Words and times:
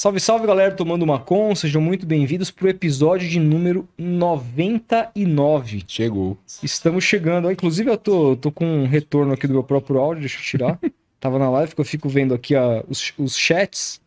Salve, 0.00 0.18
salve 0.18 0.46
galera, 0.46 0.74
tomando 0.74 1.02
uma 1.02 1.18
com, 1.18 1.54
sejam 1.54 1.82
muito 1.82 2.06
bem-vindos 2.06 2.50
pro 2.50 2.70
episódio 2.70 3.28
de 3.28 3.38
número 3.38 3.86
99. 3.98 5.84
Chegou. 5.86 6.38
Estamos 6.62 7.04
chegando, 7.04 7.52
inclusive 7.52 7.90
eu 7.90 7.98
tô, 7.98 8.34
tô 8.34 8.50
com 8.50 8.64
um 8.64 8.86
retorno 8.86 9.34
aqui 9.34 9.46
do 9.46 9.52
meu 9.52 9.62
próprio 9.62 9.98
áudio, 9.98 10.22
deixa 10.22 10.38
eu 10.38 10.42
tirar. 10.42 10.78
Tava 11.20 11.38
na 11.38 11.50
live 11.50 11.74
que 11.74 11.80
eu 11.82 11.84
fico 11.84 12.08
vendo 12.08 12.32
aqui 12.32 12.56
a, 12.56 12.82
os, 12.88 13.12
os 13.18 13.36
chats. 13.36 14.00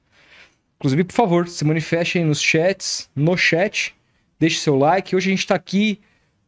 Inclusive, 0.77 1.03
por 1.03 1.13
favor, 1.13 1.47
se 1.47 1.63
manifeste 1.63 2.17
aí 2.17 2.23
nos 2.23 2.41
chats, 2.41 3.07
no 3.15 3.37
chat, 3.37 3.93
deixe 4.39 4.57
seu 4.57 4.75
like. 4.75 5.15
Hoje 5.15 5.29
a 5.29 5.35
gente 5.35 5.45
tá 5.45 5.53
aqui 5.53 5.99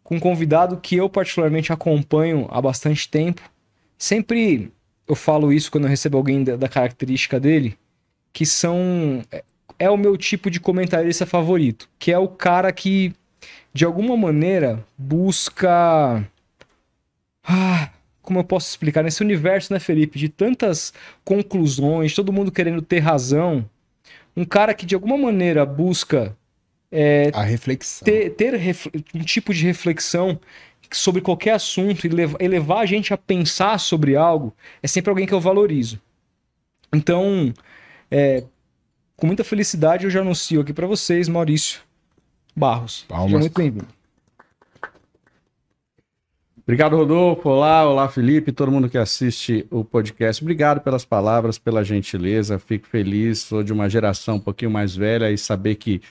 com 0.04 0.16
um 0.16 0.20
convidado 0.20 0.78
que 0.78 0.96
eu 0.96 1.08
particularmente 1.08 1.72
acompanho 1.72 2.48
há 2.50 2.60
bastante 2.60 3.08
tempo. 3.08 3.44
Sempre 3.96 4.72
eu 5.08 5.14
falo 5.14 5.54
isso 5.54 5.70
quando 5.70 5.84
eu 5.84 5.90
recebo 5.92 6.18
alguém 6.18 6.44
da, 6.44 6.56
da 6.56 6.68
característica 6.68 7.40
dele, 7.40 7.78
que 8.36 8.46
são 8.46 9.24
é, 9.32 9.42
é 9.80 9.90
o 9.90 9.96
meu 9.96 10.18
tipo 10.18 10.52
de 10.52 10.60
comentarista 10.60 11.26
favorito, 11.26 11.90
que 11.98 12.12
é 12.12 12.20
o 12.20 12.28
cara 12.28 12.70
que 12.74 13.14
de 13.74 13.86
alguma 13.86 14.18
maneira 14.18 14.86
busca 14.98 16.22
ah, 17.48 17.90
como 18.22 18.40
eu 18.40 18.44
posso 18.44 18.70
explicar 18.70 19.04
nesse 19.04 19.22
universo, 19.24 19.72
né, 19.72 19.80
Felipe, 19.80 20.20
de 20.20 20.28
tantas 20.28 20.92
conclusões, 21.24 22.14
todo 22.14 22.34
mundo 22.34 22.52
querendo 22.52 22.82
ter 22.82 23.00
razão, 23.00 23.70
um 24.36 24.44
cara 24.44 24.74
que 24.74 24.86
de 24.86 24.96
alguma 24.96 25.18
maneira 25.18 25.66
busca 25.66 26.36
é, 26.92 27.32
A 27.34 27.44
reflexão. 27.44 28.06
ter, 28.06 28.32
ter 28.32 28.54
ref- 28.56 28.88
um 29.14 29.20
tipo 29.20 29.54
de 29.54 29.64
reflexão 29.66 30.38
sobre 30.92 31.22
qualquer 31.22 31.52
assunto 31.54 32.06
e 32.06 32.10
levar, 32.10 32.42
e 32.42 32.48
levar 32.50 32.80
a 32.82 32.86
gente 32.86 33.14
a 33.14 33.18
pensar 33.18 33.80
sobre 33.80 34.18
algo, 34.18 34.54
é 34.84 34.88
sempre 34.88 35.10
alguém 35.10 35.26
que 35.26 35.34
eu 35.34 35.40
valorizo. 35.42 36.02
Então, 36.94 37.54
é, 38.18 38.46
com 39.18 39.28
muita 39.28 39.44
felicidade, 39.44 40.06
eu 40.06 40.10
já 40.10 40.22
anuncio 40.22 40.62
aqui 40.62 40.72
para 40.72 40.88
vocês, 40.88 41.28
Maurício 41.28 41.82
Barros. 42.56 43.04
Palmas. 43.10 43.26
Seja 43.26 43.40
muito 43.40 43.58
bem-vindo. 43.58 43.88
Obrigado, 46.64 46.96
Rodolfo. 46.96 47.50
Olá, 47.50 47.86
olá, 47.86 48.08
Felipe, 48.08 48.54
todo 48.54 48.72
mundo 48.72 48.90
que 48.90 48.98
assiste 48.98 49.68
o 49.70 49.84
podcast. 49.84 50.42
Obrigado 50.42 50.80
pelas 50.80 51.04
palavras, 51.04 51.58
pela 51.58 51.84
gentileza. 51.84 52.58
Fico 52.58 52.88
feliz. 52.88 53.40
Sou 53.40 53.62
de 53.62 53.74
uma 53.74 53.90
geração 53.90 54.38
um 54.38 54.40
pouquinho 54.40 54.72
mais 54.72 54.96
velha 54.96 55.30
e 55.30 55.38
saber 55.38 55.76
que 55.76 56.02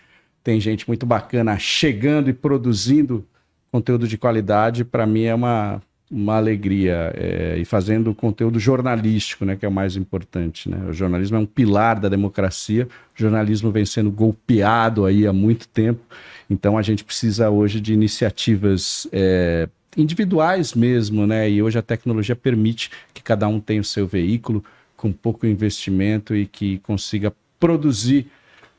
tem 0.42 0.60
gente 0.60 0.86
muito 0.86 1.06
bacana 1.06 1.58
chegando 1.58 2.28
e 2.28 2.34
produzindo 2.34 3.27
conteúdo 3.72 4.06
de 4.06 4.19
qualidade, 4.19 4.84
para 4.84 5.06
mim 5.06 5.25
é 5.25 5.34
uma, 5.34 5.82
uma 6.15 6.37
alegria. 6.37 7.12
É, 7.17 7.57
e 7.59 7.65
fazendo 7.65 8.15
conteúdo 8.15 8.61
jornalístico, 8.61 9.45
né, 9.45 9.57
que 9.57 9.67
é 9.67 9.69
o 9.69 9.73
mais 9.73 9.97
importante. 9.97 10.71
Né? 10.71 10.79
O 10.89 10.93
jornalismo 10.93 11.37
é 11.37 11.41
um 11.41 11.47
pilar 11.47 11.98
da 11.98 12.09
democracia. 12.09 12.87
O 13.19 13.21
jornalismo 13.21 13.73
vem 13.73 13.84
sendo 13.84 14.11
golpeado 14.11 15.05
aí 15.05 15.27
há 15.27 15.33
muito 15.33 15.67
tempo. 15.67 16.01
Então 16.48 16.79
a 16.79 16.83
gente 16.83 17.03
precisa 17.03 17.51
hoje 17.51 17.81
de 17.81 17.93
iniciativas 17.93 19.09
é, 19.11 19.69
individuais 19.97 20.75
mesmo, 20.75 21.27
né? 21.27 21.51
E 21.51 21.62
hoje 21.62 21.79
a 21.79 21.83
tecnologia 21.83 22.37
permite 22.37 22.91
que 23.12 23.23
cada 23.23 23.49
um 23.49 23.59
tenha 23.59 23.81
o 23.81 23.84
seu 23.84 24.06
veículo 24.06 24.62
com 24.97 25.11
pouco 25.12 25.47
investimento 25.47 26.34
e 26.34 26.47
que 26.47 26.78
consiga 26.78 27.33
produzir 27.59 28.27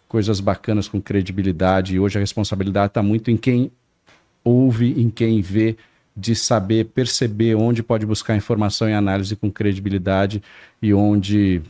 coisas 0.07 0.39
bacanas 0.39 0.87
com 0.87 1.01
credibilidade. 1.01 1.95
E 1.95 1.99
hoje 1.99 2.17
a 2.17 2.21
responsabilidade 2.21 2.87
está 2.87 3.01
muito 3.03 3.31
em 3.31 3.37
quem 3.37 3.71
ouve, 4.43 4.93
em 5.01 5.09
quem 5.09 5.41
vê, 5.41 5.75
de 6.15 6.35
saber 6.35 6.85
perceber 6.85 7.55
onde 7.55 7.83
pode 7.83 8.05
buscar 8.05 8.35
informação 8.35 8.89
e 8.89 8.93
análise 8.93 9.35
com 9.35 9.51
credibilidade 9.51 10.41
e 10.81 10.93
onde 10.93 11.61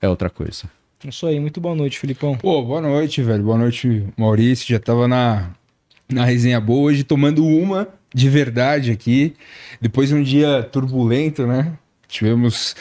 é 0.00 0.08
outra 0.08 0.30
coisa. 0.30 0.64
Isso 1.04 1.26
aí, 1.26 1.38
muito 1.40 1.60
boa 1.60 1.74
noite, 1.74 1.98
Filipão. 1.98 2.36
Pô, 2.36 2.62
boa 2.62 2.80
noite, 2.80 3.22
velho. 3.22 3.42
Boa 3.42 3.58
noite, 3.58 4.04
Maurício. 4.16 4.68
Já 4.68 4.78
tava 4.78 5.08
na, 5.08 5.50
na 6.08 6.24
resenha 6.24 6.60
boa 6.60 6.82
hoje, 6.82 7.02
tomando 7.02 7.44
uma 7.44 7.88
de 8.14 8.28
verdade 8.28 8.90
aqui. 8.92 9.34
Depois 9.80 10.10
de 10.10 10.14
um 10.14 10.22
dia 10.22 10.62
turbulento, 10.62 11.46
né? 11.46 11.72
Tivemos. 12.06 12.76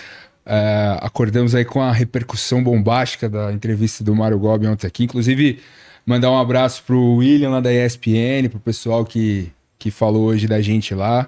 é, 0.45 0.97
acordamos 1.01 1.55
aí 1.55 1.65
com 1.65 1.81
a 1.81 1.91
repercussão 1.91 2.63
bombástica 2.63 3.27
da 3.27 3.51
entrevista 3.51 4.03
do 4.03 4.15
Mário 4.15 4.37
Gobi 4.37 4.67
ontem 4.67 4.85
aqui. 4.85 5.05
Inclusive, 5.05 5.59
mandar 6.05 6.31
um 6.31 6.37
abraço 6.37 6.83
pro 6.83 7.15
William 7.15 7.49
lá 7.49 7.59
da 7.59 7.73
ESPN, 7.73 8.49
pro 8.49 8.59
pessoal 8.59 9.03
que, 9.03 9.51
que 9.81 9.89
falou 9.89 10.25
hoje 10.25 10.47
da 10.47 10.61
gente 10.61 10.93
lá. 10.93 11.27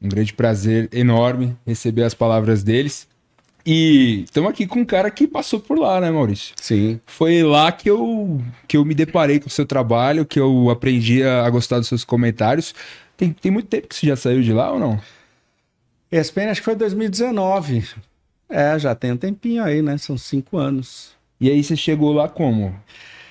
Um 0.00 0.08
grande 0.08 0.32
prazer 0.32 0.88
enorme 0.92 1.54
receber 1.66 2.04
as 2.04 2.14
palavras 2.14 2.62
deles. 2.62 3.06
E 3.66 4.22
estamos 4.24 4.50
aqui 4.50 4.66
com 4.66 4.80
um 4.80 4.84
cara 4.84 5.10
que 5.10 5.28
passou 5.28 5.60
por 5.60 5.78
lá, 5.78 6.00
né, 6.00 6.10
Maurício? 6.10 6.54
Sim. 6.56 6.98
Foi 7.06 7.42
lá 7.42 7.70
que 7.70 7.90
eu, 7.90 8.40
que 8.66 8.78
eu 8.78 8.84
me 8.84 8.94
deparei 8.94 9.38
com 9.38 9.46
o 9.46 9.50
seu 9.50 9.66
trabalho, 9.66 10.24
que 10.24 10.40
eu 10.40 10.70
aprendi 10.70 11.22
a, 11.22 11.48
gostar 11.50 11.78
dos 11.78 11.86
seus 11.86 12.02
comentários. 12.02 12.74
Tem, 13.14 13.30
tem 13.30 13.52
muito 13.52 13.68
tempo 13.68 13.86
que 13.88 13.94
você 13.94 14.06
já 14.06 14.16
saiu 14.16 14.40
de 14.40 14.54
lá 14.54 14.72
ou 14.72 14.80
não? 14.80 14.98
ESPN 16.10 16.50
acho 16.50 16.62
que 16.62 16.64
foi 16.64 16.74
2019. 16.74 17.84
É, 18.48 18.78
já 18.78 18.94
tem 18.94 19.12
um 19.12 19.16
tempinho 19.18 19.62
aí, 19.62 19.82
né? 19.82 19.98
São 19.98 20.16
cinco 20.16 20.56
anos. 20.56 21.12
E 21.38 21.50
aí 21.50 21.62
você 21.62 21.76
chegou 21.76 22.12
lá 22.12 22.26
como? 22.26 22.74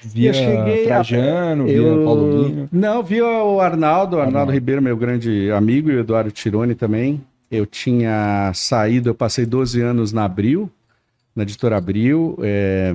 Via 0.04 0.30
Eu 0.30 0.34
cheguei 0.34 0.84
a- 0.86 0.88
Trajano, 0.88 1.66
via 1.66 1.76
Eu... 1.78 2.04
Paulo? 2.04 2.70
Não, 2.72 3.04
vi 3.04 3.22
o 3.22 3.60
Arnaldo, 3.60 4.16
o 4.16 4.20
Arnaldo 4.20 4.20
Arnaldo. 4.22 4.52
Ribeiro, 4.52 4.82
meu 4.82 4.98
grande 4.98 5.52
amigo, 5.52 5.90
e 5.92 5.96
o 5.96 6.00
Eduardo 6.00 6.32
Tironi 6.32 6.74
também. 6.76 7.22
Eu 7.50 7.66
tinha 7.66 8.52
saído, 8.56 9.10
eu 9.10 9.16
passei 9.16 9.46
12 9.46 9.82
anos 9.82 10.12
na 10.14 10.24
Abril, 10.26 10.70
na 11.36 11.44
editora 11.44 11.78
Abril. 11.78 12.38
é, 12.42 12.94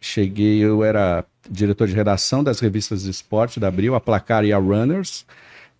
cheguei, 0.00 0.58
eu 0.58 0.84
era 0.84 1.24
diretor 1.50 1.88
de 1.88 1.94
redação 1.94 2.44
das 2.44 2.60
revistas 2.60 3.02
de 3.04 3.10
esporte 3.10 3.58
da 3.58 3.68
Abril, 3.68 3.94
a 3.94 4.00
Placar 4.00 4.44
e 4.44 4.52
a 4.52 4.58
Runners. 4.58 5.24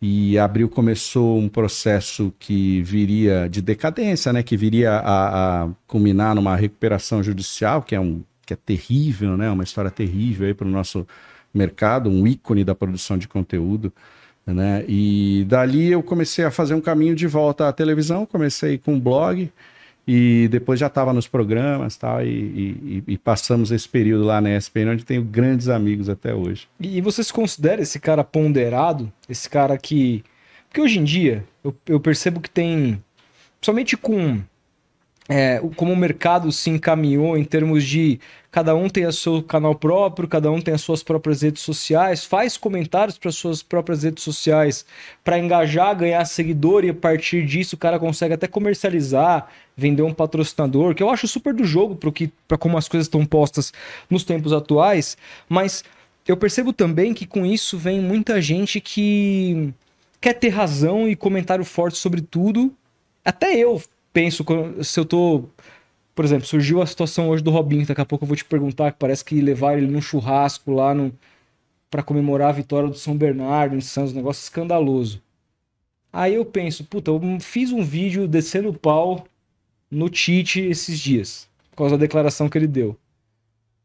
E 0.01 0.39
a 0.39 0.45
Abril 0.45 0.69
começou 0.69 1.39
um 1.39 1.49
processo 1.49 2.33
que 2.39 2.81
viria 2.83 3.49
de 3.51 3.61
decadência, 3.61 4.33
né? 4.33 4.45
Que 4.45 4.57
viria 4.57 4.93
a, 4.93 5.65
a 5.65 5.69
culminar 5.89 6.37
numa 6.37 6.55
recuperação 6.55 7.21
judicial, 7.21 7.83
que 7.83 7.97
é, 7.97 8.01
um, 8.01 8.23
que 8.49 8.55
é 8.55 8.57
terrível, 8.57 9.37
né? 9.37 9.51
Uma 9.51 9.63
história 9.63 9.91
terrível 9.91 10.47
aí 10.47 10.55
para 10.55 10.67
o 10.67 10.71
nosso 10.71 11.07
mercado, 11.53 12.09
um 12.09 12.27
ícone 12.27 12.65
da 12.65 12.75
produção 12.75 13.19
de 13.19 13.29
conteúdo. 13.29 13.93
Né? 14.47 14.83
E 14.89 15.45
dali 15.47 15.93
eu 15.93 16.03
comecei 16.03 16.47
a 16.47 16.51
fazer 16.51 16.73
um 16.73 16.81
caminho 16.81 17.15
de 17.15 17.27
volta 17.27 17.69
à 17.69 17.73
televisão, 17.73 18.25
comecei 18.25 18.79
com 18.79 18.95
um 18.95 19.01
blog 19.01 19.51
e 20.07 20.49
depois 20.51 20.81
já 20.81 20.87
estava 20.87 21.13
nos 21.13 21.29
programas 21.29 21.95
tal, 21.99 22.25
e, 22.25 22.29
e, 22.31 23.03
e- 23.07 23.13
e 23.13 23.19
passamos 23.19 23.71
esse 23.71 23.87
período 23.87 24.25
lá 24.25 24.41
na 24.41 24.57
ESPN, 24.57 24.93
onde 24.93 25.05
tenho 25.05 25.23
grandes 25.23 25.69
amigos 25.69 26.09
até 26.09 26.35
hoje. 26.35 26.67
E, 26.81 26.97
e 26.97 27.01
você 27.03 27.23
se 27.23 27.31
considera 27.31 27.83
esse 27.83 28.01
cara 28.01 28.25
ponderado? 28.25 29.13
Esse 29.29 29.51
cara 29.51 29.77
que. 29.77 30.25
Porque 30.67 30.81
hoje 30.81 30.99
em 30.99 31.05
dia, 31.05 31.45
eu, 31.63 31.77
eu 31.87 32.01
percebo 32.01 32.41
que 32.41 32.49
tem. 32.49 33.03
Somente 33.61 33.99
com. 33.99 34.41
É, 35.29 35.61
como 35.77 35.93
o 35.93 35.97
mercado 35.97 36.51
se 36.51 36.71
encaminhou 36.71 37.37
em 37.37 37.45
termos 37.45 37.85
de 37.85 38.19
cada 38.51 38.75
um 38.75 38.89
tem 38.89 39.05
o 39.05 39.13
seu 39.13 39.43
canal 39.43 39.75
próprio, 39.75 40.27
cada 40.27 40.51
um 40.51 40.59
tem 40.59 40.73
as 40.73 40.81
suas 40.81 41.03
próprias 41.03 41.43
redes 41.43 41.63
sociais, 41.63 42.25
faz 42.25 42.57
comentários 42.57 43.19
para 43.19 43.31
suas 43.31 43.63
próprias 43.63 44.05
redes 44.05 44.25
sociais 44.25 44.87
para 45.23 45.39
engajar, 45.39 45.95
ganhar 45.95 46.25
seguidor 46.25 46.83
e 46.83 46.89
a 46.89 46.95
partir 46.95 47.45
disso 47.45 47.77
o 47.77 47.79
cara 47.79 47.99
consegue 47.99 48.33
até 48.33 48.49
comercializar, 48.49 49.49
vender 49.77 50.03
um 50.03 50.15
patrocinador, 50.15 50.95
que 50.95 51.03
eu 51.03 51.11
acho 51.11 51.29
super 51.29 51.53
do 51.53 51.65
jogo 51.65 51.95
para 51.95 52.11
que 52.11 52.33
para 52.49 52.57
como 52.57 52.79
as 52.79 52.89
coisas 52.89 53.07
estão 53.07 53.27
postas 53.27 53.71
nos 54.09 54.25
tempos 54.25 54.53
atuais, 54.53 55.19
mas 55.47 55.85
eu 56.27 56.37
percebo 56.37 56.73
também 56.73 57.13
que 57.13 57.27
com 57.27 57.45
isso 57.45 57.77
vem 57.77 58.01
muita 58.01 58.41
gente 58.41 58.81
que 58.81 59.75
quer 60.21 60.33
ter 60.33 60.49
razão 60.49 61.07
e 61.07 61.15
comentário 61.15 61.65
forte 61.65 61.99
sobre 61.99 62.21
tudo. 62.23 62.73
Até 63.25 63.57
eu 63.57 63.81
penso 64.13 64.45
se 64.83 65.01
eu 65.01 65.05
tô. 65.05 65.45
Por 66.15 66.25
exemplo, 66.25 66.47
surgiu 66.47 66.83
a 66.83 66.87
situação 66.87 67.29
hoje 67.29 67.43
do 67.43 67.51
Robinho, 67.51 67.87
daqui 67.87 68.01
a 68.01 68.05
pouco 68.07 68.25
eu 68.25 68.29
vou 68.29 68.37
te 68.37 68.45
perguntar, 68.45 68.91
que 68.91 68.99
parece 68.99 69.25
que 69.25 69.41
levaram 69.41 69.79
ele 69.79 69.87
num 69.87 70.01
churrasco 70.01 70.73
lá 70.73 70.93
no, 70.93 71.13
para 71.89 72.03
comemorar 72.03 72.49
a 72.49 72.53
vitória 72.53 72.89
do 72.89 72.97
São 72.97 73.17
Bernardo 73.17 73.77
em 73.77 73.81
Santos, 73.81 74.13
um 74.13 74.17
negócio 74.17 74.43
escandaloso. 74.43 75.23
Aí 76.13 76.35
eu 76.35 76.45
penso, 76.45 76.85
puta, 76.85 77.11
eu 77.11 77.21
fiz 77.41 77.71
um 77.71 77.85
vídeo 77.85 78.27
descendo 78.27 78.71
o 78.71 78.75
pau 78.75 79.27
no 79.91 80.09
Tite 80.09 80.61
esses 80.61 80.99
dias, 80.99 81.49
por 81.71 81.77
causa 81.79 81.97
da 81.97 82.01
declaração 82.01 82.49
que 82.49 82.59
ele 82.59 82.67
deu. 82.67 82.97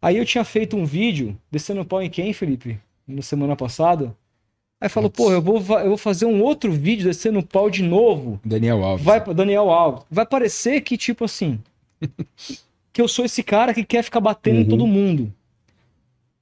Aí 0.01 0.17
eu 0.17 0.25
tinha 0.25 0.43
feito 0.43 0.75
um 0.75 0.85
vídeo 0.85 1.37
descendo 1.51 1.81
o 1.81 1.85
pau 1.85 2.01
em 2.01 2.09
quem, 2.09 2.33
Felipe? 2.33 2.79
Na 3.07 3.21
semana 3.21 3.55
passada. 3.55 4.15
Aí 4.83 4.89
falou, 4.89 5.09
pô, 5.09 5.31
eu 5.31 5.41
vou, 5.41 5.55
eu 5.79 5.87
vou 5.87 5.97
fazer 5.97 6.25
um 6.25 6.41
outro 6.41 6.69
vídeo 6.69 7.05
descendo 7.05 7.39
o 7.39 7.43
pau 7.43 7.69
de 7.69 7.81
novo. 7.81 8.37
Daniel 8.43 8.83
Alves. 8.83 9.05
Vai 9.05 9.23
Daniel 9.33 9.69
Alves. 9.71 10.03
Vai 10.11 10.25
parecer 10.25 10.81
que, 10.81 10.97
tipo 10.97 11.23
assim, 11.23 11.57
que 12.91 13.01
eu 13.01 13.07
sou 13.07 13.23
esse 13.23 13.41
cara 13.41 13.73
que 13.73 13.85
quer 13.85 14.03
ficar 14.03 14.19
batendo 14.19 14.57
em 14.59 14.63
Uhum. 14.63 14.67
todo 14.67 14.85
mundo. 14.85 15.33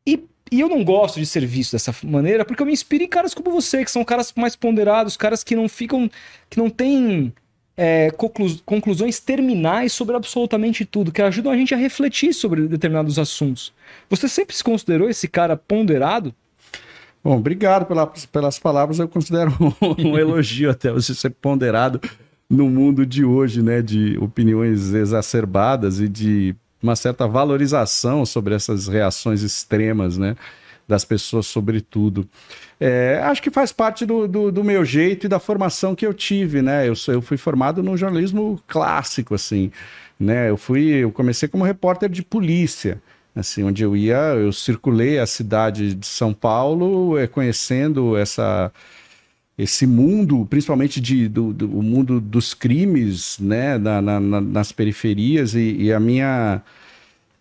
E, 0.08 0.20
e 0.52 0.60
eu 0.60 0.68
não 0.68 0.84
gosto 0.84 1.20
de 1.20 1.26
ser 1.28 1.46
visto 1.46 1.74
dessa 1.74 1.94
maneira, 2.04 2.44
porque 2.44 2.64
eu 2.64 2.66
me 2.66 2.74
inspiro 2.74 3.04
em 3.04 3.08
caras 3.08 3.36
como 3.36 3.52
você, 3.52 3.86
que 3.86 3.92
são 3.92 4.04
caras 4.04 4.34
mais 4.36 4.56
ponderados, 4.56 5.16
caras 5.16 5.44
que 5.44 5.56
não 5.56 5.70
ficam, 5.70 6.10
que 6.50 6.58
não 6.58 6.68
têm 6.68 7.32
é, 7.78 8.10
conclu 8.10 8.58
conclusões 8.66 9.20
terminais 9.20 9.94
sobre 9.94 10.16
absolutamente 10.16 10.84
tudo, 10.84 11.12
que 11.12 11.22
ajudam 11.22 11.52
a 11.52 11.56
gente 11.58 11.76
a 11.76 11.78
refletir 11.78 12.34
sobre 12.34 12.68
determinados 12.68 13.20
assuntos. 13.20 13.72
Você 14.10 14.28
sempre 14.28 14.56
se 14.56 14.64
considerou 14.64 15.08
esse 15.08 15.28
cara 15.28 15.56
ponderado? 15.56 16.34
Bom, 17.24 17.38
obrigado 17.38 17.86
pela, 17.86 18.08
pelas 18.08 18.58
palavras. 18.58 19.00
Eu 19.00 19.08
considero 19.08 19.54
um, 19.82 20.10
um 20.10 20.18
elogio 20.18 20.72
até 20.72 20.92
você 20.92 21.14
ser 21.14 21.30
ponderado 21.30 22.02
no 22.50 22.70
mundo 22.70 23.06
de 23.06 23.24
hoje, 23.24 23.62
né? 23.62 23.82
De 23.82 24.18
opiniões 24.18 24.94
exacerbadas 24.94 26.00
e 26.00 26.08
de 26.08 26.56
uma 26.82 26.96
certa 26.96 27.28
valorização 27.28 28.26
sobre 28.26 28.56
essas 28.56 28.88
reações 28.88 29.44
extremas, 29.44 30.18
né? 30.18 30.36
Das 30.88 31.06
pessoas, 31.06 31.46
sobretudo. 31.46 32.28
É, 32.80 33.22
acho 33.24 33.42
que 33.42 33.52
faz 33.52 33.72
parte 33.72 34.04
do, 34.04 34.28
do, 34.28 34.52
do, 34.52 34.64
meu 34.64 34.84
jeito 34.84 35.28
e 35.28 35.30
da 35.30 35.40
formação 35.40 35.94
que 35.94 36.06
eu 36.06 36.14
tive, 36.14 36.64
né? 36.64 36.90
Eu, 36.90 36.94
eu 37.08 37.22
fui 37.22 37.38
formado 37.38 37.84
no 37.84 37.96
jornalismo 37.96 38.60
clássico, 38.68 39.36
assim, 39.36 39.72
né? 40.20 40.50
Eu 40.50 40.58
fui, 40.58 40.90
eu 40.90 41.12
comecei 41.12 41.48
como 41.48 41.64
repórter 41.64 42.10
de 42.10 42.24
polícia 42.24 43.00
assim, 43.36 43.64
onde 43.64 43.84
eu 43.84 43.96
ia, 43.96 44.36
eu 44.36 44.52
circulei 44.52 45.20
a 45.20 45.26
cidade 45.26 45.96
de 45.96 46.08
São 46.08 46.34
Paulo, 46.34 47.18
é, 47.18 47.28
conhecendo 47.28 48.18
essa 48.18 48.72
esse 49.58 49.86
mundo, 49.86 50.48
principalmente 50.50 51.00
de, 51.00 51.28
do, 51.28 51.54
do 51.54 51.78
o 51.78 51.84
mundo 51.84 52.20
dos 52.20 52.54
crimes, 52.54 53.38
né, 53.40 53.78
na, 53.78 54.02
na, 54.02 54.20
nas 54.20 54.72
periferias 54.72 55.54
e, 55.54 55.76
e 55.78 55.94
a 55.94 56.00
minha 56.00 56.64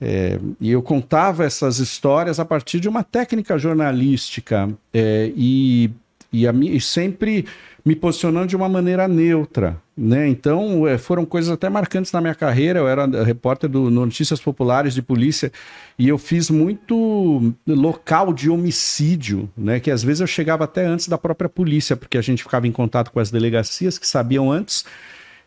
é, 0.00 0.38
e 0.58 0.70
eu 0.70 0.82
contava 0.82 1.44
essas 1.44 1.78
histórias 1.78 2.40
a 2.40 2.44
partir 2.44 2.80
de 2.80 2.88
uma 2.88 3.04
técnica 3.04 3.58
jornalística 3.58 4.70
é, 4.94 5.30
e, 5.36 5.90
e, 6.32 6.48
a, 6.48 6.52
e 6.52 6.80
sempre 6.80 7.44
me 7.84 7.94
posicionando 7.94 8.46
de 8.46 8.56
uma 8.56 8.68
maneira 8.68 9.06
neutra, 9.06 9.76
né? 10.02 10.26
Então, 10.26 10.88
é, 10.88 10.96
foram 10.96 11.26
coisas 11.26 11.52
até 11.52 11.68
marcantes 11.68 12.10
na 12.10 12.22
minha 12.22 12.34
carreira. 12.34 12.78
Eu 12.78 12.88
era 12.88 13.04
repórter 13.22 13.68
do 13.68 13.90
Notícias 13.90 14.40
Populares 14.40 14.94
de 14.94 15.02
Polícia 15.02 15.52
e 15.98 16.08
eu 16.08 16.16
fiz 16.16 16.48
muito 16.48 17.52
local 17.66 18.32
de 18.32 18.48
homicídio, 18.48 19.50
né? 19.54 19.78
Que 19.78 19.90
às 19.90 20.02
vezes 20.02 20.22
eu 20.22 20.26
chegava 20.26 20.64
até 20.64 20.86
antes 20.86 21.06
da 21.06 21.18
própria 21.18 21.50
polícia, 21.50 21.96
porque 21.96 22.16
a 22.16 22.22
gente 22.22 22.42
ficava 22.42 22.66
em 22.66 22.72
contato 22.72 23.10
com 23.10 23.20
as 23.20 23.30
delegacias 23.30 23.98
que 23.98 24.06
sabiam 24.06 24.50
antes 24.50 24.86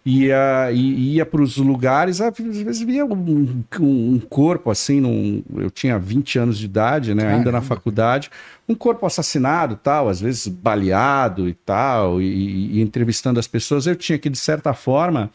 ia, 0.05 0.69
ia 0.71 1.25
para 1.25 1.41
os 1.41 1.57
lugares, 1.57 2.19
às 2.19 2.37
vezes 2.37 2.81
via 2.81 3.05
um, 3.05 3.63
um, 3.79 4.19
corpo 4.19 4.69
assim, 4.69 4.99
num, 4.99 5.41
eu 5.55 5.71
tinha 5.71 5.97
20 5.97 6.39
anos 6.39 6.57
de 6.59 6.65
idade, 6.65 7.15
né, 7.15 7.35
ainda 7.35 7.51
na 7.51 7.61
faculdade, 7.61 8.29
um 8.67 8.75
corpo 8.75 9.05
assassinado, 9.05 9.79
tal, 9.81 10.09
às 10.09 10.19
vezes 10.19 10.47
baleado 10.47 11.47
e 11.47 11.53
tal, 11.53 12.21
e, 12.21 12.77
e 12.77 12.81
entrevistando 12.81 13.39
as 13.39 13.47
pessoas, 13.47 13.87
eu 13.87 13.95
tinha 13.95 14.19
que, 14.19 14.29
de 14.29 14.37
certa 14.37 14.73
forma, 14.73 15.31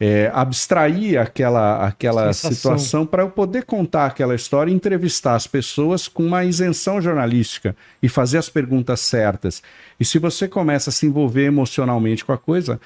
é, 0.00 0.30
abstrair 0.32 1.20
aquela, 1.20 1.86
aquela 1.86 2.32
situação 2.32 3.04
para 3.04 3.22
eu 3.22 3.28
poder 3.28 3.66
contar 3.66 4.06
aquela 4.06 4.34
história 4.34 4.70
e 4.70 4.74
entrevistar 4.74 5.34
as 5.34 5.46
pessoas 5.46 6.08
com 6.08 6.24
uma 6.24 6.42
isenção 6.42 7.02
jornalística 7.02 7.76
e 8.02 8.08
fazer 8.08 8.38
as 8.38 8.48
perguntas 8.48 9.00
certas. 9.00 9.62
E 10.00 10.04
se 10.06 10.18
você 10.18 10.48
começa 10.48 10.88
a 10.88 10.92
se 10.92 11.04
envolver 11.04 11.44
emocionalmente 11.44 12.24
com 12.24 12.32
a 12.32 12.38
coisa, 12.38 12.80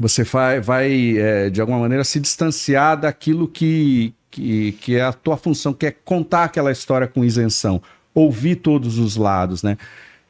você 0.00 0.24
vai, 0.24 0.60
vai 0.60 1.18
é, 1.18 1.50
de 1.50 1.60
alguma 1.60 1.78
maneira, 1.78 2.02
se 2.02 2.18
distanciar 2.18 2.98
daquilo 2.98 3.46
que, 3.46 4.14
que, 4.30 4.72
que 4.80 4.96
é 4.96 5.02
a 5.02 5.12
tua 5.12 5.36
função, 5.36 5.74
que 5.74 5.86
é 5.86 5.90
contar 5.90 6.44
aquela 6.44 6.72
história 6.72 7.06
com 7.06 7.22
isenção, 7.22 7.82
ouvir 8.14 8.56
todos 8.56 8.98
os 8.98 9.16
lados, 9.16 9.62
né? 9.62 9.76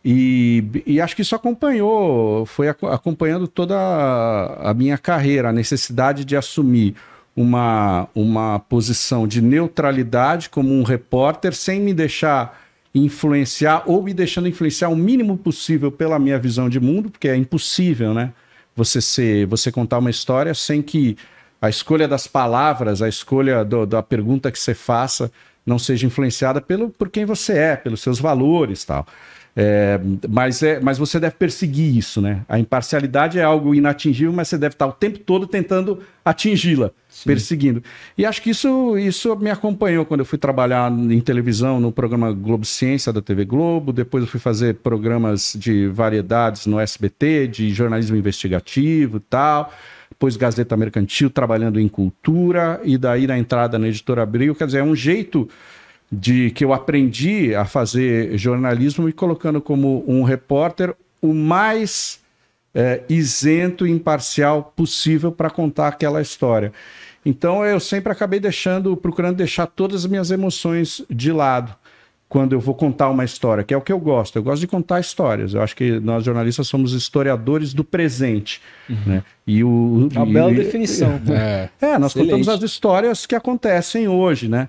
E, 0.04 0.64
e 0.86 1.00
acho 1.00 1.14
que 1.14 1.22
isso 1.22 1.36
acompanhou, 1.36 2.44
foi 2.46 2.68
acompanhando 2.68 3.46
toda 3.46 3.76
a, 4.60 4.72
minha 4.74 4.96
carreira, 4.98 5.50
a 5.50 5.52
necessidade 5.52 6.24
de 6.24 6.36
assumir 6.36 6.96
uma, 7.36 8.08
uma 8.14 8.58
posição 8.58 9.28
de 9.28 9.42
neutralidade 9.42 10.48
como 10.48 10.72
um 10.72 10.82
repórter, 10.82 11.54
sem 11.54 11.80
me 11.80 11.92
deixar 11.92 12.58
influenciar 12.94 13.84
ou 13.86 14.02
me 14.02 14.12
deixando 14.12 14.48
influenciar 14.48 14.88
o 14.88 14.96
mínimo 14.96 15.36
possível 15.36 15.92
pela 15.92 16.18
minha 16.18 16.38
visão 16.38 16.68
de 16.68 16.80
mundo, 16.80 17.10
porque 17.10 17.28
é 17.28 17.36
impossível, 17.36 18.12
né? 18.12 18.32
Você 18.74 19.00
ser, 19.00 19.46
você 19.46 19.70
contar 19.70 19.98
uma 19.98 20.10
história 20.10 20.54
sem 20.54 20.82
que 20.82 21.16
a 21.60 21.68
escolha 21.68 22.08
das 22.08 22.26
palavras, 22.26 23.02
a 23.02 23.08
escolha 23.08 23.64
do, 23.64 23.84
da 23.84 24.02
pergunta 24.02 24.50
que 24.50 24.58
você 24.58 24.74
faça 24.74 25.30
não 25.66 25.78
seja 25.78 26.06
influenciada 26.06 26.60
pelo, 26.60 26.88
por 26.88 27.10
quem 27.10 27.24
você 27.24 27.58
é, 27.58 27.76
pelos 27.76 28.00
seus 28.00 28.18
valores 28.18 28.84
tal. 28.84 29.06
É, 29.62 30.00
mas, 30.26 30.62
é, 30.62 30.80
mas 30.80 30.96
você 30.96 31.20
deve 31.20 31.34
perseguir 31.34 31.94
isso, 31.94 32.18
né? 32.22 32.40
A 32.48 32.58
imparcialidade 32.58 33.38
é 33.38 33.42
algo 33.42 33.74
inatingível, 33.74 34.32
mas 34.32 34.48
você 34.48 34.56
deve 34.56 34.74
estar 34.74 34.86
o 34.86 34.92
tempo 34.92 35.18
todo 35.18 35.46
tentando 35.46 35.98
atingi-la, 36.24 36.90
perseguindo. 37.26 37.82
E 38.16 38.24
acho 38.24 38.40
que 38.40 38.48
isso, 38.48 38.96
isso 38.96 39.36
me 39.36 39.50
acompanhou 39.50 40.06
quando 40.06 40.20
eu 40.20 40.24
fui 40.24 40.38
trabalhar 40.38 40.90
em 40.90 41.20
televisão 41.20 41.78
no 41.78 41.92
programa 41.92 42.32
Globo 42.32 42.64
Ciência 42.64 43.12
da 43.12 43.20
TV 43.20 43.44
Globo, 43.44 43.92
depois 43.92 44.24
eu 44.24 44.30
fui 44.30 44.40
fazer 44.40 44.76
programas 44.76 45.54
de 45.58 45.88
variedades 45.88 46.64
no 46.64 46.80
SBT, 46.80 47.48
de 47.48 47.70
jornalismo 47.70 48.16
investigativo 48.16 49.18
e 49.18 49.20
tal 49.20 49.70
depois 50.10 50.36
Gazeta 50.36 50.76
Mercantil, 50.76 51.30
trabalhando 51.30 51.80
em 51.80 51.88
cultura, 51.88 52.78
e 52.84 52.98
daí 52.98 53.26
na 53.26 53.38
entrada 53.38 53.78
na 53.78 53.88
Editora 53.88 54.22
Abril. 54.22 54.54
Quer 54.54 54.66
dizer, 54.66 54.78
é 54.80 54.84
um 54.84 54.94
jeito 54.94 55.48
de 56.10 56.50
que 56.50 56.64
eu 56.64 56.72
aprendi 56.72 57.54
a 57.54 57.64
fazer 57.64 58.36
jornalismo 58.36 59.08
e 59.08 59.12
colocando 59.12 59.60
como 59.60 60.04
um 60.08 60.22
repórter 60.22 60.94
o 61.22 61.32
mais 61.32 62.20
é, 62.74 63.02
isento 63.08 63.86
e 63.86 63.90
imparcial 63.90 64.72
possível 64.74 65.30
para 65.30 65.50
contar 65.50 65.88
aquela 65.88 66.20
história. 66.20 66.72
Então 67.24 67.64
eu 67.64 67.78
sempre 67.78 68.12
acabei 68.12 68.40
deixando, 68.40 68.96
procurando 68.96 69.36
deixar 69.36 69.66
todas 69.66 70.04
as 70.04 70.10
minhas 70.10 70.30
emoções 70.30 71.02
de 71.08 71.30
lado 71.30 71.74
quando 72.30 72.52
eu 72.52 72.60
vou 72.60 72.76
contar 72.76 73.10
uma 73.10 73.24
história, 73.24 73.64
que 73.64 73.74
é 73.74 73.76
o 73.76 73.80
que 73.80 73.92
eu 73.92 73.98
gosto. 73.98 74.36
Eu 74.36 74.42
gosto 74.44 74.60
de 74.60 74.68
contar 74.68 75.00
histórias. 75.00 75.52
Eu 75.52 75.62
acho 75.62 75.74
que 75.74 75.98
nós 75.98 76.22
jornalistas 76.22 76.68
somos 76.68 76.92
historiadores 76.92 77.74
do 77.74 77.82
presente. 77.82 78.62
Uhum. 78.88 78.96
Né? 79.04 79.24
E 79.44 79.64
o, 79.64 80.08
uma 80.14 80.24
e, 80.24 80.32
bela 80.32 80.54
definição. 80.54 81.20
É, 81.28 81.68
é 81.82 81.98
nós 81.98 82.12
Excelente. 82.12 82.30
contamos 82.30 82.48
as 82.48 82.62
histórias 82.62 83.26
que 83.26 83.34
acontecem 83.34 84.06
hoje, 84.06 84.48
né? 84.48 84.68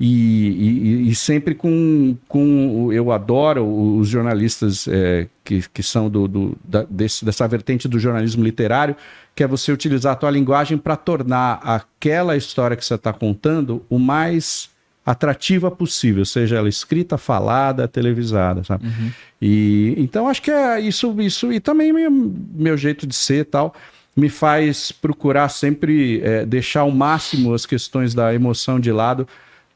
E, 0.00 0.06
e, 0.06 1.10
e, 1.10 1.14
sempre 1.14 1.54
com, 1.54 2.16
com. 2.26 2.90
Eu 2.90 3.12
adoro 3.12 3.66
os 3.98 4.08
jornalistas 4.08 4.88
é, 4.88 5.28
que, 5.44 5.62
que 5.74 5.82
são 5.82 6.08
do, 6.08 6.26
do 6.26 6.56
da, 6.64 6.86
desse, 6.88 7.22
dessa 7.22 7.46
vertente 7.46 7.86
do 7.86 7.98
jornalismo 7.98 8.42
literário, 8.42 8.96
que 9.36 9.44
é 9.44 9.46
você 9.46 9.70
utilizar 9.70 10.14
a 10.14 10.16
tua 10.16 10.30
linguagem 10.30 10.78
para 10.78 10.96
tornar 10.96 11.60
aquela 11.62 12.34
história 12.34 12.78
que 12.78 12.84
você 12.84 12.94
está 12.94 13.12
contando 13.12 13.84
o 13.90 13.98
mais 13.98 14.70
atrativa 15.04 15.70
possível, 15.70 16.24
seja 16.24 16.56
ela 16.56 16.68
escrita, 16.68 17.18
falada, 17.18 17.86
televisada, 17.86 18.64
sabe? 18.64 18.86
Uhum. 18.86 19.10
E 19.40 19.94
então 19.98 20.28
acho 20.28 20.40
que 20.40 20.50
é 20.50 20.80
isso, 20.80 21.14
isso 21.20 21.52
e 21.52 21.60
também 21.60 21.92
meu, 21.92 22.10
meu 22.10 22.76
jeito 22.76 23.06
de 23.06 23.14
ser 23.14 23.44
tal 23.44 23.74
me 24.16 24.30
faz 24.30 24.92
procurar 24.92 25.50
sempre 25.50 26.22
é, 26.22 26.46
deixar 26.46 26.80
ao 26.80 26.90
máximo 26.90 27.52
as 27.52 27.66
questões 27.66 28.14
da 28.14 28.32
emoção 28.34 28.80
de 28.80 28.90
lado 28.90 29.28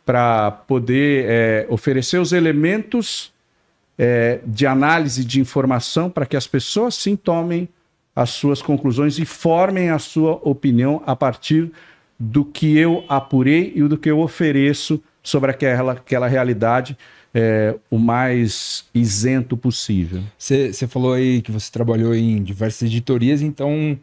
para 0.04 0.50
poder 0.50 1.24
é, 1.28 1.66
oferecer 1.68 2.18
os 2.18 2.32
elementos 2.32 3.32
é, 3.98 4.40
de 4.44 4.66
análise 4.66 5.24
de 5.24 5.40
informação 5.40 6.10
para 6.10 6.26
que 6.26 6.36
as 6.36 6.46
pessoas 6.46 6.94
sim 6.94 7.16
tomem 7.16 7.68
as 8.14 8.30
suas 8.30 8.62
conclusões 8.62 9.18
e 9.18 9.24
formem 9.24 9.90
a 9.90 9.98
sua 9.98 10.40
opinião 10.42 11.02
a 11.04 11.16
partir 11.16 11.70
do 12.18 12.44
que 12.44 12.76
eu 12.78 13.04
apurei 13.08 13.72
e 13.74 13.82
do 13.82 13.98
que 13.98 14.10
eu 14.10 14.20
ofereço 14.20 15.02
sobre 15.22 15.50
aquela, 15.50 15.92
aquela 15.92 16.28
realidade 16.28 16.96
é, 17.34 17.74
o 17.90 17.98
mais 17.98 18.84
isento 18.94 19.56
possível. 19.56 20.22
Você 20.38 20.86
falou 20.86 21.14
aí 21.14 21.42
que 21.42 21.50
você 21.50 21.70
trabalhou 21.72 22.14
em 22.14 22.42
diversas 22.42 22.82
editorias, 22.82 23.42
então 23.42 23.98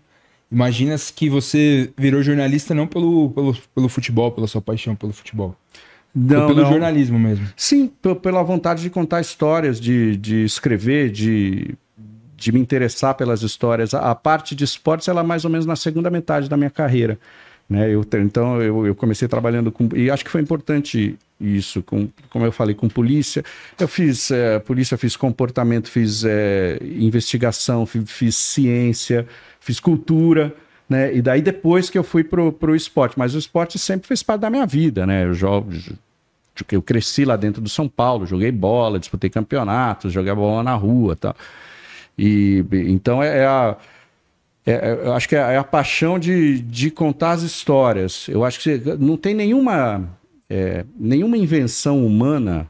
imagina 0.52 0.96
que 1.16 1.30
você 1.30 1.90
virou 1.96 2.22
jornalista 2.22 2.76
não 2.76 2.86
pelo, 2.86 3.30
pelo, 3.30 3.58
pelo 3.74 3.88
futebol, 3.88 4.32
pela 4.32 4.48
sua 4.48 4.62
paixão 4.62 4.96
pelo 4.96 5.14
futebol. 5.14 5.56
Não, 6.14 6.48
pelo 6.48 6.62
não. 6.62 6.70
jornalismo 6.70 7.18
mesmo. 7.18 7.48
Sim, 7.56 7.92
pela 8.22 8.44
vontade 8.44 8.82
de 8.82 8.90
contar 8.90 9.22
histórias, 9.22 9.80
de, 9.80 10.18
de 10.18 10.44
escrever, 10.44 11.10
de, 11.10 11.76
de 12.36 12.52
me 12.52 12.60
interessar 12.60 13.16
pelas 13.16 13.42
histórias. 13.42 13.94
A, 13.94 14.12
a, 14.12 14.16
parte 14.16 14.54
de 14.54 14.64
esportes, 14.64 15.08
ela 15.08 15.22
é 15.22 15.24
mais 15.24 15.46
ou 15.46 15.52
menos 15.52 15.66
na 15.66 15.76
segunda 15.76 16.10
metade 16.10 16.50
da 16.50 16.58
minha 16.58 16.70
carreira. 16.70 17.18
Né? 17.70 17.90
Eu, 17.90 18.06
então, 18.16 18.62
eu, 18.62 18.86
eu 18.86 18.94
comecei 18.94 19.28
trabalhando 19.28 19.72
com... 19.72 19.88
E 19.96 20.12
acho 20.12 20.26
que 20.26 20.32
foi 20.32 20.42
importante 20.42 21.18
isso, 21.40 21.82
com, 21.82 22.10
como 22.30 22.44
eu 22.44 22.52
falei, 22.52 22.76
com 22.76 22.90
polícia. 22.90 23.44
Eu 23.80 23.88
fiz 23.88 24.30
é, 24.32 24.60
polícia, 24.60 24.98
fiz 24.98 25.16
comportamento, 25.16 25.90
fiz 25.90 26.26
é, 26.26 26.78
investigação, 26.82 27.86
fiz, 27.86 28.12
fiz 28.12 28.36
ciência, 28.36 29.26
fiz 29.62 29.80
cultura 29.80 30.54
né? 30.92 31.16
E 31.16 31.22
daí 31.22 31.42
depois 31.42 31.90
que 31.90 31.98
eu 31.98 32.04
fui 32.04 32.24
pro, 32.24 32.52
pro 32.52 32.76
esporte, 32.76 33.18
mas 33.18 33.34
o 33.34 33.40
esporte 33.40 33.80
sempre 33.80 34.08
fez 34.08 34.22
parte 34.22 34.42
da 34.42 34.50
minha 34.50 34.66
vida, 34.66 35.06
né? 35.06 35.24
Eu 35.26 35.34
jogo, 35.34 35.72
eu 36.72 36.82
cresci 36.82 37.26
lá 37.26 37.36
dentro 37.36 37.62
do 37.62 37.70
São 37.70 37.88
Paulo, 37.90 38.28
joguei 38.28 38.52
bola, 38.52 39.00
disputei 39.00 39.30
campeonatos, 39.30 40.14
joguei 40.14 40.34
bola 40.36 40.62
na 40.62 40.76
rua, 40.76 41.16
tal. 41.16 41.36
E 42.18 42.64
então 42.72 43.24
é, 43.24 43.40
é 43.40 43.46
a 43.46 43.78
É, 44.64 44.74
é, 44.74 45.08
eu 45.08 45.14
acho 45.14 45.28
que 45.28 45.36
é, 45.36 45.40
é 45.40 45.58
a 45.58 45.64
paixão 45.64 46.20
de, 46.20 46.62
de 46.62 46.92
contar 46.92 47.32
as 47.32 47.42
histórias. 47.42 48.28
Eu 48.28 48.44
acho 48.46 48.60
que 48.60 48.80
não 49.00 49.18
tem 49.18 49.34
nenhuma, 49.34 50.08
é, 50.48 50.86
nenhuma 51.00 51.36
invenção 51.36 52.06
humana 52.06 52.70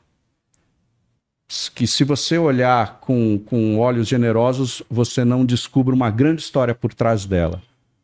que, 1.76 1.86
se 1.86 2.06
você 2.06 2.38
olhar 2.38 3.02
com, 3.02 3.38
com 3.46 3.78
olhos 3.78 4.08
generosos, 4.08 4.82
você 4.90 5.26
não 5.26 5.46
descubra 5.46 5.94
uma 5.94 6.10
grande 6.10 6.42
história 6.42 6.74
por 6.74 6.94
trás 6.94 7.26
dela, 7.26 7.62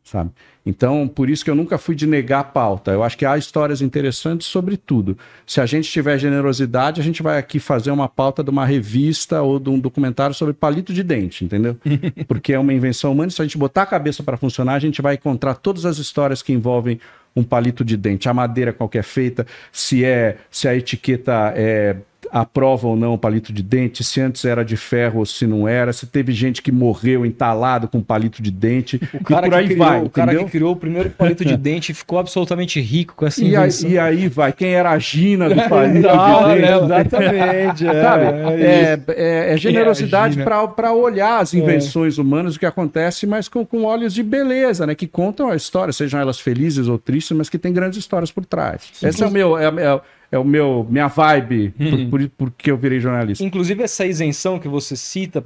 sabe? 0.08 0.30
Então, 0.64 1.06
por 1.06 1.28
isso 1.28 1.44
que 1.44 1.50
eu 1.50 1.54
nunca 1.54 1.78
fui 1.78 1.94
de 1.94 2.06
negar 2.06 2.40
a 2.40 2.44
pauta. 2.44 2.90
Eu 2.90 3.02
acho 3.02 3.16
que 3.16 3.24
há 3.24 3.36
histórias 3.36 3.80
interessantes 3.80 4.46
sobre 4.46 4.76
tudo. 4.76 5.16
Se 5.46 5.60
a 5.60 5.66
gente 5.66 5.90
tiver 5.90 6.18
generosidade, 6.18 7.00
a 7.00 7.04
gente 7.04 7.22
vai 7.22 7.38
aqui 7.38 7.58
fazer 7.58 7.90
uma 7.90 8.08
pauta 8.08 8.42
de 8.42 8.50
uma 8.50 8.64
revista 8.64 9.42
ou 9.42 9.58
de 9.58 9.70
um 9.70 9.78
documentário 9.78 10.34
sobre 10.34 10.54
palito 10.54 10.92
de 10.92 11.02
dente, 11.02 11.44
entendeu? 11.44 11.76
Porque 12.26 12.52
é 12.52 12.58
uma 12.58 12.72
invenção 12.72 13.12
humana. 13.12 13.30
Se 13.30 13.40
a 13.40 13.44
gente 13.44 13.58
botar 13.58 13.82
a 13.82 13.86
cabeça 13.86 14.22
para 14.22 14.36
funcionar, 14.36 14.74
a 14.74 14.78
gente 14.78 15.00
vai 15.00 15.14
encontrar 15.14 15.54
todas 15.54 15.84
as 15.84 15.98
histórias 15.98 16.42
que 16.42 16.52
envolvem 16.52 16.98
um 17.36 17.42
palito 17.42 17.84
de 17.84 17.96
dente, 17.96 18.28
a 18.28 18.34
madeira 18.34 18.72
qualquer 18.72 19.04
feita, 19.04 19.46
se 19.70 20.04
é 20.04 20.38
se 20.50 20.66
a 20.66 20.74
etiqueta 20.74 21.52
é 21.54 21.96
aprova 22.30 22.88
ou 22.88 22.96
não 22.96 23.14
o 23.14 23.18
palito 23.18 23.52
de 23.52 23.62
dente, 23.62 24.02
se 24.04 24.20
antes 24.20 24.44
era 24.44 24.64
de 24.64 24.76
ferro 24.76 25.20
ou 25.20 25.26
se 25.26 25.46
não 25.46 25.66
era, 25.66 25.92
se 25.92 26.06
teve 26.06 26.32
gente 26.32 26.62
que 26.62 26.70
morreu 26.70 27.24
entalado 27.24 27.88
com 27.88 28.00
palito 28.02 28.42
de 28.42 28.50
dente, 28.50 29.00
o 29.14 29.24
cara 29.24 29.46
e 29.46 29.50
por 29.50 29.56
aí 29.56 29.64
criou, 29.66 29.78
vai. 29.78 30.02
O 30.02 30.10
cara 30.10 30.34
que 30.34 30.44
criou 30.46 30.72
o 30.72 30.76
primeiro 30.76 31.10
palito 31.10 31.44
de 31.44 31.56
dente 31.58 31.94
ficou 31.94 32.18
absolutamente 32.18 32.80
rico 32.80 33.14
com 33.14 33.26
essa 33.26 33.42
invenção. 33.42 33.90
E 33.90 33.98
aí, 33.98 34.14
e 34.16 34.22
aí 34.22 34.28
vai, 34.28 34.52
quem 34.52 34.74
era 34.74 34.90
a 34.90 34.98
Gina 34.98 35.48
do 35.48 35.56
palito 35.68 36.06
não, 36.06 36.48
de 36.48 36.60
dente? 36.60 36.64
É, 36.64 36.84
exatamente. 36.84 37.88
É, 37.98 38.02
Sabe? 38.02 38.24
É, 38.62 39.00
é, 39.08 39.54
é 39.54 39.56
generosidade 39.56 40.42
para 40.42 40.92
olhar 40.92 41.40
as 41.40 41.54
invenções 41.54 42.18
humanas, 42.18 42.56
o 42.56 42.58
que 42.58 42.66
acontece, 42.66 43.26
mas 43.26 43.48
com, 43.48 43.64
com 43.64 43.84
olhos 43.84 44.14
de 44.14 44.22
beleza, 44.22 44.86
né? 44.86 44.94
Que 44.94 45.06
contam 45.06 45.48
a 45.48 45.56
história, 45.56 45.92
sejam 45.92 46.20
elas 46.20 46.38
felizes 46.38 46.88
ou 46.88 46.98
tristes, 46.98 47.36
mas 47.36 47.48
que 47.48 47.58
tem 47.58 47.72
grandes 47.72 47.98
histórias 47.98 48.30
por 48.30 48.44
trás. 48.44 48.90
Esse 49.02 49.22
é 49.22 49.26
o 49.26 49.30
meu... 49.30 49.58
É, 49.58 49.66
é, 49.66 50.00
é 50.30 50.38
o 50.38 50.44
meu 50.44 50.86
minha 50.88 51.08
vibe 51.08 51.74
uhum. 51.78 52.10
por, 52.10 52.28
por, 52.28 52.30
porque 52.30 52.70
eu 52.70 52.76
virei 52.76 53.00
jornalista. 53.00 53.44
Inclusive 53.44 53.82
essa 53.82 54.06
isenção 54.06 54.58
que 54.58 54.68
você 54.68 54.96
cita 54.96 55.44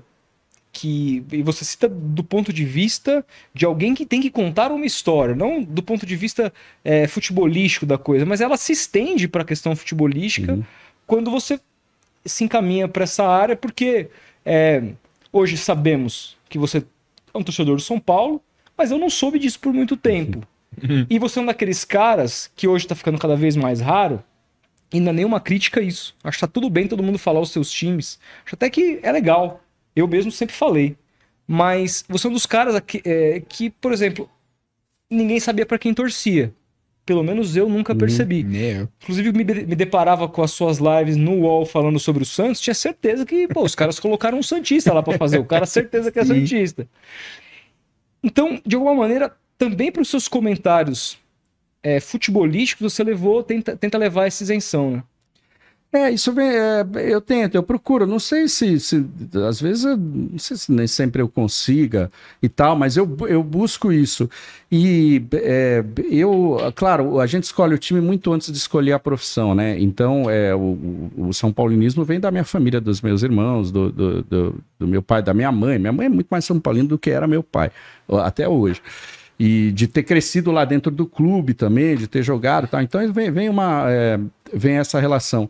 que 0.73 1.23
e 1.31 1.43
você 1.43 1.65
cita 1.65 1.89
do 1.89 2.25
ponto 2.25 2.53
de 2.53 2.65
vista 2.65 3.25
de 3.53 3.67
alguém 3.67 3.95
que 3.95 4.07
tem 4.07 4.21
que 4.21 4.31
contar 4.31 4.73
uma 4.73 4.87
história, 4.87 5.35
não 5.35 5.63
do 5.63 5.83
ponto 5.83 6.07
de 6.07 6.17
vista 6.17 6.53
é, 6.83 7.07
futebolístico 7.07 7.85
da 7.85 7.99
coisa, 7.99 8.25
mas 8.25 8.41
ela 8.41 8.57
se 8.57 8.73
estende 8.73 9.29
para 9.29 9.43
a 9.43 9.45
questão 9.45 9.77
futebolística 9.77 10.55
uhum. 10.55 10.65
quando 11.07 11.31
você 11.31 11.61
se 12.25 12.45
encaminha 12.45 12.89
para 12.89 13.05
essa 13.05 13.25
área, 13.25 13.55
porque 13.55 14.09
é, 14.47 14.83
hoje 15.33 15.57
sabemos 15.57 16.37
que 16.49 16.59
você 16.59 16.79
é 17.35 17.39
um 17.39 17.43
torcedor 17.43 17.77
do 17.77 17.83
São 17.83 18.01
Paulo, 18.01 18.41
mas 18.77 18.91
eu 18.91 18.99
não 18.99 19.11
soube 19.11 19.39
disso 19.39 19.61
por 19.61 19.73
muito 19.73 19.97
tempo. 19.97 20.43
Uhum. 20.83 21.07
E 21.11 21.19
você 21.19 21.39
é 21.39 21.43
um 21.43 21.47
daqueles 21.47 21.85
caras 21.85 22.51
que 22.57 22.67
hoje 22.67 22.87
está 22.87 22.95
ficando 22.95 23.19
cada 23.19 23.37
vez 23.37 23.57
mais 23.57 23.81
raro, 23.81 24.23
e 24.93 25.01
não 25.01 25.11
é 25.11 25.15
nenhuma 25.15 25.41
crítica 25.41 25.81
a 25.81 25.83
isso. 25.83 26.15
Acho 26.23 26.37
que 26.39 26.47
tá 26.47 26.47
tudo 26.47 26.69
bem 26.69 26.87
todo 26.87 27.03
mundo 27.03 27.19
falar 27.19 27.41
os 27.41 27.51
seus 27.51 27.71
times. 27.71 28.19
Acho 28.45 28.55
até 28.55 28.69
que 28.69 29.01
é 29.03 29.11
legal. 29.11 29.63
Eu 29.97 30.07
mesmo 30.07 30.31
sempre 30.31 30.55
falei. 30.55 30.97
Mas 31.47 32.05
você 32.09 32.27
é 32.27 32.31
um 32.31 32.33
dos 32.33 32.47
caras 32.47 32.75
aqui, 32.75 33.01
é, 33.05 33.43
que, 33.49 33.71
por 33.71 33.93
exemplo, 33.93 34.29
ninguém 35.11 35.41
sabia 35.41 35.67
para 35.67 35.79
quem 35.79 35.95
torcia. 35.95 36.53
Pelo 37.05 37.25
menos 37.25 37.57
eu 37.57 37.69
nunca 37.69 37.95
percebi. 37.95 38.45
Hum, 38.45 38.51
Inclusive, 39.03 39.33
me, 39.33 39.43
de, 39.43 39.55
me 39.67 39.75
deparava 39.75 40.29
com 40.29 40.43
as 40.43 40.53
suas 40.53 40.79
lives 40.79 41.17
no 41.17 41.41
UOL 41.41 41.67
falando 41.67 41.99
sobre 41.99 42.23
o 42.23 42.27
Santos, 42.27 42.61
tinha 42.61 42.75
certeza 42.75 43.27
que, 43.27 43.49
pô, 43.49 43.65
os 43.65 43.75
caras 43.75 43.99
colocaram 43.99 44.39
um 44.39 44.43
Santista 44.43 44.93
lá 44.93 45.03
para 45.03 45.19
fazer. 45.19 45.39
O 45.39 45.45
cara, 45.45 45.67
certeza 45.67 46.13
que 46.13 46.19
é 46.21 46.25
Santista. 46.25 46.87
Então, 48.23 48.61
de 48.65 48.77
alguma 48.77 48.95
maneira, 48.95 49.35
também 49.59 49.91
para 49.91 50.03
os 50.03 50.09
seus 50.09 50.29
comentários 50.29 51.19
é, 51.83 52.01
futebolísticos, 52.01 52.93
você 52.93 53.03
levou, 53.03 53.43
tenta, 53.43 53.77
tenta 53.77 53.99
levar 53.99 54.27
essa 54.27 54.43
isenção, 54.43 54.91
né? 54.93 55.03
É, 55.95 56.11
isso 56.11 56.33
vem, 56.33 56.49
é, 56.49 56.87
eu 56.95 57.21
tento, 57.21 57.55
eu 57.55 57.63
procuro. 57.63 58.07
Não 58.07 58.19
sei 58.19 58.49
se, 58.49 58.81
se 58.81 59.05
às 59.47 59.61
vezes, 59.61 59.85
eu, 59.85 59.95
não 59.95 60.39
sei 60.39 60.57
se 60.57 60.73
nem 60.73 60.87
sempre 60.87 61.21
eu 61.21 61.29
consiga 61.29 62.11
e 62.43 62.49
tal, 62.49 62.75
mas 62.75 62.97
eu, 62.97 63.07
eu 63.29 63.43
busco 63.43 63.93
isso. 63.93 64.29
E 64.71 65.23
é, 65.35 65.85
eu, 66.11 66.57
claro, 66.75 67.21
a 67.21 67.27
gente 67.27 67.45
escolhe 67.45 67.75
o 67.75 67.79
time 67.79 68.01
muito 68.01 68.33
antes 68.33 68.51
de 68.51 68.57
escolher 68.57 68.93
a 68.93 68.99
profissão, 68.99 69.55
né? 69.55 69.79
Então, 69.79 70.31
é, 70.31 70.55
o, 70.55 71.11
o 71.15 71.33
São 71.35 71.53
Paulinismo 71.53 72.05
vem 72.05 72.19
da 72.19 72.31
minha 72.31 72.45
família, 72.45 72.81
dos 72.81 73.03
meus 73.03 73.23
irmãos, 73.23 73.71
do, 73.71 73.93
do, 73.93 74.23
do, 74.23 74.55
do 74.79 74.89
meu 74.89 75.03
pai, 75.03 75.23
da 75.23 75.35
minha 75.35 75.53
mãe. 75.53 75.79
Minha 75.79 75.93
mãe 75.93 76.07
é 76.07 76.09
muito 76.09 76.29
mais 76.31 76.47
São 76.47 76.59
Paulino 76.59 76.89
do 76.89 76.99
que 76.99 77.11
era 77.11 77.27
meu 77.27 77.43
pai, 77.43 77.71
até 78.09 78.49
hoje 78.49 78.81
e 79.39 79.73
de 79.73 79.87
ter 79.87 80.03
crescido 80.03 80.51
lá 80.51 80.65
dentro 80.65 80.91
do 80.91 81.07
clube 81.07 81.55
também, 81.55 81.97
de 81.97 82.07
ter 82.07 82.23
jogado, 82.23 82.69
tá? 82.69 82.83
Então 82.83 83.13
vem, 83.13 83.31
vem 83.31 83.49
uma 83.49 83.85
é, 83.89 84.19
vem 84.53 84.77
essa 84.77 85.01
relação. 85.01 85.49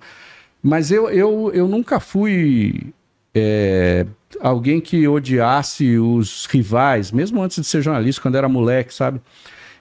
Mas 0.62 0.90
eu, 0.90 1.10
eu, 1.10 1.50
eu 1.52 1.66
nunca 1.66 1.98
fui 1.98 2.92
é, 3.34 4.06
alguém 4.40 4.80
que 4.80 5.06
odiasse 5.08 5.98
os 5.98 6.46
rivais, 6.46 7.10
mesmo 7.10 7.42
antes 7.42 7.60
de 7.60 7.66
ser 7.66 7.82
jornalista, 7.82 8.22
quando 8.22 8.36
era 8.36 8.48
moleque, 8.48 8.94
sabe? 8.94 9.20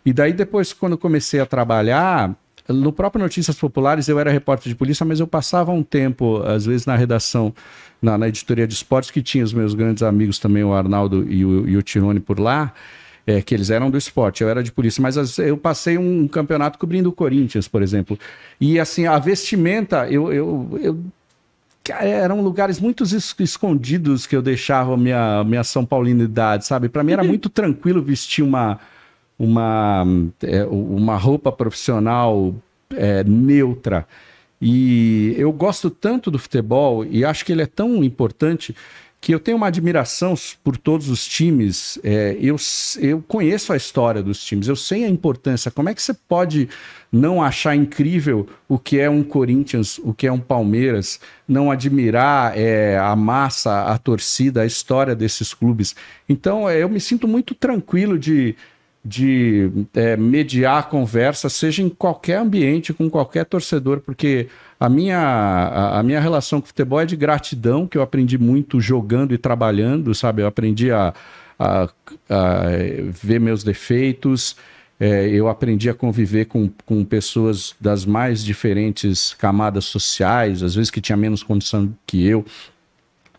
E 0.03 0.11
daí 0.11 0.33
depois, 0.33 0.73
quando 0.73 0.97
comecei 0.97 1.39
a 1.39 1.45
trabalhar, 1.45 2.35
no 2.67 2.91
próprio 2.91 3.21
Notícias 3.21 3.55
Populares 3.57 4.07
eu 4.07 4.19
era 4.19 4.31
repórter 4.31 4.69
de 4.69 4.75
polícia, 4.75 5.05
mas 5.05 5.19
eu 5.19 5.27
passava 5.27 5.71
um 5.71 5.83
tempo, 5.83 6.41
às 6.43 6.65
vezes, 6.65 6.87
na 6.87 6.95
redação, 6.95 7.53
na, 8.01 8.17
na 8.17 8.27
editoria 8.27 8.67
de 8.67 8.73
esportes, 8.73 9.11
que 9.11 9.21
tinha 9.21 9.43
os 9.43 9.53
meus 9.53 9.75
grandes 9.75 10.01
amigos 10.01 10.39
também, 10.39 10.63
o 10.63 10.73
Arnaldo 10.73 11.31
e 11.31 11.45
o, 11.45 11.69
e 11.69 11.77
o 11.77 11.83
Tirone 11.83 12.19
por 12.19 12.39
lá 12.39 12.73
é, 13.25 13.41
que 13.41 13.53
eles 13.53 13.69
eram 13.69 13.89
do 13.89 13.97
esporte, 13.97 14.43
eu 14.43 14.49
era 14.49 14.63
de 14.63 14.71
polícia, 14.71 15.01
mas 15.01 15.17
as, 15.17 15.37
eu 15.37 15.57
passei 15.57 15.97
um 15.97 16.27
campeonato 16.27 16.79
cobrindo 16.79 17.09
o 17.09 17.13
Corinthians, 17.13 17.67
por 17.67 17.81
exemplo. 17.81 18.17
E 18.59 18.79
assim, 18.79 19.05
a 19.05 19.19
vestimenta, 19.19 20.09
eu, 20.09 20.31
eu, 20.33 20.79
eu 20.81 20.99
eram 21.89 22.41
lugares 22.41 22.79
muito 22.79 23.03
escondidos 23.39 24.27
que 24.27 24.35
eu 24.35 24.41
deixava 24.41 24.95
minha, 24.95 25.43
minha 25.43 25.63
São 25.63 25.83
Paulinidade, 25.83 26.65
sabe? 26.65 26.87
Para 26.87 27.03
mim 27.03 27.13
era 27.13 27.23
muito 27.23 27.49
tranquilo 27.49 28.01
vestir 28.01 28.43
uma, 28.43 28.79
uma, 29.37 30.05
é, 30.43 30.63
uma 30.65 31.17
roupa 31.17 31.51
profissional 31.51 32.53
é, 32.91 33.23
neutra. 33.23 34.07
E 34.61 35.33
eu 35.37 35.51
gosto 35.51 35.89
tanto 35.89 36.29
do 36.29 36.37
futebol 36.37 37.03
e 37.03 37.25
acho 37.25 37.43
que 37.43 37.51
ele 37.51 37.63
é 37.63 37.67
tão 37.67 38.03
importante 38.03 38.75
que 39.21 39.31
eu 39.31 39.39
tenho 39.39 39.55
uma 39.55 39.67
admiração 39.67 40.33
por 40.63 40.75
todos 40.75 41.07
os 41.07 41.27
times. 41.27 41.99
É, 42.03 42.35
eu, 42.41 42.55
eu 42.99 43.23
conheço 43.27 43.71
a 43.71 43.77
história 43.77 44.23
dos 44.23 44.43
times, 44.43 44.67
eu 44.67 44.75
sei 44.75 45.05
a 45.05 45.07
importância. 45.07 45.69
Como 45.69 45.87
é 45.89 45.93
que 45.93 46.01
você 46.01 46.11
pode 46.11 46.67
não 47.11 47.43
achar 47.43 47.75
incrível 47.75 48.47
o 48.67 48.79
que 48.79 48.99
é 48.99 49.07
um 49.07 49.21
Corinthians, 49.21 49.99
o 49.99 50.11
que 50.11 50.25
é 50.25 50.31
um 50.31 50.39
Palmeiras, 50.39 51.19
não 51.47 51.69
admirar 51.69 52.57
é, 52.57 52.97
a 52.97 53.15
massa, 53.15 53.83
a 53.83 53.97
torcida, 53.99 54.63
a 54.63 54.65
história 54.65 55.15
desses 55.15 55.53
clubes? 55.53 55.95
Então, 56.27 56.67
é, 56.67 56.81
eu 56.81 56.89
me 56.89 56.99
sinto 56.99 57.27
muito 57.27 57.53
tranquilo 57.53 58.17
de, 58.17 58.55
de 59.05 59.69
é, 59.93 60.17
mediar 60.17 60.79
a 60.79 60.83
conversa, 60.83 61.47
seja 61.47 61.83
em 61.83 61.89
qualquer 61.89 62.39
ambiente, 62.39 62.91
com 62.91 63.07
qualquer 63.07 63.45
torcedor, 63.45 63.99
porque 63.99 64.47
a 64.81 64.89
minha, 64.89 65.19
a, 65.19 65.99
a, 65.99 66.03
minha 66.03 66.19
relação 66.19 66.59
com 66.59 66.65
o 66.65 66.67
futebol 66.67 66.99
é 66.99 67.05
de 67.05 67.15
gratidão, 67.15 67.85
que 67.85 67.95
eu 67.95 68.01
aprendi 68.01 68.35
muito 68.39 68.81
jogando 68.81 69.31
e 69.31 69.37
trabalhando, 69.37 70.15
sabe? 70.15 70.41
Eu 70.41 70.47
aprendi 70.47 70.91
a, 70.91 71.13
a, 71.59 71.83
a 71.83 72.63
ver 73.11 73.39
meus 73.39 73.63
defeitos, 73.63 74.55
é, 74.99 75.29
eu 75.29 75.47
aprendi 75.47 75.87
a 75.87 75.93
conviver 75.93 76.45
com, 76.45 76.67
com 76.83 77.05
pessoas 77.05 77.75
das 77.79 78.07
mais 78.07 78.43
diferentes 78.43 79.35
camadas 79.35 79.85
sociais, 79.85 80.63
às 80.63 80.73
vezes 80.73 80.89
que 80.89 80.99
tinha 80.99 81.15
menos 81.15 81.43
condição 81.43 81.95
que 82.07 82.25
eu, 82.25 82.43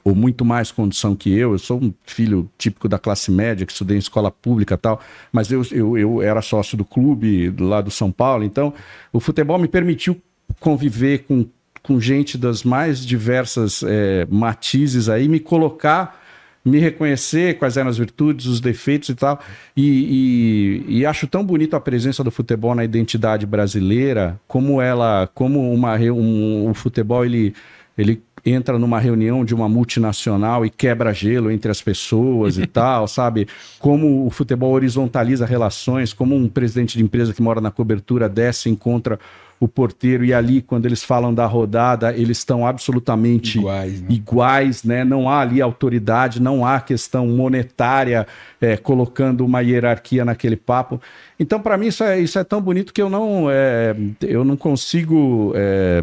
ou 0.05 0.15
muito 0.15 0.45
mais 0.45 0.71
condição 0.71 1.17
que 1.17 1.37
eu. 1.37 1.51
Eu 1.55 1.59
sou 1.59 1.83
um 1.83 1.93
filho 2.05 2.49
típico 2.57 2.89
da 2.89 3.01
classe 3.01 3.33
média, 3.33 3.67
que 3.67 3.73
estudei 3.73 3.97
em 3.97 3.99
escola 3.99 4.31
pública 4.31 4.79
tal, 4.79 5.01
mas 5.33 5.51
eu, 5.51 5.63
eu, 5.73 5.99
eu 5.99 6.23
era 6.23 6.41
sócio 6.41 6.79
do 6.79 6.85
clube 6.85 7.53
lá 7.59 7.81
do 7.81 7.91
São 7.91 8.13
Paulo, 8.13 8.45
então 8.45 8.73
o 9.13 9.19
futebol 9.19 9.59
me 9.59 9.67
permitiu 9.67 10.23
conviver 10.63 11.25
com, 11.25 11.45
com 11.83 12.01
gente 12.01 12.39
das 12.39 12.63
mais 12.63 13.05
diversas 13.05 13.83
é, 13.83 14.27
matizes 14.31 15.09
aí, 15.09 15.29
me 15.29 15.41
colocar, 15.41 16.23
me 16.65 16.79
reconhecer 16.79 17.59
quais 17.59 17.77
eram 17.77 17.91
as 17.91 17.99
virtudes, 17.99 18.47
os 18.47 18.61
defeitos 18.61 19.09
e 19.09 19.15
tal. 19.15 19.41
E, 19.77 20.85
e, 20.89 20.99
e, 20.99 21.07
acho 21.07 21.27
tão 21.27 21.45
bonito 21.45 21.75
a 21.75 21.81
presença 21.81 22.23
do 22.23 22.31
futebol 22.31 22.75
na 22.75 22.85
identidade 22.85 23.45
brasileira, 23.45 24.41
como 24.47 24.81
ela, 24.81 25.29
como 25.35 25.73
uma, 25.73 25.97
um, 25.97 26.71
o 26.71 26.75
futebol 26.75 27.25
ele, 27.25 27.53
ele 27.99 28.23
entra 28.47 28.79
numa 28.79 29.01
reunião 29.01 29.45
de 29.45 29.55
uma 29.55 29.69
multinacional 29.69 30.65
e 30.65 30.71
quebra 30.71 31.13
gelo 31.13 31.51
entre 31.51 31.71
as 31.71 31.83
pessoas 31.83 32.57
e 32.59 32.67
tal, 32.69 33.09
sabe? 33.09 33.49
Como 33.81 34.25
o 34.25 34.31
futebol 34.31 34.73
horizontaliza 34.73 35.45
relações, 35.45 36.13
como 36.13 36.37
um 36.37 36.49
presidente 36.49 36.97
de 36.97 37.03
empresa 37.03 37.35
que 37.35 37.43
mora 37.43 37.61
na 37.61 37.73
cobertura 37.73 38.29
desce 38.29 38.69
e 38.69 38.73
encontra 38.73 39.19
o 39.63 39.69
porteiro 39.69 40.25
e 40.25 40.35
ali 40.35 40.61
quando 40.61 40.87
eles 40.87 41.05
falam 41.05 41.33
da 41.33 41.47
rodada, 41.47 42.13
eles 42.17 42.39
estão 42.39 42.67
absolutamente 42.67 43.59
Iguais, 43.59 44.03
né? 44.03 44.07
iguais, 44.11 44.83
né? 44.83 45.05
Não 45.05 45.29
há 45.29 45.39
ali 45.39 45.63
autoridade, 45.63 46.43
não 46.43 46.67
há 46.67 46.81
questão 46.81 47.29
monetária 47.29 48.27
é, 48.61 48.77
colocando 48.77 49.45
uma 49.45 49.61
hierarquia 49.61 50.25
naquele 50.25 50.57
papo. 50.57 51.01
Então, 51.39 51.61
para 51.61 51.79
mim, 51.79 51.87
isso 51.87 52.03
é, 52.03 52.19
isso 52.19 52.41
é 52.41 52.43
tão 52.43 52.61
bonito 52.61 52.93
que 52.93 53.01
eu 53.01 53.09
não, 53.09 53.47
é, 53.49 53.95
eu 54.23 54.45
não 54.45 54.57
consigo. 54.57 55.53
É, 55.55 56.03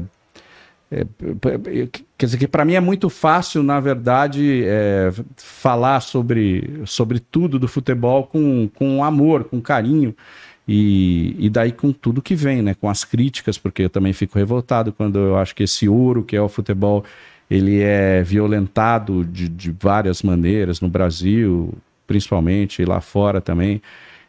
é, 0.89 1.05
quer 2.17 2.25
dizer 2.25 2.37
que 2.37 2.47
para 2.47 2.63
mim 2.63 2.75
é 2.75 2.79
muito 2.79 3.09
fácil, 3.09 3.61
na 3.61 3.81
verdade, 3.81 4.63
é, 4.65 5.11
falar 5.35 5.99
sobre, 5.99 6.81
sobre 6.85 7.19
tudo 7.19 7.59
do 7.59 7.67
futebol 7.67 8.23
com, 8.23 8.69
com 8.73 9.03
amor, 9.03 9.43
com 9.43 9.59
carinho. 9.59 10.15
E, 10.71 11.35
e 11.39 11.49
daí 11.49 11.71
com 11.71 11.91
tudo 11.91 12.21
que 12.21 12.35
vem, 12.35 12.61
né? 12.61 12.75
Com 12.75 12.87
as 12.87 13.03
críticas, 13.03 13.57
porque 13.57 13.81
eu 13.81 13.89
também 13.89 14.13
fico 14.13 14.37
revoltado 14.37 14.93
quando 14.93 15.17
eu 15.17 15.35
acho 15.35 15.55
que 15.55 15.63
esse 15.63 15.89
ouro 15.89 16.21
que 16.21 16.35
é 16.35 16.41
o 16.41 16.47
futebol, 16.47 17.03
ele 17.49 17.81
é 17.81 18.21
violentado 18.21 19.25
de, 19.25 19.49
de 19.49 19.71
várias 19.71 20.21
maneiras 20.21 20.79
no 20.79 20.87
Brasil, 20.87 21.73
principalmente, 22.05 22.83
e 22.83 22.85
lá 22.85 23.01
fora 23.01 23.41
também. 23.41 23.81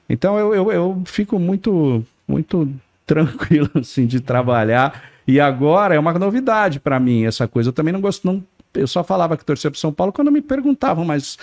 Então 0.08 0.38
eu, 0.38 0.54
eu, 0.54 0.72
eu 0.72 1.02
fico 1.04 1.38
muito, 1.38 2.02
muito 2.26 2.72
tranquilo 3.06 3.68
assim 3.76 4.06
de 4.06 4.18
trabalhar. 4.18 5.10
E 5.28 5.38
agora 5.38 5.94
é 5.94 5.98
uma 5.98 6.14
novidade 6.14 6.80
para 6.80 6.98
mim 6.98 7.26
essa 7.26 7.46
coisa. 7.46 7.68
Eu 7.68 7.74
também 7.74 7.92
não 7.92 8.00
gosto, 8.00 8.26
não. 8.26 8.42
Eu 8.72 8.86
só 8.86 9.04
falava 9.04 9.36
que 9.36 9.44
torcia 9.44 9.70
para 9.70 9.78
São 9.78 9.92
Paulo 9.92 10.10
quando 10.10 10.32
me 10.32 10.40
perguntavam, 10.40 11.04
mas 11.04 11.36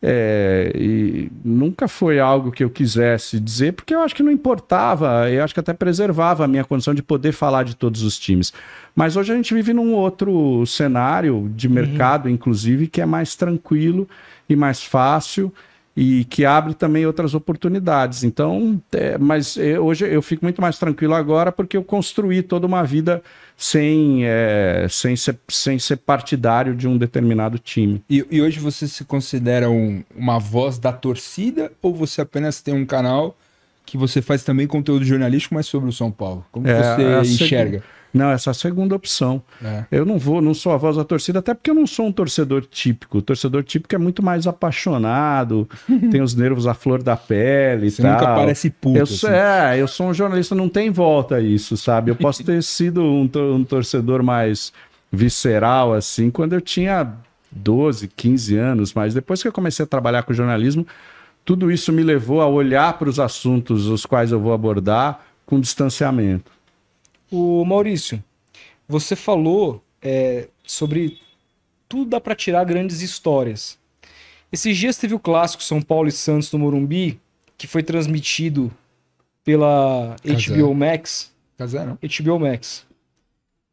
é, 0.00 0.72
e 0.76 1.30
nunca 1.44 1.88
foi 1.88 2.20
algo 2.20 2.52
que 2.52 2.62
eu 2.62 2.70
quisesse 2.70 3.40
dizer, 3.40 3.72
porque 3.72 3.94
eu 3.94 4.00
acho 4.00 4.14
que 4.14 4.22
não 4.22 4.30
importava, 4.30 5.28
eu 5.28 5.42
acho 5.42 5.52
que 5.52 5.60
até 5.60 5.72
preservava 5.72 6.44
a 6.44 6.48
minha 6.48 6.64
condição 6.64 6.94
de 6.94 7.02
poder 7.02 7.32
falar 7.32 7.64
de 7.64 7.74
todos 7.74 8.02
os 8.02 8.18
times. 8.18 8.52
Mas 8.94 9.16
hoje 9.16 9.32
a 9.32 9.36
gente 9.36 9.52
vive 9.52 9.72
num 9.72 9.92
outro 9.94 10.64
cenário 10.66 11.50
de 11.54 11.68
mercado, 11.68 12.26
uhum. 12.26 12.32
inclusive, 12.32 12.86
que 12.86 13.00
é 13.00 13.06
mais 13.06 13.34
tranquilo 13.34 14.08
e 14.48 14.54
mais 14.54 14.82
fácil 14.82 15.52
e 16.00 16.24
que 16.26 16.44
abre 16.44 16.74
também 16.74 17.04
outras 17.04 17.34
oportunidades. 17.34 18.22
Então, 18.22 18.80
é, 18.92 19.18
mas 19.18 19.56
eu, 19.56 19.84
hoje 19.84 20.06
eu 20.06 20.22
fico 20.22 20.44
muito 20.44 20.62
mais 20.62 20.78
tranquilo 20.78 21.12
agora 21.12 21.50
porque 21.50 21.76
eu 21.76 21.82
construí 21.82 22.40
toda 22.40 22.68
uma 22.68 22.84
vida 22.84 23.20
sem, 23.56 24.20
é, 24.24 24.86
sem, 24.88 25.16
ser, 25.16 25.36
sem 25.48 25.76
ser 25.76 25.96
partidário 25.96 26.72
de 26.76 26.86
um 26.86 26.96
determinado 26.96 27.58
time. 27.58 28.00
E, 28.08 28.24
e 28.30 28.40
hoje 28.40 28.60
você 28.60 28.86
se 28.86 29.04
considera 29.04 29.68
um, 29.68 30.04
uma 30.14 30.38
voz 30.38 30.78
da 30.78 30.92
torcida 30.92 31.72
ou 31.82 31.92
você 31.92 32.20
apenas 32.20 32.62
tem 32.62 32.72
um 32.72 32.86
canal 32.86 33.36
que 33.84 33.98
você 33.98 34.22
faz 34.22 34.44
também 34.44 34.68
conteúdo 34.68 35.04
jornalístico, 35.04 35.56
mas 35.56 35.66
sobre 35.66 35.88
o 35.88 35.92
São 35.92 36.12
Paulo? 36.12 36.46
Como 36.52 36.68
é, 36.68 37.24
você 37.24 37.32
enxerga? 37.32 37.82
Não, 38.12 38.30
essa 38.30 38.50
é 38.50 38.52
a 38.52 38.54
segunda 38.54 38.94
opção. 38.94 39.42
É. 39.62 39.84
Eu 39.90 40.04
não 40.04 40.18
vou, 40.18 40.40
não 40.40 40.54
sou 40.54 40.72
a 40.72 40.76
voz 40.76 40.96
da 40.96 41.04
torcida, 41.04 41.38
até 41.40 41.54
porque 41.54 41.70
eu 41.70 41.74
não 41.74 41.86
sou 41.86 42.06
um 42.06 42.12
torcedor 42.12 42.64
típico. 42.64 43.18
O 43.18 43.22
torcedor 43.22 43.62
típico 43.62 43.94
é 43.94 43.98
muito 43.98 44.22
mais 44.22 44.46
apaixonado, 44.46 45.68
tem 46.10 46.22
os 46.22 46.34
nervos 46.34 46.66
à 46.66 46.74
flor 46.74 47.02
da 47.02 47.16
pele 47.16 47.90
Você 47.90 48.00
e 48.00 48.04
tal. 48.04 48.12
nunca 48.12 48.26
parece 48.34 48.70
puto. 48.70 48.98
Eu 48.98 49.06
sou, 49.06 49.28
assim. 49.28 49.38
É, 49.38 49.80
eu 49.80 49.88
sou 49.88 50.08
um 50.08 50.14
jornalista, 50.14 50.54
não 50.54 50.68
tem 50.68 50.90
volta 50.90 51.40
isso, 51.40 51.76
sabe? 51.76 52.10
Eu 52.10 52.16
posso 52.16 52.42
ter 52.44 52.60
sido 52.64 53.02
um, 53.02 53.30
um 53.54 53.64
torcedor 53.64 54.22
mais 54.22 54.72
visceral, 55.12 55.94
assim, 55.94 56.30
quando 56.30 56.52
eu 56.52 56.60
tinha 56.60 57.12
12, 57.50 58.08
15 58.08 58.56
anos, 58.56 58.92
mas 58.94 59.14
depois 59.14 59.40
que 59.42 59.48
eu 59.48 59.52
comecei 59.52 59.82
a 59.84 59.86
trabalhar 59.86 60.22
com 60.22 60.32
jornalismo, 60.32 60.86
tudo 61.44 61.70
isso 61.72 61.92
me 61.92 62.02
levou 62.02 62.42
a 62.42 62.46
olhar 62.46 62.98
para 62.98 63.08
os 63.08 63.18
assuntos 63.18 63.86
os 63.86 64.04
quais 64.04 64.32
eu 64.32 64.40
vou 64.40 64.52
abordar 64.52 65.20
com 65.46 65.58
distanciamento. 65.58 66.57
O 67.30 67.64
Maurício, 67.64 68.22
você 68.88 69.14
falou 69.14 69.82
é, 70.00 70.48
sobre 70.64 71.18
tudo 71.88 72.10
dá 72.10 72.20
para 72.20 72.34
tirar 72.34 72.64
grandes 72.64 73.00
histórias. 73.00 73.78
Esses 74.52 74.76
dias 74.76 74.96
teve 74.96 75.14
o 75.14 75.18
clássico 75.18 75.62
São 75.62 75.80
Paulo 75.80 76.08
e 76.08 76.12
Santos 76.12 76.52
no 76.52 76.58
Morumbi, 76.58 77.20
que 77.56 77.66
foi 77.66 77.82
transmitido 77.82 78.72
pela 79.44 80.16
HBO 80.24 80.74
Max. 80.74 81.32
Casero. 81.56 81.98
HBO 82.02 82.38
Max. 82.38 82.86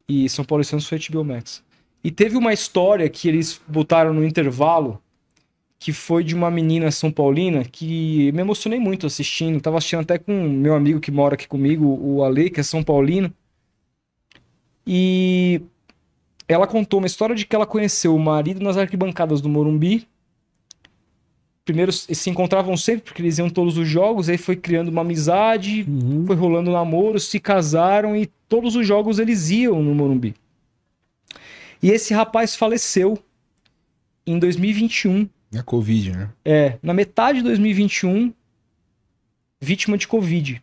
E 0.07 0.29
São 0.29 0.45
Paulo 0.45 0.61
e 0.61 0.65
Santos 0.65 0.87
foi 0.87 0.99
HBO 0.99 1.23
Max. 1.23 1.63
E 2.03 2.11
teve 2.11 2.37
uma 2.37 2.53
história 2.53 3.09
que 3.09 3.27
eles 3.27 3.59
botaram 3.67 4.13
no 4.13 4.23
intervalo, 4.23 5.01
que 5.79 5.91
foi 5.91 6.23
de 6.23 6.35
uma 6.35 6.51
menina 6.51 6.91
São 6.91 7.11
Paulina, 7.11 7.63
que 7.63 8.31
me 8.31 8.41
emocionei 8.41 8.79
muito 8.79 9.07
assistindo. 9.07 9.61
Tava 9.61 9.77
assistindo 9.77 10.01
até 10.01 10.17
com 10.17 10.31
meu 10.31 10.75
amigo 10.75 10.99
que 10.99 11.11
mora 11.11 11.35
aqui 11.35 11.47
comigo, 11.47 11.85
o 11.85 12.23
Ale, 12.23 12.49
que 12.49 12.59
é 12.59 12.63
São 12.63 12.83
Paulino. 12.83 13.33
E 14.85 15.61
ela 16.47 16.67
contou 16.67 16.99
uma 16.99 17.07
história 17.07 17.35
de 17.35 17.45
que 17.45 17.55
ela 17.55 17.65
conheceu 17.65 18.15
o 18.15 18.19
marido 18.19 18.63
nas 18.63 18.77
arquibancadas 18.77 19.41
do 19.41 19.49
Morumbi. 19.49 20.07
Primeiro 21.63 21.91
se 21.91 22.29
encontravam 22.29 22.77
sempre 22.77 23.01
porque 23.01 23.21
eles 23.21 23.39
iam 23.39 23.49
todos 23.49 23.77
os 23.77 23.87
jogos, 23.87 24.29
aí 24.29 24.37
foi 24.37 24.55
criando 24.55 24.89
uma 24.89 25.01
amizade, 25.01 25.83
uhum. 25.87 26.23
foi 26.27 26.35
rolando 26.35 26.71
namoro, 26.71 27.19
se 27.19 27.39
casaram 27.39 28.15
e 28.15 28.27
todos 28.47 28.75
os 28.75 28.85
jogos 28.85 29.17
eles 29.17 29.49
iam 29.49 29.81
no 29.81 29.95
Morumbi. 29.95 30.35
E 31.81 31.89
esse 31.89 32.13
rapaz 32.13 32.55
faleceu 32.55 33.17
em 34.27 34.37
2021. 34.37 35.27
Na 35.51 35.63
Covid, 35.63 36.11
né? 36.11 36.29
É, 36.43 36.77
na 36.83 36.93
metade 36.93 37.39
de 37.39 37.45
2021, 37.45 38.31
vítima 39.59 39.97
de 39.97 40.07
Covid. 40.07 40.61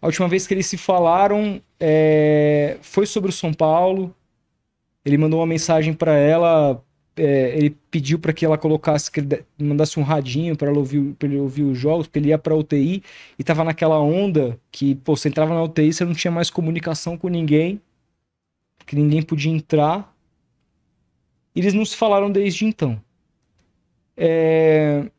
A 0.00 0.06
última 0.06 0.28
vez 0.28 0.46
que 0.46 0.54
eles 0.54 0.66
se 0.66 0.76
falaram 0.76 1.60
é, 1.78 2.78
foi 2.82 3.06
sobre 3.06 3.30
o 3.30 3.32
São 3.32 3.52
Paulo. 3.52 4.14
Ele 5.04 5.18
mandou 5.18 5.40
uma 5.40 5.46
mensagem 5.46 5.92
para 5.92 6.14
ela. 6.14 6.82
É, 7.16 7.56
ele 7.56 7.76
pediu 7.90 8.18
para 8.18 8.32
que 8.32 8.44
ela 8.44 8.56
colocasse, 8.56 9.10
que 9.10 9.18
ele 9.18 9.44
mandasse 9.58 9.98
um 9.98 10.04
radinho 10.04 10.56
para 10.56 10.72
ouvir, 10.72 11.14
pra 11.14 11.28
ele 11.28 11.38
ouvir 11.38 11.64
os 11.64 11.76
jogos, 11.76 12.06
porque 12.06 12.20
ele 12.20 12.28
ia 12.28 12.38
para 12.38 12.54
UTI 12.54 13.02
e 13.36 13.42
tava 13.42 13.64
naquela 13.64 13.98
onda 13.98 14.56
que, 14.70 14.94
pô, 14.94 15.16
você 15.16 15.28
entrava 15.28 15.52
na 15.52 15.62
UTI, 15.64 15.92
você 15.92 16.04
não 16.04 16.14
tinha 16.14 16.30
mais 16.30 16.48
comunicação 16.48 17.18
com 17.18 17.28
ninguém, 17.28 17.80
que 18.86 18.94
ninguém 18.94 19.20
podia 19.20 19.50
entrar. 19.50 20.14
E 21.56 21.60
eles 21.60 21.74
não 21.74 21.84
se 21.84 21.96
falaram 21.96 22.30
desde 22.30 22.64
então. 22.64 23.02
É, 24.16 25.10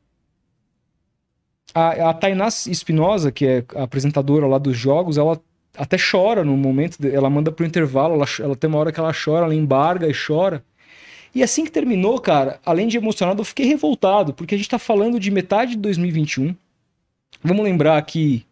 a, 1.73 2.09
a 2.09 2.13
Tainá 2.13 2.47
Espinosa, 2.47 3.31
que 3.31 3.45
é 3.45 3.63
a 3.75 3.83
apresentadora 3.83 4.47
lá 4.47 4.57
dos 4.57 4.77
jogos, 4.77 5.17
ela 5.17 5.39
até 5.77 5.97
chora 5.97 6.43
no 6.43 6.57
momento, 6.57 6.97
ela 7.07 7.29
manda 7.29 7.51
pro 7.51 7.65
intervalo, 7.65 8.15
ela, 8.15 8.25
ela 8.39 8.55
tem 8.55 8.69
uma 8.69 8.79
hora 8.79 8.91
que 8.91 8.99
ela 8.99 9.13
chora, 9.13 9.45
ela 9.45 9.55
embarga 9.55 10.07
e 10.07 10.13
chora. 10.13 10.63
E 11.33 11.43
assim 11.43 11.63
que 11.63 11.71
terminou, 11.71 12.19
cara, 12.19 12.59
além 12.65 12.87
de 12.87 12.97
emocionado, 12.97 13.41
eu 13.41 13.45
fiquei 13.45 13.65
revoltado, 13.65 14.33
porque 14.33 14.55
a 14.55 14.57
gente 14.57 14.69
tá 14.69 14.79
falando 14.79 15.19
de 15.19 15.29
metade 15.29 15.71
de 15.71 15.77
2021. 15.77 16.55
Vamos 17.43 17.63
lembrar 17.63 18.01
que 18.01 18.45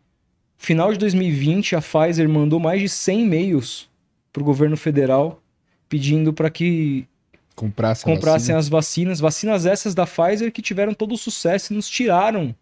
final 0.57 0.93
de 0.93 0.99
2020 0.99 1.75
a 1.75 1.81
Pfizer 1.81 2.29
mandou 2.29 2.59
mais 2.59 2.81
de 2.81 2.87
100 2.87 3.23
e-mails 3.23 3.89
pro 4.31 4.43
governo 4.43 4.77
federal 4.77 5.41
pedindo 5.89 6.31
para 6.31 6.49
que 6.49 7.07
Comprasse 7.55 8.03
comprassem 8.03 8.53
vacina. 8.53 8.59
as 8.59 8.69
vacinas, 8.69 9.19
vacinas 9.19 9.65
essas 9.65 9.95
da 9.95 10.05
Pfizer 10.05 10.51
que 10.51 10.61
tiveram 10.61 10.93
todo 10.93 11.13
o 11.13 11.17
sucesso 11.17 11.73
e 11.73 11.75
nos 11.75 11.89
tiraram 11.89 12.55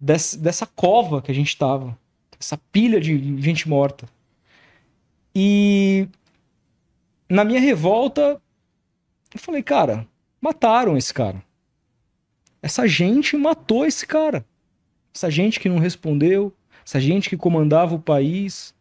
dessa, 0.00 0.38
dessa 0.38 0.66
cova 0.66 1.20
que 1.20 1.30
a 1.30 1.34
gente 1.34 1.56
tava. 1.56 1.98
Essa 2.38 2.56
pilha 2.56 2.98
de 2.98 3.40
gente 3.42 3.68
morta. 3.68 4.08
E 5.34 6.08
na 7.28 7.44
minha 7.44 7.60
revolta, 7.60 8.40
eu 9.32 9.38
falei, 9.38 9.62
cara, 9.62 10.08
mataram 10.40 10.96
esse 10.96 11.12
cara. 11.12 11.42
Essa 12.62 12.86
gente 12.86 13.36
matou 13.36 13.84
esse 13.84 14.06
cara. 14.06 14.44
Essa 15.14 15.30
gente 15.30 15.60
que 15.60 15.68
não 15.68 15.78
respondeu, 15.78 16.52
essa 16.84 16.98
gente 16.98 17.28
que 17.28 17.36
comandava 17.36 17.94
o 17.94 18.00
país. 18.00 18.74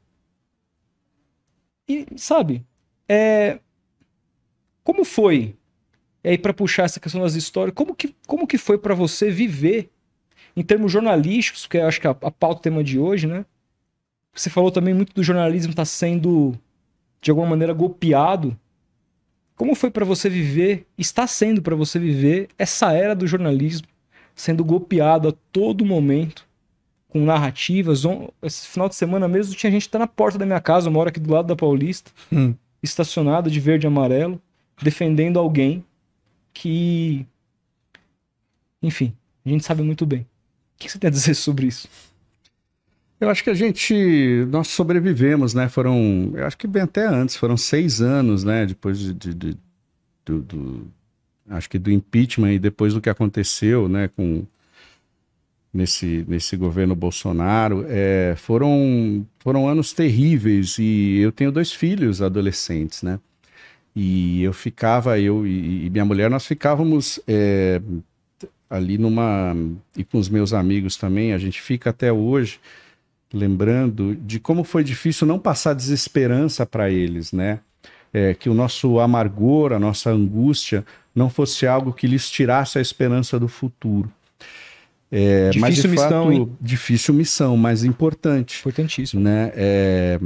E, 1.87 2.05
sabe, 2.17 2.65
é... 3.07 3.59
como 4.83 5.03
foi? 5.03 5.55
E 6.23 6.29
aí, 6.29 6.37
para 6.37 6.53
puxar 6.53 6.83
essa 6.83 6.99
questão 6.99 7.21
das 7.21 7.35
histórias, 7.35 7.73
como 7.75 7.95
que, 7.95 8.15
como 8.27 8.47
que 8.47 8.57
foi 8.57 8.77
para 8.77 8.93
você 8.93 9.31
viver 9.31 9.89
em 10.59 10.63
termos 10.63 10.91
jornalísticos, 10.91 11.65
que 11.65 11.77
eu 11.77 11.87
acho 11.87 12.01
que 12.01 12.07
é 12.07 12.09
a, 12.09 12.15
a 12.23 12.31
pauta 12.31 12.61
tema 12.61 12.83
de 12.83 12.99
hoje, 12.99 13.25
né? 13.25 13.45
Você 14.33 14.49
falou 14.49 14.69
também 14.71 14.93
muito 14.93 15.13
do 15.13 15.23
jornalismo 15.23 15.71
estar 15.71 15.83
tá 15.83 15.85
sendo, 15.85 16.53
de 17.21 17.31
alguma 17.31 17.47
maneira, 17.47 17.71
golpeado. 17.71 18.57
Como 19.55 19.73
foi 19.73 19.89
para 19.89 20.03
você 20.03 20.29
viver, 20.29 20.85
está 20.97 21.25
sendo 21.25 21.61
para 21.61 21.77
você 21.77 21.97
viver 21.97 22.49
essa 22.57 22.91
era 22.91 23.15
do 23.15 23.25
jornalismo 23.25 23.87
sendo 24.35 24.63
golpeado 24.63 25.29
a 25.29 25.33
todo 25.51 25.85
momento, 25.85 26.45
com 27.07 27.23
narrativas? 27.23 28.03
Esse 28.41 28.67
final 28.67 28.89
de 28.89 28.95
semana 28.95 29.27
mesmo 29.27 29.55
tinha 29.55 29.71
gente 29.71 29.83
que 29.83 29.91
tá 29.91 29.99
na 29.99 30.07
porta 30.07 30.37
da 30.37 30.45
minha 30.45 30.59
casa, 30.59 30.87
eu 30.87 30.91
moro 30.91 31.07
aqui 31.07 31.21
do 31.21 31.33
lado 31.33 31.47
da 31.47 31.55
Paulista, 31.55 32.11
hum. 32.31 32.53
estacionada 32.83 33.49
de 33.49 33.61
verde 33.61 33.85
e 33.85 33.87
amarelo, 33.87 34.41
defendendo 34.81 35.39
alguém 35.39 35.85
que. 36.53 37.25
Enfim, 38.81 39.13
a 39.45 39.49
gente 39.49 39.65
sabe 39.65 39.81
muito 39.83 40.05
bem. 40.05 40.25
Que 40.79 40.89
você 40.89 40.97
tem 40.97 41.09
a 41.09 41.11
dizer 41.11 41.33
sobre 41.35 41.67
isso? 41.67 41.89
Eu 43.19 43.29
acho 43.29 43.43
que 43.43 43.49
a 43.49 43.53
gente. 43.53 43.93
Nós 44.49 44.69
sobrevivemos, 44.69 45.53
né? 45.53 45.67
Foram. 45.67 46.31
Eu 46.33 46.45
acho 46.45 46.57
que 46.57 46.65
bem 46.65 46.83
até 46.83 47.05
antes, 47.05 47.35
foram 47.35 47.57
seis 47.57 48.01
anos, 48.01 48.45
né? 48.45 48.65
Depois 48.65 48.97
de, 48.97 49.13
de, 49.13 49.33
de 49.33 49.57
do, 50.25 50.39
do, 50.41 50.87
Acho 51.49 51.69
que 51.69 51.79
do 51.79 51.91
impeachment 51.91 52.53
e 52.53 52.59
depois 52.59 52.93
do 52.93 53.01
que 53.01 53.09
aconteceu, 53.09 53.89
né? 53.89 54.07
Com. 54.07 54.45
Nesse, 55.71 56.25
nesse 56.27 56.57
governo 56.57 56.95
Bolsonaro, 56.95 57.85
é, 57.87 58.33
foram, 58.35 59.23
foram 59.37 59.69
anos 59.69 59.93
terríveis 59.93 60.79
e 60.79 61.19
eu 61.19 61.31
tenho 61.31 61.51
dois 61.51 61.71
filhos 61.71 62.23
adolescentes, 62.23 63.03
né? 63.03 63.19
E 63.95 64.41
eu 64.41 64.51
ficava, 64.51 65.19
eu 65.19 65.45
e, 65.45 65.85
e 65.85 65.89
minha 65.91 66.03
mulher, 66.05 66.27
nós 66.27 66.47
ficávamos 66.47 67.19
é, 67.27 67.79
ali 68.69 68.97
numa. 68.97 69.55
E 69.97 70.03
com 70.03 70.17
os 70.17 70.29
meus 70.29 70.53
amigos 70.53 70.95
também, 70.95 71.33
a 71.33 71.37
gente 71.37 71.61
fica 71.61 71.89
até 71.89 72.11
hoje 72.11 72.59
lembrando 73.33 74.15
de 74.15 74.39
como 74.39 74.63
foi 74.63 74.83
difícil 74.83 75.27
não 75.27 75.39
passar 75.39 75.73
desesperança 75.73 76.65
para 76.65 76.89
eles, 76.89 77.31
né? 77.31 77.59
É, 78.11 78.33
que 78.33 78.49
o 78.49 78.55
nosso 78.55 78.99
amargor, 78.99 79.71
a 79.71 79.79
nossa 79.79 80.09
angústia 80.09 80.83
não 81.13 81.29
fosse 81.29 81.67
algo 81.67 81.93
que 81.93 82.07
lhes 82.07 82.29
tirasse 82.29 82.79
a 82.79 82.81
esperança 82.81 83.39
do 83.39 83.47
futuro. 83.47 84.11
É, 85.11 85.49
difícil 85.49 85.61
mas 85.61 85.75
de 85.75 85.87
missão, 85.87 86.23
fato, 86.23 86.31
hein? 86.31 86.57
difícil 86.59 87.13
missão, 87.13 87.57
mas 87.57 87.83
importante. 87.83 88.59
Importantíssimo. 88.59 89.21
Né? 89.21 89.51
É, 89.55 90.19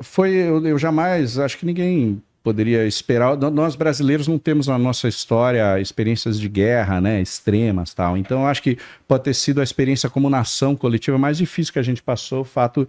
foi, 0.00 0.32
eu, 0.32 0.66
eu 0.66 0.78
jamais, 0.78 1.38
acho 1.38 1.58
que 1.58 1.66
ninguém 1.66 2.22
poderia 2.42 2.86
esperar. 2.86 3.36
Nós 3.36 3.76
brasileiros 3.76 4.26
não 4.26 4.38
temos 4.38 4.66
na 4.66 4.78
nossa 4.78 5.08
história 5.08 5.80
experiências 5.80 6.38
de 6.38 6.48
guerra, 6.48 7.00
né, 7.00 7.20
extremas, 7.20 7.92
tal. 7.92 8.16
Então, 8.16 8.46
acho 8.46 8.62
que 8.62 8.78
pode 9.06 9.24
ter 9.24 9.34
sido 9.34 9.60
a 9.60 9.64
experiência 9.64 10.08
como 10.08 10.30
nação 10.30 10.74
coletiva 10.74 11.18
mais 11.18 11.38
difícil 11.38 11.72
que 11.72 11.78
a 11.78 11.82
gente 11.82 12.02
passou, 12.02 12.40
o 12.40 12.44
fato 12.44 12.88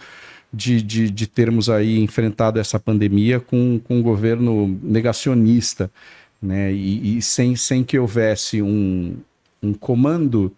de, 0.53 0.81
de, 0.81 1.09
de 1.09 1.27
termos 1.27 1.69
aí 1.69 1.99
enfrentado 1.99 2.59
essa 2.59 2.79
pandemia 2.79 3.39
com, 3.39 3.79
com 3.83 3.97
um 3.97 4.01
governo 4.01 4.79
negacionista, 4.81 5.91
né, 6.41 6.71
e, 6.71 7.17
e 7.17 7.21
sem, 7.21 7.55
sem 7.55 7.83
que 7.83 7.99
houvesse 7.99 8.61
um, 8.61 9.17
um 9.61 9.73
comando 9.73 10.51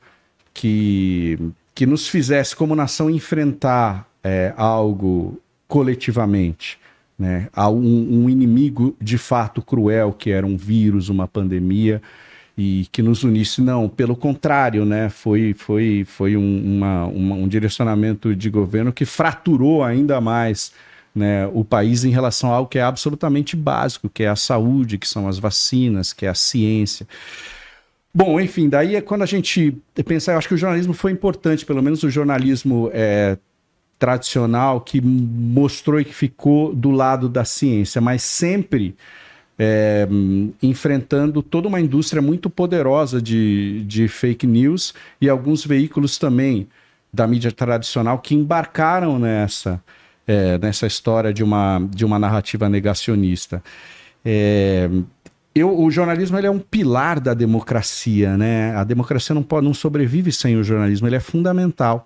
que, 0.53 1.37
que 1.73 1.85
nos 1.85 2.07
fizesse 2.07 2.55
como 2.55 2.75
nação 2.75 3.09
enfrentar 3.09 4.07
é, 4.23 4.53
algo 4.55 5.41
coletivamente 5.67 6.82
né, 7.23 7.47
um, 7.57 8.23
um, 8.25 8.29
inimigo 8.29 8.95
de 9.01 9.17
fato 9.17 9.61
cruel, 9.61 10.11
que 10.11 10.29
era 10.29 10.45
um 10.45 10.57
vírus, 10.57 11.07
uma 11.07 11.25
pandemia, 11.25 12.01
e 12.57 12.85
que 12.91 13.01
nos 13.01 13.23
unisse. 13.23 13.61
Não, 13.61 13.87
pelo 13.87 14.15
contrário, 14.15 14.83
né, 14.85 15.09
foi, 15.09 15.53
foi, 15.53 16.03
foi 16.05 16.35
um, 16.35 16.61
uma, 16.77 17.05
uma, 17.05 17.35
um 17.35 17.47
direcionamento 17.47 18.35
de 18.35 18.49
governo 18.49 18.91
que 18.91 19.05
fraturou 19.05 19.83
ainda 19.83 20.19
mais 20.19 20.73
né, 21.15 21.47
o 21.53 21.63
país 21.63 22.03
em 22.03 22.09
relação 22.09 22.51
a 22.51 22.55
algo 22.55 22.69
que 22.69 22.77
é 22.77 22.83
absolutamente 22.83 23.55
básico, 23.55 24.09
que 24.09 24.23
é 24.23 24.27
a 24.27 24.35
saúde, 24.35 24.97
que 24.97 25.07
são 25.07 25.27
as 25.27 25.39
vacinas, 25.39 26.11
que 26.11 26.25
é 26.25 26.29
a 26.29 26.35
ciência. 26.35 27.07
Bom, 28.13 28.39
enfim, 28.39 28.67
daí 28.67 28.95
é 28.95 29.01
quando 29.01 29.21
a 29.21 29.27
gente 29.27 29.77
pensa, 30.05 30.33
eu 30.33 30.37
acho 30.37 30.47
que 30.47 30.53
o 30.53 30.57
jornalismo 30.57 30.93
foi 30.93 31.11
importante, 31.11 31.65
pelo 31.65 31.81
menos 31.81 32.03
o 32.03 32.09
jornalismo 32.09 32.91
é, 32.93 33.37
tradicional 34.03 34.81
que 34.81 34.99
mostrou 34.99 35.97
e 35.97 36.03
que 36.03 36.13
ficou 36.13 36.75
do 36.75 36.91
lado 36.91 37.29
da 37.29 37.45
ciência, 37.45 38.01
mas 38.01 38.21
sempre 38.21 38.97
é, 39.57 40.05
enfrentando 40.61 41.41
toda 41.41 41.69
uma 41.69 41.79
indústria 41.79 42.21
muito 42.21 42.49
poderosa 42.49 43.21
de, 43.21 43.81
de 43.85 44.09
fake 44.09 44.45
news 44.45 44.93
e 45.21 45.29
alguns 45.29 45.65
veículos 45.65 46.17
também 46.17 46.67
da 47.13 47.25
mídia 47.25 47.49
tradicional 47.49 48.19
que 48.19 48.35
embarcaram 48.35 49.17
nessa, 49.17 49.81
é, 50.27 50.57
nessa 50.57 50.85
história 50.85 51.33
de 51.33 51.41
uma, 51.41 51.79
de 51.89 52.03
uma 52.03 52.19
narrativa 52.19 52.67
negacionista. 52.67 53.63
É, 54.25 54.89
eu, 55.55 55.79
o 55.79 55.89
jornalismo 55.89 56.37
ele 56.37 56.47
é 56.47 56.51
um 56.51 56.59
pilar 56.59 57.21
da 57.21 57.33
democracia, 57.33 58.35
né? 58.35 58.75
A 58.75 58.83
democracia 58.83 59.33
não 59.33 59.43
pode, 59.43 59.65
não 59.65 59.73
sobrevive 59.73 60.29
sem 60.33 60.57
o 60.57 60.63
jornalismo, 60.63 61.07
ele 61.07 61.15
é 61.15 61.21
fundamental. 61.21 62.05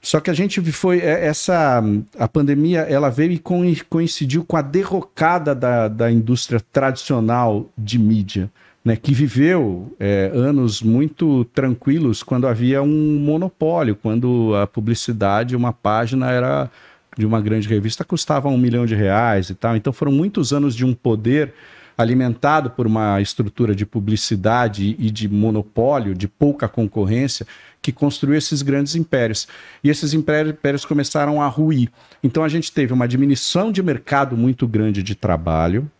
Só 0.00 0.20
que 0.20 0.30
a 0.30 0.34
gente 0.34 0.60
foi 0.72 1.00
é, 1.00 1.26
essa 1.26 1.82
a 2.18 2.28
pandemia 2.28 2.80
ela 2.80 3.10
veio 3.10 3.32
e 3.32 3.38
coincidiu 3.38 4.44
com 4.44 4.56
a 4.56 4.62
derrocada 4.62 5.54
da, 5.54 5.88
da 5.88 6.10
indústria 6.10 6.60
tradicional 6.72 7.66
de 7.76 7.98
mídia, 7.98 8.50
né, 8.84 8.96
que 8.96 9.12
viveu 9.12 9.94
é, 9.98 10.30
anos 10.32 10.80
muito 10.80 11.44
tranquilos 11.46 12.22
quando 12.22 12.46
havia 12.46 12.82
um 12.82 13.18
monopólio, 13.18 13.96
quando 13.96 14.54
a 14.54 14.66
publicidade, 14.66 15.56
uma 15.56 15.72
página 15.72 16.30
era 16.30 16.70
de 17.16 17.26
uma 17.26 17.40
grande 17.40 17.68
revista 17.68 18.04
custava 18.04 18.48
um 18.48 18.56
milhão 18.56 18.86
de 18.86 18.94
reais 18.94 19.50
e 19.50 19.54
tal. 19.54 19.76
Então 19.76 19.92
foram 19.92 20.12
muitos 20.12 20.52
anos 20.52 20.74
de 20.74 20.86
um 20.86 20.94
poder 20.94 21.52
alimentado 21.98 22.70
por 22.70 22.86
uma 22.86 23.20
estrutura 23.20 23.74
de 23.74 23.84
publicidade 23.84 24.94
e 25.00 25.10
de 25.10 25.28
monopólio, 25.28 26.14
de 26.14 26.28
pouca 26.28 26.68
concorrência, 26.68 27.44
que 27.80 27.92
construiu 27.92 28.36
esses 28.36 28.62
grandes 28.62 28.94
impérios. 28.94 29.46
E 29.82 29.88
esses 29.88 30.12
impérios 30.14 30.84
começaram 30.84 31.40
a 31.40 31.46
ruir. 31.46 31.90
Então 32.22 32.44
a 32.44 32.48
gente 32.48 32.72
teve 32.72 32.92
uma 32.92 33.08
diminuição 33.08 33.70
de 33.70 33.82
mercado 33.82 34.36
muito 34.36 34.66
grande 34.66 35.02
de 35.02 35.14
trabalho. 35.14 35.90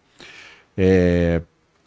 É, 0.77 1.43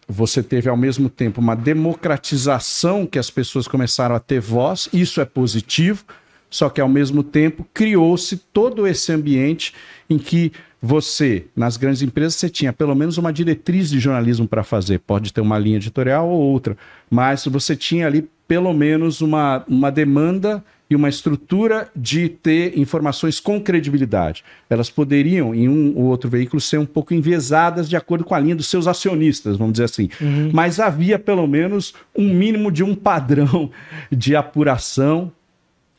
você 0.08 0.44
teve 0.44 0.70
ao 0.70 0.76
mesmo 0.76 1.10
tempo 1.10 1.40
uma 1.40 1.56
democratização 1.56 3.06
que 3.06 3.18
as 3.18 3.30
pessoas 3.30 3.68
começaram 3.68 4.14
a 4.14 4.20
ter 4.20 4.42
voz, 4.42 4.90
isso 4.92 5.22
é 5.22 5.26
positivo, 5.26 6.04
só 6.50 6.70
que 6.70 6.82
ao 6.82 6.90
mesmo 6.90 7.24
tempo 7.24 7.66
criou-se 7.74 8.36
todo 8.36 8.86
esse 8.86 9.12
ambiente 9.14 9.74
em 10.10 10.18
que 10.18 10.52
você, 10.82 11.46
nas 11.56 11.78
grandes 11.78 12.02
empresas, 12.02 12.36
você 12.36 12.50
tinha 12.50 12.74
pelo 12.74 12.96
menos 12.96 13.18
uma 13.18 13.32
diretriz 13.32 13.90
de 13.90 14.00
jornalismo 14.00 14.48
para 14.48 14.64
fazer. 14.64 15.00
Pode 15.00 15.32
ter 15.32 15.40
uma 15.40 15.58
linha 15.58 15.78
editorial 15.78 16.28
ou 16.28 16.42
outra, 16.42 16.76
mas 17.10 17.46
você 17.46 17.76
tinha 17.76 18.08
ali 18.08 18.28
pelo 18.52 18.74
menos 18.74 19.22
uma, 19.22 19.64
uma 19.66 19.90
demanda 19.90 20.62
e 20.90 20.94
uma 20.94 21.08
estrutura 21.08 21.90
de 21.96 22.28
ter 22.28 22.78
informações 22.78 23.40
com 23.40 23.62
credibilidade. 23.62 24.44
Elas 24.70 24.90
poderiam, 24.90 25.56
em 25.56 25.70
um 25.70 25.94
ou 25.96 26.08
outro 26.08 26.30
veículo, 26.30 26.60
ser 26.60 26.78
um 26.78 26.86
pouco 26.86 27.14
enviesadas 27.14 27.88
de 27.88 27.96
acordo 27.96 28.26
com 28.26 28.36
a 28.36 28.40
linha 28.42 28.54
dos 28.54 28.68
seus 28.68 28.88
acionistas, 28.88 29.56
vamos 29.56 29.72
dizer 29.72 29.86
assim. 29.86 30.10
Uhum. 30.20 30.50
Mas 30.52 30.82
havia 30.82 31.18
pelo 31.18 31.48
menos 31.48 31.94
um 32.14 32.28
mínimo 32.34 32.70
de 32.70 32.84
um 32.84 32.94
padrão 32.94 33.72
de 34.12 34.36
apuração 34.36 35.32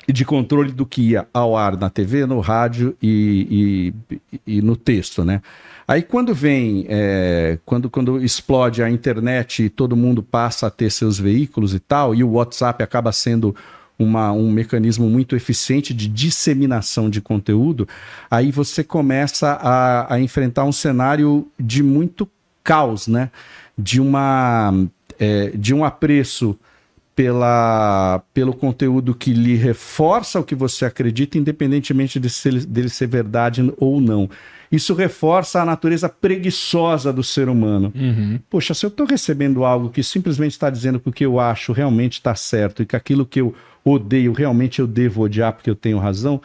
de 0.07 0.23
controle 0.23 0.73
do 0.73 0.85
que 0.85 1.01
ia 1.01 1.27
ao 1.33 1.57
ar 1.57 1.79
na 1.79 1.88
TV, 1.88 2.27
no 2.27 2.41
rádio 2.41 2.95
e, 3.03 3.95
e, 4.21 4.57
e 4.59 4.61
no 4.61 4.77
texto, 4.77 5.25
né? 5.25 5.41
Aí 5.87 6.03
quando 6.03 6.35
vem, 6.35 6.87
é, 6.88 7.59
quando, 7.64 7.90
quando 7.90 8.23
explode 8.23 8.83
a 8.83 8.90
internet 8.90 9.64
e 9.64 9.68
todo 9.68 9.97
mundo 9.97 10.23
passa 10.23 10.66
a 10.66 10.71
ter 10.71 10.90
seus 10.90 11.18
veículos 11.18 11.75
e 11.75 11.81
tal, 11.81 12.14
e 12.14 12.23
o 12.23 12.33
WhatsApp 12.33 12.83
acaba 12.83 13.12
sendo 13.12 13.55
uma, 13.99 14.33
um 14.33 14.51
mecanismo 14.51 15.09
muito 15.09 15.37
eficiente 15.37 15.95
de 15.95 16.09
disseminação 16.09 17.09
de 17.09 17.21
conteúdo, 17.21 17.88
aí 18.31 18.51
você 18.51 18.83
começa 18.83 19.53
a, 19.53 20.14
a 20.14 20.21
enfrentar 20.21 20.64
um 20.64 20.73
cenário 20.73 21.47
de 21.59 21.83
muito 21.83 22.29
caos, 22.64 23.07
né? 23.07 23.31
De, 23.77 24.01
uma, 24.01 24.73
é, 25.18 25.51
de 25.55 25.75
um 25.75 25.85
apreço 25.85 26.59
pela, 27.14 28.23
pelo 28.33 28.55
conteúdo 28.55 29.14
que 29.14 29.33
lhe 29.33 29.55
reforça 29.57 30.40
o 30.40 30.45
que 30.45 30.55
você 30.55 30.85
acredita, 30.85 31.38
independentemente 31.38 32.18
de 32.18 32.31
se, 32.31 32.51
dele 32.66 32.88
ser 32.88 33.07
verdade 33.07 33.73
ou 33.79 34.01
não. 34.01 34.29
Isso 34.73 34.95
reforça 34.95 35.61
a 35.61 35.65
natureza 35.67 36.09
preguiçosa 36.09 37.13
do 37.13 37.23
ser 37.23 37.51
humano. 37.51 37.93
Uhum. 37.95 38.41
Poxa, 38.49 38.73
se 38.73 38.87
eu 38.87 38.89
estou 38.89 39.07
recebendo 39.07 39.65
algo 39.65 39.91
que 39.91 40.03
simplesmente 40.03 40.53
está 40.53 40.71
dizendo 40.71 40.99
que 40.99 41.11
o 41.11 41.13
que 41.13 41.27
eu 41.27 41.39
acho 41.39 41.73
realmente 41.73 42.15
está 42.15 42.35
certo 42.35 42.83
e 42.83 42.87
que 42.87 42.97
aquilo 42.97 43.27
que 43.27 43.43
eu 43.43 43.55
odeio 43.85 44.33
realmente 44.33 44.81
eu 44.81 44.87
devo 44.87 45.23
odiar 45.23 45.53
porque 45.53 45.69
eu 45.69 45.77
tenho 45.77 45.99
razão, 45.99 46.41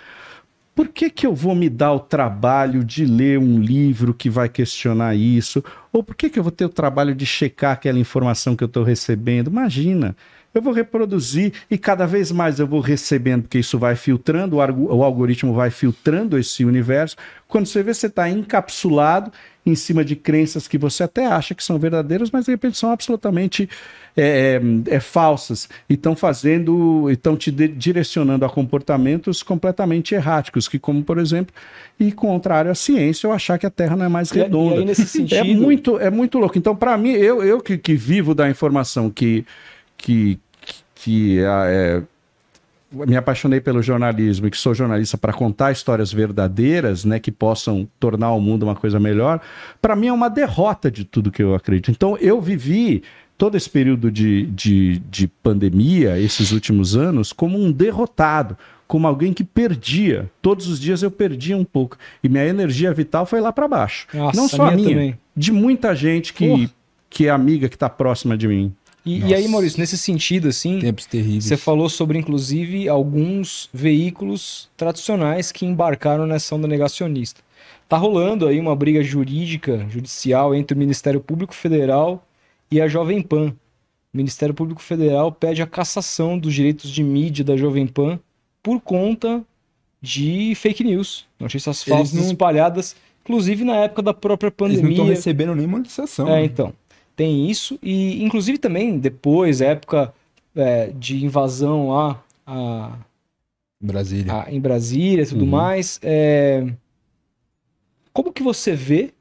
por 0.76 0.90
que, 0.90 1.10
que 1.10 1.26
eu 1.26 1.34
vou 1.34 1.56
me 1.56 1.70
dar 1.70 1.94
o 1.94 2.00
trabalho 2.00 2.84
de 2.84 3.06
ler 3.06 3.40
um 3.40 3.60
livro 3.60 4.14
que 4.14 4.30
vai 4.30 4.50
questionar 4.50 5.16
isso? 5.16 5.64
Ou 5.92 6.04
por 6.04 6.14
que, 6.14 6.30
que 6.30 6.38
eu 6.38 6.44
vou 6.44 6.52
ter 6.52 6.66
o 6.66 6.70
trabalho 6.70 7.16
de 7.16 7.26
checar 7.26 7.72
aquela 7.72 7.98
informação 7.98 8.56
que 8.56 8.64
eu 8.64 8.68
estou 8.68 8.84
recebendo? 8.84 9.50
Imagina 9.50 10.16
eu 10.58 10.62
vou 10.62 10.74
reproduzir 10.74 11.54
e 11.70 11.78
cada 11.78 12.06
vez 12.06 12.32
mais 12.32 12.60
eu 12.60 12.68
vou 12.68 12.80
recebendo, 12.80 13.44
porque 13.44 13.60
isso 13.60 13.78
vai 13.78 13.96
filtrando, 13.96 14.58
o, 14.58 15.04
algoritmo 15.04 15.54
vai 15.54 15.70
filtrando 15.70 16.38
esse 16.38 16.66
universo. 16.66 17.16
Quando 17.48 17.66
você 17.66 17.82
vê, 17.82 17.94
você 17.94 18.08
está 18.08 18.30
encapsulado 18.30 19.32
em 19.66 19.76
cima 19.76 20.04
de 20.04 20.16
crenças 20.16 20.68
que 20.68 20.78
você 20.78 21.04
até 21.04 21.26
acha 21.26 21.54
que 21.54 21.64
são 21.64 21.78
verdadeiras, 21.78 22.32
mas 22.32 22.46
de 22.46 22.52
repente 22.52 22.78
são 22.78 22.90
absolutamente 22.90 23.70
é, 24.16 24.62
é, 24.88 24.96
é 24.96 25.00
falsas 25.00 25.68
e 25.90 25.94
estão 25.94 26.16
fazendo, 26.16 27.10
estão 27.12 27.36
te 27.36 27.52
direcionando 27.52 28.46
a 28.46 28.50
comportamentos 28.50 29.44
completamente 29.44 30.16
erráticos, 30.16 30.68
que 30.68 30.80
como 30.80 31.04
por 31.04 31.18
exemplo, 31.18 31.54
e 32.00 32.12
contrário 32.12 32.72
à 32.72 32.76
ciência, 32.76 33.28
eu 33.28 33.34
achar 33.34 33.58
que 33.58 33.66
a 33.66 33.70
Terra 33.70 33.96
não 33.96 34.06
é 34.06 34.10
mais 34.10 34.32
redonda. 34.32 34.76
E, 34.76 34.80
aí, 34.80 34.86
nesse 34.86 35.06
sentido... 35.06 35.36
É 35.36 35.44
muito, 35.44 36.00
é 36.00 36.10
muito 36.10 36.40
louco. 36.40 36.58
Então, 36.58 36.76
para 36.76 36.98
mim, 36.98 37.12
eu, 37.12 37.44
eu 37.44 37.60
que, 37.60 37.78
que, 37.78 37.96
vivo 37.96 38.34
da 38.34 38.50
informação 38.50 39.10
que 39.10 39.46
que, 39.98 40.40
que 41.08 41.40
é, 41.40 42.04
me 42.92 43.16
apaixonei 43.16 43.62
pelo 43.62 43.82
jornalismo 43.82 44.46
e 44.46 44.52
que 44.52 44.58
sou 44.58 44.74
jornalista 44.74 45.18
para 45.18 45.32
contar 45.32 45.72
histórias 45.72 46.12
verdadeiras, 46.12 47.06
né, 47.06 47.18
que 47.18 47.32
possam 47.32 47.88
tornar 47.98 48.34
o 48.34 48.42
mundo 48.42 48.64
uma 48.64 48.76
coisa 48.76 49.00
melhor, 49.00 49.40
para 49.82 49.96
mim 49.96 50.08
é 50.08 50.14
uma 50.14 50.30
derrota 50.30 50.92
de 50.92 51.06
tudo 51.06 51.32
que 51.32 51.42
eu 51.42 51.56
acredito. 51.56 51.92
Então 51.92 52.18
eu 52.18 52.42
vivi 52.42 53.04
todo 53.38 53.56
esse 53.56 53.70
período 53.70 54.12
de, 54.12 54.48
de, 54.48 55.00
de 55.10 55.30
pandemia, 55.30 56.20
esses 56.20 56.52
últimos 56.52 56.98
anos, 56.98 57.32
como 57.32 57.58
um 57.58 57.72
derrotado, 57.72 58.58
como 58.86 59.08
alguém 59.08 59.32
que 59.32 59.46
perdia. 59.46 60.30
Todos 60.42 60.68
os 60.68 60.78
dias 60.78 61.02
eu 61.04 61.12
perdia 61.12 61.56
um 61.56 61.64
pouco. 61.64 61.98
E 62.22 62.28
minha 62.28 62.46
energia 62.46 62.94
vital 62.94 63.26
foi 63.26 63.40
lá 63.40 63.54
para 63.54 63.66
baixo. 63.66 64.08
Nossa, 64.14 64.36
Não 64.36 64.50
só 64.50 64.68
a 64.68 64.72
minha, 64.72 64.94
minha 64.94 65.20
de 65.34 65.54
muita 65.54 65.96
gente 65.96 66.34
que, 66.34 66.70
que 67.10 67.28
é 67.28 67.30
amiga, 67.30 67.70
que 67.70 67.78
está 67.78 67.88
próxima 67.88 68.38
de 68.38 68.46
mim. 68.48 68.74
E, 69.08 69.30
e, 69.30 69.34
aí, 69.34 69.48
Maurício, 69.48 69.80
nesse 69.80 69.98
sentido, 69.98 70.50
assim, 70.50 70.80
Tempos 70.80 71.06
terríveis. 71.06 71.46
você 71.46 71.56
falou 71.56 71.88
sobre, 71.88 72.20
inclusive, 72.20 72.90
alguns 72.90 73.70
veículos 73.74 74.70
tradicionais 74.76 75.50
que 75.50 75.66
embarcaram 75.66 76.28
nessa 76.28 76.54
onda 76.54 76.68
negacionista. 76.68 77.42
Tá 77.88 77.96
rolando 77.96 78.46
aí 78.46 78.60
uma 78.60 78.76
briga 78.76 79.02
jurídica, 79.02 79.88
judicial, 79.90 80.54
entre 80.54 80.76
o 80.76 80.78
Ministério 80.78 81.22
Público 81.22 81.56
Federal 81.56 82.22
e 82.70 82.82
a 82.82 82.88
Jovem 82.90 83.22
Pan. 83.22 83.56
O 84.14 84.18
Ministério 84.18 84.54
Público 84.54 84.82
Federal 84.82 85.32
pede 85.32 85.62
a 85.62 85.68
cassação 85.68 86.38
dos 86.38 86.54
direitos 86.54 86.92
de 86.92 87.02
mídia 87.02 87.46
da 87.46 87.56
Jovem 87.56 87.88
Pan 87.88 88.20
por 88.62 88.82
conta 88.82 89.42
de 90.02 90.54
fake 90.56 90.84
news, 90.84 91.26
notícias 91.40 91.82
falsas 91.82 92.14
não... 92.14 92.24
espalhadas, 92.24 92.94
inclusive 93.24 93.64
na 93.64 93.78
época 93.78 94.02
da 94.02 94.14
própria 94.14 94.52
pandemia. 94.52 94.84
Eles 94.84 94.98
não 94.98 95.06
estão 95.06 95.16
recebendo 95.16 95.56
nem 95.56 95.66
monetização. 95.66 96.28
É, 96.28 96.42
né? 96.42 96.44
então 96.44 96.74
tem 97.18 97.50
isso. 97.50 97.78
E, 97.82 98.24
inclusive, 98.24 98.60
também 98.60 98.98
depois, 99.00 99.60
época 99.60 100.14
é, 100.56 100.92
de 100.92 101.26
invasão 101.26 101.90
lá 101.90 102.24
a, 102.46 102.96
Brasília. 103.82 104.44
A, 104.44 104.52
em 104.52 104.62
Brasília 104.62 105.24
e 105.24 105.28
tudo 105.28 105.44
uhum. 105.44 105.50
mais. 105.50 106.00
É, 106.04 106.66
como 108.14 108.32
que 108.32 108.44
você 108.44 108.74
vê 108.74 109.12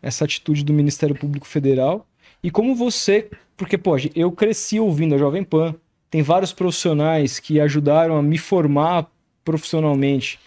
essa 0.00 0.24
atitude 0.24 0.62
do 0.62 0.72
Ministério 0.74 1.16
Público 1.16 1.46
Federal? 1.46 2.06
E 2.42 2.50
como 2.50 2.74
você. 2.74 3.30
Porque, 3.56 3.78
pô, 3.78 3.96
eu 4.14 4.30
cresci 4.32 4.78
ouvindo 4.78 5.14
a 5.14 5.18
Jovem 5.18 5.42
Pan, 5.42 5.74
tem 6.10 6.22
vários 6.22 6.52
profissionais 6.52 7.38
que 7.38 7.60
ajudaram 7.60 8.16
a 8.16 8.22
me 8.22 8.36
formar 8.36 9.10
profissionalmente, 9.44 10.38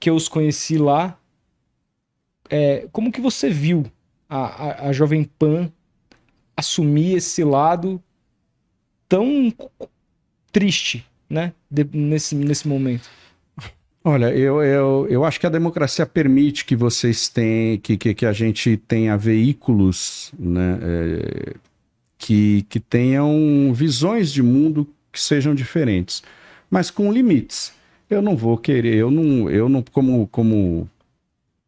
que 0.00 0.10
eu 0.10 0.16
os 0.16 0.28
conheci 0.28 0.76
lá. 0.76 1.16
É, 2.50 2.88
como 2.90 3.12
que 3.12 3.20
você 3.20 3.48
viu 3.48 3.84
a, 4.28 4.38
a, 4.38 4.88
a 4.88 4.92
Jovem 4.92 5.24
Pan 5.24 5.70
assumir 6.62 7.16
esse 7.16 7.44
lado 7.44 8.02
tão 9.08 9.52
triste, 10.50 11.04
né? 11.28 11.52
De, 11.70 11.84
nesse, 11.92 12.34
nesse 12.34 12.66
momento. 12.66 13.10
Olha, 14.04 14.34
eu, 14.34 14.62
eu, 14.62 15.06
eu 15.08 15.24
acho 15.24 15.38
que 15.38 15.46
a 15.46 15.50
democracia 15.50 16.04
permite 16.04 16.64
que 16.64 16.74
vocês 16.74 17.28
tenham, 17.28 17.78
que, 17.78 17.96
que, 17.96 18.14
que 18.14 18.26
a 18.26 18.32
gente 18.32 18.76
tenha 18.76 19.16
veículos 19.16 20.32
né, 20.36 20.78
é, 20.82 21.54
que, 22.18 22.66
que 22.68 22.80
tenham 22.80 23.72
visões 23.72 24.32
de 24.32 24.42
mundo 24.42 24.88
que 25.12 25.20
sejam 25.20 25.54
diferentes, 25.54 26.22
mas 26.68 26.90
com 26.90 27.12
limites. 27.12 27.72
Eu 28.10 28.20
não 28.20 28.36
vou 28.36 28.58
querer, 28.58 28.96
eu 28.96 29.10
não, 29.10 29.48
eu 29.48 29.68
não 29.68 29.82
como, 29.82 30.26
como, 30.26 30.90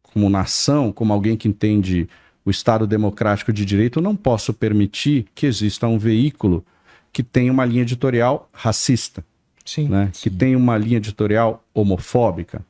como 0.01 0.29
nação, 0.29 0.91
como 0.91 1.13
alguém 1.13 1.37
que 1.37 1.47
entende 1.47 2.09
o 2.45 2.51
Estado 2.51 2.85
democrático 2.85 3.51
de 3.51 3.65
direito, 3.65 3.99
eu 3.99 4.03
não 4.03 4.15
posso 4.15 4.53
permitir 4.53 5.25
que 5.33 5.47
exista 5.47 5.87
um 5.87 5.97
veículo 5.97 6.63
que 7.11 7.23
tenha 7.23 7.51
uma 7.51 7.65
linha 7.65 7.81
editorial 7.81 8.47
racista, 8.53 9.25
sim, 9.65 9.89
né? 9.89 10.11
Sim. 10.13 10.21
que 10.23 10.29
tenha 10.29 10.57
uma 10.57 10.77
linha 10.77 10.97
editorial 10.97 11.63
homofóbica, 11.73 12.63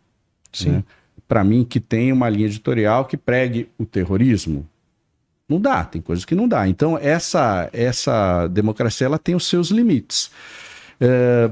sim. 0.53 0.69
Né? 0.69 0.83
para 1.27 1.43
mim 1.43 1.63
que 1.63 1.79
tenha 1.79 2.13
uma 2.13 2.29
linha 2.29 2.45
editorial 2.45 3.05
que 3.05 3.17
pregue 3.17 3.69
o 3.77 3.85
terrorismo. 3.85 4.67
Não 5.49 5.59
dá, 5.59 5.83
tem 5.83 6.01
coisas 6.01 6.25
que 6.25 6.35
não 6.35 6.47
dá. 6.47 6.67
Então 6.67 6.97
essa 6.97 7.69
essa 7.73 8.47
democracia 8.47 9.05
ela 9.05 9.19
tem 9.19 9.35
os 9.35 9.47
seus 9.47 9.69
limites. 9.69 10.31
É, 10.99 11.49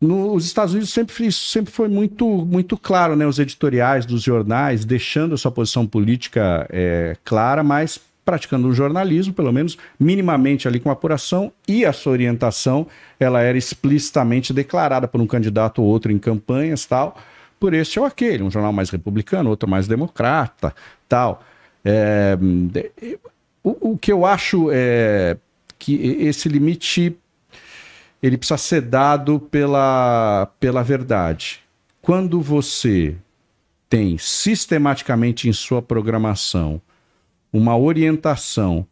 nos 0.00 0.46
Estados 0.46 0.72
Unidos 0.72 0.92
sempre, 0.92 1.26
isso 1.26 1.48
sempre 1.50 1.70
foi 1.70 1.88
muito, 1.88 2.26
muito 2.26 2.76
claro, 2.76 3.14
né? 3.14 3.26
Os 3.26 3.38
editoriais 3.38 4.06
dos 4.06 4.22
jornais 4.22 4.84
deixando 4.84 5.34
a 5.34 5.36
sua 5.36 5.50
posição 5.50 5.86
política 5.86 6.66
é, 6.70 7.16
clara, 7.22 7.62
mas 7.62 8.00
praticando 8.24 8.68
um 8.68 8.72
jornalismo, 8.72 9.34
pelo 9.34 9.52
menos 9.52 9.76
minimamente 9.98 10.66
ali 10.68 10.78
com 10.78 10.90
apuração, 10.90 11.52
e 11.66 11.84
a 11.84 11.92
sua 11.92 12.12
orientação 12.12 12.86
ela 13.18 13.42
era 13.42 13.58
explicitamente 13.58 14.52
declarada 14.52 15.08
por 15.08 15.20
um 15.20 15.26
candidato 15.26 15.82
ou 15.82 15.88
outro 15.88 16.12
em 16.12 16.18
campanhas 16.18 16.86
tal, 16.86 17.18
por 17.58 17.74
este 17.74 17.98
ou 17.98 18.06
aquele, 18.06 18.42
um 18.42 18.50
jornal 18.50 18.72
mais 18.72 18.88
republicano, 18.88 19.50
outro 19.50 19.68
mais 19.68 19.86
democrata, 19.86 20.74
tal. 21.08 21.42
É, 21.84 22.38
o, 23.62 23.92
o, 23.92 23.98
que 23.98 24.12
eu 24.12 24.24
acho 24.24 24.68
é 24.72 25.36
que 25.78 25.94
esse 25.94 26.48
limite 26.48 27.16
ele 28.22 28.36
precisa 28.36 28.58
ser 28.58 28.82
dado 28.82 29.40
pela, 29.40 30.46
pela 30.58 30.82
verdade. 30.82 31.60
Quando 32.02 32.40
você 32.40 33.16
tem 33.88 34.18
sistematicamente 34.18 35.48
em 35.48 35.52
sua 35.52 35.82
programação 35.82 36.80
uma 37.52 37.76
orientação 37.76 38.86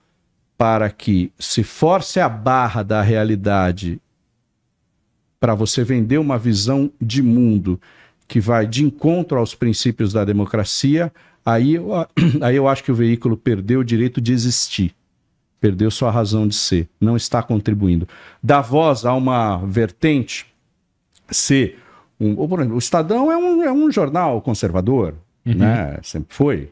para 0.57 0.91
que 0.91 1.31
se 1.39 1.63
force 1.63 2.19
a 2.19 2.29
barra 2.29 2.83
da 2.83 3.01
realidade 3.01 4.01
para 5.39 5.55
você 5.55 5.85
vender 5.85 6.19
uma 6.19 6.37
visão 6.37 6.91
de 7.01 7.23
mundo 7.23 7.81
que 8.27 8.41
vai 8.41 8.67
de 8.67 8.85
encontro 8.85 9.39
aos 9.39 9.55
princípios 9.55 10.13
da 10.13 10.25
democracia, 10.25 11.13
aí 11.47 11.77
eu, 11.77 11.91
aí 12.43 12.57
eu 12.57 12.67
acho 12.67 12.83
que 12.83 12.91
o 12.91 12.95
veículo 12.95 13.37
perdeu 13.37 13.81
o 13.81 13.85
direito 13.85 14.21
de 14.21 14.33
existir 14.33 14.98
perdeu 15.61 15.91
sua 15.91 16.11
razão 16.11 16.47
de 16.47 16.55
ser, 16.55 16.89
não 17.01 17.17
está 17.17 17.43
contribuindo. 17.43 18.09
Dá 18.43 18.61
voz 18.61 19.05
a 19.05 19.15
uma 19.15 19.59
vertente 19.59 20.47
ser 21.31 21.79
um, 22.21 22.35
o 22.35 22.79
Estadão 22.79 23.31
é 23.31 23.37
um, 23.37 23.63
é 23.63 23.73
um 23.73 23.91
jornal 23.91 24.41
conservador, 24.43 25.15
uhum. 25.47 25.55
né? 25.55 25.99
Sempre 26.03 26.35
foi. 26.35 26.71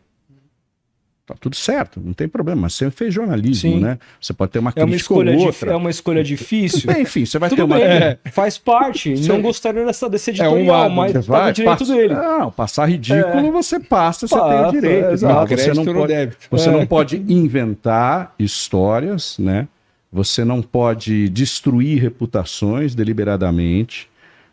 Tá 1.27 1.35
tudo 1.41 1.57
certo, 1.57 2.01
não 2.01 2.13
tem 2.13 2.29
problema, 2.29 2.63
mas 2.63 2.75
você 2.75 2.89
fez 2.89 3.13
jornalismo, 3.13 3.73
Sim. 3.73 3.81
né? 3.81 3.99
Você 4.21 4.33
pode 4.33 4.53
ter 4.53 4.61
uma 4.61 4.71
é 4.71 4.81
crítica 4.81 5.13
uma 5.13 5.33
ou 5.33 5.39
outra. 5.39 5.73
É 5.73 5.75
uma 5.75 5.91
escolha 5.91 6.23
difícil. 6.23 6.87
Bem, 6.87 7.03
enfim, 7.03 7.27
você 7.27 7.37
vai 7.37 7.49
tudo 7.49 7.59
ter 7.59 7.63
uma... 7.65 7.81
É, 7.81 8.17
faz 8.31 8.57
parte, 8.57 9.13
não 9.27 9.43
gostaria 9.43 9.85
dessa, 9.85 10.09
desse 10.09 10.31
editorial, 10.31 10.85
é 10.85 10.87
um 10.87 10.91
mas 10.91 11.27
tá 11.27 11.47
no 11.47 11.53
direito 11.53 11.79
passa... 11.79 11.93
dele. 11.93 12.15
Não, 12.15 12.53
passar 12.53 12.87
ridículo, 12.87 13.45
é. 13.45 13.51
você 13.51 13.81
passa, 13.81 14.29
você 14.29 14.41
tem 14.41 14.67
o 14.67 14.71
direito. 14.71 15.11
Exato. 15.11 15.35
Não, 15.35 15.57
você 15.57 15.75
não 15.75 15.85
pode, 15.85 16.29
você 16.49 16.71
não 16.71 16.81
é. 16.83 16.87
pode 16.87 17.17
inventar 17.17 18.33
histórias, 18.39 19.37
né? 19.37 19.67
Você 20.13 20.45
não 20.45 20.63
pode 20.63 21.29
destruir 21.29 22.01
reputações 22.01 22.95
deliberadamente, 22.95 24.09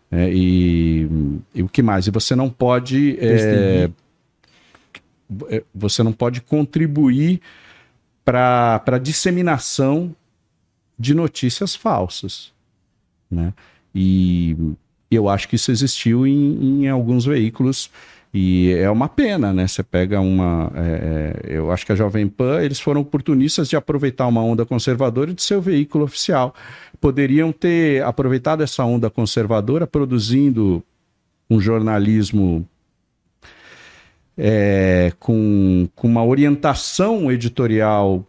né? 0.10 0.34
e, 0.34 1.08
e, 1.54 1.62
o 1.62 1.70
que 1.70 1.84
mais? 1.84 2.08
E 2.08 2.12
você 2.12 2.36
não 2.36 2.50
pode 2.50 3.16
é, 3.22 3.28
é, 3.28 3.90
você 5.74 6.04
não 6.04 6.14
pode 6.14 6.42
contribuir 6.42 7.42
para 8.24 8.82
a 8.86 8.98
disseminação 8.98 10.16
de 10.98 11.14
notícias 11.14 11.76
falsas. 11.76 12.52
Né? 13.30 13.54
E 13.94 14.56
eu 15.12 15.28
acho 15.30 15.48
que 15.48 15.56
isso 15.56 15.72
existiu 15.72 16.26
em, 16.26 16.84
em 16.84 16.88
alguns 16.88 17.26
veículos 17.26 17.90
e 18.34 18.72
é 18.72 18.90
uma 18.90 19.08
pena, 19.08 19.54
né? 19.54 19.68
Você 19.68 19.84
pega 19.84 20.20
uma. 20.20 20.72
É, 20.74 21.44
é, 21.52 21.58
eu 21.58 21.72
acho 21.72 21.86
que 21.86 21.92
a 21.92 21.96
Jovem 21.96 22.28
Pan, 22.28 22.64
eles 22.64 22.80
foram 22.80 23.02
oportunistas 23.02 23.70
de 23.70 23.76
aproveitar 23.76 24.26
uma 24.26 24.42
onda 24.42 24.66
conservadora 24.66 25.32
de 25.32 25.44
seu 25.44 25.62
veículo 25.62 26.06
oficial. 26.06 26.56
Poderiam 27.00 27.52
ter 27.52 28.04
aproveitado 28.04 28.64
essa 28.64 28.84
onda 28.84 29.08
conservadora 29.08 29.86
produzindo 29.86 30.84
um 31.48 31.62
jornalismo 31.62 32.68
é, 34.38 35.13
com, 35.19 35.88
com 35.96 36.08
uma 36.08 36.24
orientação 36.24 37.32
editorial 37.32 38.26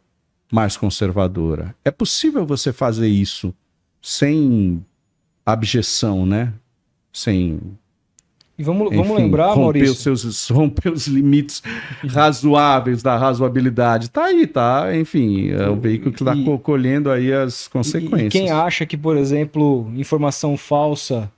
mais 0.52 0.76
conservadora. 0.76 1.74
É 1.84 1.90
possível 1.90 2.46
você 2.46 2.72
fazer 2.72 3.08
isso 3.08 3.54
sem 4.00 4.84
abjeção, 5.44 6.24
né? 6.24 6.52
Sem 7.12 7.60
E 8.58 8.62
vamos, 8.62 8.90
vamos 8.90 9.10
Enfim, 9.10 9.22
lembrar, 9.22 9.48
romper 9.48 9.60
Maurício. 9.60 10.12
Os 10.12 10.20
seus, 10.20 10.48
romper 10.48 10.92
os 10.92 11.06
limites 11.06 11.62
razoáveis 12.06 13.02
da 13.02 13.16
razoabilidade. 13.16 14.10
Tá 14.10 14.26
aí, 14.26 14.46
tá? 14.46 14.94
Enfim, 14.96 15.50
é 15.50 15.68
o 15.68 15.76
veículo 15.76 16.12
que 16.12 16.22
está 16.22 16.34
colhendo 16.62 17.10
aí 17.10 17.32
as 17.32 17.66
consequências. 17.66 18.22
E, 18.22 18.26
e 18.26 18.30
quem 18.30 18.50
acha 18.50 18.84
que, 18.86 18.96
por 18.96 19.16
exemplo, 19.16 19.90
informação 19.96 20.56
falsa 20.56 21.30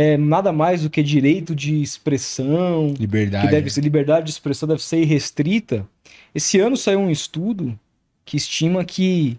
é 0.00 0.16
nada 0.16 0.52
mais 0.52 0.82
do 0.82 0.90
que 0.90 1.02
direito 1.02 1.56
de 1.56 1.82
expressão, 1.82 2.94
liberdade, 2.96 3.44
que 3.44 3.50
deve 3.50 3.68
ser 3.68 3.80
liberdade 3.80 4.26
de 4.26 4.30
expressão 4.30 4.68
deve 4.68 4.80
ser 4.80 5.02
irrestrita. 5.02 5.84
Esse 6.32 6.60
ano 6.60 6.76
saiu 6.76 7.00
um 7.00 7.10
estudo 7.10 7.76
que 8.24 8.36
estima 8.36 8.84
que 8.84 9.36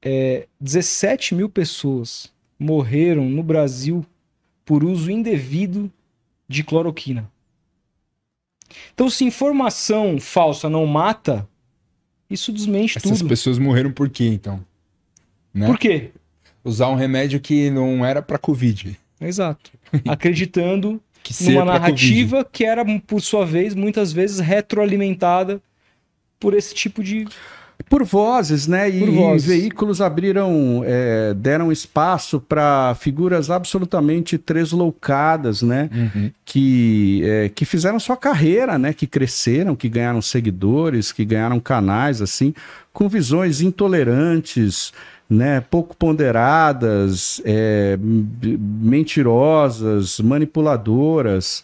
é, 0.00 0.46
17 0.58 1.34
mil 1.34 1.50
pessoas 1.50 2.32
morreram 2.58 3.28
no 3.28 3.42
Brasil 3.42 4.06
por 4.64 4.82
uso 4.82 5.10
indevido 5.10 5.92
de 6.48 6.64
cloroquina. 6.64 7.30
Então, 8.94 9.10
se 9.10 9.22
informação 9.22 10.18
falsa 10.18 10.70
não 10.70 10.86
mata, 10.86 11.46
isso 12.30 12.50
desmente 12.50 12.96
Essas 12.96 13.02
tudo. 13.02 13.14
Essas 13.16 13.28
pessoas 13.28 13.58
morreram 13.58 13.92
por 13.92 14.08
quê, 14.08 14.28
então? 14.28 14.64
Né? 15.52 15.66
Por 15.66 15.78
quê? 15.78 16.10
Usar 16.64 16.88
um 16.88 16.94
remédio 16.94 17.38
que 17.38 17.68
não 17.68 18.02
era 18.02 18.22
para 18.22 18.38
Covid. 18.38 18.98
Exato. 19.20 19.70
Acreditando 20.06 21.00
numa 21.42 21.64
narrativa 21.64 22.44
que 22.44 22.64
era, 22.64 22.84
por 23.06 23.20
sua 23.20 23.44
vez, 23.44 23.74
muitas 23.74 24.12
vezes 24.12 24.38
retroalimentada 24.38 25.60
por 26.38 26.54
esse 26.54 26.74
tipo 26.74 27.02
de 27.02 27.26
por 27.88 28.02
vozes, 28.02 28.66
né? 28.66 28.90
E, 28.90 29.04
vozes. 29.04 29.46
veículos 29.46 30.00
abriram, 30.00 30.82
é, 30.84 31.34
deram 31.34 31.70
espaço 31.70 32.40
para 32.40 32.96
figuras 32.98 33.50
absolutamente 33.50 34.38
tresloucadas, 34.38 35.62
né? 35.62 35.88
Uhum. 35.92 36.30
Que, 36.44 37.22
é, 37.24 37.48
que 37.48 37.64
fizeram 37.64 38.00
sua 38.00 38.16
carreira, 38.16 38.78
né? 38.78 38.92
Que 38.92 39.06
cresceram, 39.06 39.76
que 39.76 39.88
ganharam 39.88 40.20
seguidores, 40.22 41.12
que 41.12 41.24
ganharam 41.24 41.60
canais, 41.60 42.20
assim, 42.20 42.54
com 42.92 43.08
visões 43.08 43.60
intolerantes, 43.60 44.92
né? 45.28 45.60
Pouco 45.60 45.96
ponderadas, 45.96 47.40
é, 47.44 47.98
mentirosas, 48.00 50.20
manipuladoras. 50.20 51.62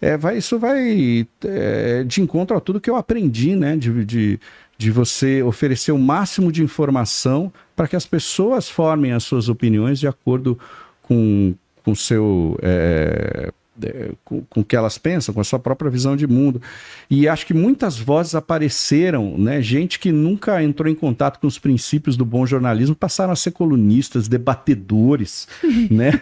É, 0.00 0.16
vai, 0.16 0.38
isso 0.38 0.58
vai 0.58 1.26
é, 1.44 2.04
de 2.04 2.20
encontro 2.20 2.56
a 2.56 2.60
tudo 2.60 2.80
que 2.80 2.90
eu 2.90 2.96
aprendi, 2.96 3.56
né? 3.56 3.76
de, 3.76 4.04
de 4.04 4.40
de 4.78 4.90
você 4.90 5.42
oferecer 5.42 5.92
o 5.92 5.98
máximo 5.98 6.52
de 6.52 6.62
informação 6.62 7.52
para 7.74 7.88
que 7.88 7.96
as 7.96 8.06
pessoas 8.06 8.68
formem 8.68 9.12
as 9.12 9.24
suas 9.24 9.48
opiniões 9.48 9.98
de 9.98 10.06
acordo 10.06 10.58
com 11.02 11.54
o 11.86 11.96
seu 11.96 12.58
é, 12.62 13.52
é, 13.82 14.10
com, 14.24 14.44
o 14.56 14.64
que 14.64 14.76
elas 14.76 14.98
pensam, 14.98 15.34
com 15.34 15.40
a 15.40 15.44
sua 15.44 15.58
própria 15.58 15.90
visão 15.90 16.16
de 16.16 16.26
mundo. 16.26 16.60
E 17.10 17.28
acho 17.28 17.46
que 17.46 17.54
muitas 17.54 17.98
vozes 17.98 18.34
apareceram, 18.34 19.36
né? 19.38 19.60
Gente 19.60 19.98
que 19.98 20.10
nunca 20.10 20.62
entrou 20.62 20.90
em 20.90 20.94
contato 20.94 21.38
com 21.38 21.46
os 21.46 21.58
princípios 21.58 22.16
do 22.16 22.24
bom 22.24 22.46
jornalismo 22.46 22.94
passaram 22.94 23.32
a 23.32 23.36
ser 23.36 23.50
colunistas, 23.50 24.28
debatedores, 24.28 25.48
né? 25.90 26.12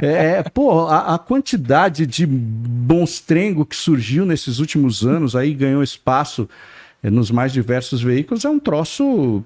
É, 0.00 0.38
é, 0.38 0.42
pô, 0.42 0.86
a, 0.86 1.14
a, 1.14 1.18
quantidade 1.18 2.06
de 2.06 2.26
monstrengo 2.26 3.64
que 3.64 3.76
surgiu 3.76 4.24
nesses 4.24 4.58
últimos 4.58 5.06
anos 5.06 5.34
aí 5.34 5.54
ganhou 5.54 5.82
espaço 5.82 6.48
nos 7.02 7.30
mais 7.30 7.52
diversos 7.52 8.02
veículos 8.02 8.44
é 8.44 8.48
um 8.48 8.58
troço. 8.58 9.44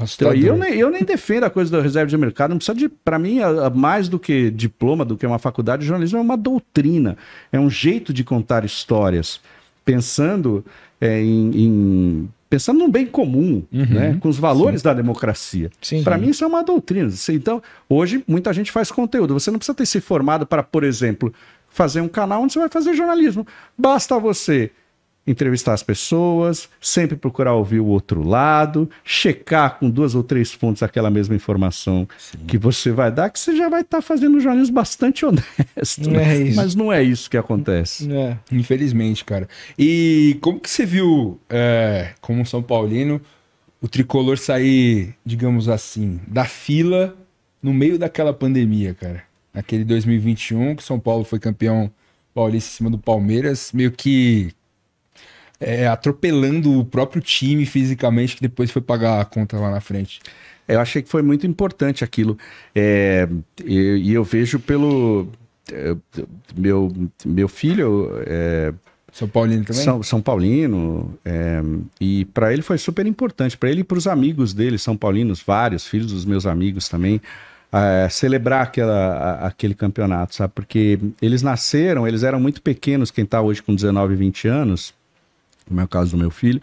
Então, 0.00 0.32
eu 0.32 0.56
nem, 0.56 0.74
eu 0.74 0.90
nem 0.90 1.02
defendo 1.02 1.44
a 1.44 1.50
coisa 1.50 1.70
da 1.70 1.82
reserva 1.82 2.08
de 2.08 2.16
mercado, 2.16 2.50
não 2.50 2.58
precisa 2.58 2.76
de. 2.76 2.88
Para 2.88 3.18
mim, 3.18 3.38
mais 3.74 4.08
do 4.08 4.18
que 4.18 4.50
diploma, 4.50 5.04
do 5.04 5.16
que 5.16 5.26
uma 5.26 5.38
faculdade 5.38 5.82
de 5.82 5.88
jornalismo, 5.88 6.18
é 6.18 6.22
uma 6.22 6.36
doutrina, 6.36 7.16
é 7.50 7.58
um 7.58 7.68
jeito 7.68 8.12
de 8.12 8.22
contar 8.22 8.64
histórias, 8.64 9.40
pensando 9.84 10.64
é, 11.00 11.20
em, 11.20 11.50
em 11.54 12.28
pensando 12.48 12.78
no 12.78 12.88
bem 12.88 13.06
comum, 13.06 13.62
uhum, 13.72 13.86
né? 13.86 14.16
com 14.20 14.28
os 14.28 14.38
valores 14.38 14.80
sim. 14.80 14.84
da 14.84 14.94
democracia. 14.94 15.70
Para 16.02 16.16
mim, 16.16 16.30
isso 16.30 16.44
é 16.44 16.46
uma 16.46 16.62
doutrina. 16.62 17.10
Então, 17.30 17.62
hoje, 17.88 18.22
muita 18.26 18.52
gente 18.52 18.72
faz 18.72 18.90
conteúdo. 18.90 19.34
Você 19.34 19.50
não 19.50 19.58
precisa 19.58 19.74
ter 19.74 19.86
se 19.86 20.00
formado 20.00 20.46
para, 20.46 20.62
por 20.62 20.82
exemplo, 20.82 21.32
fazer 21.68 22.00
um 22.00 22.08
canal 22.08 22.42
onde 22.42 22.52
você 22.52 22.58
vai 22.58 22.68
fazer 22.68 22.94
jornalismo. 22.94 23.46
Basta 23.76 24.18
você 24.18 24.70
entrevistar 25.28 25.74
as 25.74 25.82
pessoas, 25.82 26.68
sempre 26.80 27.16
procurar 27.16 27.54
ouvir 27.54 27.80
o 27.80 27.86
outro 27.86 28.26
lado, 28.26 28.88
checar 29.04 29.78
com 29.78 29.90
duas 29.90 30.14
ou 30.14 30.22
três 30.22 30.56
pontos 30.56 30.82
aquela 30.82 31.10
mesma 31.10 31.34
informação 31.34 32.08
Sim. 32.18 32.38
que 32.46 32.56
você 32.56 32.90
vai 32.90 33.12
dar, 33.12 33.28
que 33.28 33.38
você 33.38 33.54
já 33.54 33.68
vai 33.68 33.82
estar 33.82 33.98
tá 33.98 34.02
fazendo 34.02 34.38
um 34.38 34.40
jornalismo 34.40 34.74
bastante 34.74 35.24
honesto. 35.26 36.10
Né? 36.10 36.48
É 36.48 36.54
Mas 36.54 36.74
não 36.74 36.90
é 36.90 37.02
isso 37.02 37.28
que 37.28 37.36
acontece. 37.36 38.10
É. 38.10 38.38
Infelizmente, 38.50 39.24
cara. 39.24 39.46
E 39.78 40.38
como 40.40 40.58
que 40.58 40.70
você 40.70 40.86
viu, 40.86 41.38
é, 41.50 42.14
como 42.22 42.46
São 42.46 42.62
Paulino, 42.62 43.20
o 43.82 43.88
tricolor 43.88 44.38
sair, 44.38 45.14
digamos 45.24 45.68
assim, 45.68 46.20
da 46.26 46.46
fila 46.46 47.14
no 47.62 47.74
meio 47.74 47.98
daquela 47.98 48.32
pandemia, 48.32 48.94
cara? 48.94 49.22
Naquele 49.52 49.84
2021, 49.84 50.74
que 50.74 50.82
São 50.82 50.98
Paulo 50.98 51.24
foi 51.24 51.38
campeão 51.38 51.90
paulista 52.34 52.70
em 52.70 52.76
cima 52.76 52.90
do 52.90 52.98
Palmeiras, 52.98 53.72
meio 53.72 53.90
que 53.90 54.52
é, 55.60 55.86
atropelando 55.88 56.78
o 56.78 56.84
próprio 56.84 57.20
time 57.20 57.66
fisicamente, 57.66 58.36
que 58.36 58.42
depois 58.42 58.70
foi 58.70 58.82
pagar 58.82 59.20
a 59.20 59.24
conta 59.24 59.58
lá 59.58 59.70
na 59.70 59.80
frente. 59.80 60.20
Eu 60.68 60.80
achei 60.80 61.00
que 61.00 61.08
foi 61.08 61.22
muito 61.22 61.46
importante 61.46 62.04
aquilo. 62.04 62.36
É, 62.74 63.26
e, 63.64 64.10
e, 64.10 64.12
eu 64.12 64.22
vejo 64.22 64.60
pelo. 64.60 65.28
É, 65.72 65.96
meu, 66.54 66.92
meu 67.24 67.48
filho. 67.48 68.10
É, 68.26 68.72
são 69.10 69.26
Paulino 69.26 69.64
também? 69.64 69.82
São, 69.82 70.02
São 70.02 70.20
Paulino. 70.20 71.18
É, 71.24 71.62
e 71.98 72.26
para 72.26 72.52
ele 72.52 72.60
foi 72.60 72.76
super 72.76 73.06
importante. 73.06 73.56
Para 73.56 73.70
ele 73.70 73.80
e 73.80 73.84
para 73.84 73.96
os 73.96 74.06
amigos 74.06 74.52
dele, 74.52 74.78
São 74.78 74.94
Paulinos, 74.94 75.42
vários 75.44 75.86
filhos 75.86 76.12
dos 76.12 76.26
meus 76.26 76.44
amigos 76.44 76.86
também. 76.86 77.20
É, 77.72 78.08
celebrar 78.10 78.62
aquela, 78.62 79.46
aquele 79.46 79.74
campeonato, 79.74 80.34
sabe? 80.34 80.52
Porque 80.54 80.98
eles 81.20 81.42
nasceram, 81.42 82.06
eles 82.06 82.22
eram 82.22 82.40
muito 82.40 82.62
pequenos, 82.62 83.10
quem 83.10 83.24
está 83.24 83.42
hoje 83.42 83.62
com 83.62 83.74
19, 83.74 84.14
20 84.14 84.48
anos, 84.48 84.94
como 85.68 85.80
é 85.80 85.84
o 85.84 85.88
caso 85.88 86.12
do 86.12 86.18
meu 86.18 86.30
filho, 86.30 86.60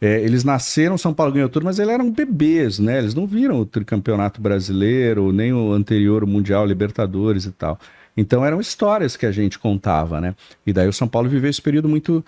é, 0.00 0.20
eles 0.20 0.44
nasceram, 0.44 0.96
São 0.96 1.12
Paulo 1.12 1.32
ganhou 1.32 1.48
tudo, 1.48 1.64
mas 1.64 1.78
eles 1.78 1.92
eram 1.92 2.10
bebês, 2.10 2.78
né? 2.78 2.98
Eles 2.98 3.14
não 3.14 3.26
viram 3.26 3.60
o 3.60 3.66
tricampeonato 3.66 4.40
brasileiro, 4.40 5.32
nem 5.32 5.52
o 5.52 5.72
anterior, 5.72 6.22
o 6.22 6.26
Mundial, 6.26 6.64
Libertadores 6.64 7.44
e 7.46 7.50
tal. 7.50 7.78
Então 8.16 8.44
eram 8.44 8.60
histórias 8.60 9.16
que 9.16 9.26
a 9.26 9.32
gente 9.32 9.58
contava, 9.58 10.20
né? 10.20 10.34
E 10.66 10.72
daí 10.72 10.88
o 10.88 10.92
São 10.92 11.08
Paulo 11.08 11.28
viveu 11.28 11.50
esse 11.50 11.62
período 11.62 11.88
muito 11.88 12.24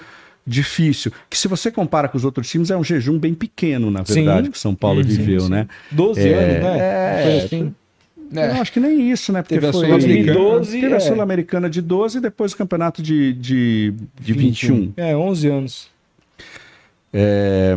difícil, 0.47 1.13
que 1.29 1.39
se 1.39 1.47
você 1.47 1.71
compara 1.71 2.09
com 2.09 2.17
os 2.17 2.25
outros 2.25 2.49
times, 2.49 2.71
é 2.71 2.77
um 2.77 2.83
jejum 2.83 3.19
bem 3.19 3.35
pequeno, 3.35 3.91
na 3.91 4.03
verdade, 4.03 4.47
sim, 4.47 4.51
que 4.51 4.57
o 4.57 4.61
São 4.61 4.75
Paulo 4.75 5.03
sim, 5.03 5.09
viveu, 5.09 5.43
sim, 5.43 5.51
né? 5.51 5.69
12 5.91 6.21
é, 6.21 6.35
anos, 6.35 6.65
né? 6.65 6.79
É, 6.79 7.43
assim. 7.45 7.75
É. 8.35 8.49
Eu 8.49 8.63
acho 8.63 8.73
que 8.73 8.81
nem 8.81 9.11
isso, 9.11 9.33
né? 9.33 9.43
Porque 9.43 9.55
teve 9.55 9.67
a 9.67 9.73
Sul-Americana 9.73 10.61
teve 10.65 10.95
a 10.95 10.97
é. 10.97 11.01
Sul-Americana 11.01 11.71
de 11.71 11.81
12 11.81 12.19
e 12.19 12.21
depois 12.21 12.53
o 12.53 12.57
campeonato 12.57 13.03
de, 13.03 13.33
de, 13.33 13.95
de 14.21 14.33
21. 14.33 14.75
21. 14.75 14.93
É, 14.97 15.17
11 15.17 15.49
anos. 15.49 15.91
É, 17.13 17.75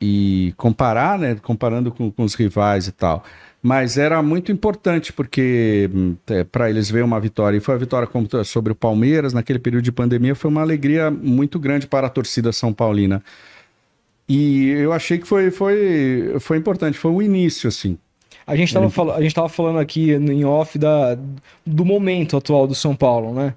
e 0.00 0.52
comparar, 0.56 1.18
né, 1.18 1.36
comparando 1.42 1.90
com, 1.90 2.10
com, 2.10 2.24
os 2.24 2.34
rivais 2.34 2.86
e 2.86 2.92
tal. 2.92 3.24
Mas 3.62 3.96
era 3.96 4.22
muito 4.22 4.52
importante 4.52 5.12
porque 5.12 5.90
é, 6.28 6.44
para 6.44 6.68
eles 6.68 6.90
ver 6.90 7.02
uma 7.02 7.18
vitória, 7.18 7.56
e 7.56 7.60
foi 7.60 7.74
a 7.74 7.78
vitória 7.78 8.08
sobre 8.44 8.72
o 8.72 8.76
Palmeiras 8.76 9.32
naquele 9.32 9.58
período 9.58 9.84
de 9.84 9.92
pandemia, 9.92 10.34
foi 10.34 10.50
uma 10.50 10.60
alegria 10.60 11.10
muito 11.10 11.58
grande 11.58 11.86
para 11.86 12.06
a 12.06 12.10
torcida 12.10 12.52
São 12.52 12.72
Paulina. 12.72 13.22
E 14.28 14.70
eu 14.70 14.92
achei 14.92 15.18
que 15.18 15.26
foi, 15.26 15.50
foi, 15.50 16.36
foi 16.40 16.58
importante, 16.58 16.98
foi 16.98 17.12
o 17.12 17.22
início, 17.22 17.68
assim. 17.68 17.96
A 18.46 18.54
gente 18.54 18.68
estava 18.68 18.88
fal 18.88 19.48
falando 19.48 19.78
aqui 19.78 20.12
em 20.12 20.44
off 20.44 20.78
da, 20.78 21.18
do 21.64 21.84
momento 21.84 22.36
atual 22.36 22.66
do 22.66 22.74
São 22.74 22.94
Paulo, 22.94 23.34
né? 23.34 23.54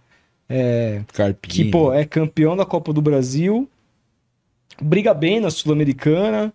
É, 0.50 1.02
que, 1.44 1.66
pô, 1.66 1.94
é 1.94 2.04
campeão 2.04 2.58
da 2.58 2.66
Copa 2.66 2.92
do 2.92 3.02
Brasil, 3.02 3.70
briga 4.82 5.14
bem 5.14 5.40
na 5.40 5.50
Sul-Americana, 5.50 6.54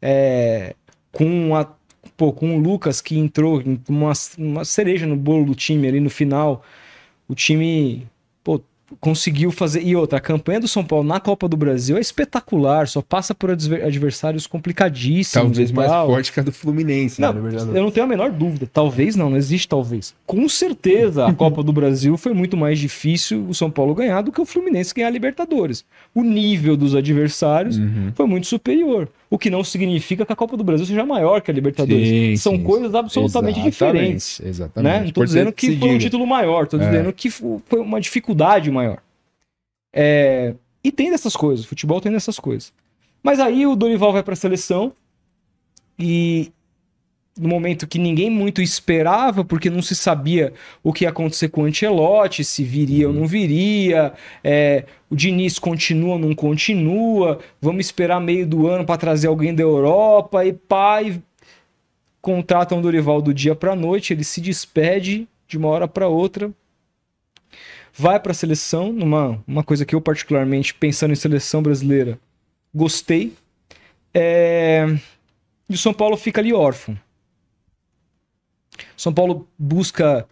é, 0.00 0.74
com, 1.12 1.50
com 2.16 2.56
o 2.56 2.60
Lucas 2.60 3.00
que 3.00 3.18
entrou 3.18 3.62
uma, 3.88 4.12
uma 4.38 4.64
cereja 4.64 5.06
no 5.06 5.16
bolo 5.16 5.46
do 5.46 5.54
time 5.54 5.88
ali 5.88 6.00
no 6.00 6.10
final. 6.10 6.62
O 7.28 7.34
time 7.34 8.06
pô, 8.42 8.60
conseguiu 9.00 9.50
fazer. 9.50 9.82
E 9.82 9.96
outra, 9.96 10.18
a 10.18 10.20
campanha 10.20 10.60
do 10.60 10.68
São 10.68 10.84
Paulo 10.84 11.06
na 11.06 11.18
Copa 11.18 11.48
do 11.48 11.56
Brasil 11.56 11.96
é 11.96 12.00
espetacular, 12.00 12.86
só 12.88 13.00
passa 13.02 13.34
por 13.34 13.50
adver- 13.50 13.84
adversários 13.84 14.46
complicadíssimos. 14.46 15.32
Talvez 15.48 15.72
mais 15.72 15.90
forte 15.90 16.32
que 16.32 16.40
a 16.40 16.42
do 16.42 16.52
Fluminense, 16.52 17.20
Não, 17.20 17.32
né, 17.32 17.40
na 17.40 17.48
verdade. 17.48 17.76
eu 17.76 17.82
não 17.82 17.90
tenho 17.90 18.04
a 18.04 18.08
menor 18.08 18.30
dúvida. 18.30 18.68
Talvez 18.72 19.16
não, 19.16 19.30
não 19.30 19.36
existe 19.36 19.68
talvez. 19.68 20.14
Com 20.26 20.48
certeza, 20.48 21.26
a 21.26 21.32
Copa 21.32 21.62
do 21.62 21.72
Brasil 21.72 22.16
foi 22.16 22.32
muito 22.34 22.56
mais 22.56 22.78
difícil 22.78 23.46
o 23.48 23.54
São 23.54 23.70
Paulo 23.70 23.94
ganhar 23.94 24.22
do 24.22 24.30
que 24.32 24.40
o 24.40 24.44
Fluminense 24.46 24.94
ganhar 24.94 25.08
a 25.08 25.10
Libertadores. 25.10 25.84
O 26.14 26.22
nível 26.22 26.76
dos 26.76 26.94
adversários 26.94 27.78
Uhum. 27.78 28.12
foi 28.14 28.26
muito 28.26 28.46
superior. 28.46 29.08
O 29.34 29.38
que 29.38 29.50
não 29.50 29.64
significa 29.64 30.24
que 30.24 30.32
a 30.32 30.36
Copa 30.36 30.56
do 30.56 30.62
Brasil 30.62 30.86
seja 30.86 31.04
maior 31.04 31.40
que 31.42 31.50
a 31.50 31.54
Libertadores. 31.54 32.08
Sim, 32.08 32.36
São 32.36 32.52
sim. 32.56 32.62
coisas 32.62 32.94
absolutamente 32.94 33.58
Exatamente, 33.58 33.72
diferentes. 33.72 34.40
Exatamente. 34.40 34.92
Né? 34.92 35.00
Não 35.00 35.06
Importante 35.08 35.26
dizendo 35.28 35.52
que 35.52 35.66
foi 35.78 35.88
um 35.88 35.92
diga. 35.92 36.04
título 36.04 36.26
maior, 36.26 36.66
tô 36.68 36.76
É. 36.76 36.86
dizendo 36.86 37.12
que 37.12 37.28
fo- 37.30 37.60
foi 37.66 37.80
uma 37.80 38.00
dificuldade 38.00 38.70
maior. 38.70 38.98
É, 39.92 40.54
E 40.84 40.92
tem 40.92 41.10
dessas 41.10 41.34
coisas, 41.34 41.64
o 41.64 41.68
futebol 41.68 42.00
tem 42.00 42.12
dessas 42.12 42.38
coisas. 42.38 42.72
Mas 43.22 43.40
aí 43.40 43.66
o 43.66 43.74
Dorival 43.74 44.12
vai 44.12 44.22
para 44.22 44.34
a 44.34 44.36
seleção 44.36 44.92
e 45.98 46.52
no 47.36 47.48
momento 47.48 47.86
que 47.86 47.98
ninguém 47.98 48.30
muito 48.30 48.62
esperava, 48.62 49.44
porque 49.44 49.68
não 49.68 49.82
se 49.82 49.96
sabia 49.96 50.52
o 50.82 50.92
que 50.92 51.04
ia 51.04 51.10
acontecer 51.10 51.48
com 51.48 51.62
o 51.62 51.64
Ancelotti, 51.64 52.44
se 52.44 52.62
viria 52.62 53.08
ou 53.08 53.14
não 53.14 53.26
viria, 53.26 54.12
é, 54.42 54.84
o 55.10 55.16
Diniz 55.16 55.58
continua 55.58 56.12
ou 56.12 56.18
não 56.18 56.34
continua, 56.34 57.40
vamos 57.60 57.86
esperar 57.86 58.20
meio 58.20 58.46
do 58.46 58.68
ano 58.68 58.84
para 58.84 58.96
trazer 58.96 59.26
alguém 59.26 59.54
da 59.54 59.62
Europa 59.62 60.44
e 60.44 60.52
pai 60.52 61.20
contratam 62.20 62.78
o 62.78 62.82
Dorival 62.82 63.20
do 63.20 63.34
dia 63.34 63.54
para 63.54 63.76
noite, 63.76 64.12
ele 64.12 64.24
se 64.24 64.40
despede 64.40 65.28
de 65.46 65.58
uma 65.58 65.68
hora 65.68 65.86
para 65.86 66.08
outra, 66.08 66.50
vai 67.92 68.18
para 68.18 68.32
a 68.32 68.34
seleção, 68.34 68.92
numa 68.92 69.42
uma 69.46 69.62
coisa 69.62 69.84
que 69.84 69.94
eu 69.94 70.00
particularmente 70.00 70.72
pensando 70.72 71.12
em 71.12 71.16
seleção 71.16 71.62
brasileira 71.62 72.18
gostei, 72.74 73.34
é, 74.12 74.86
e 75.68 75.74
o 75.74 75.78
São 75.78 75.92
Paulo 75.92 76.16
fica 76.16 76.40
ali 76.40 76.52
órfão. 76.52 76.98
São 78.96 79.12
Paulo 79.12 79.46
busca 79.58 80.26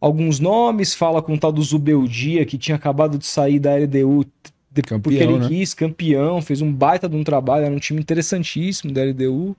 alguns 0.00 0.38
nomes, 0.38 0.94
fala 0.94 1.22
com 1.22 1.34
o 1.34 1.38
tal 1.38 1.52
do 1.52 1.62
Zubeldia, 1.62 2.44
que 2.44 2.58
tinha 2.58 2.76
acabado 2.76 3.18
de 3.18 3.26
sair 3.26 3.58
da 3.58 3.74
LDU 3.74 4.24
de- 4.70 4.82
Campeão, 4.82 5.00
porque 5.00 5.22
ele 5.22 5.38
né? 5.38 5.48
quis, 5.48 5.72
campeão, 5.72 6.42
fez 6.42 6.60
um 6.60 6.70
baita 6.72 7.08
de 7.08 7.16
um 7.16 7.24
trabalho, 7.24 7.64
era 7.64 7.74
um 7.74 7.78
time 7.78 8.00
interessantíssimo 8.00 8.92
da 8.92 9.02
LDU. 9.02 9.56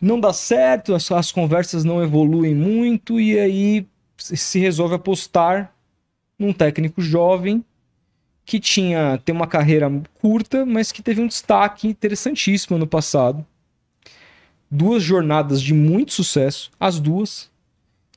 Não 0.00 0.18
dá 0.18 0.32
certo, 0.32 0.94
as, 0.94 1.10
as 1.12 1.30
conversas 1.30 1.84
não 1.84 2.02
evoluem 2.02 2.54
muito, 2.54 3.20
e 3.20 3.38
aí 3.38 3.86
se 4.16 4.58
resolve 4.58 4.94
apostar 4.94 5.72
num 6.38 6.52
técnico 6.52 7.00
jovem 7.00 7.64
que 8.44 8.60
tinha 8.60 9.18
tem 9.24 9.34
uma 9.34 9.46
carreira 9.46 9.90
curta, 10.20 10.66
mas 10.66 10.92
que 10.92 11.02
teve 11.02 11.20
um 11.20 11.26
destaque 11.26 11.88
interessantíssimo 11.88 12.76
ano 12.76 12.86
passado. 12.86 13.44
Duas 14.76 15.04
jornadas 15.04 15.62
de 15.62 15.72
muito 15.72 16.12
sucesso, 16.12 16.68
as 16.80 16.98
duas, 16.98 17.48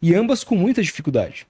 e 0.02 0.16
ambas 0.16 0.44
com 0.44 0.56
muita 0.56 0.82
dificuldade. 0.82 1.46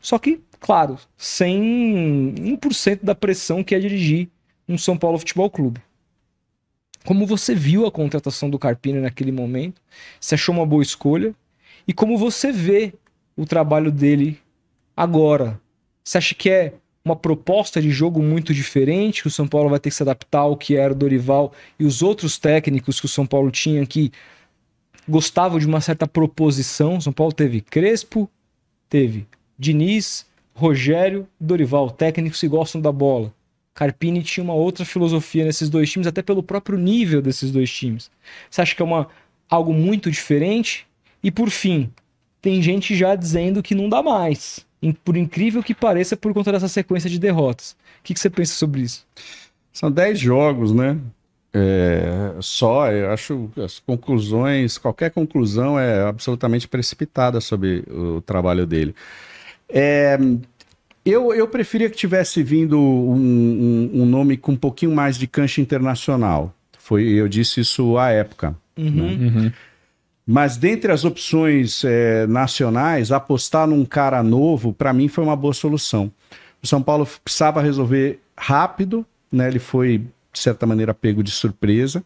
Só 0.00 0.18
que, 0.18 0.40
claro, 0.58 0.98
sem 1.14 2.34
1% 2.34 3.00
da 3.02 3.14
pressão 3.14 3.62
que 3.62 3.74
é 3.74 3.78
dirigir 3.78 4.30
um 4.66 4.78
São 4.78 4.96
Paulo 4.96 5.18
Futebol 5.18 5.50
Clube. 5.50 5.82
Como 7.04 7.26
você 7.26 7.54
viu 7.54 7.84
a 7.84 7.92
contratação 7.92 8.48
do 8.48 8.58
Carpini 8.58 8.98
naquele 8.98 9.30
momento, 9.30 9.82
você 10.18 10.36
achou 10.36 10.54
uma 10.54 10.64
boa 10.64 10.82
escolha, 10.82 11.34
e 11.86 11.92
como 11.92 12.16
você 12.16 12.50
vê 12.50 12.94
o 13.36 13.44
trabalho 13.44 13.92
dele 13.92 14.40
agora. 14.96 15.60
Você 16.02 16.16
acha 16.16 16.34
que 16.34 16.48
é 16.48 16.72
uma 17.04 17.16
proposta 17.16 17.80
de 17.80 17.90
jogo 17.90 18.22
muito 18.22 18.52
diferente, 18.52 19.22
que 19.22 19.28
o 19.28 19.30
São 19.30 19.48
Paulo 19.48 19.70
vai 19.70 19.78
ter 19.78 19.90
que 19.90 19.96
se 19.96 20.02
adaptar 20.02 20.40
ao 20.40 20.56
que 20.56 20.76
era 20.76 20.92
o 20.92 20.96
Dorival 20.96 21.52
e 21.78 21.84
os 21.84 22.02
outros 22.02 22.38
técnicos 22.38 23.00
que 23.00 23.06
o 23.06 23.08
São 23.08 23.26
Paulo 23.26 23.50
tinha 23.50 23.84
que 23.86 24.12
gostavam 25.08 25.58
de 25.58 25.66
uma 25.66 25.80
certa 25.80 26.06
proposição. 26.06 26.98
O 26.98 27.02
São 27.02 27.12
Paulo 27.12 27.32
teve 27.32 27.60
Crespo, 27.60 28.28
teve 28.88 29.26
Diniz, 29.58 30.26
Rogério, 30.54 31.26
Dorival, 31.40 31.90
técnicos 31.90 32.40
que 32.40 32.48
gostam 32.48 32.80
da 32.80 32.92
bola. 32.92 33.32
Carpini 33.74 34.24
tinha 34.24 34.42
uma 34.42 34.54
outra 34.54 34.84
filosofia 34.84 35.44
nesses 35.44 35.70
dois 35.70 35.90
times, 35.90 36.08
até 36.08 36.20
pelo 36.20 36.42
próprio 36.42 36.76
nível 36.76 37.22
desses 37.22 37.52
dois 37.52 37.70
times. 37.70 38.10
Você 38.50 38.60
acha 38.60 38.74
que 38.74 38.82
é 38.82 38.84
uma, 38.84 39.08
algo 39.48 39.72
muito 39.72 40.10
diferente? 40.10 40.84
E 41.22 41.30
por 41.30 41.48
fim, 41.48 41.88
tem 42.42 42.60
gente 42.60 42.96
já 42.96 43.14
dizendo 43.14 43.62
que 43.62 43.76
não 43.76 43.88
dá 43.88 44.02
mais. 44.02 44.66
Por 45.04 45.16
incrível 45.16 45.62
que 45.62 45.74
pareça, 45.74 46.16
por 46.16 46.32
conta 46.32 46.52
dessa 46.52 46.68
sequência 46.68 47.10
de 47.10 47.18
derrotas. 47.18 47.72
O 48.00 48.02
que, 48.04 48.14
que 48.14 48.20
você 48.20 48.30
pensa 48.30 48.54
sobre 48.54 48.82
isso? 48.82 49.04
São 49.72 49.90
10 49.90 50.18
jogos, 50.18 50.72
né? 50.72 50.96
É, 51.52 52.34
só, 52.40 52.90
eu 52.92 53.10
acho 53.10 53.50
que 53.54 53.60
as 53.62 53.78
conclusões, 53.80 54.76
qualquer 54.78 55.10
conclusão 55.10 55.78
é 55.78 56.02
absolutamente 56.02 56.68
precipitada 56.68 57.40
sobre 57.40 57.82
o 57.90 58.20
trabalho 58.20 58.66
dele. 58.66 58.94
É, 59.68 60.18
eu, 61.04 61.34
eu 61.34 61.48
preferia 61.48 61.88
que 61.90 61.96
tivesse 61.96 62.42
vindo 62.42 62.78
um, 62.78 63.90
um- 63.94 64.02
um 64.02 64.06
nome 64.06 64.36
com 64.36 64.52
um 64.52 64.56
pouquinho 64.56 64.94
mais 64.94 65.16
de 65.16 65.26
cancha 65.26 65.60
internacional. 65.60 66.54
Foi, 66.78 67.02
eu 67.04 67.26
disse 67.28 67.60
isso 67.60 67.96
à 67.98 68.10
época. 68.10 68.54
Uhum. 68.76 69.52
Mas 70.30 70.58
dentre 70.58 70.92
as 70.92 71.06
opções 71.06 71.82
eh, 71.84 72.26
nacionais, 72.26 73.10
apostar 73.10 73.66
num 73.66 73.82
cara 73.82 74.22
novo, 74.22 74.74
para 74.74 74.92
mim, 74.92 75.08
foi 75.08 75.24
uma 75.24 75.34
boa 75.34 75.54
solução. 75.54 76.12
O 76.62 76.66
São 76.66 76.82
Paulo 76.82 77.08
precisava 77.24 77.62
resolver 77.62 78.20
rápido, 78.36 79.06
né? 79.32 79.48
Ele 79.48 79.58
foi, 79.58 80.04
de 80.30 80.38
certa 80.38 80.66
maneira, 80.66 80.92
pego 80.92 81.22
de 81.22 81.30
surpresa 81.30 82.04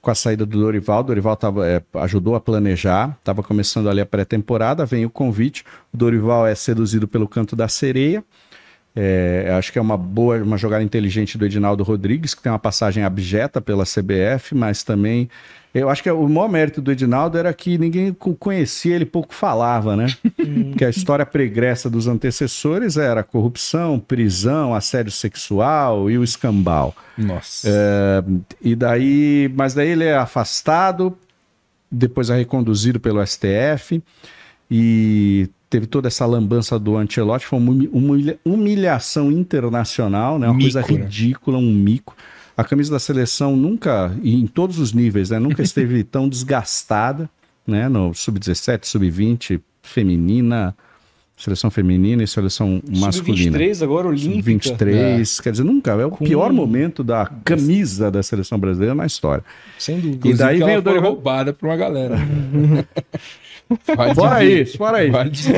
com 0.00 0.08
a 0.08 0.14
saída 0.14 0.46
do 0.46 0.56
Dorival. 0.56 1.02
Dorival 1.02 1.34
tava, 1.34 1.66
eh, 1.66 1.82
ajudou 1.94 2.36
a 2.36 2.40
planejar, 2.40 3.16
estava 3.18 3.42
começando 3.42 3.90
ali 3.90 4.00
a 4.00 4.06
pré-temporada, 4.06 4.86
vem 4.86 5.04
o 5.04 5.10
convite. 5.10 5.64
O 5.92 5.96
Dorival 5.96 6.46
é 6.46 6.54
seduzido 6.54 7.08
pelo 7.08 7.26
canto 7.26 7.56
da 7.56 7.66
sereia. 7.66 8.22
É, 8.94 9.52
acho 9.58 9.72
que 9.72 9.80
é 9.80 9.82
uma 9.82 9.96
boa, 9.96 10.38
uma 10.38 10.56
jogada 10.56 10.84
inteligente 10.84 11.36
do 11.36 11.44
Edinaldo 11.44 11.82
Rodrigues, 11.82 12.34
que 12.34 12.42
tem 12.42 12.52
uma 12.52 12.58
passagem 12.58 13.02
abjeta 13.02 13.60
pela 13.60 13.82
CBF, 13.82 14.54
mas 14.54 14.84
também. 14.84 15.28
Eu 15.80 15.88
acho 15.88 16.02
que 16.02 16.10
o 16.10 16.28
maior 16.28 16.48
mérito 16.48 16.80
do 16.82 16.90
Edinaldo 16.92 17.36
era 17.38 17.52
que 17.52 17.78
ninguém 17.78 18.12
co- 18.12 18.34
conhecia 18.34 18.94
ele, 18.94 19.04
pouco 19.04 19.34
falava, 19.34 19.96
né? 19.96 20.06
que 20.76 20.84
a 20.84 20.90
história 20.90 21.24
pregressa 21.26 21.88
dos 21.90 22.06
antecessores 22.06 22.96
era 22.96 23.22
corrupção, 23.22 23.98
prisão, 23.98 24.74
assédio 24.74 25.12
sexual 25.12 26.10
e 26.10 26.16
o 26.18 26.24
escambau. 26.24 26.94
Nossa. 27.16 27.68
E 28.62 28.74
daí, 28.74 29.52
mas 29.56 29.74
daí 29.74 29.88
ele 29.90 30.04
é 30.04 30.16
afastado, 30.16 31.16
depois 31.90 32.30
é 32.30 32.36
reconduzido 32.36 33.00
pelo 33.00 33.24
STF 33.26 34.02
e 34.70 35.48
teve 35.70 35.86
toda 35.86 36.08
essa 36.08 36.24
lambança 36.26 36.78
do 36.78 36.96
Ancelotti, 36.96 37.46
foi 37.46 37.58
uma 37.58 37.70
humi- 37.70 37.90
humilha- 37.92 38.38
humilhação 38.44 39.30
internacional, 39.30 40.38
né? 40.38 40.46
Uma 40.46 40.54
Mico, 40.54 40.72
coisa 40.72 40.80
né? 40.80 40.86
ridícula, 41.04 41.58
um 41.58 41.72
mico. 41.72 42.16
A 42.58 42.64
camisa 42.64 42.90
da 42.90 42.98
seleção 42.98 43.56
nunca, 43.56 44.12
em 44.22 44.46
todos 44.46 44.78
os 44.80 44.92
níveis, 44.92 45.30
né? 45.30 45.38
Nunca 45.38 45.62
esteve 45.62 46.02
tão 46.04 46.28
desgastada, 46.28 47.30
né? 47.66 47.88
No 47.88 48.12
sub-17, 48.12 48.84
sub-20, 48.84 49.60
feminina, 49.80 50.74
seleção 51.36 51.70
feminina 51.70 52.22
e 52.22 52.26
seleção 52.26 52.82
masculina. 52.88 53.52
Sub-23 53.56 53.82
agora, 53.84 54.08
Olímpica. 54.08 54.42
23, 54.42 55.40
quer 55.40 55.52
dizer, 55.52 55.62
nunca, 55.64 55.92
é 55.92 56.04
o 56.04 56.10
Com- 56.10 56.24
pior 56.24 56.52
momento 56.52 57.04
da 57.04 57.26
camisa 57.44 58.10
da 58.10 58.22
seleção 58.24 58.58
brasileira 58.58 58.92
na 58.94 59.06
história. 59.06 59.44
Sem 59.78 60.00
dúvida. 60.00 60.28
E 60.28 60.34
daí 60.34 60.58
vem 60.58 60.76
o 60.78 60.82
Dorival- 60.82 61.12
roubada 61.12 61.52
pra 61.52 61.68
uma 61.68 61.76
galera. 61.76 62.16
Fora 64.14 64.42
isso, 64.42 64.78
fora 64.78 65.04
isso. 65.04 65.50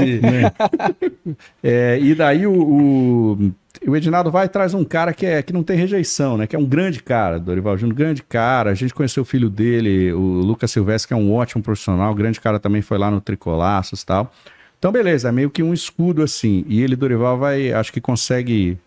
É, 1.62 1.98
e 2.00 2.12
daí 2.14 2.44
o, 2.44 2.52
o, 2.52 3.52
o 3.88 3.96
Edinaldo 3.96 4.30
vai 4.30 4.44
e 4.44 4.48
traz 4.48 4.74
um 4.74 4.84
cara 4.84 5.14
que, 5.14 5.24
é, 5.24 5.42
que 5.42 5.52
não 5.52 5.62
tem 5.62 5.76
rejeição, 5.76 6.36
né? 6.36 6.46
Que 6.46 6.54
é 6.54 6.58
um 6.58 6.66
grande 6.66 7.02
cara, 7.02 7.40
Dorival 7.40 7.78
Júnior, 7.78 7.96
grande 7.96 8.22
cara. 8.22 8.70
A 8.70 8.74
gente 8.74 8.92
conheceu 8.92 9.22
o 9.22 9.26
filho 9.26 9.48
dele, 9.48 10.12
o 10.12 10.18
Lucas 10.18 10.70
Silvestre, 10.70 11.08
que 11.08 11.14
é 11.14 11.16
um 11.16 11.32
ótimo 11.32 11.62
profissional, 11.62 12.14
grande 12.14 12.40
cara 12.40 12.60
também 12.60 12.82
foi 12.82 12.98
lá 12.98 13.10
no 13.10 13.20
Tricolaços 13.20 14.02
e 14.02 14.06
tal. 14.06 14.32
Então, 14.78 14.92
beleza, 14.92 15.28
é 15.28 15.32
meio 15.32 15.50
que 15.50 15.62
um 15.62 15.72
escudo 15.72 16.22
assim. 16.22 16.64
E 16.68 16.82
ele, 16.82 16.94
Dorival, 16.94 17.38
vai, 17.38 17.72
acho 17.72 17.92
que 17.92 18.00
consegue, 18.00 18.78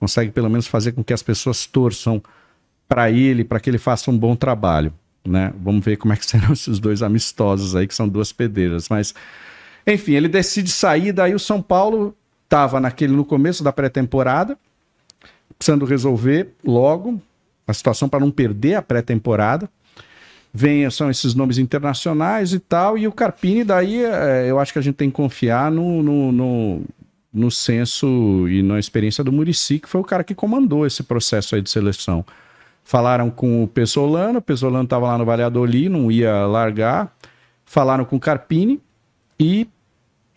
consegue 0.00 0.32
pelo 0.32 0.50
menos 0.50 0.66
fazer 0.66 0.92
com 0.92 1.04
que 1.04 1.12
as 1.12 1.22
pessoas 1.22 1.64
torçam 1.66 2.20
para 2.88 3.10
ele, 3.10 3.44
para 3.44 3.60
que 3.60 3.70
ele 3.70 3.78
faça 3.78 4.10
um 4.10 4.18
bom 4.18 4.34
trabalho, 4.34 4.92
né? 5.24 5.52
Vamos 5.62 5.84
ver 5.84 5.96
como 5.96 6.12
é 6.12 6.16
que 6.16 6.24
serão 6.26 6.52
esses 6.52 6.80
dois 6.80 7.02
amistosos 7.02 7.76
aí, 7.76 7.86
que 7.86 7.94
são 7.94 8.08
duas 8.08 8.32
pedreiras. 8.32 8.88
Mas, 8.88 9.14
enfim, 9.86 10.14
ele 10.14 10.28
decide 10.28 10.70
sair, 10.70 11.12
daí 11.12 11.34
o 11.34 11.38
São 11.38 11.62
Paulo 11.62 12.16
estava 12.48 12.80
naquele 12.80 13.12
no 13.12 13.26
começo 13.26 13.62
da 13.62 13.70
pré-temporada, 13.70 14.58
precisando 15.58 15.84
resolver 15.84 16.54
logo 16.64 17.20
a 17.66 17.74
situação 17.74 18.08
para 18.08 18.20
não 18.20 18.30
perder 18.30 18.74
a 18.74 18.82
pré-temporada. 18.82 19.68
Vem, 20.52 20.88
são 20.90 21.10
esses 21.10 21.34
nomes 21.34 21.58
internacionais 21.58 22.54
e 22.54 22.58
tal, 22.58 22.96
e 22.96 23.06
o 23.06 23.12
Carpini, 23.12 23.62
daí 23.62 24.02
é, 24.02 24.46
eu 24.48 24.58
acho 24.58 24.72
que 24.72 24.78
a 24.78 24.82
gente 24.82 24.94
tem 24.94 25.10
que 25.10 25.16
confiar 25.16 25.70
no, 25.70 26.02
no, 26.02 26.32
no, 26.32 26.82
no 27.30 27.50
senso 27.50 28.48
e 28.48 28.62
na 28.62 28.78
experiência 28.78 29.22
do 29.22 29.30
Murici, 29.30 29.78
que 29.78 29.88
foi 29.88 30.00
o 30.00 30.04
cara 30.04 30.24
que 30.24 30.34
comandou 30.34 30.86
esse 30.86 31.02
processo 31.02 31.54
aí 31.54 31.60
de 31.60 31.68
seleção. 31.68 32.24
Falaram 32.82 33.28
com 33.28 33.62
o 33.62 33.68
Pesolano, 33.68 34.38
o 34.38 34.42
Pesolano 34.42 34.84
estava 34.84 35.08
lá 35.08 35.18
no 35.18 35.26
Valladolid, 35.26 35.90
não 35.90 36.10
ia 36.10 36.46
largar. 36.46 37.14
Falaram 37.66 38.06
com 38.06 38.16
o 38.16 38.20
Carpini 38.20 38.80
e 39.38 39.68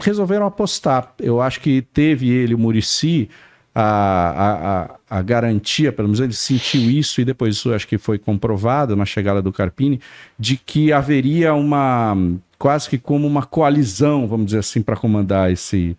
resolveram 0.01 0.45
apostar. 0.45 1.13
Eu 1.19 1.41
acho 1.41 1.59
que 1.59 1.81
teve 1.81 2.29
ele, 2.29 2.53
o 2.53 2.57
Murici, 2.57 3.29
a, 3.73 4.89
a, 5.09 5.17
a, 5.17 5.21
garantia, 5.21 5.91
pelo 5.91 6.09
menos 6.09 6.19
ele 6.19 6.33
sentiu 6.33 6.81
isso, 6.81 7.21
e 7.21 7.25
depois 7.25 7.55
isso 7.55 7.73
acho 7.73 7.87
que 7.87 7.97
foi 7.97 8.17
comprovado 8.19 8.95
na 8.95 9.05
chegada 9.05 9.41
do 9.41 9.51
Carpini, 9.51 9.99
de 10.37 10.57
que 10.57 10.91
haveria 10.91 11.53
uma 11.53 12.17
quase 12.57 12.89
que 12.89 12.97
como 12.97 13.25
uma 13.25 13.43
coalizão, 13.43 14.27
vamos 14.27 14.47
dizer 14.47 14.59
assim, 14.59 14.81
para 14.81 14.95
comandar 14.95 15.51
esse, 15.51 15.97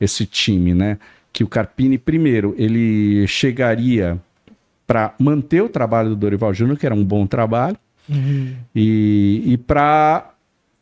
esse 0.00 0.26
time, 0.26 0.74
né? 0.74 0.98
Que 1.32 1.42
o 1.42 1.48
Carpini, 1.48 1.98
primeiro, 1.98 2.54
ele 2.56 3.26
chegaria 3.26 4.20
para 4.86 5.14
manter 5.18 5.62
o 5.62 5.68
trabalho 5.68 6.10
do 6.10 6.16
Dorival 6.16 6.54
Júnior, 6.54 6.78
que 6.78 6.86
era 6.86 6.94
um 6.94 7.02
bom 7.02 7.26
trabalho, 7.26 7.76
uhum. 8.08 8.54
e, 8.74 9.42
e 9.46 9.56
para 9.56 10.30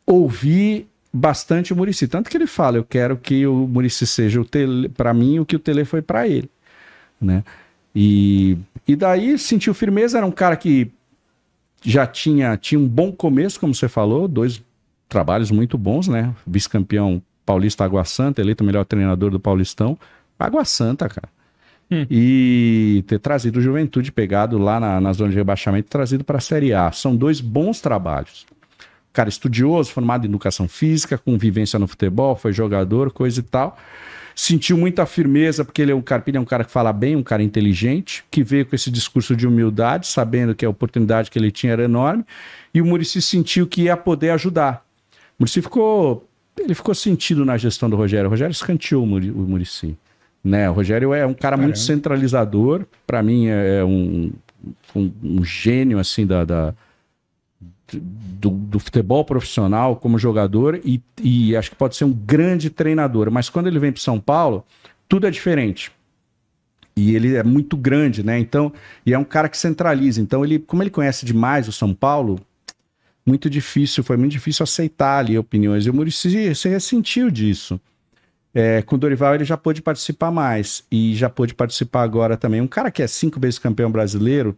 ouvir 0.05 0.87
bastante 1.13 1.71
o 1.71 1.75
Murici. 1.75 2.07
Tanto 2.07 2.29
que 2.29 2.35
ele 2.35 2.47
fala, 2.47 2.77
eu 2.77 2.83
quero 2.83 3.15
que 3.15 3.45
o 3.45 3.67
Murici 3.67 4.07
seja 4.07 4.41
o 4.41 4.47
para 4.95 5.13
mim 5.13 5.37
o 5.37 5.45
que 5.45 5.55
o 5.55 5.59
Tele 5.59 5.85
foi 5.85 6.01
para 6.01 6.27
ele, 6.27 6.49
né? 7.21 7.43
E, 7.95 8.57
e 8.87 8.95
daí 8.95 9.37
sentiu 9.37 9.73
firmeza, 9.73 10.17
era 10.17 10.25
um 10.25 10.31
cara 10.31 10.55
que 10.55 10.91
já 11.83 12.07
tinha, 12.07 12.57
tinha 12.57 12.79
um 12.79 12.87
bom 12.87 13.11
começo, 13.11 13.59
como 13.59 13.75
você 13.75 13.87
falou, 13.87 14.27
dois 14.27 14.63
trabalhos 15.07 15.51
muito 15.51 15.77
bons, 15.77 16.07
né? 16.07 16.33
Vice-campeão 16.47 17.21
paulista 17.45 17.85
Água 17.85 18.03
Santa, 18.03 18.41
eleito 18.41 18.63
o 18.63 18.67
melhor 18.67 18.85
treinador 18.85 19.29
do 19.29 19.39
Paulistão. 19.39 19.97
Água 20.39 20.65
Santa, 20.65 21.07
cara. 21.07 21.29
Hum. 21.91 22.07
E 22.09 23.03
ter 23.05 23.19
trazido 23.19 23.59
o 23.59 23.61
Juventude, 23.61 24.11
pegado 24.11 24.57
lá 24.57 24.79
na, 24.79 24.99
na 24.99 25.13
zona 25.13 25.29
de 25.29 25.35
rebaixamento, 25.35 25.89
trazido 25.89 26.23
para 26.23 26.37
a 26.37 26.41
Série 26.41 26.73
A. 26.73 26.91
São 26.91 27.15
dois 27.15 27.39
bons 27.39 27.79
trabalhos 27.79 28.45
cara 29.13 29.29
estudioso, 29.29 29.91
formado 29.91 30.25
em 30.25 30.29
educação 30.29 30.67
física, 30.67 31.17
com 31.17 31.37
vivência 31.37 31.77
no 31.77 31.87
futebol, 31.87 32.35
foi 32.35 32.51
jogador, 32.51 33.11
coisa 33.11 33.39
e 33.39 33.43
tal. 33.43 33.77
Sentiu 34.35 34.75
muita 34.75 35.05
firmeza, 35.05 35.63
porque 35.63 35.81
ele 35.81 35.91
é 35.91 35.95
um 35.95 36.01
Carpini 36.01 36.37
é 36.37 36.41
um 36.41 36.45
cara 36.45 36.63
que 36.63 36.71
fala 36.71 36.91
bem, 36.91 37.15
um 37.15 37.21
cara 37.21 37.43
inteligente, 37.43 38.25
que 38.31 38.43
veio 38.43 38.65
com 38.65 38.75
esse 38.75 38.89
discurso 38.89 39.35
de 39.35 39.47
humildade, 39.47 40.07
sabendo 40.07 40.55
que 40.55 40.65
a 40.65 40.69
oportunidade 40.69 41.29
que 41.29 41.37
ele 41.37 41.51
tinha 41.51 41.73
era 41.73 41.83
enorme, 41.83 42.25
e 42.73 42.81
o 42.81 42.85
Murici 42.85 43.21
sentiu 43.21 43.67
que 43.67 43.83
ia 43.83 43.95
poder 43.95 44.31
ajudar. 44.31 44.83
O 45.37 45.43
Murici 45.43 45.61
ficou, 45.61 46.27
ele 46.59 46.73
ficou 46.73 46.95
sentido 46.95 47.45
na 47.45 47.57
gestão 47.57 47.87
do 47.87 47.95
Rogério. 47.95 48.25
O 48.25 48.31
Rogério 48.31 48.51
escanteou 48.51 49.03
o 49.03 49.07
Murici. 49.07 49.95
Né? 50.43 50.67
O 50.69 50.73
Rogério 50.73 51.13
é 51.13 51.25
um 51.25 51.33
cara 51.33 51.51
Caramba. 51.51 51.63
muito 51.63 51.79
centralizador, 51.79 52.85
para 53.05 53.21
mim 53.21 53.47
é, 53.47 53.77
é 53.77 53.83
um, 53.85 54.31
um, 54.95 55.11
um, 55.23 55.45
gênio 55.45 55.99
assim 55.99 56.25
da, 56.25 56.43
da 56.43 56.73
do, 57.99 58.49
do, 58.49 58.79
futebol 58.79 59.23
profissional 59.23 59.95
como 59.95 60.17
jogador 60.17 60.79
e, 60.83 61.01
e 61.21 61.55
acho 61.55 61.69
que 61.71 61.75
pode 61.75 61.95
ser 61.95 62.05
um 62.05 62.11
grande 62.11 62.69
treinador. 62.69 63.31
Mas 63.31 63.49
quando 63.49 63.67
ele 63.67 63.79
vem 63.79 63.91
para 63.91 64.01
São 64.01 64.19
Paulo, 64.19 64.65
tudo 65.07 65.27
é 65.27 65.31
diferente. 65.31 65.91
E 66.95 67.15
ele 67.15 67.35
é 67.35 67.43
muito 67.43 67.75
grande, 67.75 68.23
né? 68.23 68.37
Então, 68.37 68.71
e 69.05 69.13
é 69.13 69.17
um 69.17 69.23
cara 69.23 69.49
que 69.49 69.57
centraliza. 69.57 70.21
Então, 70.21 70.43
ele, 70.43 70.59
como 70.59 70.83
ele 70.83 70.89
conhece 70.89 71.25
demais 71.25 71.67
o 71.67 71.71
São 71.71 71.93
Paulo, 71.93 72.39
muito 73.25 73.49
difícil, 73.49 74.03
foi 74.03 74.17
muito 74.17 74.33
difícil 74.33 74.63
aceitar 74.63 75.19
ali 75.19 75.37
opiniões. 75.37 75.85
E 75.85 75.89
o 75.89 75.93
Muricy 75.93 76.53
se 76.53 76.69
ressentiu 76.69 77.31
disso. 77.31 77.79
É, 78.53 78.83
com 78.83 78.95
o 78.95 78.99
Dorival 78.99 79.33
ele 79.33 79.45
já 79.45 79.57
pôde 79.57 79.81
participar 79.81 80.29
mais 80.29 80.83
e 80.91 81.15
já 81.15 81.27
pôde 81.27 81.55
participar 81.55 82.03
agora 82.03 82.37
também. 82.37 82.61
Um 82.61 82.67
cara 82.67 82.91
que 82.91 83.01
é 83.01 83.07
cinco 83.07 83.39
vezes 83.39 83.57
campeão 83.57 83.91
brasileiro, 83.91 84.55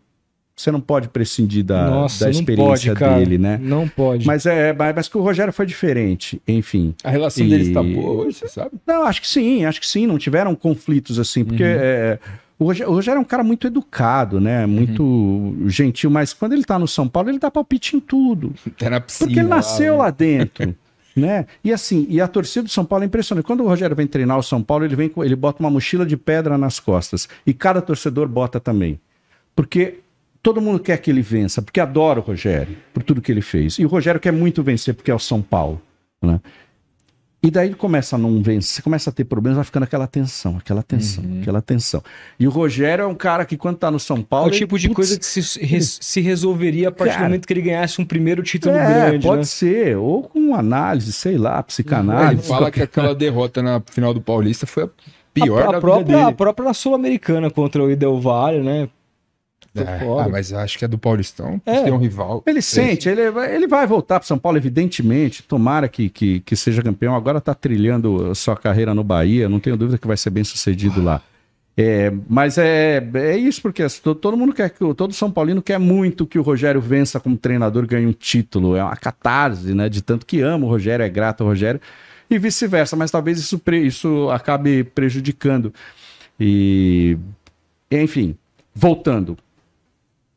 você 0.56 0.72
não 0.72 0.80
pode 0.80 1.10
prescindir 1.10 1.66
da, 1.66 1.89
Nossa, 1.89 2.26
da 2.26 2.32
experiência 2.32 2.95
pode, 2.95 3.16
dele, 3.20 3.38
né? 3.38 3.60
Não 3.62 3.88
pode. 3.88 4.26
Mas 4.26 4.45
é, 4.45 4.72
mas 4.74 5.10
que 5.10 5.18
o 5.18 5.22
Rogério 5.22 5.51
foi 5.51 5.66
diferente, 5.66 6.41
enfim. 6.47 6.95
A 7.03 7.10
relação 7.10 7.45
e... 7.45 7.49
deles 7.49 7.68
está 7.68 7.84
boa 7.84 8.26
hoje, 8.26 8.38
você 8.38 8.47
sabe? 8.47 8.72
Não, 8.88 9.06
acho 9.06 9.22
que 9.22 9.28
sim, 9.28 9.66
acho 9.66 9.82
que 9.82 9.88
sim. 9.88 10.08
Não 10.08 10.18
tiveram 10.18 10.56
conflitos 10.56 11.20
assim, 11.20 11.43
porque 11.43 11.64
uhum. 11.64 11.70
é, 11.70 12.20
o, 12.58 12.66
Rogério, 12.66 12.91
o, 12.91 12.95
Rogério, 12.95 13.18
é 13.18 13.22
um 13.22 13.26
cara 13.26 13.43
muito 13.43 13.68
educado, 13.68 14.39
né? 14.39 14.66
Muito 14.66 15.03
uhum. 15.03 15.68
gentil, 15.68 16.10
mas 16.10 16.32
quando 16.32 16.53
ele 16.53 16.64
tá 16.64 16.80
no 16.80 16.88
São 16.88 17.06
Paulo, 17.06 17.30
ele 17.30 17.39
dá 17.39 17.51
palpite 17.51 17.97
em 17.97 17.99
tudo. 17.99 18.53
Tá 18.78 18.89
na 18.89 19.01
piscina, 19.01 19.28
porque 19.28 19.39
ele 19.41 19.49
nasceu 19.49 19.97
lá, 19.97 20.06
lá 20.06 20.10
dentro. 20.10 20.74
né? 21.14 21.47
E 21.66 21.74
assim, 21.74 22.08
e 22.10 22.22
a 22.22 22.30
torcida 22.30 22.64
do 22.64 22.70
São 22.70 22.86
Paulo 22.86 23.03
é 23.03 23.08
impressionante. 23.08 23.45
Quando 23.45 23.62
o 23.62 23.68
Rogério 23.68 23.93
vem 23.93 24.08
treinar 24.08 24.38
o 24.38 24.43
São 24.43 24.64
Paulo, 24.64 24.86
ele 24.86 24.95
vem 24.95 25.12
ele 25.18 25.36
bota 25.36 25.62
uma 25.62 25.70
mochila 25.70 26.06
de 26.06 26.16
pedra 26.16 26.58
nas 26.58 26.80
costas 26.80 27.28
e 27.45 27.53
cada 27.53 27.82
torcedor 27.82 28.30
bota 28.30 28.58
também. 28.58 29.01
Porque 29.53 29.99
todo 30.46 30.62
mundo 30.62 30.80
quer 30.80 31.00
que 31.00 31.10
ele 31.10 31.24
vença, 31.24 31.60
porque 31.60 31.80
adora 31.80 32.20
o 32.20 32.22
Rogério, 32.22 32.78
por 32.93 33.02
tudo 33.02 33.20
que 33.20 33.32
ele 33.32 33.41
fez. 33.41 33.80
E 33.80 33.86
o 33.86 33.88
Rogério 33.88 34.22
quer 34.22 34.32
muito 34.32 34.62
vencer, 34.62 34.93
porque 34.93 35.10
é 35.10 35.16
o 35.16 35.18
São 35.18 35.41
Paulo. 35.41 35.82
Né? 36.22 36.39
E 37.41 37.50
daí 37.50 37.70
ele 37.70 37.76
começa 37.76 38.16
a 38.16 38.20
não 38.20 38.43
vencer, 38.43 38.84
começa 38.84 39.10
a 39.10 39.14
ter 39.14 39.24
problemas, 39.24 39.56
vai 39.56 39.66
ficando 39.66 39.84
aquela 39.84 40.06
tensão, 40.06 40.58
aquela 40.58 40.84
tensão, 40.84 41.24
uhum. 41.24 41.41
aquela 41.41 41.64
tensão. 41.64 42.04
E 42.39 42.46
o 42.46 42.52
Rogério 42.52 43.02
é 43.02 43.08
um 43.08 43.16
cara 43.16 43.43
que, 43.43 43.58
quando 43.58 43.78
tá 43.78 43.89
no 43.89 44.00
São 44.00 44.22
Paulo. 44.22 44.52
É 44.52 44.52
o 44.52 44.56
tipo 44.56 44.78
de 44.78 44.88
putz, 44.88 44.96
coisa 44.96 45.20
que 45.20 45.26
se, 45.26 45.60
re, 45.66 45.82
se 45.82 46.22
resolveria 46.22 46.89
a 46.89 46.91
partir 46.91 47.14
cara, 47.14 47.24
do 47.24 47.30
momento 47.30 47.48
que 47.48 47.54
ele 47.54 47.64
ganhasse 47.64 48.00
um 48.00 48.06
primeiro 48.06 48.43
título 48.43 48.76
é, 48.76 49.10
grande. 49.10 49.26
Pode 49.26 49.39
né? 49.39 49.46
ser, 49.46 49.98
ou 49.98 50.30
com 50.30 50.54
análise, 50.54 51.12
sei 51.12 51.39
lá, 51.39 51.62
psicanálise. 51.64 52.34
Ele 52.34 52.48
fala 52.48 52.70
que 52.70 52.84
aquela 52.84 53.16
derrota 53.16 53.64
na 53.64 53.82
final 53.89 54.14
do 54.14 54.22
Paulista 54.22 54.68
foi 54.68 54.84
a 54.84 54.89
pior 55.34 55.74
a, 55.74 55.78
a 55.78 55.82
própria, 55.82 56.28
A 56.28 56.32
própria 56.32 56.72
Sul-Americana 56.72 57.50
contra 57.50 57.84
o 57.84 57.89
Idel 57.89 58.20
Vale, 58.20 58.60
né? 58.60 58.89
É, 59.76 60.06
ah, 60.22 60.30
mas 60.30 60.54
acho 60.54 60.78
que 60.78 60.86
é 60.86 60.88
do 60.88 60.98
Paulistão, 60.98 61.62
é. 61.66 61.84
tem 61.84 61.92
um 61.92 61.98
rival. 61.98 62.42
Ele 62.46 62.62
sente, 62.62 63.10
ele, 63.10 63.22
ele 63.22 63.68
vai 63.68 63.86
voltar 63.86 64.20
para 64.20 64.28
São 64.28 64.38
Paulo, 64.38 64.58
evidentemente. 64.58 65.44
Tomara 65.44 65.90
que, 65.90 66.10
que, 66.10 66.40
que 66.40 66.56
seja 66.56 66.82
campeão. 66.82 67.14
Agora 67.14 67.40
está 67.40 67.54
trilhando 67.54 68.34
sua 68.34 68.56
carreira 68.56 68.94
no 68.94 69.04
Bahia, 69.04 69.50
não 69.50 69.60
tenho 69.60 69.76
dúvida 69.76 69.98
que 69.98 70.08
vai 70.08 70.16
ser 70.16 70.30
bem 70.30 70.44
sucedido 70.44 71.04
lá. 71.04 71.22
É, 71.78 72.10
mas 72.30 72.58
é, 72.58 73.06
é 73.16 73.38
isso, 73.38 73.62
porque 73.62 73.86
todo, 74.02 74.18
todo 74.18 74.38
mundo 74.38 74.54
quer, 74.54 74.70
todo 74.96 75.14
São 75.14 75.30
Paulino 75.30 75.62
quer 75.62 75.78
muito 75.78 76.26
que 76.26 76.40
o 76.40 76.42
Rogério 76.42 76.80
vença 76.80 77.20
como 77.20 77.36
treinador, 77.36 77.86
ganhe 77.86 78.08
um 78.08 78.14
título. 78.14 78.78
É 78.78 78.84
uma 78.84 78.96
catarse, 78.96 79.74
né? 79.74 79.90
De 79.90 80.02
tanto 80.02 80.26
que 80.26 80.40
ama 80.40 80.66
o 80.66 80.70
Rogério, 80.70 81.04
é 81.04 81.10
grato 81.10 81.42
ao 81.42 81.48
Rogério, 81.48 81.82
e 82.30 82.40
vice-versa, 82.40 82.96
mas 82.96 83.12
talvez 83.12 83.38
isso, 83.38 83.62
isso 83.74 84.30
acabe 84.30 84.86
prejudicando. 84.86 85.74
E, 86.40 87.18
enfim, 87.92 88.38
voltando 88.74 89.38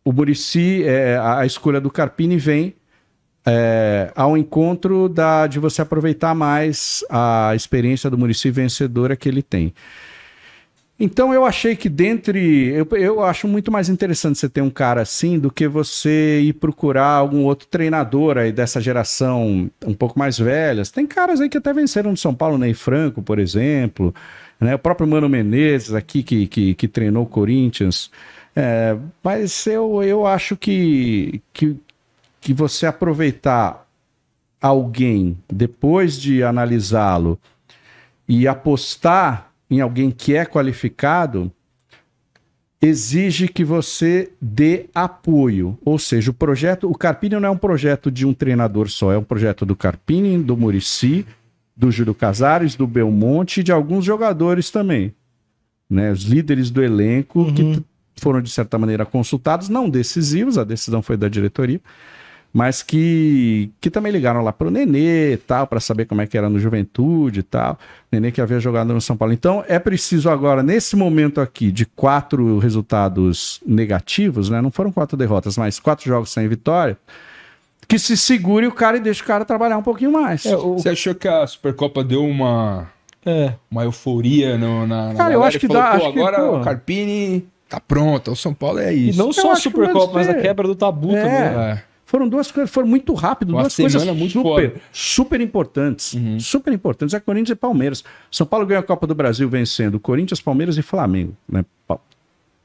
o 0.09 0.13
Murici, 0.13 0.85
é, 0.87 1.19
a, 1.19 1.45
escolha 1.45 1.79
do 1.79 1.91
Carpini 1.91 2.39
vem 2.39 2.75
é, 3.45 4.11
ao 4.17 4.39
encontro 4.39 5.07
da, 5.07 5.47
de 5.47 5.59
você 5.59 5.83
aproveitar 5.83 6.35
mais 6.35 7.05
a 7.11 7.53
experiência 7.55 8.09
do 8.09 8.17
Murici 8.17 8.51
vencedora 8.51 9.15
que 9.15 9.29
ele 9.29 9.43
tem. 9.43 9.75
Então 10.99 11.35
eu 11.35 11.45
achei 11.45 11.77
que 11.77 11.91
dentre. 11.91 12.71
Eu, 12.71 12.89
eu 12.97 13.23
acho 13.23 13.47
muito 13.47 13.71
mais 13.71 13.91
interessante 13.91 14.39
você 14.39 14.49
ter 14.49 14.63
um 14.63 14.71
cara 14.71 15.03
assim 15.03 15.39
do 15.39 15.51
que 15.51 15.69
você 15.69 16.41
ir 16.41 16.55
procurar 16.55 17.11
algum 17.11 17.45
outro 17.45 17.69
treinador 17.69 18.39
aí 18.39 18.51
dessa 18.51 18.81
geração 18.81 19.71
um 19.87 19.95
pouco 19.95 20.19
mais 20.19 20.39
velhas. 20.39 20.91
Tem 20.91 21.07
caras 21.07 21.39
aí 21.43 21.51
que 21.51 21.59
até 21.59 21.71
venceram 21.75 22.13
no 22.13 22.17
São 22.17 22.35
Paulo, 22.35 22.57
Ney 22.57 22.73
Franco, 22.73 23.21
por 23.21 23.39
exemplo. 23.39 24.15
Né? 24.59 24.75
O 24.75 24.79
próprio 24.79 25.07
Mano 25.07 25.29
Menezes 25.29 25.93
aqui 25.93 26.23
que, 26.23 26.47
que, 26.47 26.75
que 26.75 26.89
treinou 26.89 27.25
o 27.25 27.27
Corinthians. 27.27 28.11
É, 28.61 28.97
mas 29.23 29.69
eu, 29.69 30.03
eu 30.03 30.27
acho 30.27 30.57
que, 30.57 31.41
que, 31.53 31.77
que 32.41 32.53
você 32.53 32.87
aproveitar 32.87 33.87
alguém 34.61 35.39
depois 35.49 36.21
de 36.21 36.43
analisá-lo 36.43 37.39
e 38.27 38.49
apostar 38.49 39.53
em 39.71 39.81
alguém 39.81 40.11
que 40.11 40.35
é 40.35 40.45
qualificado 40.45 41.53
exige 42.83 43.47
que 43.47 43.63
você 43.63 44.33
dê 44.43 44.87
apoio. 44.93 45.79
Ou 45.85 45.97
seja, 45.97 46.33
o 46.33 46.35
projeto, 46.35 46.91
o 46.91 46.99
Carpini 46.99 47.37
não 47.37 47.49
é 47.49 47.51
um 47.53 47.57
projeto 47.57 48.11
de 48.11 48.27
um 48.27 48.35
treinador 48.35 48.89
só, 48.89 49.13
é 49.13 49.19
um 49.19 49.23
projeto 49.23 49.65
do 49.65 49.77
Carpini, 49.77 50.37
do 50.43 50.57
Murici, 50.57 51.25
do 51.77 51.93
Júlio 51.93 52.13
Casares, 52.13 52.75
do 52.75 52.89
Belmonte 52.89 53.61
e 53.61 53.63
de 53.63 53.71
alguns 53.71 54.05
jogadores 54.05 54.69
também. 54.69 55.15
Né, 55.89 56.11
os 56.11 56.25
líderes 56.25 56.71
do 56.71 56.83
elenco 56.83 57.39
uhum. 57.39 57.55
que 57.55 57.85
foram, 58.19 58.41
de 58.43 58.51
certa 58.51 58.77
maneira, 58.79 59.05
consultados, 59.07 59.69
não 59.69 59.89
decisivos, 59.89 60.59
a 60.59 60.65
decisão 60.65 61.01
foi 61.03 61.17
da 61.17 61.29
diretoria, 61.29 61.81
mas 62.53 62.83
que, 62.83 63.71
que 63.81 63.91
também 63.91 64.11
ligaram 64.11 64.43
lá 64.43 64.53
para 64.53 64.69
o 64.69 64.71
Nenê 64.71 65.37
tal, 65.47 65.67
para 65.67 65.81
saber 65.81 66.07
como 66.07 66.23
é 66.23 66.27
que 66.27 66.37
era 66.37 66.49
no 66.49 66.59
Juventude 66.59 67.41
e 67.41 67.43
tal. 67.43 67.79
Nenê 68.11 68.31
que 68.33 68.41
havia 68.41 68.59
jogado 68.59 68.93
no 68.93 69.01
São 69.03 69.17
Paulo. 69.19 69.35
Então 69.35 69.63
é 69.69 69.79
preciso 69.79 70.31
agora, 70.31 70.63
nesse 70.63 70.97
momento 70.97 71.41
aqui, 71.43 71.71
de 71.71 71.85
quatro 71.85 72.59
resultados 72.59 73.61
negativos, 73.67 74.49
né? 74.49 74.63
Não 74.63 74.71
foram 74.71 74.91
quatro 74.91 75.15
derrotas, 75.17 75.59
mas 75.59 75.79
quatro 75.79 76.07
jogos 76.07 76.31
sem 76.33 76.49
vitória, 76.49 76.97
que 77.87 77.99
se 77.99 78.17
segure 78.17 78.67
o 78.67 78.73
cara 78.73 78.97
e 78.97 79.01
deixe 79.01 79.23
o 79.23 79.27
cara 79.27 79.45
trabalhar 79.45 79.77
um 79.77 79.83
pouquinho 79.83 80.13
mais. 80.13 80.47
É, 80.47 80.57
o... 80.57 80.79
Você 80.79 80.89
achou 80.89 81.15
que 81.15 81.29
a 81.29 81.47
Supercopa 81.47 82.03
deu 82.03 82.25
uma 82.25 82.87
É. 83.27 83.53
Uma 83.71 83.85
euforia 83.85 84.57
no, 84.57 84.87
na, 84.87 85.09
na 85.09 85.15
Cara, 85.15 85.35
eu 85.35 85.41
galera 85.41 85.49
acho 85.49 85.57
e 85.59 85.61
que 85.61 85.67
falou, 85.67 85.83
dá- 85.83 85.91
"Pô, 85.91 85.97
acho 86.05 86.13
que, 86.15 86.19
agora 86.19 86.39
pô." 86.39 86.57
o 86.59 86.65
Carpini 86.65 87.47
tá 87.69 87.79
pronto, 87.81 88.33
o 88.33 88.37
São 88.37 88.55
Paulo 88.55 88.79
é 88.79 88.95
E 88.95 89.11
isso. 89.11 89.19
não 89.19 89.33
só 89.33 89.53
a 89.53 89.57
Supercopa, 89.57 90.15
mas 90.15 90.29
a 90.29 90.35
quebra 90.35 90.67
do 90.67 90.75
tabu 90.75 91.15
É. 91.15 91.23
também. 91.23 91.63
É. 91.65 91.85
Foram 92.05 92.27
duas 92.27 92.51
coisas, 92.51 92.71
foram 92.71 92.89
muito 92.89 93.13
rápido, 93.13 93.51
Uma 93.51 93.61
duas 93.63 93.77
coisas 93.77 94.03
muito 94.07 94.33
super, 94.33 94.71
foda. 94.71 94.81
super 94.91 95.41
importantes. 95.43 96.15
Uhum. 96.15 96.41
Super 96.41 96.73
importantes. 96.73 97.13
É 97.15 97.21
Corinthians 97.21 97.51
e 97.51 97.55
Palmeiras. 97.61 98.03
São 98.31 98.47
Paulo 98.47 98.65
ganhou 98.65 98.81
a 98.81 98.83
Copa 98.83 99.07
do 99.07 99.15
Brasil 99.15 99.47
vencendo 99.49 100.01
Corinthians, 100.01 100.41
Palmeiras 100.41 100.79
e 100.79 100.83
Flamengo. 100.83 101.37
Né? 101.47 101.67
Pa- 101.87 101.99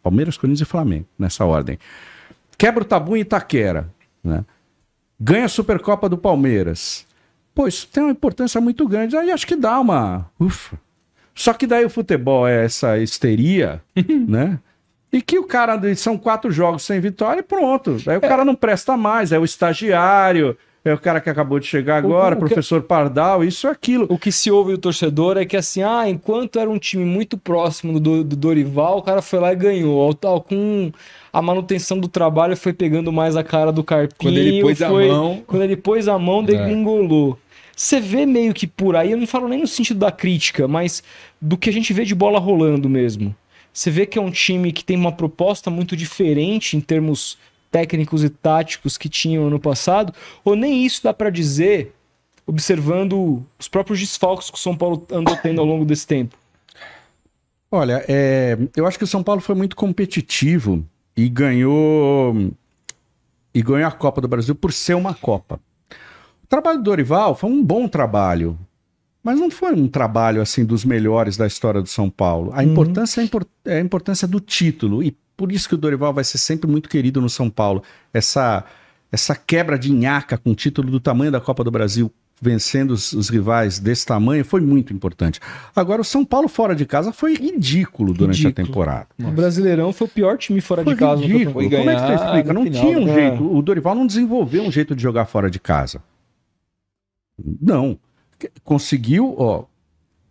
Palmeiras, 0.02 0.38
Corinthians 0.38 0.62
e 0.62 0.66
Flamengo, 0.72 1.06
nessa 1.20 1.44
ordem. 1.44 1.78
Quebra 2.58 2.84
o 2.84 2.86
tabu 2.86 3.18
em 3.18 3.20
Itaquera. 3.20 3.90
Né? 4.24 4.46
Ganha 5.20 5.44
a 5.46 5.50
Supercopa 5.50 6.08
do 6.08 6.18
Palmeiras. 6.18 7.06
Pô, 7.54 7.68
isso 7.68 7.86
tem 7.92 8.02
uma 8.04 8.12
importância 8.14 8.62
muito 8.62 8.88
grande. 8.88 9.18
Aí 9.18 9.30
acho 9.30 9.46
que 9.46 9.58
dá 9.58 9.78
uma. 9.78 10.26
Ufa. 10.40 10.80
Só 11.36 11.52
que 11.54 11.68
daí 11.68 11.84
o 11.84 11.90
futebol 11.90 12.48
é 12.48 12.64
essa 12.64 12.98
histeria, 12.98 13.82
né? 14.28 14.58
E 15.14 15.22
que 15.22 15.38
o 15.38 15.44
cara 15.44 15.80
são 15.96 16.18
quatro 16.18 16.50
jogos 16.52 16.82
sem 16.84 17.00
vitória 17.00 17.40
e 17.42 17.44
pronto. 17.44 17.98
Aí 18.08 18.18
o 18.18 18.22
cara 18.22 18.44
não 18.44 18.56
presta 18.56 18.98
mais, 18.98 19.32
é 19.32 19.38
o 19.38 19.46
estagiário, 19.46 20.58
é 20.84 20.92
o 20.94 20.98
cara 20.98 21.22
que 21.22 21.30
acabou 21.30 21.60
de 21.60 21.68
chegar 21.68 21.98
agora, 21.98 22.34
o 22.36 22.40
que- 22.40 22.46
professor 22.48 22.82
Pardal, 22.82 23.44
isso 23.44 23.68
e 23.68 23.70
aquilo. 23.70 24.08
O 24.10 24.18
que 24.18 24.32
se 24.32 24.50
ouve 24.50 24.72
do 24.72 24.78
torcedor 24.80 25.38
é 25.38 25.46
que 25.46 25.56
assim, 25.56 25.84
ah, 25.84 26.10
enquanto 26.10 26.60
era 26.60 26.70
um 26.70 26.80
time 26.80 27.06
muito 27.06 27.38
próximo 27.38 28.00
do, 28.00 28.24
do 28.24 28.36
Dorival, 28.36 28.98
o 28.98 29.02
cara 29.04 29.22
foi 29.22 29.40
lá 29.40 29.54
e 29.54 29.56
ganhou. 29.56 30.02
Ao 30.02 30.14
tal, 30.14 30.42
com 30.42 30.92
a 31.32 31.42
manutenção 31.42 32.00
do 32.00 32.08
trabalho 32.08 32.58
foi 32.58 32.74
pegando 32.74 33.14
mais 33.14 33.38
a 33.38 33.44
cara 33.44 33.72
do 33.72 33.84
Carpinho. 33.84 34.18
Quando 34.18 34.38
ele 34.38 34.62
pôs 34.62 34.82
a 34.82 34.90
foi- 34.90 35.08
mão- 35.08 35.44
Quando 35.46 35.62
ele 35.62 35.78
pôs 35.78 36.08
a 36.08 36.18
mão, 36.20 36.44
degringolou. 36.44 37.38
Você 37.76 38.00
vê 38.00 38.26
meio 38.26 38.54
que 38.54 38.68
por 38.68 38.96
aí, 38.96 39.12
eu 39.12 39.18
não 39.18 39.26
falo 39.26 39.48
nem 39.48 39.60
no 39.60 39.68
sentido 39.68 40.00
da 40.00 40.12
crítica, 40.12 40.68
mas 40.68 41.02
do 41.42 41.58
que 41.58 41.70
a 41.70 41.74
gente 41.74 41.92
vê 41.94 42.04
de 42.06 42.14
bola 42.14 42.40
rolando 42.40 42.88
mesmo. 42.90 43.36
Você 43.74 43.90
vê 43.90 44.06
que 44.06 44.20
é 44.20 44.22
um 44.22 44.30
time 44.30 44.72
que 44.72 44.86
tem 44.86 44.96
uma 44.96 45.12
proposta 45.12 45.72
muito 45.72 45.98
diferente 45.98 46.78
em 46.78 46.82
termos 46.82 47.38
técnicos 47.72 48.24
e 48.24 48.30
táticos 48.30 48.98
que 49.00 49.10
tinham 49.10 49.48
ano 49.48 49.60
passado, 49.60 50.14
ou 50.46 50.56
nem 50.56 50.86
isso 50.86 51.04
dá 51.04 51.12
pra 51.12 51.32
dizer, 51.32 51.92
observando 52.46 53.44
os 53.58 53.68
próprios 53.68 54.00
desfalques 54.00 54.52
que 54.52 54.58
o 54.58 54.62
São 54.62 54.78
Paulo 54.78 55.08
andou 55.12 55.36
tendo 55.38 55.60
ao 55.60 55.66
longo 55.66 55.84
desse 55.84 56.06
tempo. 56.06 56.38
Olha, 57.72 58.06
é, 58.08 58.56
eu 58.76 58.86
acho 58.86 59.00
que 59.00 59.04
o 59.04 59.08
São 59.08 59.24
Paulo 59.24 59.42
foi 59.42 59.56
muito 59.56 59.76
competitivo 59.76 60.86
e 61.18 61.28
ganhou 61.28 62.52
e 63.52 63.62
ganhou 63.64 63.88
a 63.88 63.92
Copa 63.92 64.22
do 64.22 64.28
Brasil 64.28 64.54
por 64.54 64.72
ser 64.72 64.94
uma 64.96 65.16
Copa. 65.16 65.60
O 66.44 66.48
trabalho 66.48 66.78
do 66.78 66.84
Dorival 66.84 67.34
foi 67.34 67.50
um 67.50 67.64
bom 67.64 67.88
trabalho, 67.88 68.56
mas 69.24 69.40
não 69.40 69.50
foi 69.50 69.74
um 69.74 69.88
trabalho 69.88 70.42
assim 70.42 70.66
dos 70.66 70.84
melhores 70.84 71.38
da 71.38 71.48
história 71.48 71.82
do 71.82 71.88
São 71.90 72.10
Paulo. 72.10 72.52
A 72.54 72.64
importância 72.64 73.22
é 73.22 73.24
a, 73.24 73.26
impor- 73.26 73.46
é 73.66 73.78
a 73.78 73.82
importância 73.82 74.28
do 74.28 74.40
título 74.40 75.02
e 75.02 75.16
por 75.38 75.52
isso 75.52 75.68
que 75.70 75.76
o 75.76 75.78
Dorival 75.78 76.14
vai 76.14 76.24
ser 76.24 76.38
sempre 76.38 76.70
muito 76.70 76.88
querido 76.90 77.20
no 77.22 77.30
São 77.30 77.50
Paulo. 77.50 77.82
Essa 78.14 78.64
essa 79.12 79.36
quebra 79.36 79.78
de 79.78 79.92
nhaca 79.94 80.38
com 80.38 80.52
o 80.52 80.56
título 80.56 80.90
do 80.90 81.00
tamanho 81.00 81.32
da 81.32 81.40
Copa 81.40 81.64
do 81.64 81.70
Brasil, 81.70 82.12
vencendo 82.42 82.92
os, 82.92 83.14
os 83.14 83.30
rivais 83.30 83.78
desse 83.78 84.06
tamanho, 84.08 84.44
foi 84.44 84.60
muito 84.60 84.92
importante. 84.92 85.40
Agora, 85.76 86.02
o 86.02 86.04
São 86.04 86.26
Paulo 86.26 86.48
fora 86.48 86.76
de 86.76 86.84
casa 86.84 87.14
foi 87.14 87.36
ridículo 87.36 88.12
durante 88.12 88.40
a 88.46 88.50
Ridículo. 88.50 88.68
temporada. 88.68 89.08
O 89.24 89.30
Brasileirão 89.32 89.94
foi 89.94 90.08
o 90.08 90.10
pior 90.10 90.36
time 90.40 90.60
fora 90.62 90.84
Foi 90.84 90.94
de 90.96 91.00
casa. 91.00 91.22
ridículo. 91.22 91.54
Foi 91.54 91.70
Como 91.70 91.90
é 91.92 91.94
que 91.94 92.02
você 92.02 92.08
ganhar 92.08 92.26
explica? 92.26 92.54
Não 92.54 92.64
final, 92.64 92.82
tinha 92.82 92.98
um 93.00 93.14
jeito. 93.14 93.56
O 93.56 93.62
Dorival 93.62 93.94
não 93.96 94.08
desenvolveu 94.08 94.64
um 94.64 94.72
jeito 94.72 94.96
de 94.96 95.04
jogar 95.04 95.26
fora 95.26 95.50
de 95.50 95.60
casa. 95.60 96.02
Não. 97.62 97.98
Conseguiu, 98.64 99.36
ó. 99.38 99.64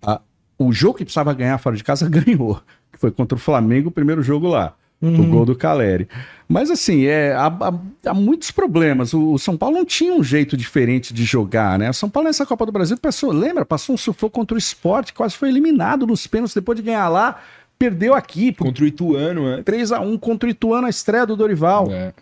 a- 0.03 0.21
o 0.59 0.73
jogo 0.73 0.99
que 0.99 1.05
precisava 1.05 1.33
ganhar 1.35 1.59
fora 1.59 1.77
de 1.77 1.85
casa 1.85 2.09
ganhou. 2.11 2.61
Que 2.93 2.99
foi 2.99 3.11
contra 3.11 3.37
o 3.37 3.41
Flamengo, 3.41 3.89
o 3.89 3.93
primeiro 3.93 4.23
jogo 4.23 4.49
lá. 4.49 4.75
O 5.01 5.07
Uhum. 5.07 5.31
gol 5.31 5.45
do 5.45 5.57
Caleri. 5.57 6.07
Mas 6.49 6.71
assim, 6.71 7.07
é, 7.07 7.33
há, 7.33 7.47
há- 7.49 8.11
há 8.11 8.15
muitos 8.15 8.53
problemas. 8.53 9.13
O, 9.13 9.33
o 9.33 9.39
São 9.39 9.57
Paulo 9.57 9.77
não 9.79 9.85
tinha 9.85 10.15
um 10.15 10.23
jeito 10.23 10.57
diferente 10.57 11.13
de 11.13 11.25
jogar, 11.25 11.77
né? 11.77 11.91
O 11.91 11.95
São 11.95 12.09
Paulo 12.09 12.29
nessa 12.29 12.47
Copa 12.47 12.65
do 12.65 12.71
Brasil 12.71 12.97
passou, 12.97 13.33
lembra? 13.33 13.65
Passou 13.65 13.95
um 13.97 13.99
sufoco 13.99 14.33
contra 14.33 14.55
o 14.55 14.59
esporte, 14.59 15.13
quase 15.13 15.35
foi 15.37 15.49
eliminado 15.49 16.07
nos 16.07 16.25
pênaltis 16.29 16.55
depois 16.55 16.77
de 16.77 16.85
ganhar 16.85 17.09
lá, 17.09 17.41
perdeu 17.77 18.15
aqui 18.15 18.53
Contra 18.53 18.85
o 18.85 18.87
Ituano, 18.87 19.57
né? 19.57 19.63
3x1 19.65 20.17
contra 20.21 20.47
o 20.49 20.51
Ituano, 20.53 20.87
a 20.87 20.91
estreia 20.91 21.27
do 21.27 21.35
Dorival. 21.35 21.89
É. 21.91 22.13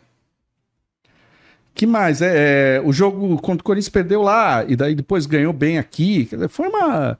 Que 1.75 1.87
mais? 1.87 2.21
É, 2.21 2.77
é, 2.77 2.83
o 2.85 2.93
jogo 2.93 3.37
contra 3.41 3.63
o 3.63 3.65
Corinthians 3.65 3.89
perdeu 3.89 4.23
lá 4.23 4.65
e 4.67 4.77
daí 4.77 4.95
depois 4.95 5.27
ganhou 5.27 5.53
bem 5.53 5.79
aqui. 5.79 6.29
Foi 6.49 6.69
uma, 6.69 7.19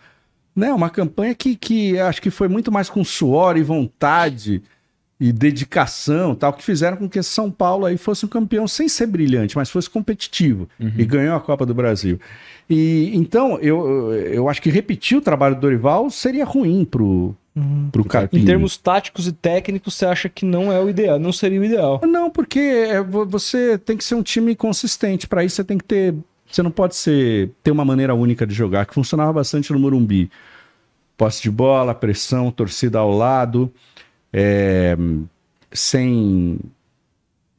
né, 0.55 0.73
uma 0.73 0.91
campanha 0.91 1.35
que, 1.35 1.57
que 1.57 1.99
acho 1.99 2.21
que 2.21 2.31
foi 2.31 2.49
muito 2.49 2.71
mais 2.71 2.91
com 2.91 3.03
suor 3.05 3.57
e 3.57 3.63
vontade 3.63 4.63
e 5.21 5.33
dedicação, 5.33 6.35
tal, 6.35 6.51
que 6.51 6.63
fizeram 6.63 6.97
com 6.97 7.09
que 7.09 7.23
São 7.23 7.51
Paulo 7.51 7.85
aí 7.85 7.99
fosse 7.99 8.25
um 8.25 8.29
campeão 8.29 8.67
sem 8.67 8.89
ser 8.89 9.07
brilhante, 9.07 9.55
mas 9.55 9.69
fosse 9.69 9.89
competitivo 9.89 10.67
e 10.97 11.05
ganhou 11.05 11.37
a 11.37 11.41
Copa 11.41 11.67
do 11.67 11.75
Brasil. 11.75 12.19
E 12.69 13.11
então 13.15 13.59
eu, 13.61 14.13
eu 14.15 14.49
acho 14.49 14.63
que 14.63 14.71
repetir 14.71 15.19
o 15.19 15.21
trabalho 15.21 15.57
do 15.57 15.61
Dorival 15.61 16.09
seria 16.09 16.45
ruim 16.47 16.87
pro 16.87 17.37
pro 17.91 18.05
Carpini. 18.05 18.43
Em 18.43 18.47
termos 18.47 18.77
táticos 18.77 19.27
e 19.27 19.33
técnicos, 19.33 19.95
você 19.95 20.07
acha 20.07 20.29
que 20.29 20.45
não 20.45 20.73
é 20.73 20.81
o 20.81 20.89
ideal, 20.89 21.19
não 21.19 21.33
seria 21.33 21.61
o 21.61 21.65
ideal. 21.65 22.01
Não, 22.07 22.31
porque 22.31 22.59
é, 22.59 23.03
vo- 23.03 23.27
você 23.27 23.77
tem 23.79 23.97
que 23.97 24.05
ser 24.05 24.15
um 24.15 24.23
time 24.23 24.55
consistente. 24.55 25.27
Para 25.27 25.45
isso 25.45 25.57
você 25.57 25.65
tem 25.65 25.79
que 25.79 25.85
ter. 25.85 26.15
Você 26.51 26.63
não 26.63 26.71
pode 26.71 26.97
ser 26.97 27.51
ter 27.63 27.71
uma 27.71 27.85
maneira 27.85 28.15
única 28.15 28.47
de 28.47 28.55
jogar, 28.55 28.87
que 28.87 28.95
funcionava 28.95 29.33
bastante 29.33 29.73
no 29.73 29.79
Morumbi. 29.79 30.31
Posse 31.17 31.43
de 31.43 31.51
bola, 31.51 31.95
pressão, 31.95 32.51
torcida 32.51 32.99
ao 32.99 33.11
lado, 33.11 33.71
é, 34.33 34.97
sem, 35.71 36.59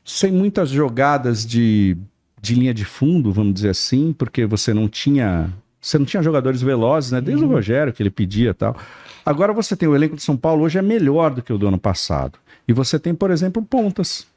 sem 0.03 0.31
muitas 0.31 0.69
jogadas 0.69 1.45
de, 1.45 1.95
de 2.41 2.55
linha 2.55 2.73
de 2.73 2.83
fundo, 2.83 3.31
vamos 3.31 3.53
dizer 3.53 3.69
assim, 3.69 4.13
porque 4.13 4.45
você 4.45 4.73
não 4.73 4.87
tinha. 4.89 5.51
Você 5.81 5.97
não 5.97 6.05
tinha 6.05 6.21
jogadores 6.21 6.61
velozes, 6.61 7.11
né? 7.11 7.19
Desde 7.19 7.43
o 7.43 7.47
Rogério 7.47 7.91
que 7.91 8.03
ele 8.03 8.11
pedia 8.11 8.51
e 8.51 8.53
tal. 8.53 8.77
Agora 9.25 9.51
você 9.51 9.75
tem 9.75 9.89
o 9.89 9.95
elenco 9.95 10.15
de 10.15 10.21
São 10.21 10.37
Paulo 10.37 10.63
hoje 10.63 10.77
é 10.77 10.81
melhor 10.81 11.31
do 11.31 11.41
que 11.41 11.51
o 11.51 11.57
do 11.57 11.67
ano 11.67 11.79
passado. 11.79 12.37
E 12.67 12.73
você 12.73 12.99
tem, 12.99 13.15
por 13.15 13.31
exemplo, 13.31 13.63
pontas. 13.63 14.27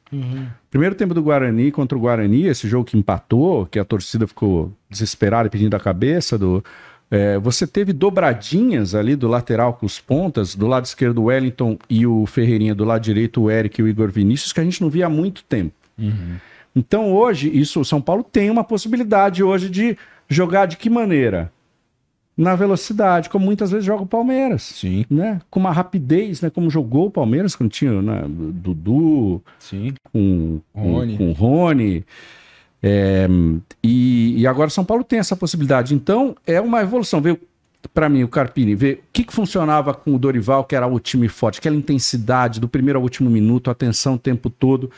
Primeiro 0.69 0.95
tempo 0.95 1.13
do 1.13 1.21
Guarani 1.21 1.71
contra 1.71 1.97
o 1.97 2.01
Guarani, 2.01 2.47
esse 2.47 2.67
jogo 2.67 2.85
que 2.85 2.97
empatou, 2.97 3.65
que 3.65 3.79
a 3.79 3.85
torcida 3.85 4.27
ficou 4.27 4.71
desesperada 4.89 5.47
e 5.47 5.49
pedindo 5.51 5.75
a 5.75 5.79
cabeça 5.79 6.37
do. 6.37 6.63
é, 7.09 7.37
você 7.37 7.67
teve 7.67 7.93
dobradinhas 7.93 8.95
ali 8.95 9.15
do 9.15 9.27
lateral 9.27 9.73
com 9.73 9.85
os 9.85 9.99
pontas, 9.99 10.55
do 10.55 10.67
lado 10.67 10.85
esquerdo 10.85 11.19
o 11.19 11.25
Wellington 11.25 11.77
e 11.89 12.05
o 12.05 12.25
Ferreirinha, 12.25 12.73
do 12.75 12.83
lado 12.83 13.01
direito 13.01 13.41
o 13.41 13.51
Eric 13.51 13.79
e 13.79 13.83
o 13.83 13.87
Igor 13.87 14.11
Vinícius, 14.11 14.51
que 14.51 14.59
a 14.59 14.63
gente 14.63 14.81
não 14.81 14.89
via 14.89 15.05
há 15.05 15.09
muito 15.09 15.43
tempo. 15.43 15.73
Então 16.75 17.13
hoje, 17.13 17.49
isso, 17.57 17.79
o 17.79 17.85
São 17.85 18.01
Paulo 18.01 18.23
tem 18.23 18.49
uma 18.49 18.63
possibilidade 18.63 19.41
hoje 19.43 19.69
de 19.69 19.97
jogar 20.29 20.65
de 20.65 20.77
que 20.77 20.89
maneira? 20.89 21.51
Na 22.37 22.53
velocidade, 22.53 23.29
como 23.29 23.45
muitas 23.45 23.71
vezes 23.71 23.85
joga 23.85 24.03
o 24.03 24.05
Palmeiras 24.05 24.61
Sim, 24.63 25.05
né? 25.09 25.39
Com 25.49 25.61
uma 25.61 25.71
rapidez, 25.71 26.41
né? 26.41 26.49
Como 26.49 26.69
jogou 26.69 27.05
o 27.07 27.11
Palmeiras, 27.11 27.55
quando 27.55 27.69
tinha 27.71 28.01
né? 28.01 28.25
Dudu, 28.27 29.41
sim. 29.57 29.93
com 30.11 30.59
com- 30.73 30.93
Rony. 30.95 31.17
com 31.17 31.29
o 31.29 31.31
Rony. 31.31 32.05
É, 32.83 33.25
e, 33.81 34.35
e 34.41 34.45
agora 34.45 34.69
São 34.69 34.83
Paulo 34.83 35.03
tem 35.03 35.17
essa 35.17 35.35
possibilidade. 35.35 35.95
Então, 35.95 36.35
é 36.45 36.59
uma 36.59 36.81
evolução. 36.81 37.21
Veio 37.21 37.39
para 37.93 38.09
mim 38.09 38.23
o 38.23 38.27
Carpini, 38.27 38.75
ver 38.75 38.95
o 38.95 39.03
que, 39.13 39.23
que 39.23 39.33
funcionava 39.33 39.93
com 39.93 40.13
o 40.13 40.19
Dorival, 40.19 40.65
que 40.65 40.75
era 40.75 40.87
o 40.87 40.99
time 40.99 41.27
forte, 41.29 41.59
aquela 41.59 41.75
intensidade 41.75 42.59
do 42.59 42.67
primeiro 42.67 42.99
ao 42.99 43.03
último 43.03 43.29
minuto, 43.29 43.69
atenção 43.71 44.15
o 44.15 44.19
tempo 44.19 44.49
todo. 44.49 44.91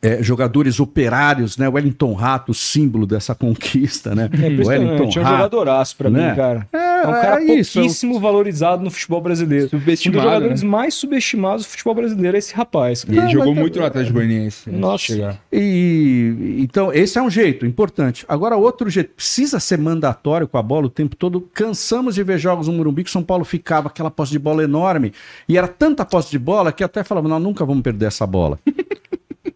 É, 0.00 0.22
jogadores 0.22 0.78
operários, 0.78 1.58
né? 1.58 1.68
O 1.68 1.72
Wellington 1.72 2.12
Rato, 2.14 2.54
símbolo 2.54 3.04
dessa 3.04 3.34
conquista, 3.34 4.14
né? 4.14 4.28
É 4.40 4.46
impressionante, 4.48 5.02
é 5.02 5.06
um 5.06 5.10
jogadoraço 5.10 5.96
pra 5.96 6.08
né? 6.08 6.30
mim, 6.30 6.36
cara. 6.36 6.68
É, 6.72 6.78
É 6.78 7.06
um 7.06 7.10
cara 7.10 7.40
é 7.42 7.54
isso, 7.56 7.74
pouquíssimo 7.80 8.20
valorizado 8.20 8.82
no 8.84 8.90
futebol 8.90 9.20
brasileiro. 9.20 9.66
Um 9.66 9.70
dos 9.70 9.80
Subestimado. 9.80 10.22
jogadores 10.22 10.62
né? 10.62 10.68
mais 10.68 10.94
subestimados 10.94 11.64
do 11.64 11.68
futebol 11.70 11.94
brasileiro 11.94 12.36
é 12.36 12.38
esse 12.38 12.54
rapaz. 12.54 13.04
E 13.08 13.10
ele 13.10 13.20
Ah, 13.20 13.28
jogou 13.28 13.48
mas- 13.54 13.58
muito 13.58 13.78
no 13.80 13.84
Atlético 13.86 14.14
Goianiense. 14.14 14.70
Nossa. 14.70 15.04
chegar. 15.04 15.40
E 15.52 16.56
então 16.60 16.92
esse 16.92 17.18
é 17.18 17.22
um 17.22 17.30
jeito 17.30 17.66
importante. 17.66 18.24
Agora 18.28 18.56
outro 18.56 18.88
jeito 18.88 19.14
precisa 19.14 19.58
ser 19.58 19.78
mandatório 19.78 20.46
com 20.46 20.58
a 20.58 20.62
bola 20.62 20.86
o 20.86 20.90
tempo 20.90 21.16
todo. 21.16 21.40
Cansamos 21.52 22.14
de 22.14 22.22
ver 22.22 22.38
jogos 22.38 22.68
no 22.68 22.74
Morumbi 22.74 23.02
que 23.04 23.10
São 23.10 23.22
Paulo 23.22 23.44
ficava 23.44 23.88
aquela 23.88 24.10
posse 24.10 24.30
de 24.32 24.38
bola 24.38 24.62
enorme 24.62 25.12
e 25.48 25.58
era 25.58 25.66
tanta 25.68 26.04
posse 26.04 26.30
de 26.30 26.38
bola 26.38 26.70
que 26.72 26.84
até 26.84 27.02
falava 27.02 27.26
nós 27.28 27.42
nunca 27.42 27.64
vamos 27.64 27.82
perder 27.82 28.06
essa 28.06 28.26
bola. 28.26 28.58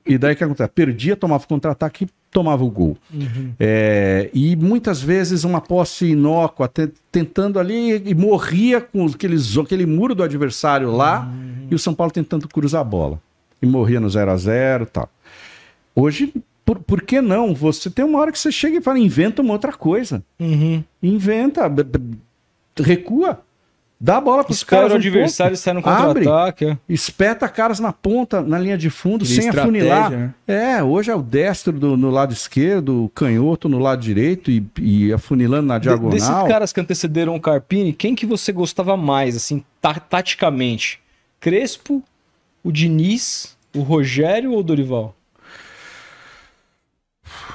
E 0.06 0.18
daí 0.18 0.34
o 0.34 0.36
que 0.36 0.44
acontece? 0.44 0.70
Perdia, 0.70 1.14
tomava 1.16 1.46
contra-ataque, 1.46 2.08
tomava 2.30 2.64
o 2.64 2.70
gol. 2.70 2.96
É, 3.60 4.30
e 4.34 4.56
muitas 4.56 5.00
vezes 5.00 5.44
uma 5.44 5.60
posse 5.60 6.06
inócua, 6.06 6.66
te- 6.68 6.90
tentando 7.10 7.58
ali 7.58 8.02
e 8.08 8.14
morria 8.14 8.80
com 8.80 9.06
aqueles, 9.06 9.56
aquele 9.58 9.86
muro 9.86 10.14
do 10.14 10.22
adversário 10.22 10.90
lá 10.90 11.28
e 11.70 11.74
o 11.74 11.78
São 11.78 11.94
Paulo 11.94 12.12
tentando 12.12 12.48
cruzar 12.48 12.80
a 12.80 12.84
bola. 12.84 13.20
E 13.60 13.66
morria 13.66 14.00
no 14.00 14.10
0 14.10 14.30
a 14.30 14.36
0 14.36 14.84
e 14.84 14.86
tal. 14.86 15.08
Hoje, 15.94 16.32
por, 16.64 16.78
por 16.80 17.02
que 17.02 17.20
não? 17.20 17.54
Você 17.54 17.88
tem 17.90 18.04
uma 18.04 18.18
hora 18.18 18.32
que 18.32 18.38
você 18.38 18.50
chega 18.50 18.78
e 18.78 18.82
fala, 18.82 18.98
inventa 18.98 19.40
uma 19.42 19.52
outra 19.52 19.72
coisa. 19.72 20.22
Uhum. 20.40 20.82
Inventa. 21.02 21.70
recua. 22.78 23.40
Dá 24.04 24.16
a 24.16 24.20
bola 24.20 24.42
pros 24.42 24.56
Espera 24.56 24.80
caras. 24.88 24.92
o 24.92 24.96
um 24.96 24.98
adversário 24.98 25.56
sair 25.56 25.74
no 25.74 25.80
Abre. 25.84 26.24
contra-ataque. 26.24 26.64
é. 26.64 26.68
pouco, 26.70 26.82
espeta 26.88 27.48
caras 27.48 27.78
na 27.78 27.92
ponta, 27.92 28.42
na 28.42 28.58
linha 28.58 28.76
de 28.76 28.90
fundo, 28.90 29.24
sem 29.24 29.48
afunilar. 29.48 30.10
né? 30.10 30.34
É, 30.44 30.82
hoje 30.82 31.08
é 31.12 31.14
o 31.14 31.22
destro 31.22 31.72
do- 31.72 31.96
no 31.96 32.10
lado 32.10 32.32
esquerdo, 32.32 33.04
o 33.04 33.08
canhoto 33.10 33.68
no 33.68 33.78
lado 33.78 34.00
direito 34.02 34.50
e, 34.50 34.66
e 34.80 35.12
afunilando 35.12 35.68
na 35.68 35.78
De- 35.78 35.84
diagonal. 35.84 36.10
Desses 36.10 36.28
caras 36.28 36.72
que 36.72 36.80
antecederam 36.80 37.36
o 37.36 37.40
Carpini, 37.40 37.92
quem 37.92 38.12
que 38.16 38.26
você 38.26 38.50
gostava 38.50 38.96
mais, 38.96 39.36
assim, 39.36 39.62
ta- 39.80 39.94
taticamente? 40.00 41.00
Crespo, 41.38 42.02
o 42.64 42.72
Diniz, 42.72 43.56
o 43.72 43.82
Rogério 43.82 44.50
ou 44.50 44.58
o 44.58 44.62
Dorival? 44.64 45.14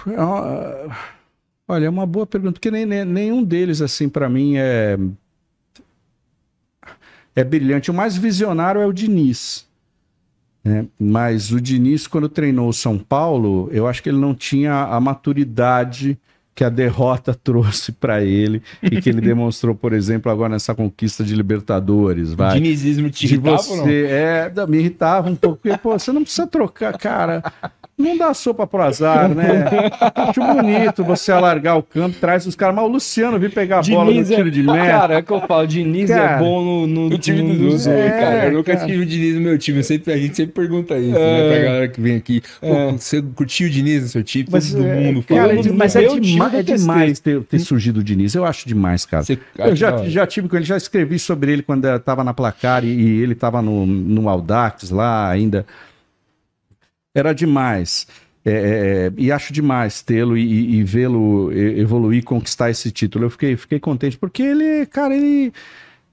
É 0.08 0.88
Olha, 1.68 1.86
é 1.88 1.90
uma 1.90 2.06
boa 2.06 2.26
pergunta, 2.26 2.54
porque 2.54 2.72
nem- 2.72 2.86
nem- 2.86 3.04
nenhum 3.04 3.44
deles, 3.44 3.82
assim, 3.82 4.08
pra 4.08 4.30
mim 4.30 4.54
é. 4.56 4.98
É 7.38 7.44
brilhante. 7.44 7.92
O 7.92 7.94
mais 7.94 8.18
visionário 8.18 8.82
é 8.82 8.86
o 8.86 8.92
Diniz. 8.92 9.68
né? 10.64 10.86
Mas 11.00 11.52
o 11.52 11.62
Diniz, 11.62 12.08
quando 12.08 12.28
treinou 12.28 12.68
o 12.68 12.74
São 12.74 12.98
Paulo, 12.98 13.70
eu 13.72 13.88
acho 13.88 14.02
que 14.02 14.10
ele 14.10 14.18
não 14.18 14.34
tinha 14.34 14.74
a 14.86 15.00
maturidade 15.00 16.18
que 16.56 16.64
a 16.64 16.70
derrota 16.70 17.36
trouxe 17.44 17.92
pra 17.92 18.24
ele 18.24 18.64
e 18.82 19.00
que 19.00 19.08
ele 19.10 19.22
demonstrou, 19.22 19.76
por 19.76 19.94
exemplo, 19.94 20.32
agora 20.32 20.50
nessa 20.50 20.74
conquista 20.74 21.24
de 21.24 21.36
Libertadores. 21.36 22.34
O 22.34 22.36
Vai. 22.36 22.56
dinizismo 22.56 23.12
te 23.12 23.28
De 23.28 23.36
irritava 23.36 23.58
você, 23.60 23.72
ou 23.72 23.78
não? 23.78 23.88
é, 23.88 24.52
me 24.68 24.78
irritava 24.80 25.30
um 25.30 25.36
pouco, 25.36 25.60
porque, 25.62 25.78
pô, 25.78 25.92
você 25.98 26.12
não 26.12 26.24
precisa 26.24 26.48
trocar, 26.48 26.98
cara. 26.98 27.44
Não 27.98 28.16
dá 28.16 28.32
sopa 28.32 28.68
pro 28.68 28.84
azar, 28.84 29.28
né? 29.28 29.66
Acho 30.14 30.40
bonito 30.40 31.04
você 31.04 31.32
alargar 31.32 31.78
o 31.78 31.82
campo, 31.82 32.16
traz 32.20 32.46
os 32.46 32.56
caras. 32.56 32.76
Mas 32.76 32.86
o 32.86 32.88
Luciano 32.88 33.40
vir 33.40 33.52
pegar 33.52 33.80
a 33.80 33.82
bola 33.82 34.12
no 34.14 34.24
tiro 34.24 34.52
de 34.52 34.62
meta. 34.62 34.86
Cara, 34.86 35.14
é 35.16 35.22
que 35.24 35.32
eu 35.32 35.42
falo, 35.42 35.66
Diniz 35.66 36.10
é 36.12 36.16
Cara, 36.16 36.38
bom 36.38 36.64
no, 36.64 36.86
no, 36.88 37.16
O 37.16 37.18
time 37.18 37.42
no- 37.42 37.56
dos 37.56 37.88
outros, 37.88 37.88
É, 37.88 38.10
cara. 38.12 38.46
Eu 38.46 38.52
nunca 38.54 38.76
cara. 38.76 38.86
tive 38.86 39.02
o 39.02 39.06
Diniz 39.06 39.34
no 39.36 39.42
meu 39.42 39.58
time. 39.58 39.80
Eu 39.80 39.84
sempre, 39.84 40.14
a 40.14 40.18
gente 40.18 40.36
sempre 40.36 40.54
pergunta 40.54 40.96
isso, 40.96 41.18
É. 41.18 41.42
né? 41.42 41.50
Pra 41.50 41.64
galera 41.64 41.88
que 41.88 42.00
vem 42.00 42.16
aqui. 42.18 42.42
Pô, 42.62 42.68
É. 42.68 42.92
você 42.92 43.20
curtiu 43.22 43.68
o 43.68 43.72
Diniz 43.72 44.04
no 44.04 44.08
seu 44.10 44.24
time? 44.24 44.48
Mas, 44.52 44.72
Todo 44.72 44.86
é, 44.86 44.96
mundo 44.96 45.24
cara, 45.24 45.42
fala. 45.42 45.54
é 45.54 45.64
no 45.64 45.74
mas 45.74 45.96
é, 45.96 46.02
meu 46.02 46.12
time 46.22 46.34
dema- 46.34 46.50
eu 46.54 46.60
é 46.60 46.64
demais 46.64 47.20
ter, 47.20 47.42
ter 47.42 47.60
surgido 47.60 48.00
o 48.02 48.04
Diniz. 48.04 48.36
Eu 48.36 48.46
acho 48.46 48.68
demais, 48.68 49.06
cara. 49.08 49.24
Você 49.24 49.40
Eu 49.58 49.76
já, 49.76 50.06
já 50.06 50.28
tive 50.28 50.48
com 50.48 50.56
ele, 50.56 50.66
já 50.66 50.78
escrevi 50.78 51.18
sobre 51.18 51.52
ele 51.52 51.64
quando 51.64 51.86
estava 51.88 52.24
na 52.24 52.32
placar 52.34 52.86
e, 52.86 52.90
e 52.90 53.22
ele 53.24 53.34
estava 53.34 53.60
no, 53.60 53.88
no 53.88 54.30
Audax 54.30 54.92
lá 54.92 55.30
ainda. 55.32 55.66
Era 57.18 57.34
demais. 57.34 58.06
É, 58.46 58.52
é, 58.52 59.12
e 59.18 59.32
acho 59.32 59.52
demais 59.52 60.02
tê-lo 60.02 60.38
e, 60.38 60.76
e 60.78 60.84
vê-lo 60.84 61.52
e- 61.52 61.80
evoluir, 61.82 62.24
conquistar 62.24 62.70
esse 62.70 62.92
título. 62.92 63.26
Eu 63.26 63.30
fiquei, 63.30 63.58
fiquei 63.58 63.80
contente, 63.80 64.18
porque 64.18 64.42
ele, 64.44 64.86
cara, 64.86 65.14
ele, 65.16 65.52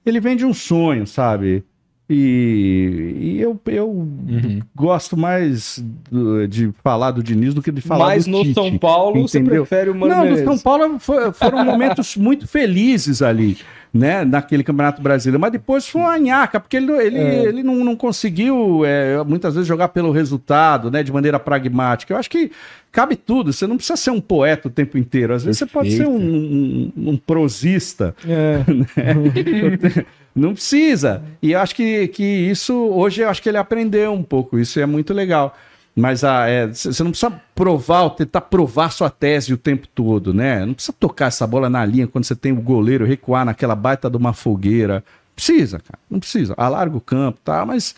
ele 0.05 0.19
vem 0.19 0.35
de 0.35 0.45
um 0.45 0.53
sonho, 0.53 1.07
sabe? 1.07 1.63
E, 2.09 3.15
e 3.37 3.41
eu, 3.41 3.59
eu 3.67 3.89
Uhum. 3.89 4.59
gosto 4.75 5.15
mais 5.17 5.83
do- 6.11 6.47
de 6.47 6.71
falar 6.83 7.11
do 7.11 7.23
Diniz 7.23 7.53
do 7.53 7.61
que 7.61 7.71
de 7.71 7.81
falar 7.81 8.05
Mas 8.07 8.25
do 8.25 8.31
no 8.31 8.41
Tite. 8.43 8.53
São 8.53 8.77
Paulo, 8.77 9.21
você 9.27 9.39
entendeu? 9.39 9.65
prefere 9.65 9.89
o 9.89 9.95
Mano 9.95 10.07
Não, 10.13 10.19
no 10.19 10.25
Menezes. 10.25 10.45
São 10.45 10.57
Paulo 10.59 10.99
fo- 10.99 11.31
foram 11.33 11.63
momentos 11.65 12.15
muito 12.17 12.47
felizes 12.47 13.21
ali, 13.21 13.57
né? 13.97 14.25
Naquele 14.25 14.61
Campeonato 14.61 15.01
Brasileiro. 15.01 15.39
Mas 15.39 15.53
depois 15.53 15.87
foi 15.87 16.01
uma 16.01 16.17
nhaca, 16.19 16.59
porque 16.59 16.75
ele, 16.75 16.85
não- 16.85 16.99
ele, 16.99 17.17
É. 17.17 17.43
ele 17.45 17.63
não, 17.63 17.75
não 17.85 17.95
conseguiu 17.95 18.83
é, 18.85 19.23
muitas 19.23 19.53
vezes 19.55 19.65
jogar 19.67 19.87
pelo 19.87 20.11
resultado, 20.11 20.91
né? 20.91 21.01
De 21.01 21.13
maneira 21.13 21.39
pragmática. 21.39 22.13
Eu 22.13 22.17
acho 22.17 22.29
que 22.29 22.51
cabe 22.91 23.15
tudo. 23.15 23.53
Você 23.53 23.65
não 23.65 23.77
precisa 23.77 23.95
ser 23.95 24.11
um 24.11 24.19
poeta 24.19 24.67
o 24.67 24.71
tempo 24.71 24.97
inteiro. 24.97 25.33
Às 25.33 25.45
vezes 25.45 25.59
você 25.59 25.65
pode 25.65 25.95
ser 25.95 26.05
um, 26.05 26.17
um, 26.17 26.91
um 27.11 27.17
prosista. 27.17 28.13
É. 28.27 28.59
Não 30.35 30.53
precisa. 30.53 31.23
E 31.41 31.53
eu 31.53 31.59
acho 31.59 31.73
que, 31.73 32.09
que 32.09 32.21
isso, 32.23 32.73
hoje 32.75 33.21
eu 33.21 33.29
acho 33.29 33.41
que 33.41 33.47
ele 33.47 33.57
aprendeu 33.57 34.11
um 34.11 34.21
pouco, 34.21 34.59
isso 34.59 34.77
é 34.81 34.85
muito 34.85 35.13
legal. 35.13 35.55
Mas 35.95 36.25
ah, 36.25 36.45
é, 36.47 36.67
você 36.67 37.01
não 37.03 37.11
precisa 37.11 37.31
provar, 37.55 38.09
tentar 38.09 38.41
provar 38.41 38.89
sua 38.91 39.09
tese 39.09 39.53
o 39.53 39.57
tempo 39.57 39.87
todo, 39.87 40.33
né? 40.33 40.65
Não 40.65 40.73
precisa 40.73 40.93
tocar 40.99 41.27
essa 41.27 41.47
bola 41.47 41.69
na 41.69 41.85
linha 41.85 42.05
quando 42.05 42.25
você 42.25 42.35
tem 42.35 42.51
o 42.51 42.61
goleiro 42.61 43.05
recuar 43.05 43.45
naquela 43.45 43.75
baita 43.75 44.09
de 44.09 44.17
uma 44.17 44.33
fogueira. 44.33 45.03
Precisa, 45.33 45.79
cara, 45.79 45.97
não 46.09 46.19
precisa. 46.19 46.53
Alarga 46.57 46.97
o 46.97 47.01
campo, 47.01 47.39
tá? 47.43 47.65
Mas 47.65 47.95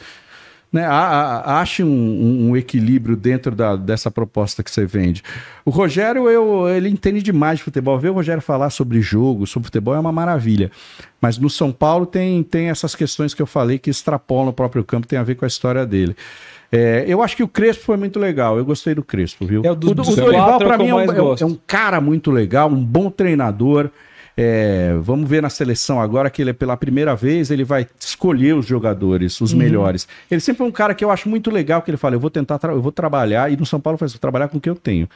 né, 0.71 0.85
a- 0.85 0.91
a- 1.45 1.61
ache 1.61 1.81
um, 1.83 1.87
um- 1.87 2.49
um 2.51 2.57
equilíbrio 2.57 3.15
dentro 3.15 3.55
da- 3.55 3.75
dessa 3.77 4.11
proposta 4.11 4.61
que 4.61 4.69
você 4.69 4.85
vende. 4.85 5.23
O 5.65 5.71
Rogério, 5.71 6.29
eu, 6.29 6.67
ele 6.69 6.89
entende 6.89 7.23
demais 7.23 7.57
de 7.59 7.63
futebol. 7.63 7.97
Ver 7.97 8.09
o 8.09 8.13
Rogério 8.13 8.41
falar 8.43 8.69
sobre 8.69 9.01
jogo, 9.01 9.47
sobre 9.47 9.67
futebol 9.67 9.95
é 9.95 9.99
uma 9.99 10.11
maravilha. 10.11 10.69
Mas 11.21 11.37
no 11.37 11.49
São 11.49 11.71
Paulo 11.71 12.05
tem, 12.05 12.43
tem 12.43 12.69
essas 12.69 12.93
questões 12.95 13.33
que 13.33 13.41
eu 13.41 13.47
falei 13.47 13.79
que 13.79 13.89
extrapolam 13.89 14.49
o 14.49 14.53
próprio 14.53 14.83
campo, 14.83 15.07
tem 15.07 15.17
a 15.17 15.23
ver 15.23 15.35
com 15.35 15.45
a 15.45 15.47
história 15.47 15.85
dele. 15.85 16.15
É, 16.72 17.05
eu 17.07 17.22
acho 17.24 17.36
que 17.36 17.43
o 17.43 17.47
Crespo 17.47 17.84
foi 17.84 17.97
muito 17.97 18.20
legal. 18.20 18.57
Eu 18.57 18.65
gostei 18.65 18.93
do 18.93 19.03
Crespo, 19.03 19.45
viu? 19.45 19.61
É 19.63 19.72
o 19.72 19.76
do- 19.76 19.88
o, 19.91 19.95
do- 19.95 20.01
dos 20.03 20.09
o 20.09 20.15
Dorival, 20.15 20.61
eu 20.61 20.78
mim, 20.78 20.88
é 20.89 20.93
um, 20.95 20.99
é 20.99 21.22
um- 21.22 21.36
é 21.39 21.45
um 21.45 21.57
cara 21.65 22.01
muito 22.01 22.30
legal, 22.32 22.70
um 22.70 22.84
bom 22.84 23.09
treinador. 23.09 23.89
É, 24.39 24.93
vamos 25.01 25.28
ver 25.28 25.41
na 25.41 25.49
seleção 25.49 25.99
agora 25.99 26.30
que 26.30 26.41
ele, 26.43 26.53
pela 26.53 26.78
primeira 26.78 27.15
vez, 27.15 27.49
ele 27.49 27.63
vai 27.63 27.88
escolher 27.99 28.53
os 28.53 28.68
jogadores, 28.68 29.41
os 29.41 29.51
melhores. 29.51 30.07
Ele 30.30 30.39
sempre 30.39 30.61
é 30.63 30.65
um 30.68 30.72
cara 30.72 30.93
que 30.93 31.03
eu 31.03 31.09
acho 31.09 31.28
muito 31.28 31.49
legal, 31.49 31.82
que 31.82 31.89
ele 31.89 31.97
fala, 31.97 32.13
eu 32.15 32.20
vou 32.20 32.30
tentar, 32.30 32.59
eu 32.65 32.80
vou 32.82 32.91
trabalhar, 32.91 33.51
e 33.51 33.57
no 33.57 33.65
São 33.65 33.80
Paulo 33.80 33.97
faz 33.97 34.13
trabalhar 34.13 34.47
com 34.49 34.59
o 34.59 34.61
que 34.61 34.70
eu 34.70 34.76
tenho. 34.76 35.09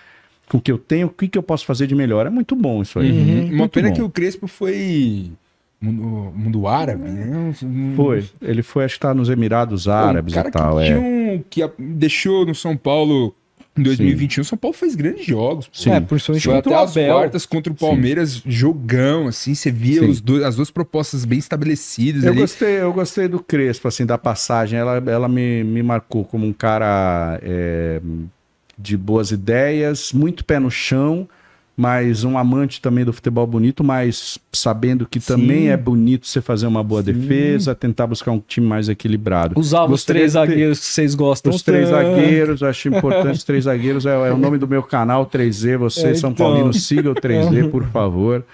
Com 0.49 0.57
o 0.57 0.61
que 0.61 0.71
eu 0.71 0.77
tenho, 0.79 1.05
o 1.05 1.09
que, 1.11 1.27
que 1.27 1.37
eu 1.37 1.43
posso 1.43 1.65
fazer 1.67 1.85
de 1.85 1.93
melhor. 1.93 2.25
É 2.25 2.29
muito 2.31 2.55
bom 2.55 2.81
isso 2.81 2.97
aí. 2.97 3.11
Uhum. 3.11 3.45
Uma 3.49 3.57
Muito 3.57 3.71
pena 3.73 3.89
bom. 3.89 3.93
que 3.93 4.01
o 4.01 4.09
Crespo 4.09 4.47
foi 4.47 5.31
mundo, 5.81 6.31
mundo 6.35 6.67
árabe, 6.67 7.09
né? 7.09 7.53
Um- 7.63 7.93
Foi. 7.95 8.23
Ele 8.41 8.61
foi, 8.61 8.85
acho 8.85 8.95
que 8.95 8.99
tá 8.99 9.13
nos 9.13 9.29
Emirados 9.29 9.87
Árabes 9.87 10.33
um 10.33 10.35
cara 10.35 10.47
e 10.47 10.51
tal. 10.51 10.77
que, 10.77 10.83
É. 10.83 10.85
tinha 10.85 10.99
um- 10.99 11.43
que 11.49 11.63
a- 11.63 11.71
deixou 11.79 12.45
no 12.45 12.53
São 12.53 12.77
Paulo 12.77 13.33
em 13.77 13.81
2021. 13.83 14.43
São 14.43 14.57
Paulo 14.57 14.75
fez 14.75 14.95
grandes 14.95 15.25
jogos. 15.25 15.65
pô. 15.67 15.73
Sim. 15.75 15.91
É, 15.91 15.99
principalmente 16.01 16.43
Foi 16.43 16.53
contra 16.55 16.71
até 16.71 16.79
o 16.79 16.83
as 16.83 16.91
Abel. 16.91 17.13
quartas 17.15 17.45
contra 17.45 17.71
o 17.73 17.75
Palmeiras, 17.75 18.41
jogão, 18.45 19.27
assim, 19.27 19.55
você 19.55 19.71
via 19.71 20.01
Sim. 20.01 20.09
os 20.09 20.21
dois- 20.21 20.43
as 20.43 20.55
duas 20.57 20.69
propostas 20.69 21.23
bem 21.25 21.39
estabelecidas 21.39 22.23
Eu 22.25 22.31
ali. 22.31 22.41
gostei, 22.41 22.81
eu 22.81 22.93
gostei 22.93 23.27
do 23.27 23.39
Crespo, 23.39 23.87
assim, 23.87 24.05
da 24.05 24.17
passagem. 24.17 24.77
Ela, 24.77 24.97
ela 25.07 25.27
me, 25.29 25.63
me 25.63 25.81
marcou 25.81 26.23
como 26.25 26.45
um 26.45 26.53
cara 26.53 27.39
é, 27.41 28.01
de 28.77 28.97
boas 28.97 29.31
ideias, 29.31 30.11
muito 30.11 30.43
pé 30.43 30.59
no 30.59 30.69
chão, 30.69 31.27
mas 31.81 32.23
um 32.23 32.37
amante 32.37 32.79
também 32.79 33.03
do 33.03 33.11
futebol 33.11 33.47
bonito, 33.47 33.83
mas 33.83 34.37
sabendo 34.53 35.07
que 35.07 35.19
também 35.19 35.69
é 35.71 35.75
bonito 35.77 36.27
você 36.27 36.39
fazer 36.39 36.67
uma 36.67 36.83
boa 36.83 37.01
defesa, 37.01 37.73
tentar 37.73 38.05
buscar 38.05 38.29
um 38.31 38.39
time 38.39 38.67
mais 38.67 38.87
equilibrado. 38.87 39.59
Usava 39.59 39.91
os 39.91 40.05
três 40.05 40.25
ter- 40.33 40.39
zagueiros 40.39 40.79
que 40.79 40.85
vocês 40.85 41.15
gostam. 41.15 41.51
Os 41.51 41.63
três 41.63 41.89
tanto. 41.89 42.03
zagueiros, 42.03 42.61
eu 42.61 42.67
acho 42.67 42.87
importante. 42.87 43.37
Os 43.37 43.43
três 43.43 43.63
zagueiros 43.63 44.05
é, 44.05 44.11
é 44.11 44.31
o 44.31 44.37
nome 44.37 44.59
do 44.59 44.67
meu 44.67 44.83
canal, 44.83 45.25
3Z. 45.25 45.75
Você, 45.77 46.09
É, 46.09 46.13
São 46.13 46.29
então. 46.29 46.45
Paulino, 46.51 46.71
siga 46.71 47.09
o 47.09 47.15
3Z, 47.15 47.69
por 47.71 47.83
favor. 47.87 48.45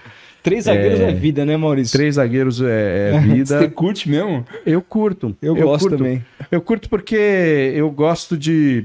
Três 0.42 0.64
zagueiros 0.64 1.00
é, 1.00 1.12
vida, 1.12 1.44
né, 1.44 1.54
Maurício? 1.58 1.92
Três 1.92 2.14
zagueiros 2.14 2.62
é, 2.62 3.10
é 3.12 3.20
Você 3.20 3.26
vida. 3.58 3.68
curte 3.68 4.08
mesmo? 4.08 4.42
Eu 4.64 4.80
curto. 4.80 5.36
Eu, 5.42 5.54
gosto 5.54 5.82
curto. 5.88 5.98
também. 5.98 6.24
Eu 6.50 6.62
curto 6.62 6.88
porque 6.88 7.72
eu 7.74 7.90
gosto 7.90 8.38
de, 8.38 8.84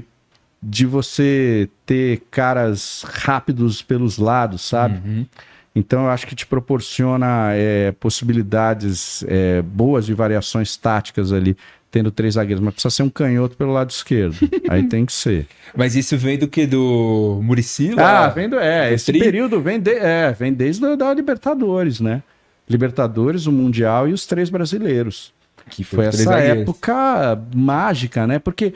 de 0.66 0.86
você 0.86 1.68
ter 1.84 2.22
caras 2.30 3.04
rápidos 3.06 3.82
pelos 3.82 4.16
lados, 4.16 4.62
sabe? 4.62 5.00
Uhum. 5.06 5.26
Então 5.74 6.04
eu 6.04 6.10
acho 6.10 6.26
que 6.26 6.34
te 6.34 6.46
proporciona 6.46 7.50
é, 7.52 7.92
possibilidades 7.92 9.22
é, 9.28 9.60
boas 9.60 10.06
de 10.06 10.14
variações 10.14 10.76
táticas 10.76 11.32
ali, 11.32 11.56
tendo 11.90 12.10
três 12.10 12.34
zagueiros. 12.34 12.64
Mas 12.64 12.74
precisa 12.74 12.94
ser 12.94 13.02
um 13.02 13.10
canhoto 13.10 13.56
pelo 13.56 13.72
lado 13.72 13.90
esquerdo. 13.90 14.36
Aí 14.70 14.84
tem 14.84 15.04
que 15.04 15.12
ser. 15.12 15.46
Mas 15.76 15.94
isso 15.94 16.16
vem 16.16 16.38
do 16.38 16.48
que? 16.48 16.66
Do 16.66 17.40
Muricy? 17.42 17.92
Ah, 17.92 18.02
lá? 18.02 18.28
vendo, 18.28 18.58
é, 18.58 18.88
do 18.88 18.94
esse 18.94 19.06
tri? 19.06 19.18
período 19.18 19.60
vem, 19.60 19.78
de, 19.78 19.92
é, 19.92 20.32
vem 20.32 20.52
desde 20.52 20.86
a 20.86 20.94
da 20.94 21.12
Libertadores, 21.12 22.00
né? 22.00 22.22
Libertadores, 22.68 23.46
o 23.46 23.52
Mundial 23.52 24.08
e 24.08 24.12
os 24.12 24.24
três 24.24 24.48
brasileiros. 24.48 25.34
Que 25.68 25.84
Foi 25.84 26.06
essa 26.06 26.22
zagueiros. 26.22 26.62
época 26.62 27.42
mágica, 27.54 28.26
né? 28.26 28.38
Porque 28.38 28.74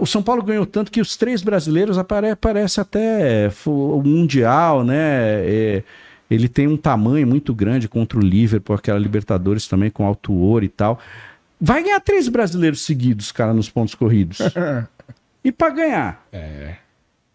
o 0.00 0.06
São 0.06 0.22
Paulo 0.22 0.42
ganhou 0.42 0.66
tanto 0.66 0.90
que 0.90 1.00
os 1.00 1.16
três 1.16 1.42
brasileiros 1.42 1.98
apare 1.98 2.34
parece 2.36 2.80
até 2.80 3.50
o 3.66 4.02
Mundial, 4.02 4.84
né? 4.84 5.42
É, 5.46 5.82
ele 6.30 6.48
tem 6.48 6.66
um 6.66 6.76
tamanho 6.76 7.26
muito 7.26 7.54
grande 7.54 7.88
contra 7.88 8.18
o 8.18 8.22
Liverpool, 8.22 8.76
aquela 8.76 8.98
Libertadores 8.98 9.68
também 9.68 9.90
com 9.90 10.06
alto 10.06 10.32
ouro 10.32 10.64
e 10.64 10.68
tal. 10.68 10.98
Vai 11.60 11.82
ganhar 11.82 12.00
três 12.00 12.28
brasileiros 12.28 12.82
seguidos, 12.82 13.30
cara, 13.30 13.52
nos 13.52 13.68
pontos 13.68 13.94
corridos. 13.94 14.38
e 15.44 15.52
pra 15.52 15.70
ganhar? 15.70 16.26
É. 16.32 16.76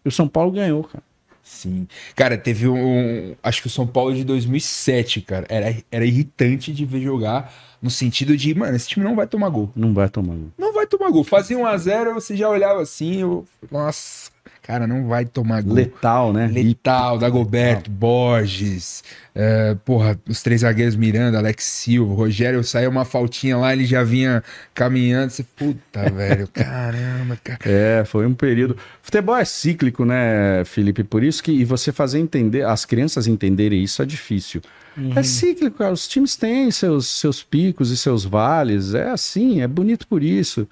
E 0.04 0.08
o 0.08 0.12
São 0.12 0.28
Paulo 0.28 0.50
ganhou, 0.50 0.84
cara. 0.84 1.02
Sim. 1.42 1.88
Cara, 2.14 2.38
teve 2.38 2.68
um. 2.68 3.34
Acho 3.42 3.62
que 3.62 3.66
o 3.66 3.70
São 3.70 3.86
Paulo 3.86 4.14
de 4.14 4.22
2007, 4.22 5.20
cara. 5.22 5.46
Era, 5.48 5.76
era 5.90 6.04
irritante 6.04 6.72
de 6.72 6.84
ver 6.84 7.00
jogar. 7.00 7.52
No 7.82 7.90
sentido 7.90 8.36
de, 8.36 8.54
mano, 8.54 8.76
esse 8.76 8.88
time 8.88 9.04
não 9.04 9.16
vai 9.16 9.26
tomar 9.26 9.48
gol. 9.48 9.70
Não 9.74 9.94
vai 9.94 10.08
tomar. 10.08 10.36
Não 10.58 10.72
vai 10.72 10.86
tomar 10.86 11.10
gol. 11.10 11.24
Fazia 11.24 11.56
1x0, 11.56 12.14
você 12.14 12.36
já 12.36 12.48
olhava 12.48 12.82
assim. 12.82 13.22
Eu, 13.22 13.46
nossa, 13.70 14.29
cara, 14.70 14.86
não 14.86 15.08
vai 15.08 15.24
tomar 15.24 15.62
gol. 15.62 15.74
Letal, 15.74 16.32
né? 16.32 16.46
Letal, 16.46 17.18
Dagoberto, 17.18 17.90
Borges, 17.90 19.02
é, 19.34 19.74
porra, 19.84 20.16
os 20.28 20.42
três 20.42 20.60
zagueiros 20.60 20.94
Miranda, 20.94 21.38
Alex 21.38 21.64
Silva, 21.64 22.14
Rogério 22.14 22.62
saiu 22.62 22.88
uma 22.88 23.04
faltinha 23.04 23.56
lá, 23.56 23.72
ele 23.72 23.84
já 23.84 24.04
vinha 24.04 24.44
caminhando. 24.72 25.30
Você, 25.30 25.42
puta, 25.42 26.08
velho, 26.14 26.46
caramba, 26.46 27.36
cara. 27.42 27.58
É, 27.64 28.04
foi 28.04 28.24
um 28.26 28.34
período. 28.34 28.76
Futebol 29.02 29.36
é 29.36 29.44
cíclico, 29.44 30.04
né, 30.04 30.64
Felipe? 30.64 31.02
Por 31.02 31.24
isso 31.24 31.42
que 31.42 31.50
e 31.50 31.64
você 31.64 31.90
fazer 31.90 32.20
entender, 32.20 32.64
as 32.64 32.84
crianças 32.84 33.26
entenderem 33.26 33.82
isso 33.82 34.00
é 34.00 34.06
difícil. 34.06 34.62
É 35.16 35.22
cíclico, 35.24 35.78
cara. 35.78 35.92
Os 35.92 36.06
times 36.06 36.36
têm 36.36 36.70
seus, 36.70 37.08
seus 37.08 37.42
picos 37.42 37.90
e 37.90 37.96
seus 37.96 38.24
vales. 38.24 38.94
É 38.94 39.10
assim, 39.10 39.62
é 39.62 39.66
bonito 39.66 40.06
por 40.06 40.22
isso. 40.22 40.68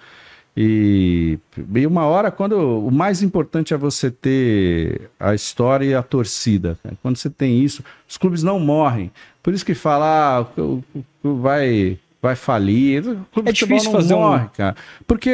E, 0.60 1.38
e 1.76 1.86
uma 1.86 2.04
hora, 2.06 2.32
quando 2.32 2.54
o 2.84 2.90
mais 2.90 3.22
importante 3.22 3.72
é 3.72 3.76
você 3.76 4.10
ter 4.10 5.08
a 5.20 5.32
história 5.32 5.84
e 5.84 5.94
a 5.94 6.02
torcida. 6.02 6.76
cara. 6.82 6.96
Quando 7.00 7.16
você 7.16 7.30
tem 7.30 7.62
isso, 7.62 7.84
os 8.08 8.16
clubes 8.16 8.42
não 8.42 8.58
morrem. 8.58 9.12
Por 9.40 9.54
isso 9.54 9.64
que 9.64 9.72
falar 9.72 10.40
ah, 10.58 10.78
vai 11.22 11.96
vai 12.20 12.34
falir. 12.34 13.08
O 13.08 13.24
clube 13.32 13.50
É 13.50 13.52
difícil 13.52 13.92
não 13.92 14.00
fazer 14.00 14.14
um- 14.14 14.18
morre, 14.18 14.48
cara. 14.56 14.74
Porque 15.06 15.32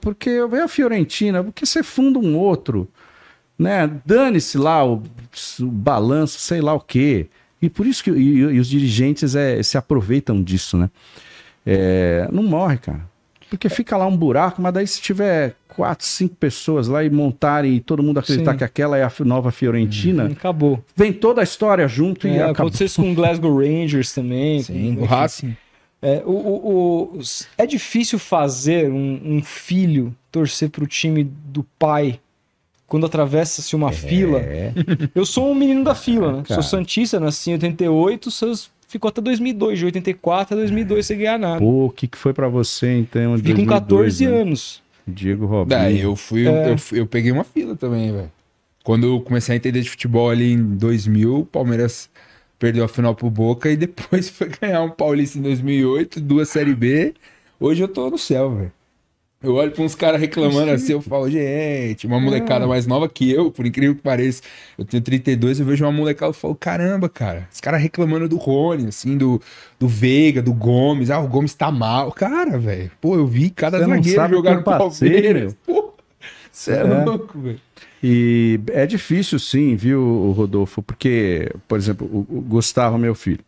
porque 0.00 0.44
vem 0.50 0.62
a 0.62 0.66
Fiorentina, 0.66 1.44
porque 1.44 1.64
você 1.64 1.84
funda 1.84 2.18
um 2.18 2.36
outro, 2.36 2.88
né? 3.56 3.88
Dane-se 4.04 4.58
lá 4.58 4.84
o, 4.84 5.00
o 5.60 5.66
balanço, 5.66 6.40
sei 6.40 6.60
lá 6.60 6.74
o 6.74 6.80
quê. 6.80 7.28
E 7.62 7.70
por 7.70 7.86
isso 7.86 8.02
que 8.02 8.10
e, 8.10 8.38
e 8.38 8.58
os 8.58 8.68
dirigentes 8.68 9.36
é, 9.36 9.62
se 9.62 9.78
aproveitam 9.78 10.42
disso, 10.42 10.76
né? 10.76 10.90
É, 11.64 12.28
não 12.32 12.42
morre, 12.42 12.76
cara. 12.78 13.13
Porque 13.56 13.68
fica 13.68 13.96
lá 13.96 14.06
um 14.06 14.16
buraco, 14.16 14.60
mas 14.62 14.72
daí 14.74 14.86
se 14.86 15.00
tiver 15.00 15.54
quatro, 15.68 16.06
cinco 16.06 16.34
pessoas 16.36 16.86
lá 16.88 17.02
e 17.04 17.10
montarem 17.10 17.74
e 17.74 17.80
todo 17.80 18.02
mundo 18.02 18.18
acreditar 18.18 18.52
Sim. 18.52 18.58
que 18.58 18.64
aquela 18.64 18.96
é 18.96 19.02
a 19.02 19.12
nova 19.24 19.50
Fiorentina, 19.50 20.26
Acabou. 20.26 20.82
vem 20.94 21.12
toda 21.12 21.40
a 21.40 21.44
história 21.44 21.86
junto 21.88 22.26
e 22.28 22.30
É, 22.30 22.34
acabou. 22.42 22.52
aconteceu 22.52 22.86
isso 22.86 23.02
com 23.02 23.10
o 23.10 23.14
Glasgow 23.14 23.56
Rangers 23.58 24.12
também. 24.12 24.62
Sim, 24.62 24.96
com- 24.96 25.02
o 25.02 25.04
Racing. 25.04 25.56
É, 26.00 26.22
o, 26.26 26.30
o- 26.32 27.16
o- 27.16 27.20
é 27.56 27.66
difícil 27.66 28.18
fazer 28.18 28.90
um, 28.90 29.20
um 29.24 29.42
filho 29.42 30.14
torcer 30.30 30.68
pro 30.70 30.86
time 30.86 31.24
do 31.24 31.64
pai 31.78 32.20
quando 32.86 33.06
atravessa-se 33.06 33.74
uma 33.74 33.90
fila. 33.90 34.38
É. 34.38 34.72
Eu 35.14 35.24
sou 35.24 35.50
um 35.50 35.54
menino 35.54 35.82
da 35.82 35.94
fila, 35.94 36.30
né? 36.38 36.42
cara. 36.46 36.60
Sou 36.60 36.70
Santista, 36.78 37.18
nasci 37.18 37.50
em 37.50 37.54
88, 37.54 38.30
seus, 38.30 38.70
ficou 38.94 39.08
até 39.08 39.20
2002. 39.20 39.78
De 39.78 39.84
84 39.84 40.54
a 40.54 40.58
2002 40.58 41.04
sem 41.06 41.18
ganhar 41.18 41.38
nada. 41.38 41.58
Pô, 41.58 41.86
o 41.86 41.90
que, 41.90 42.06
que 42.08 42.16
foi 42.18 42.32
pra 42.32 42.48
você 42.48 42.98
então? 42.98 43.36
Fiquei 43.36 43.52
com 43.54 43.64
2002, 43.66 43.68
14 43.68 44.26
né? 44.26 44.40
anos. 44.40 44.82
Diego 45.06 45.44
Robinho. 45.46 45.66
Daí 45.78 46.00
eu 46.00 46.16
fui, 46.16 46.46
É. 46.48 46.70
eu, 46.72 46.78
fui- 46.78 46.98
eu 47.00 47.06
peguei 47.06 47.30
uma 47.30 47.44
fila 47.44 47.76
também, 47.76 48.10
velho. 48.10 48.32
Quando 48.82 49.06
eu 49.06 49.20
comecei 49.20 49.52
a 49.54 49.56
entender 49.56 49.80
de 49.82 49.90
futebol 49.90 50.30
ali 50.30 50.52
em 50.52 50.62
2000, 50.76 51.40
o 51.40 51.44
Palmeiras 51.46 52.08
perdeu 52.58 52.84
a 52.84 52.88
final 52.88 53.14
pro 53.14 53.28
Boca 53.30 53.70
e 53.70 53.76
depois 53.76 54.28
foi 54.30 54.48
ganhar 54.60 54.82
um 54.82 54.90
Paulista 54.90 55.38
em 55.38 55.42
2008, 55.42 56.20
duas 56.20 56.48
Série 56.48 56.74
B. 56.74 57.12
Hoje 57.60 57.82
eu 57.82 57.88
tô 57.88 58.08
no 58.10 58.16
céu, 58.18 58.50
velho. 58.54 58.72
Eu 59.44 59.54
olho 59.54 59.70
pra 59.70 59.82
uns 59.82 59.94
caras 59.94 60.20
reclamando 60.20 60.70
assim, 60.70 60.92
eu 60.92 61.00
falo, 61.02 61.28
gente, 61.30 62.06
uma 62.06 62.18
molecada 62.18 62.66
mais 62.66 62.86
nova 62.86 63.08
que 63.08 63.30
eu, 63.30 63.50
por 63.50 63.66
incrível 63.66 63.94
que 63.94 64.02
pareça. 64.02 64.42
Eu 64.78 64.84
tenho 64.84 65.02
32, 65.02 65.60
eu 65.60 65.66
vejo 65.66 65.84
uma 65.84 65.92
molecada 65.92 66.32
e 66.32 66.34
falo, 66.34 66.54
caramba, 66.54 67.08
cara, 67.08 67.48
os 67.52 67.60
caras 67.60 67.80
reclamando 67.80 68.28
do 68.28 68.36
Rony, 68.36 68.86
assim, 68.88 69.16
do, 69.16 69.40
do 69.78 69.86
Veiga, 69.86 70.40
do 70.42 70.52
Gomes. 70.52 71.10
Ah, 71.10 71.20
o 71.20 71.28
Gomes 71.28 71.54
tá 71.54 71.70
mal. 71.70 72.10
Cara, 72.12 72.58
velho, 72.58 72.90
pô, 73.00 73.16
eu 73.16 73.26
vi 73.26 73.50
cada 73.50 73.78
Você 73.78 73.86
zagueiro 73.86 74.28
jogar 74.28 74.56
no 74.56 74.62
Palmeiras. 74.62 75.56
Pô, 75.66 75.94
você 76.50 76.72
é, 76.72 76.76
É. 76.76 77.04
louco, 77.04 77.38
velho. 77.38 77.60
E 78.02 78.60
é 78.68 78.84
difícil 78.86 79.38
sim, 79.38 79.76
viu, 79.76 80.32
Rodolfo? 80.36 80.82
Porque, 80.82 81.50
por 81.66 81.78
exemplo, 81.78 82.06
o, 82.06 82.38
o 82.38 82.40
Gustavo, 82.42 82.98
meu 82.98 83.14
filho, 83.14 83.40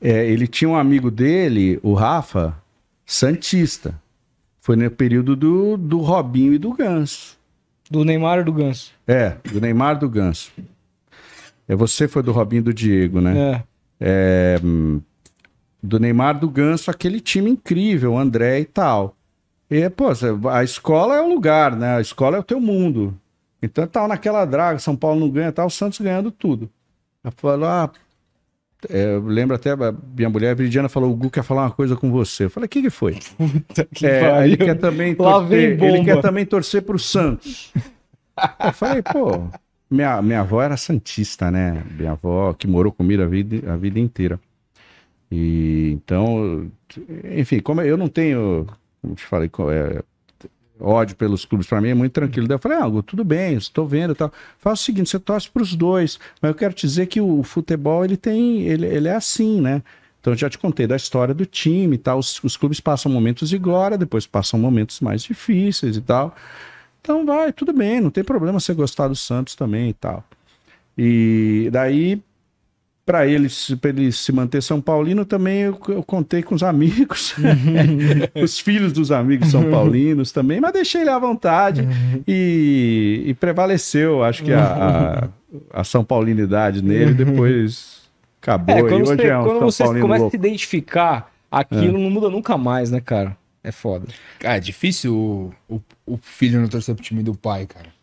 é, 0.00 0.24
ele 0.26 0.46
tinha 0.46 0.68
um 0.68 0.76
amigo 0.76 1.10
dele, 1.10 1.78
o 1.82 1.92
Rafa, 1.92 2.56
Santista. 3.04 4.00
Foi 4.66 4.74
no 4.74 4.90
período 4.90 5.36
do, 5.36 5.76
do 5.76 5.98
Robinho 6.00 6.52
e 6.52 6.58
do 6.58 6.72
Ganso. 6.72 7.38
Do 7.88 8.04
Neymar 8.04 8.40
e 8.40 8.42
do 8.42 8.52
Ganso. 8.52 8.90
É, 9.06 9.36
do 9.48 9.60
Neymar 9.60 9.94
e 9.94 10.00
do 10.00 10.08
Ganso. 10.08 10.50
É, 11.68 11.76
você 11.76 12.08
foi 12.08 12.20
do 12.20 12.32
Robinho 12.32 12.58
e 12.58 12.64
do 12.64 12.74
Diego, 12.74 13.20
né? 13.20 13.62
É. 14.00 14.58
do 15.80 16.00
Neymar 16.00 16.40
do 16.40 16.50
Ganso, 16.50 16.90
aquele 16.90 17.20
time 17.20 17.48
incrível, 17.48 18.14
o 18.14 18.18
André 18.18 18.58
e 18.58 18.64
tal. 18.64 19.14
E, 19.70 19.88
pô, 19.88 20.06
a 20.50 20.64
escola 20.64 21.14
é 21.14 21.22
o 21.22 21.28
lugar, 21.28 21.76
né? 21.76 21.98
A 21.98 22.00
escola 22.00 22.36
é 22.36 22.40
o 22.40 22.42
teu 22.42 22.58
mundo. 22.58 23.16
Então 23.62 23.86
tal 23.86 24.08
naquela 24.08 24.44
draga, 24.44 24.80
São 24.80 24.96
Paulo 24.96 25.20
não 25.20 25.30
ganha, 25.30 25.52
tal, 25.52 25.68
o 25.68 25.70
Santos 25.70 26.00
ganhando 26.00 26.32
tudo. 26.32 26.68
Eu 27.22 27.30
falo, 27.36 27.66
ah, 27.66 27.88
é, 28.88 29.14
eu 29.14 29.26
lembro 29.26 29.56
até, 29.56 29.70
a 29.72 29.94
minha 30.16 30.28
mulher, 30.28 30.50
a 30.50 30.54
Viridiana, 30.54 30.88
falou, 30.88 31.10
o 31.10 31.16
Gu 31.16 31.30
quer 31.30 31.42
falar 31.42 31.62
uma 31.62 31.70
coisa 31.70 31.96
com 31.96 32.10
você. 32.10 32.44
Eu 32.44 32.50
falei, 32.50 32.66
o 32.66 32.68
que 32.68 32.82
que 32.82 32.90
foi? 32.90 33.18
Que 33.94 34.06
É, 34.06 34.44
ele 34.44 34.56
quer 34.56 34.74
também 34.78 35.14
torcer, 35.14 35.82
ele 35.82 36.04
quer 36.04 36.20
também 36.20 36.44
torcer 36.46 36.82
pro 36.82 36.98
Santos. 36.98 37.72
Eu 38.64 38.72
falei, 38.72 39.02
pô, 39.02 39.48
minha, 39.90 40.20
minha 40.20 40.40
avó 40.40 40.62
era 40.62 40.76
santista, 40.76 41.50
né? 41.50 41.82
Minha 41.98 42.12
avó 42.12 42.52
que 42.52 42.66
morou 42.66 42.92
comigo 42.92 43.22
a 43.22 43.26
vida, 43.26 43.72
a 43.72 43.76
vida 43.76 43.98
inteira. 43.98 44.38
E 45.30 45.90
então, 45.92 46.70
enfim, 47.24 47.60
como 47.60 47.80
eu 47.80 47.96
não 47.96 48.08
tenho, 48.08 48.66
como 49.00 49.14
te 49.14 49.24
falei, 49.24 49.50
é, 49.72 50.02
ódio 50.80 51.16
pelos 51.16 51.44
clubes, 51.44 51.66
pra 51.66 51.80
mim 51.80 51.88
é 51.88 51.94
muito 51.94 52.12
tranquilo. 52.12 52.46
Daí 52.46 52.56
eu 52.56 52.58
falei, 52.58 52.78
ah, 52.78 53.02
tudo 53.04 53.24
bem, 53.24 53.54
estou 53.54 53.86
vendo 53.86 54.12
e 54.12 54.16
tal. 54.16 54.32
Faz 54.58 54.80
o 54.80 54.82
seguinte, 54.82 55.10
você 55.10 55.18
torce 55.18 55.48
pros 55.50 55.74
dois, 55.74 56.18
mas 56.40 56.50
eu 56.50 56.54
quero 56.54 56.74
te 56.74 56.86
dizer 56.86 57.06
que 57.06 57.20
o 57.20 57.42
futebol, 57.42 58.04
ele 58.04 58.16
tem, 58.16 58.62
ele, 58.62 58.86
ele 58.86 59.08
é 59.08 59.14
assim, 59.14 59.60
né? 59.60 59.82
Então 60.20 60.32
eu 60.32 60.36
já 60.36 60.50
te 60.50 60.58
contei 60.58 60.86
da 60.86 60.96
história 60.96 61.32
do 61.32 61.46
time 61.46 61.94
e 61.94 61.98
tal. 61.98 62.18
Os, 62.18 62.42
os 62.42 62.56
clubes 62.56 62.80
passam 62.80 63.10
momentos 63.10 63.48
de 63.48 63.58
glória, 63.58 63.96
depois 63.96 64.26
passam 64.26 64.58
momentos 64.58 65.00
mais 65.00 65.22
difíceis 65.22 65.96
e 65.96 66.00
tal. 66.00 66.34
Então 67.00 67.24
vai, 67.24 67.52
tudo 67.52 67.72
bem, 67.72 68.00
não 68.00 68.10
tem 68.10 68.24
problema 68.24 68.58
você 68.58 68.74
gostar 68.74 69.06
do 69.06 69.14
Santos 69.14 69.54
também 69.54 69.90
e 69.90 69.92
tal. 69.92 70.24
E 70.98 71.68
daí, 71.70 72.20
para 73.06 73.24
ele, 73.24 73.46
pra 73.80 73.90
ele 73.90 74.10
se 74.10 74.32
manter 74.32 74.60
São 74.60 74.80
Paulino, 74.80 75.24
também 75.24 75.60
eu, 75.60 75.80
eu 75.88 76.02
contei 76.02 76.42
com 76.42 76.56
os 76.56 76.64
amigos, 76.64 77.36
os 78.34 78.58
filhos 78.58 78.92
dos 78.92 79.12
amigos 79.12 79.52
São 79.52 79.70
Paulinos 79.70 80.32
também, 80.32 80.60
mas 80.60 80.72
deixei 80.72 81.02
ele 81.02 81.10
à 81.10 81.18
vontade 81.18 81.86
e, 82.26 83.22
e 83.26 83.34
prevaleceu, 83.34 84.24
acho 84.24 84.42
que 84.42 84.52
a, 84.52 85.30
a, 85.72 85.80
a 85.80 85.84
São 85.84 86.04
Paulinidade 86.04 86.82
nele, 86.82 87.14
depois 87.14 88.10
acabou. 88.42 88.74
É, 88.74 88.80
e 88.80 88.82
quando 88.82 89.02
hoje 89.08 89.16
você, 89.16 89.26
é 89.28 89.38
um 89.38 89.44
quando 89.44 89.58
São 89.58 89.70
você 89.70 89.84
Paulino 89.84 90.02
começa 90.04 90.20
a 90.20 90.22
louco. 90.22 90.30
se 90.32 90.36
identificar, 90.36 91.32
aquilo 91.48 91.98
não 91.98 92.10
muda 92.10 92.28
nunca 92.28 92.58
mais, 92.58 92.90
né, 92.90 93.00
cara? 93.00 93.36
É 93.62 93.70
foda. 93.70 94.06
Cara, 94.40 94.56
é 94.56 94.60
difícil 94.60 95.14
o, 95.14 95.54
o, 95.68 95.80
o 96.06 96.18
filho 96.20 96.60
não 96.60 96.68
torcer 96.68 96.94
pro 96.94 97.04
time 97.04 97.22
do 97.22 97.34
pai, 97.34 97.66
cara. 97.66 97.95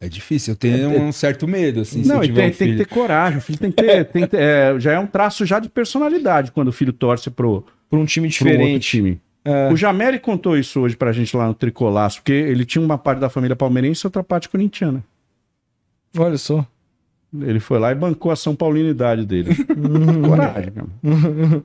É 0.00 0.08
difícil. 0.08 0.52
Eu 0.52 0.56
tenho 0.56 1.02
um 1.02 1.10
certo 1.10 1.46
medo, 1.48 1.80
assim, 1.80 2.02
se 2.04 2.08
Não, 2.08 2.16
eu 2.18 2.24
e 2.24 2.26
tiver 2.28 2.40
tem, 2.42 2.48
um 2.50 2.52
tem 2.52 2.58
que 2.58 2.64
filho. 2.74 2.78
ter 2.78 2.94
coragem. 2.94 3.38
O 3.38 3.40
filho 3.40 3.58
tem 3.58 3.70
que 3.72 3.82
ter. 3.82 4.04
tem 4.06 4.22
que 4.22 4.28
ter- 4.28 4.40
é, 4.40 4.78
já 4.78 4.92
é 4.92 4.98
um 4.98 5.06
traço 5.06 5.44
já 5.44 5.58
de 5.58 5.68
personalidade 5.68 6.52
quando 6.52 6.68
o 6.68 6.72
filho 6.72 6.92
torce 6.92 7.28
pro, 7.30 7.64
Por 7.90 7.98
um 7.98 8.04
time 8.04 8.28
pro 8.28 8.46
outro 8.46 8.56
diferente. 8.58 8.88
time. 8.88 9.20
É. 9.44 9.72
O 9.72 9.76
Jameli 9.76 10.18
contou 10.20 10.56
isso 10.56 10.80
hoje 10.80 10.94
pra 10.96 11.10
gente 11.10 11.36
lá 11.36 11.46
no 11.48 11.54
Tricolaço, 11.54 12.18
porque 12.18 12.32
ele 12.32 12.64
tinha 12.64 12.84
uma 12.84 12.98
parte 12.98 13.18
da 13.18 13.28
família 13.30 13.56
palmeirense 13.56 14.04
e 14.04 14.06
outra 14.06 14.22
parte 14.22 14.48
corintiana. 14.48 15.02
Olha 16.16 16.38
só. 16.38 16.64
Ele 17.40 17.60
foi 17.60 17.78
lá 17.78 17.90
e 17.92 17.94
bancou 17.94 18.30
a 18.30 18.36
São 18.36 18.54
Paulinidade 18.54 19.26
dele. 19.26 19.50
coragem, 20.26 20.72
cara. 20.72 20.88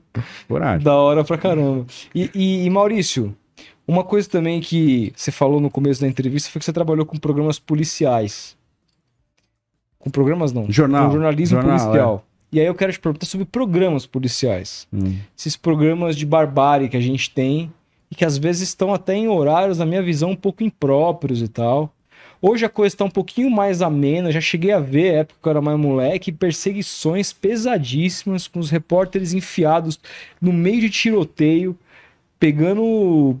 Coragem. 0.48 0.84
Da 0.84 0.94
hora 0.94 1.24
pra 1.24 1.38
caramba. 1.38 1.86
E, 2.14 2.30
e- 2.34 2.66
e, 2.66 2.70
Maurício, 2.70 3.34
uma 3.86 4.02
coisa 4.02 4.28
também 4.28 4.60
que 4.60 5.12
você 5.14 5.30
falou 5.30 5.60
no 5.60 5.70
começo 5.70 6.00
da 6.00 6.08
entrevista 6.08 6.50
foi 6.50 6.58
que 6.58 6.64
você 6.64 6.72
trabalhou 6.72 7.04
com 7.04 7.16
programas 7.18 7.58
policiais. 7.58 8.56
Com 9.98 10.10
programas 10.10 10.52
não. 10.52 10.70
Jornal. 10.70 11.06
Com 11.06 11.12
jornalismo 11.12 11.60
Jornal, 11.60 11.78
policial. 11.78 12.26
E 12.50 12.60
aí 12.60 12.66
eu 12.66 12.74
quero 12.74 12.92
te 12.92 13.00
perguntar 13.00 13.26
sobre 13.26 13.46
programas 13.46 14.06
policiais. 14.06 14.86
Hum. 14.92 15.16
Esses 15.36 15.56
programas 15.56 16.16
de 16.16 16.24
barbárie 16.24 16.88
que 16.88 16.96
a 16.96 17.00
gente 17.00 17.30
tem 17.30 17.72
e 18.10 18.14
que 18.14 18.24
às 18.24 18.38
vezes 18.38 18.68
estão 18.68 18.94
até 18.94 19.14
em 19.14 19.28
horários, 19.28 19.78
na 19.78 19.86
minha 19.86 20.02
visão, 20.02 20.30
um 20.30 20.36
pouco 20.36 20.62
impróprios 20.62 21.42
e 21.42 21.48
tal. 21.48 21.92
Hoje 22.40 22.64
a 22.64 22.68
coisa 22.68 22.94
está 22.94 23.04
um 23.04 23.10
pouquinho 23.10 23.50
mais 23.50 23.80
amena, 23.80 24.30
já 24.30 24.40
cheguei 24.40 24.70
a 24.70 24.78
ver, 24.78 25.14
época 25.14 25.38
que 25.42 25.48
eu 25.48 25.50
era 25.50 25.62
mais 25.62 25.78
moleque, 25.78 26.30
perseguições 26.30 27.32
pesadíssimas 27.32 28.46
com 28.46 28.60
os 28.60 28.70
repórteres 28.70 29.32
enfiados 29.32 29.98
no 30.40 30.52
meio 30.52 30.82
de 30.82 30.90
tiroteio, 30.90 31.74
pegando 32.38 33.40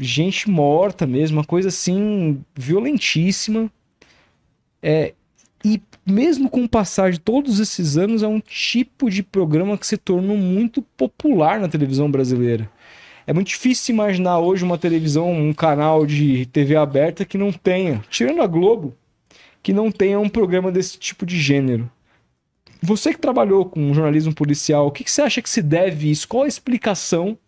gente 0.00 0.50
morta 0.50 1.06
mesmo, 1.06 1.38
uma 1.38 1.44
coisa 1.44 1.68
assim 1.68 2.42
violentíssima. 2.54 3.70
É, 4.82 5.14
e 5.64 5.80
mesmo 6.04 6.50
com 6.50 6.64
o 6.64 6.68
passar 6.68 7.12
de 7.12 7.20
todos 7.20 7.60
esses 7.60 7.96
anos, 7.96 8.22
é 8.22 8.26
um 8.26 8.40
tipo 8.40 9.08
de 9.08 9.22
programa 9.22 9.78
que 9.78 9.86
se 9.86 9.96
tornou 9.96 10.36
muito 10.36 10.82
popular 10.82 11.60
na 11.60 11.68
televisão 11.68 12.10
brasileira. 12.10 12.68
É 13.26 13.32
muito 13.32 13.48
difícil 13.48 13.94
imaginar 13.94 14.40
hoje 14.40 14.64
uma 14.64 14.76
televisão, 14.76 15.32
um 15.32 15.52
canal 15.52 16.04
de 16.04 16.46
TV 16.46 16.74
aberta 16.74 17.24
que 17.24 17.38
não 17.38 17.52
tenha, 17.52 18.04
tirando 18.10 18.42
a 18.42 18.46
Globo, 18.48 18.96
que 19.62 19.72
não 19.72 19.92
tenha 19.92 20.18
um 20.18 20.28
programa 20.28 20.72
desse 20.72 20.98
tipo 20.98 21.24
de 21.24 21.38
gênero. 21.38 21.88
Você 22.82 23.12
que 23.12 23.20
trabalhou 23.20 23.64
com 23.64 23.94
jornalismo 23.94 24.34
policial, 24.34 24.88
o 24.88 24.90
que, 24.90 25.04
que 25.04 25.10
você 25.10 25.22
acha 25.22 25.40
que 25.40 25.48
se 25.48 25.62
deve 25.62 26.10
isso? 26.10 26.26
Qual 26.26 26.42
a 26.42 26.48
explicação, 26.48 27.38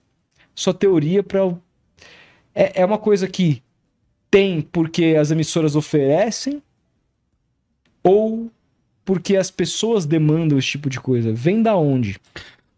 sua 0.55 0.75
teoria 0.75 1.23
para. 1.23 1.55
É, 2.55 2.83
é 2.83 2.85
uma 2.85 2.99
coisa 2.99 3.27
que 3.27 3.63
tem 4.31 4.61
porque 4.61 5.17
as 5.19 5.31
emissoras 5.31 5.77
oferecem 5.77 6.63
ou 8.03 8.51
porque 9.05 9.37
as 9.37 9.51
pessoas 9.51 10.07
demandam 10.07 10.59
esse 10.59 10.69
tipo 10.69 10.89
de 10.89 11.01
coisa? 11.01 11.33
Vem 11.33 11.63
da 11.63 11.77
onde? 11.77 12.19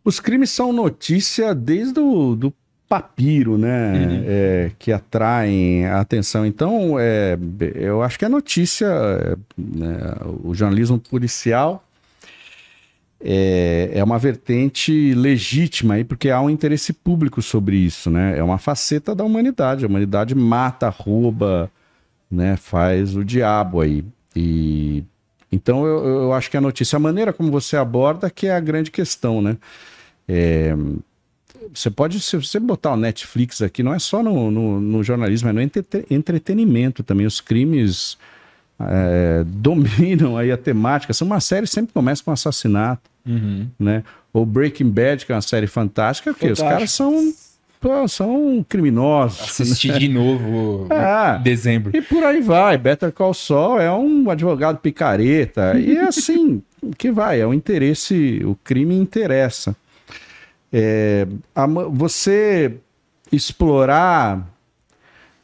Os 0.04 0.20
crimes 0.20 0.50
são 0.50 0.72
notícia 0.72 1.54
desde 1.54 2.00
o 2.00 2.34
do 2.34 2.52
papiro, 2.88 3.58
né? 3.58 3.92
Uhum. 3.92 4.24
É, 4.26 4.70
que 4.78 4.92
atraem 4.92 5.86
a 5.86 6.00
atenção. 6.00 6.46
Então, 6.46 6.96
é, 6.98 7.36
eu 7.74 8.02
acho 8.02 8.18
que 8.18 8.24
a 8.24 8.28
notícia, 8.28 8.86
é, 8.86 9.36
né, 9.56 9.98
o 10.42 10.54
jornalismo 10.54 10.98
policial 10.98 11.85
é, 13.28 13.90
é 13.92 14.04
uma 14.04 14.20
vertente 14.20 15.12
legítima 15.12 15.94
aí, 15.94 16.04
porque 16.04 16.30
há 16.30 16.40
um 16.40 16.48
interesse 16.48 16.92
público 16.92 17.42
sobre 17.42 17.76
isso, 17.76 18.08
né? 18.08 18.38
É 18.38 18.42
uma 18.42 18.56
faceta 18.56 19.16
da 19.16 19.24
humanidade. 19.24 19.84
A 19.84 19.88
humanidade 19.88 20.32
mata, 20.32 20.88
rouba, 20.88 21.68
né? 22.30 22.56
Faz 22.56 23.16
o 23.16 23.24
diabo 23.24 23.80
aí. 23.80 24.04
E 24.36 25.02
então 25.50 25.84
eu, 25.84 26.04
eu 26.04 26.32
acho 26.32 26.48
que 26.48 26.56
a 26.56 26.60
notícia, 26.60 26.96
a 26.96 27.00
maneira 27.00 27.32
como 27.32 27.50
você 27.50 27.76
aborda, 27.76 28.30
que 28.30 28.46
é 28.46 28.54
a 28.54 28.60
grande 28.60 28.92
questão, 28.92 29.42
né? 29.42 29.56
É, 30.28 30.76
você 31.74 31.90
pode, 31.90 32.20
se 32.20 32.36
você 32.36 32.60
botar 32.60 32.92
o 32.92 32.96
Netflix 32.96 33.60
aqui, 33.60 33.82
não 33.82 33.92
é 33.92 33.98
só 33.98 34.22
no, 34.22 34.52
no, 34.52 34.80
no 34.80 35.02
jornalismo, 35.02 35.48
é 35.48 35.52
no 35.52 35.60
entrete- 35.60 36.06
entretenimento 36.08 37.02
também. 37.02 37.26
Os 37.26 37.40
crimes 37.40 38.16
é, 38.78 39.42
dominam 39.50 40.36
aí 40.36 40.52
a 40.52 40.56
temática. 40.56 41.12
São 41.12 41.26
uma 41.26 41.40
série 41.40 41.66
sempre 41.66 41.92
começa 41.92 42.22
com 42.22 42.30
assassinato, 42.30 43.15
né? 43.78 44.04
Ou 44.32 44.44
Breaking 44.46 44.90
Bad, 44.90 45.24
que 45.26 45.32
é 45.32 45.34
uma 45.34 45.40
série 45.42 45.66
fantástica, 45.66 46.32
porque 46.32 46.50
os 46.52 46.58
Fantástico. 46.58 46.76
caras 46.78 46.90
são, 46.92 48.08
são 48.08 48.66
criminosos. 48.68 49.60
Assisti 49.60 49.90
de 49.98 50.08
novo 50.12 50.86
Ah. 50.90 51.36
em 51.40 51.42
dezembro. 51.42 51.96
E 51.96 52.00
por 52.02 52.22
aí 52.22 52.40
vai. 52.40 52.76
Better 52.78 53.12
Call 53.12 53.34
Saul 53.34 53.80
é 53.80 53.90
um 53.92 54.28
advogado 54.30 54.78
picareta. 54.78 55.78
E 55.78 55.96
é 55.96 56.02
assim 56.04 56.62
que 56.98 57.10
vai. 57.10 57.40
É 57.40 57.46
o 57.46 57.52
interesse, 57.54 58.42
o 58.44 58.54
crime 58.62 58.94
interessa. 58.94 59.74
É, 60.72 61.26
a 61.54 61.66
você 61.66 62.76
explorar 63.32 64.46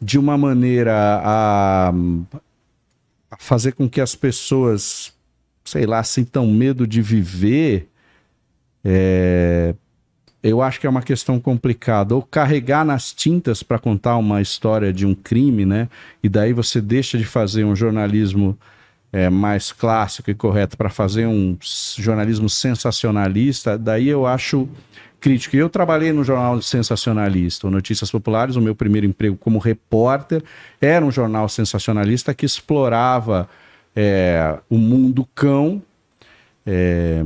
de 0.01 0.19
uma 0.19 0.37
maneira 0.37 0.95
a, 1.25 1.93
a 3.31 3.37
fazer 3.39 3.73
com 3.73 3.89
que 3.89 4.01
as 4.01 4.15
pessoas, 4.15 5.13
sei 5.65 5.87
lá, 5.87 6.03
sintam 6.03 6.47
medo 6.47 6.87
de 6.87 7.01
viver, 7.01 7.89
é, 8.85 9.75
eu 10.43 10.61
acho 10.61 10.81
que 10.81 10.87
é 10.87 10.91
uma 10.91 11.03
questão 11.03 11.39
complicada. 11.39 12.15
Ou 12.15 12.23
carregar 12.23 12.85
nas 12.85 13.13
tintas 13.13 13.63
para 13.63 13.79
contar 13.79 14.17
uma 14.17 14.43
história 14.43 14.93
de 14.93 15.07
um 15.07 15.15
crime, 15.15 15.65
né? 15.65 15.89
E 16.23 16.29
daí 16.29 16.53
você 16.53 16.81
deixa 16.81 17.17
de 17.17 17.25
fazer 17.25 17.65
um 17.65 17.77
jornalismo 17.77 18.59
é, 19.13 19.31
mais 19.31 19.71
clássico 19.71 20.31
e 20.31 20.35
correto 20.35 20.77
para 20.77 20.91
fazer 20.91 21.27
um 21.27 21.57
jornalismo 21.97 22.49
sensacionalista. 22.49 23.79
Daí 23.79 24.09
eu 24.09 24.27
acho 24.27 24.69
crítico. 25.21 25.57
Eu 25.57 25.71
trabalhei 25.71 26.13
no 26.13 26.25
jornal 26.25 26.61
sensacionalista, 26.61 27.71
Notícias 27.71 28.11
Populares. 28.11 28.57
O 28.57 28.61
meu 28.61 28.75
primeiro 28.75 29.07
emprego 29.07 29.37
como 29.37 29.59
repórter 29.61 30.43
era 30.81 31.05
um 31.05 31.13
jornal 31.13 31.49
sensacionalista 31.49 32.35
que 32.35 32.45
explorava 32.45 33.49
é, 33.95 34.59
o 34.69 34.79
mundo 34.79 35.27
cão 35.35 35.83
é, 36.67 37.23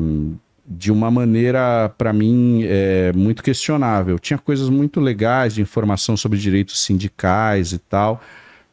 de 0.66 0.90
uma 0.90 1.10
maneira, 1.10 1.92
para 1.96 2.12
mim, 2.12 2.62
é, 2.64 3.12
muito 3.14 3.42
questionável. 3.42 4.18
Tinha 4.18 4.38
coisas 4.38 4.68
muito 4.68 5.00
legais 5.00 5.54
de 5.54 5.62
informação 5.62 6.16
sobre 6.16 6.38
direitos 6.38 6.80
sindicais 6.82 7.72
e 7.72 7.78
tal, 7.78 8.20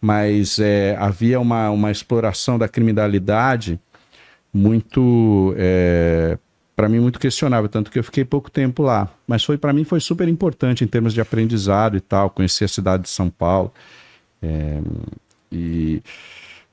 mas 0.02 0.58
é, 0.60 0.96
havia 1.00 1.40
uma, 1.40 1.70
uma 1.70 1.92
exploração 1.92 2.58
da 2.58 2.68
criminalidade 2.68 3.80
muito, 4.52 5.54
é, 5.58 6.38
para 6.76 6.90
mim, 6.90 7.00
muito 7.00 7.20
questionável, 7.20 7.70
tanto 7.70 7.92
que 7.92 8.00
eu 8.00 8.04
fiquei 8.04 8.26
pouco 8.26 8.50
tempo 8.50 8.82
lá. 8.82 9.10
Mas 9.28 9.44
foi 9.44 9.58
para 9.58 9.72
mim 9.72 9.84
foi 9.84 10.00
super 10.00 10.28
importante 10.28 10.84
em 10.84 10.88
termos 10.88 11.14
de 11.14 11.22
aprendizado 11.22 11.96
e 11.96 12.02
tal, 12.02 12.30
conhecer 12.30 12.66
a 12.66 12.68
cidade 12.68 13.04
de 13.04 13.10
São 13.10 13.30
Paulo. 13.30 13.72
É, 14.42 14.80
e 15.52 16.02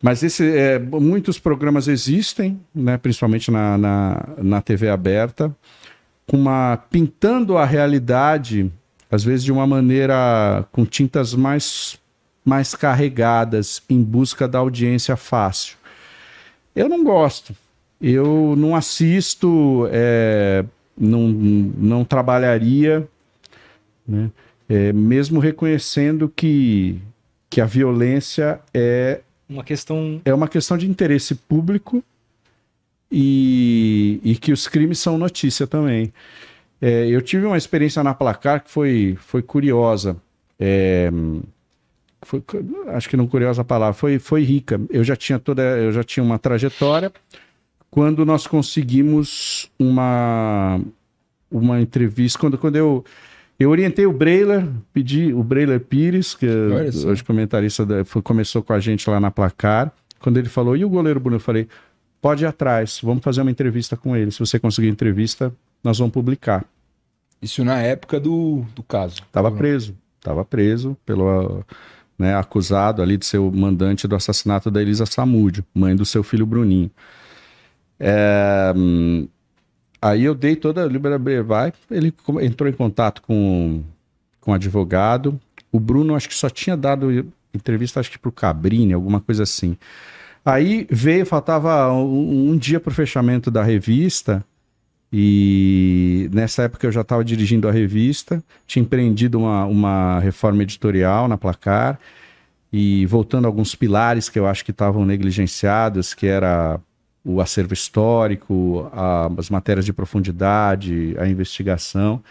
mas 0.03 0.23
esse, 0.23 0.57
é, 0.57 0.79
muitos 0.79 1.39
programas 1.39 1.87
existem, 1.87 2.59
né, 2.75 2.97
principalmente 2.97 3.51
na, 3.51 3.77
na, 3.77 4.29
na 4.39 4.63
TV 4.63 4.89
aberta, 4.89 5.55
com 6.27 6.39
uma, 6.39 6.79
pintando 6.91 7.59
a 7.59 7.67
realidade, 7.67 8.73
às 9.11 9.23
vezes 9.23 9.45
de 9.45 9.53
uma 9.53 9.67
maneira 9.67 10.67
com 10.73 10.87
tintas 10.87 11.35
mais, 11.35 11.99
mais 12.43 12.75
carregadas, 12.75 13.83
em 13.91 14.03
busca 14.03 14.49
da 14.49 14.59
audiência 14.59 15.17
fácil. 15.17 15.77
Eu 16.75 16.89
não 16.89 17.05
gosto. 17.05 17.55
Eu 18.01 18.55
não 18.57 18.75
assisto, 18.75 19.87
é, 19.93 20.65
não, 20.97 21.29
não 21.29 22.05
trabalharia, 22.07 23.07
né, 24.09 24.31
é, 24.67 24.95
mesmo 24.95 25.39
reconhecendo 25.39 26.33
que, 26.35 26.99
que 27.51 27.61
a 27.61 27.67
violência 27.67 28.61
é 28.73 29.21
Uma 29.51 29.65
questão. 29.65 30.23
é 30.25 30.33
uma 30.33 30.47
questão 30.47 30.79
de 30.79 30.89
interesse 30.89 31.35
público 31.35 32.05
e, 33.11 34.21
e 34.23 34.37
que 34.37 34.53
os 34.53 34.69
crimes 34.69 35.01
são 35.01 35.19
notícia 35.19 35.67
também. 35.67 36.13
É, 36.81 37.09
eu 37.09 37.21
tive 37.21 37.45
uma 37.45 37.59
experiência 37.59 38.03
na 38.05 38.15
Placar 38.15 38.63
que 38.63 38.71
foi, 38.71 39.19
foi 39.21 39.43
curiosa. 39.43 40.17
É, 40.59 41.11
foi, 42.23 42.41
acho 42.89 43.09
que 43.09 43.17
não 43.17 43.27
curiosa 43.27 43.63
a 43.63 43.65
palavra, 43.65 43.93
foi, 43.93 44.21
foi 44.21 44.45
rica. 44.45 44.81
Eu 44.89 45.03
já 45.03 45.17
tinha 45.17 45.39
toda, 45.39 45.63
eu 45.63 45.91
já 45.91 46.05
tinha 46.05 46.23
uma 46.23 46.39
trajetória 46.39 47.13
quando 47.91 48.25
nós 48.25 48.47
conseguimos 48.47 49.69
uma 49.77 50.81
uma 51.51 51.81
entrevista 51.81 52.39
quando, 52.39 52.57
quando 52.57 52.77
eu 52.77 53.05
eu 53.65 53.71
orientei 53.71 54.07
o 54.07 54.13
Breiler, 54.13 54.67
pedi 54.93 55.33
o 55.33 55.43
Breiler 55.43 55.81
Pires, 55.81 56.35
que 56.35 56.47
só. 56.93 57.09
hoje 57.09 57.23
comentarista 57.23 57.85
da- 57.85 58.05
foi- 58.05 58.23
começou 58.23 58.63
com 58.63 58.73
a 58.73 58.81
gente 58.81 59.09
lá 59.09 59.21
na 59.21 59.31
Placar. 59.31 59.93
Quando 60.19 60.39
ele 60.39 60.49
falou, 60.49 60.77
e 60.77 60.85
o 60.85 60.89
goleiro 60.89 61.21
Bruno? 61.21 61.37
Eu 61.37 61.41
falei, 61.41 61.69
pode 62.21 62.45
ir 62.45 62.47
atrás, 62.47 63.01
vamos 63.03 63.23
fazer 63.23 63.41
uma 63.43 63.51
entrevista 63.51 63.97
com 63.97 64.17
ele. 64.17 64.31
Se 64.31 64.39
você 64.39 64.59
conseguir 64.59 64.89
entrevista, 64.89 65.53
nós 65.85 65.99
vamos 65.99 66.13
publicar. 66.13 66.65
Isso 67.41 67.65
na 67.65 67.81
época 67.81 68.21
do, 68.21 68.65
do 68.75 68.83
caso. 68.83 69.17
Estava 69.27 69.51
preso, 69.51 69.97
estava 70.19 70.45
preso 70.45 70.97
pelo 71.07 71.65
né, 72.19 72.35
acusado 72.37 73.01
ali 73.01 73.17
de 73.17 73.25
ser 73.25 73.39
o 73.39 73.51
mandante 73.51 74.07
do 74.07 74.15
assassinato 74.15 74.71
da 74.71 74.83
Elisa 74.83 75.07
Samúdio, 75.07 75.65
mãe 75.75 75.97
do 75.97 76.05
seu 76.05 76.23
filho 76.23 76.45
Bruninho. 76.45 76.91
É, 77.99 78.73
hum, 78.77 79.27
aí 80.01 80.25
eu 80.25 80.35
dei 80.35 80.57
toda 80.57 80.85
a 80.85 80.87
liberdade, 80.87 81.43
vai, 81.43 81.73
ele 81.91 82.13
entrou 82.41 82.69
em 82.69 82.73
contato 82.73 83.23
com, 83.23 83.83
com 84.41 84.53
advogado. 84.53 85.41
O 85.71 85.79
Bruno 85.79 86.15
acho 86.15 86.29
que 86.29 86.35
só 86.35 86.49
tinha 86.49 86.77
dado 86.77 87.31
entrevista 87.53 88.01
acho 88.01 88.11
que 88.11 88.19
para 88.19 88.29
o 88.29 88.33
Cabrini, 88.33 88.93
alguma 88.93 89.21
coisa 89.21 89.43
assim. 89.43 89.77
Aí 90.45 90.87
veio, 90.91 91.27
faltava 91.27 91.93
um, 91.93 92.51
um 92.51 92.57
dia 92.57 92.81
para 92.81 92.91
o 92.91 92.95
fechamento 92.95 93.51
da 93.51 93.63
revista. 93.63 94.45
E 95.13 96.31
nessa 96.33 96.63
época 96.63 96.87
eu 96.87 96.93
já 96.93 97.01
estava 97.01 97.25
dirigindo 97.25 97.69
a 97.69 97.73
revista, 97.73 98.43
tinha 98.65 98.83
empreendido 98.83 99.41
uma, 99.41 99.65
uma 99.65 100.21
reforma 100.21 100.63
editorial 100.63 101.27
na 101.27 101.37
Placar 101.37 101.99
e 102.73 103.05
voltando 103.07 103.47
a 103.47 103.49
alguns 103.49 103.75
pilares 103.75 104.29
que 104.29 104.39
eu 104.39 104.47
acho 104.47 104.65
que 104.65 104.71
estavam 104.71 105.05
negligenciados, 105.05 106.15
que 106.15 106.29
era 106.29 106.81
o 107.25 107.41
acervo 107.41 107.75
histórico, 107.75 108.91
a- 108.93 109.31
as 109.37 109.51
matérias 109.51 109.85
de 109.85 109.93
profundidade, 109.93 111.15
a 111.19 111.29
investigação. 111.29 112.23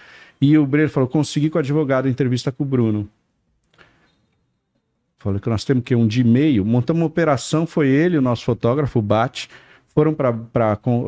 E 0.42 0.58
o 0.58 0.66
Breiro 0.66 0.90
falou: 0.90 1.08
consegui 1.10 1.50
com 1.50 1.58
o 1.58 1.60
advogado 1.60 2.08
entrevista 2.08 2.52
com 2.52 2.64
o 2.64 2.66
Bruno. 2.66 3.10
Falou 5.20 5.40
que 5.40 5.50
nós 5.50 5.66
temos 5.66 5.84
que 5.84 5.94
um 5.94 6.08
dia 6.08 6.24
e 6.24 6.28
meio. 6.28 6.66
Montamos 6.66 7.02
uma 7.02 7.08
operação, 7.08 7.68
foi 7.68 7.90
ele, 7.90 8.18
o 8.18 8.22
nosso 8.22 8.46
fotógrafo, 8.46 9.00
o 9.00 9.02
Bate. 9.02 9.50
Foram 9.90 10.14
para. 10.14 10.34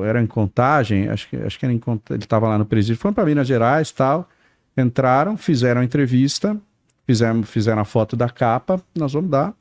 Era 0.06 0.22
em 0.22 0.28
contagem, 0.28 1.08
acho 1.08 1.30
que, 1.30 1.38
acho 1.38 1.58
que 1.58 1.66
era 1.66 1.74
em 1.74 1.80
ele 2.10 2.24
estava 2.24 2.48
lá 2.48 2.58
no 2.58 2.66
presídio. 2.66 3.00
Foram 3.00 3.14
para 3.14 3.26
Minas 3.26 3.48
Gerais 3.48 3.90
tal. 3.92 4.28
Entraram, 4.76 5.38
fizeram 5.38 5.82
a 5.82 5.84
entrevista, 5.84 6.58
fizeram, 7.06 7.44
fizeram 7.44 7.82
a 7.82 7.86
foto 7.86 8.16
da 8.18 8.30
capa. 8.30 8.82
Nós 8.94 9.14
vamos 9.14 9.30
dar. 9.32 9.54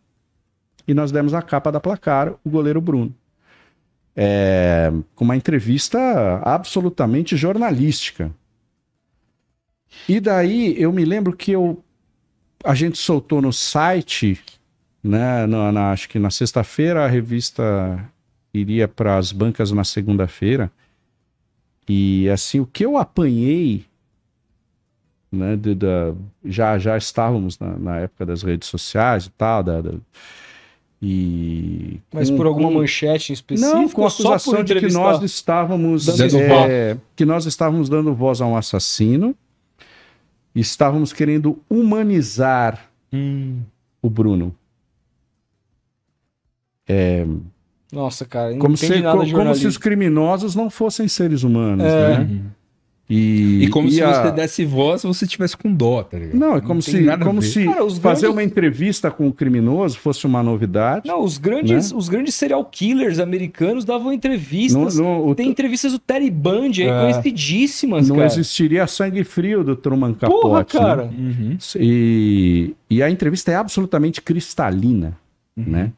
E 0.89 0.95
nós 0.95 1.13
demos 1.13 1.33
a 1.33 1.43
capa 1.43 1.71
da 1.71 1.79
placar, 1.79 2.33
o 2.45 2.51
goleiro 2.51 2.81
Bruno. 2.81 3.15
É, 4.17 4.93
com 5.15 5.25
uma 5.25 5.37
entrevista 5.37 5.99
absolutamente 6.45 7.37
jornalística. 7.37 8.31
E 10.09 10.21
daí 10.21 10.75
eu 10.81 10.93
me 10.93 11.05
lembro 11.05 11.35
que 11.37 11.53
eu, 11.53 11.83
a 12.65 12.75
gente 12.75 12.99
soltou 12.99 13.41
no 13.41 13.53
site 13.53 14.41
né? 15.03 15.47
Na, 15.47 15.73
na- 15.73 15.93
acho 15.93 16.09
que 16.09 16.19
na 16.19 16.31
sexta-feira 16.31 17.05
a 17.05 17.09
revista 17.09 18.05
iria 18.53 18.87
para 18.87 19.17
as 19.17 19.33
bancas 19.33 19.73
na 19.73 19.85
segunda-feira. 19.85 20.71
E 21.89 22.29
assim, 22.29 22.61
o 22.61 22.67
que 22.67 22.85
eu 22.85 22.97
apanhei, 22.99 23.87
né? 25.33 25.57
de- 25.57 25.75
já, 26.45 26.79
já 26.79 26.97
estávamos 26.97 27.59
na, 27.59 27.79
na 27.79 27.99
época 28.01 28.27
das 28.27 28.43
redes 28.43 28.69
sociais 28.69 29.27
e 29.27 29.31
tal, 29.31 29.63
da, 29.63 29.81
da- 29.81 29.95
e 31.03 31.99
Mas 32.13 32.29
com- 32.31 32.37
por 32.37 32.47
alguma 32.47 32.69
com- 32.69 32.75
manchete 32.75 33.33
em 33.33 33.35
específico? 33.35 33.75
não, 33.77 33.89
com 33.89 34.03
a 34.03 34.05
ou 34.05 34.11
só 34.11 34.23
por 34.23 34.33
acusação 34.35 34.65
de 34.65 34.75
que 34.81 34.93
nós 34.93 35.23
estávamos 35.23 36.05
Dando 36.07 36.37
é, 36.39 36.97
que 37.17 37.25
nós 37.25 37.47
estávamos 37.47 37.89
dando 37.89 38.15
voz 38.15 38.41
a 38.43 38.47
um 38.47 38.55
assassino, 38.57 39.35
estávamos 40.55 41.13
querendo 41.13 41.59
humanizar 41.71 42.91
Hum. 43.13 43.61
o 44.03 44.11
Bruno. 44.11 44.55
Nossa, 47.93 48.25
cara, 48.25 48.57
Como 48.57 48.77
se, 48.77 49.01
nada 49.01 49.19
co- 49.19 49.25
de 49.25 49.33
como 49.33 49.55
se 49.55 49.67
os 49.67 49.77
criminosos 49.77 50.55
não 50.55 50.71
fossem 50.71 51.09
seres 51.09 51.43
humanos, 51.43 51.85
É. 51.87 52.19
né? 52.19 52.41
E, 53.13 53.65
E 53.65 53.69
como 53.71 53.91
se 53.91 54.01
a- 54.01 54.23
você 54.27 54.31
desse 54.31 54.65
voz, 54.65 55.03
você 55.03 55.27
tivesse 55.27 55.57
com 55.57 55.75
dó, 55.75 56.01
tá 56.05 56.17
ligado? 56.17 56.37
Não, 56.39 56.55
é 56.55 56.61
como 56.61 56.81
tem 56.81 57.03
se, 57.03 57.19
como 57.19 57.43
se 57.43 57.65
Cara, 57.65 57.79
fazer 57.91 58.01
grandes- 58.01 58.25
uma 58.29 58.43
entrevista 58.45 59.11
com 59.11 59.27
o 59.27 59.33
criminoso 59.33 59.99
fosse 59.99 60.25
uma 60.27 60.45
novidade. 60.45 61.09
Não, 61.09 61.21
os 61.25 61.37
grandes, 61.37 61.91
Né? 61.91 61.99
os 61.99 62.09
grandes 62.09 62.37
serial 62.37 62.65
killers 62.65 63.19
americanos 63.19 63.85
davam 63.85 64.13
entrevistas. 64.13 64.97
Não, 64.97 65.05
não, 65.05 65.27
o- 65.29 65.35
Tem 65.35 65.49
entrevistas 65.49 65.91
do 65.91 65.99
Terry 65.99 66.31
Bundy 66.31 66.85
aí, 66.85 66.89
É. 66.89 67.01
conhecidíssimas, 67.01 68.09
não 68.09 68.15
cara. 68.15 68.29
existiria 68.29 68.87
sangue 68.87 69.25
frio 69.25 69.65
do 69.65 69.75
Truman 69.75 70.15
Capote. 70.15 70.43
Porra, 70.43 70.59
né? 70.61 70.65
cara. 70.65 71.03
Uhum. 71.07 71.59
E, 71.81 72.75
e 72.89 73.03
a 73.03 73.11
entrevista 73.11 73.51
é 73.51 73.57
absolutamente 73.57 74.23
cristalina, 74.23 75.19
né? 75.57 75.91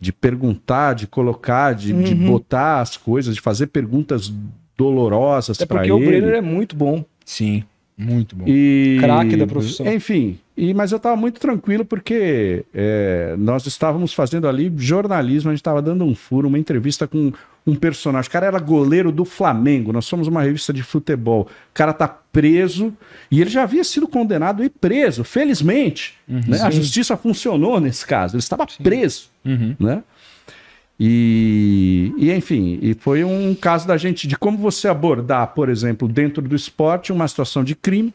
De 0.00 0.12
perguntar, 0.12 0.94
de 0.94 1.06
colocar, 1.06 1.74
de, 1.74 1.92
de 1.92 2.12
Uhum. 2.14 2.26
botar 2.32 2.80
as 2.80 2.96
coisas, 2.96 3.36
de 3.36 3.40
fazer 3.40 3.68
perguntas 3.68 4.32
dolorosas 4.76 5.60
É 5.60 5.66
para 5.66 5.78
porque 5.78 5.92
ele. 5.92 6.04
o 6.04 6.06
Brenner 6.06 6.34
é 6.34 6.40
muito 6.40 6.76
bom. 6.76 7.04
Sim, 7.24 7.64
muito 7.96 8.36
bom. 8.36 8.44
E, 8.46 8.98
Craque 9.00 9.36
da 9.36 9.46
profissão. 9.46 9.86
Enfim, 9.92 10.38
e, 10.56 10.72
mas 10.72 10.90
eu 10.90 10.96
estava 10.96 11.16
muito 11.16 11.38
tranquilo 11.38 11.84
porque 11.84 12.64
é, 12.74 13.34
nós 13.38 13.66
estávamos 13.66 14.14
fazendo 14.14 14.48
ali 14.48 14.72
jornalismo, 14.76 15.50
a 15.50 15.52
gente 15.52 15.60
estava 15.60 15.82
dando 15.82 16.04
um 16.04 16.14
furo, 16.14 16.48
uma 16.48 16.58
entrevista 16.58 17.06
com 17.06 17.32
um 17.66 17.74
personagem. 17.74 18.28
O 18.28 18.32
cara 18.32 18.46
era 18.46 18.58
goleiro 18.58 19.10
do 19.10 19.24
Flamengo, 19.24 19.92
nós 19.92 20.04
somos 20.06 20.28
uma 20.28 20.42
revista 20.42 20.72
de 20.72 20.82
futebol. 20.82 21.42
O 21.42 21.74
cara 21.74 21.92
tá 21.92 22.06
preso 22.08 22.94
e 23.30 23.40
ele 23.40 23.50
já 23.50 23.64
havia 23.64 23.82
sido 23.82 24.06
condenado 24.06 24.62
e 24.64 24.70
preso, 24.70 25.24
felizmente. 25.24 26.14
né? 26.26 26.60
A 26.62 26.70
justiça 26.70 27.16
funcionou 27.16 27.80
nesse 27.80 28.06
caso, 28.06 28.36
ele 28.36 28.42
estava 28.42 28.66
preso. 28.82 29.28
Uhum. 29.44 29.74
Né? 29.78 30.02
E, 30.98 32.14
e, 32.16 32.32
enfim, 32.32 32.78
e 32.80 32.94
foi 32.94 33.22
um 33.22 33.54
caso 33.54 33.86
da 33.86 33.98
gente 33.98 34.26
de 34.26 34.36
como 34.36 34.56
você 34.56 34.88
abordar, 34.88 35.48
por 35.48 35.68
exemplo, 35.68 36.08
dentro 36.08 36.42
do 36.42 36.56
esporte, 36.56 37.12
uma 37.12 37.28
situação 37.28 37.62
de 37.62 37.74
crime, 37.74 38.14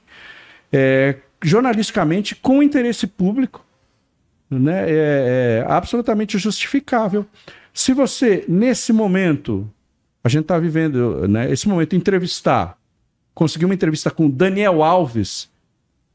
é, 0.73 1.17
jornalisticamente 1.43 2.35
com 2.35 2.63
interesse 2.63 3.05
público, 3.05 3.63
né, 4.49 4.89
é, 4.89 5.63
é 5.63 5.65
absolutamente 5.67 6.37
justificável. 6.39 7.25
Se 7.71 7.93
você, 7.93 8.43
nesse 8.47 8.91
momento, 8.91 9.69
a 10.23 10.29
gente 10.29 10.43
está 10.43 10.57
vivendo, 10.57 11.27
né, 11.27 11.51
esse 11.51 11.69
momento, 11.69 11.95
entrevistar, 11.95 12.77
conseguir 13.33 13.65
uma 13.65 13.75
entrevista 13.75 14.09
com 14.09 14.27
Daniel 14.27 14.83
Alves, 14.83 15.50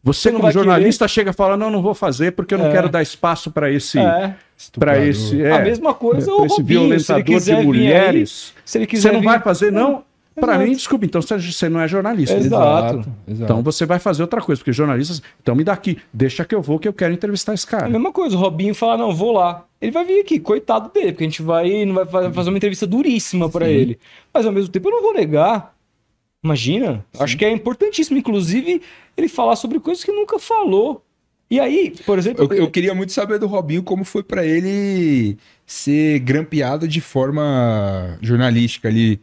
você, 0.07 0.31
como 0.31 0.51
jornalista, 0.53 1.09
chega 1.09 1.31
e 1.31 1.35
fala: 1.35 1.57
não, 1.57 1.69
não 1.71 1.83
vou 1.83 1.95
fazer 1.95 2.33
porque 2.33 2.55
eu 2.55 2.59
não 2.59 2.67
É. 2.67 2.73
quero 2.73 2.89
dar 2.89 3.03
espaço 3.03 3.51
para 3.51 3.71
esse. 3.71 3.99
É. 3.99 4.35
Para 4.79 4.99
esse, 5.05 5.43
é, 5.43 5.53
A 5.53 5.59
mesma 5.61 5.93
coisa 5.93 6.33
o 6.33 6.37
pra 6.37 6.47
esse 6.47 6.57
Robinho, 6.57 6.99
se 7.01 7.13
ele 7.13 7.23
violentador 7.25 7.41
de 7.41 7.67
mulheres. 7.67 8.55
aí, 8.57 8.63
se 8.65 8.79
ele 8.79 8.87
quiser 8.87 9.09
Você 9.09 9.13
não 9.13 9.21
vir- 9.21 9.27
vai 9.27 9.41
fazer, 9.41 9.71
não? 9.73 10.03
Para 10.39 10.59
mim, 10.59 10.73
desculpa, 10.73 11.07
então 11.07 11.21
você- 11.23 11.69
não 11.69 11.81
é 11.81 11.89
jornalista. 11.89 12.37
Exato. 12.37 12.99
Exato. 12.99 13.11
Então 13.27 13.63
você 13.63 13.85
vai 13.87 13.99
fazer 13.99 14.23
outra 14.23 14.41
coisa, 14.43 14.59
porque 14.61 14.73
jornalistas. 14.73 15.23
Então 15.43 15.55
me 15.57 15.65
dá 15.65 15.73
aqui, 15.73 15.99
deixa 16.13 16.45
que 16.45 16.55
eu 16.55 16.61
vou, 16.63 16.79
que 16.79 16.87
eu 16.87 16.93
quero 16.93 17.13
entrevistar 17.13 17.55
esse 17.55 17.67
É 17.67 17.71
cara. 17.71 17.87
a 17.87 17.89
mesma 17.89 18.13
coisa, 18.13 18.37
o 18.37 18.39
Robinho 18.39 18.75
fala, 18.75 18.97
não, 18.99 19.15
vou 19.15 19.33
lá. 19.33 19.65
Ele 19.81 19.91
vai 19.93 20.05
vir 20.05 20.21
aqui, 20.21 20.39
coitado 20.39 20.91
dele, 20.93 21.13
porque 21.13 21.25
a 21.25 21.27
gente 21.27 21.43
vai, 21.43 21.85
não 21.87 21.95
vai 21.95 22.05
fa- 22.07 22.31
fazer 22.31 22.51
uma 22.51 22.57
entrevista 22.59 22.87
duríssima 22.87 23.49
pra 23.51 23.67
ele. 23.69 23.99
Mas 24.33 24.45
ao 24.47 24.53
mesmo 24.53 24.71
tempo 24.71 24.89
eu 24.89 24.93
não 24.93 25.03
vou 25.03 25.15
negar. 25.15 25.75
Imagina, 26.47 27.05
acho 27.19 27.37
que 27.37 27.45
é 27.45 27.51
importantíssimo, 27.51 28.17
inclusive, 28.17 28.81
ele 29.17 29.29
falar 29.29 29.57
sobre 29.57 29.81
coisas 29.81 30.05
que 30.05 30.13
nunca 30.13 30.39
falou. 30.39 31.03
E 31.51 31.59
aí, 31.61 31.93
por 32.05 32.19
exemplo, 32.19 32.45
Eu, 32.51 32.57
eu 32.57 32.71
queria 32.71 32.95
muito 32.95 33.13
saber 33.13 33.39
do 33.39 33.47
Robinho 33.47 33.83
como 33.83 34.05
foi 34.05 34.23
pra 34.23 34.45
ele 34.45 35.37
ser 35.65 36.19
grampeado 36.21 36.87
de 36.89 37.01
forma 37.01 38.19
jornalística 38.21 38.89
ali 38.89 39.21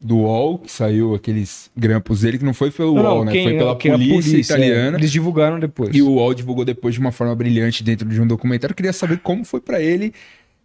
do 0.00 0.16
UOL, 0.18 0.58
que 0.58 0.72
saiu 0.72 1.14
aqueles 1.14 1.70
grampos 1.76 2.22
dele, 2.22 2.38
que 2.38 2.44
não 2.44 2.54
foi 2.54 2.70
pelo 2.70 2.94
Não, 2.94 3.16
UOL, 3.16 3.24
né? 3.24 3.32
quem- 3.32 3.44
foi 3.44 3.58
pela 3.58 3.76
quem 3.76 3.90
é 3.90 3.94
a 3.94 3.98
polícia, 3.98 4.36
é. 4.36 4.40
italiana. 4.40 4.96
Eles 4.98 5.12
divulgaram 5.12 5.60
depois. 5.60 5.94
E 5.94 6.00
o 6.00 6.12
UOL 6.12 6.32
divulgou 6.32 6.64
depois 6.64 6.94
de 6.94 7.00
uma 7.00 7.12
forma 7.12 7.34
brilhante 7.34 7.82
dentro 7.84 8.08
de 8.08 8.20
um 8.20 8.26
documentário. 8.26 8.72
Eu 8.72 8.76
queria 8.76 8.92
saber 8.92 9.18
como 9.18 9.44
foi 9.44 9.60
pra 9.60 9.80
ele 9.80 10.12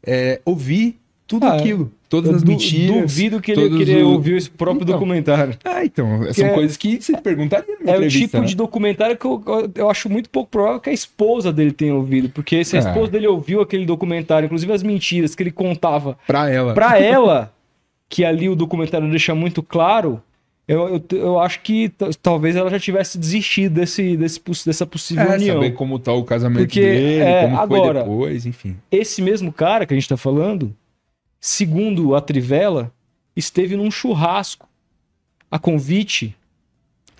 é, 0.05 0.39
ouvir 0.45 0.97
tudo 1.27 1.45
Ah, 1.45 1.55
aquilo. 1.55 1.91
Todas 2.07 2.35
as 2.35 2.43
mentiras. 2.43 3.01
Duvido 3.01 3.41
que 3.41 3.51
ele 3.51 3.77
queria 3.77 4.05
o- 4.05 4.11
ouvir 4.13 4.37
esse 4.37 4.49
próprio 4.49 4.83
Então. 4.83 4.93
documentário. 4.93 5.57
Ah, 5.65 5.83
então. 5.83 6.31
São 6.33 6.45
é- 6.47 6.53
coisas 6.53 6.77
que 6.77 7.01
você 7.01 7.17
perguntaria 7.17 7.75
numa 7.79 7.91
É 7.91 7.97
o 7.97 8.07
tipo 8.07 8.39
né? 8.39 8.45
de 8.45 8.55
documentário 8.55 9.17
que 9.17 9.25
eu, 9.25 9.43
eu 9.75 9.89
acho 9.89 10.07
muito 10.09 10.29
pouco 10.29 10.49
provável 10.51 10.79
que 10.79 10.89
a 10.89 10.93
esposa 10.93 11.51
dele 11.51 11.71
tenha 11.71 11.95
ouvido. 11.95 12.29
Porque 12.29 12.63
se 12.63 12.77
a 12.77 12.79
É. 12.79 12.83
esposa 12.83 13.11
dele 13.11 13.27
ouviu 13.27 13.59
aquele 13.61 13.85
documentário, 13.85 14.45
inclusive 14.45 14.71
as 14.71 14.83
mentiras 14.83 15.33
que 15.35 15.41
ele 15.43 15.51
contava 15.51 16.17
Pra 16.27 16.49
ela. 16.49 16.73
pra 16.73 16.97
ela, 17.01 17.51
que 18.07 18.23
ali 18.23 18.47
o 18.47 18.55
documentário 18.55 19.09
deixa 19.09 19.33
muito 19.33 19.63
claro, 19.63 20.21
eu, 20.67 21.01
eu, 21.11 21.17
eu 21.17 21.39
acho 21.39 21.59
que 21.61 21.91
talvez 22.21 22.55
ela 22.55 22.69
já 22.69 22.79
tivesse 22.79 23.17
desistido 23.17 23.73
desse, 23.73 24.15
desse, 24.15 24.39
dessa 24.65 24.85
possível 24.85 25.23
É, 25.25 25.35
união. 25.35 25.55
saber 25.55 25.71
como 25.71 25.97
tá 25.99 26.13
o 26.13 26.23
casamento 26.23 26.59
Porque, 26.59 26.79
dele, 26.81 27.23
é, 27.23 27.41
como 27.45 27.57
agora- 27.59 28.01
foi 28.05 28.11
depois, 28.11 28.45
enfim. 28.45 28.75
Esse 28.91 29.21
mesmo 29.23 29.51
cara 29.51 29.85
que 29.87 29.93
a 29.93 29.97
gente 29.97 30.07
tá 30.07 30.17
falando, 30.17 30.73
segundo 31.39 32.15
a 32.15 32.21
Trivela, 32.21 32.91
esteve 33.35 33.75
num 33.75 33.91
churrasco 33.91 34.67
a 35.49 35.59
convite 35.59 36.35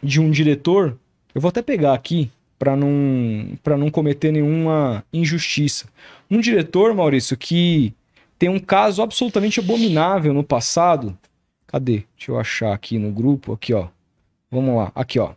de 0.01 0.19
um 0.19 0.29
diretor. 0.29 0.97
Eu 1.33 1.41
vou 1.41 1.49
até 1.49 1.61
pegar 1.61 1.93
aqui 1.93 2.31
para 2.57 2.75
não 2.75 3.57
para 3.63 3.77
não 3.77 3.89
cometer 3.89 4.31
nenhuma 4.31 5.03
injustiça. 5.11 5.87
Um 6.29 6.39
diretor, 6.39 6.93
Maurício, 6.93 7.37
que 7.37 7.93
tem 8.37 8.49
um 8.49 8.59
caso 8.59 9.01
absolutamente 9.01 9.59
abominável 9.59 10.33
no 10.33 10.43
passado. 10.43 11.17
Cadê? 11.67 12.03
Deixa 12.17 12.31
eu 12.31 12.39
achar 12.39 12.73
aqui 12.73 12.97
no 12.97 13.11
grupo, 13.11 13.53
aqui, 13.53 13.73
ó. 13.73 13.87
Vamos 14.49 14.75
lá, 14.75 14.91
aqui, 14.95 15.19
ó. 15.19 15.33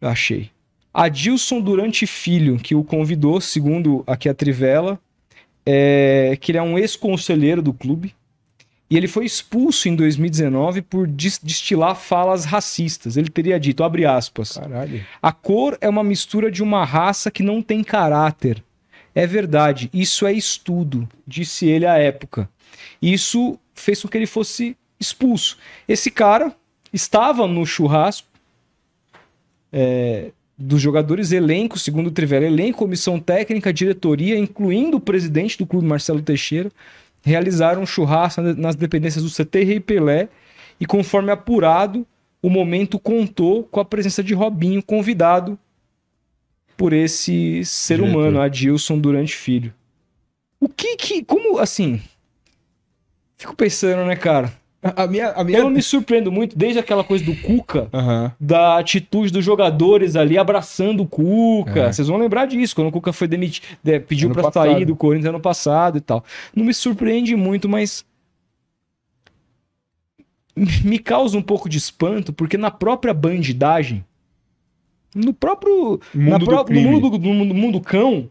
Eu 0.00 0.08
achei. 0.08 0.50
Adilson 0.92 1.60
Durante 1.60 2.06
Filho, 2.06 2.56
que 2.56 2.74
o 2.74 2.82
convidou, 2.82 3.40
segundo 3.40 4.02
aqui 4.06 4.28
a 4.28 4.34
Trivela, 4.34 5.00
é, 5.64 6.36
que 6.40 6.52
ele 6.52 6.58
é 6.58 6.62
um 6.62 6.78
ex-conselheiro 6.78 7.62
do 7.62 7.72
clube. 7.72 8.14
E 8.88 8.96
ele 8.96 9.06
foi 9.06 9.24
expulso 9.24 9.88
em 9.88 9.94
2019 9.94 10.82
por 10.82 11.06
destilar 11.06 11.94
falas 11.94 12.44
racistas. 12.44 13.16
Ele 13.16 13.28
teria 13.28 13.60
dito, 13.60 13.84
abre 13.84 14.04
aspas, 14.04 14.58
Caralho. 14.58 15.06
a 15.22 15.30
cor 15.30 15.78
é 15.80 15.88
uma 15.88 16.02
mistura 16.02 16.50
de 16.50 16.60
uma 16.60 16.84
raça 16.84 17.30
que 17.30 17.42
não 17.42 17.62
tem 17.62 17.84
caráter. 17.84 18.62
É 19.14 19.26
verdade, 19.26 19.88
isso 19.92 20.26
é 20.26 20.32
estudo, 20.32 21.08
disse 21.26 21.66
ele 21.66 21.86
à 21.86 21.98
época. 21.98 22.48
Isso 23.00 23.58
fez 23.74 24.02
com 24.02 24.08
que 24.08 24.18
ele 24.18 24.26
fosse 24.26 24.76
expulso. 24.98 25.56
Esse 25.86 26.10
cara 26.10 26.54
estava 26.92 27.46
no 27.46 27.64
churrasco 27.64 28.28
é, 29.72 30.32
dos 30.60 30.80
jogadores, 30.82 31.32
elenco, 31.32 31.78
segundo 31.78 32.08
o 32.08 32.10
Trivela, 32.10 32.44
elenco, 32.44 32.80
comissão 32.80 33.18
técnica, 33.18 33.72
diretoria, 33.72 34.38
incluindo 34.38 34.98
o 34.98 35.00
presidente 35.00 35.56
do 35.56 35.66
clube, 35.66 35.86
Marcelo 35.86 36.20
Teixeira, 36.20 36.70
realizaram 37.22 37.82
um 37.82 37.86
churrasco 37.86 38.42
na- 38.42 38.52
nas 38.54 38.74
dependências 38.76 39.24
do 39.24 39.30
CT 39.30 39.64
Rei 39.64 39.80
Pelé 39.80 40.28
e, 40.78 40.84
conforme 40.84 41.32
apurado, 41.32 42.06
o 42.42 42.50
momento 42.50 42.98
contou 42.98 43.64
com 43.64 43.80
a 43.80 43.84
presença 43.84 44.22
de 44.22 44.34
Robinho, 44.34 44.82
convidado 44.82 45.58
por 46.76 46.92
esse 46.92 47.64
ser 47.64 47.96
Diretor. 47.98 48.18
humano, 48.18 48.40
Adilson 48.40 48.98
Durante 48.98 49.34
Filho. 49.34 49.72
O 50.58 50.68
que 50.68 50.96
que. 50.96 51.24
Como 51.24 51.58
assim? 51.58 52.00
Fico 53.36 53.54
pensando, 53.56 54.04
né, 54.06 54.14
cara? 54.16 54.52
A, 54.82 55.06
minha. 55.06 55.28
A 55.32 55.44
minha... 55.44 55.58
Eu 55.58 55.64
não 55.64 55.70
me 55.70 55.82
surpreendo 55.82 56.32
muito, 56.32 56.56
desde 56.56 56.78
aquela 56.78 57.04
coisa 57.04 57.22
do 57.24 57.36
Cuca, 57.36 57.88
Aham. 57.92 58.32
da 58.40 58.78
atitude 58.78 59.30
dos 59.30 59.44
jogadores 59.44 60.16
ali 60.16 60.38
abraçando 60.38 61.02
o 61.02 61.06
Cuca. 61.06 61.80
É. 61.80 61.92
Vocês 61.92 62.08
vão 62.08 62.16
lembrar 62.16 62.46
disso, 62.46 62.74
quando 62.74 62.88
o 62.88 62.92
Cuca 62.92 63.12
foi 63.12 63.28
demitido, 63.28 63.64
de- 63.82 64.00
pediu 64.00 64.30
passado. 64.30 64.52
sair 64.72 64.84
do 64.86 64.96
Corinthians 64.96 65.28
ano 65.28 65.40
passado 65.40 65.98
e 65.98 66.00
tal. 66.00 66.24
Não 66.54 66.64
me 66.64 66.72
surpreende 66.72 67.36
muito, 67.36 67.68
mas 67.68 68.04
me 70.84 70.98
causa 70.98 71.36
um 71.38 71.42
pouco 71.42 71.68
de 71.68 71.78
espanto, 71.78 72.32
porque 72.32 72.56
na 72.56 72.70
própria 72.70 73.14
bandidagem, 73.14 74.04
no 75.14 75.32
próprio 75.32 76.00
Mundo 76.14 76.44
do 76.46 76.50
no 76.72 76.80
mundo 76.80 77.10
do, 77.10 77.18
do 77.18 77.28
mundo, 77.28 77.54
mundo 77.54 77.80
cão, 77.80 78.28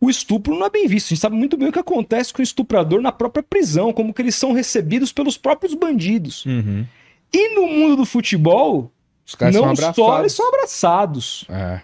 o 0.00 0.08
estupro 0.08 0.54
não 0.58 0.66
é 0.66 0.70
bem 0.70 0.86
visto. 0.86 1.06
A 1.06 1.08
gente 1.10 1.20
sabe 1.20 1.36
muito 1.36 1.56
bem 1.56 1.68
o 1.68 1.72
que 1.72 1.78
acontece 1.78 2.32
com 2.32 2.40
o 2.40 2.42
estuprador 2.42 3.00
na 3.00 3.10
própria 3.12 3.42
prisão, 3.42 3.92
como 3.92 4.14
que 4.14 4.22
eles 4.22 4.34
são 4.34 4.52
recebidos 4.52 5.12
pelos 5.12 5.36
próprios 5.36 5.74
bandidos. 5.74 6.44
Uhum. 6.46 6.84
E 7.32 7.54
no 7.54 7.66
mundo 7.66 7.96
do 7.96 8.04
futebol, 8.06 8.90
Os 9.26 9.34
caras 9.34 9.54
não 9.54 9.74
são 9.74 9.76
só 9.76 9.82
abraçados. 9.90 10.20
eles 10.20 10.32
são 10.32 10.48
abraçados. 10.48 11.44
É. 11.48 11.80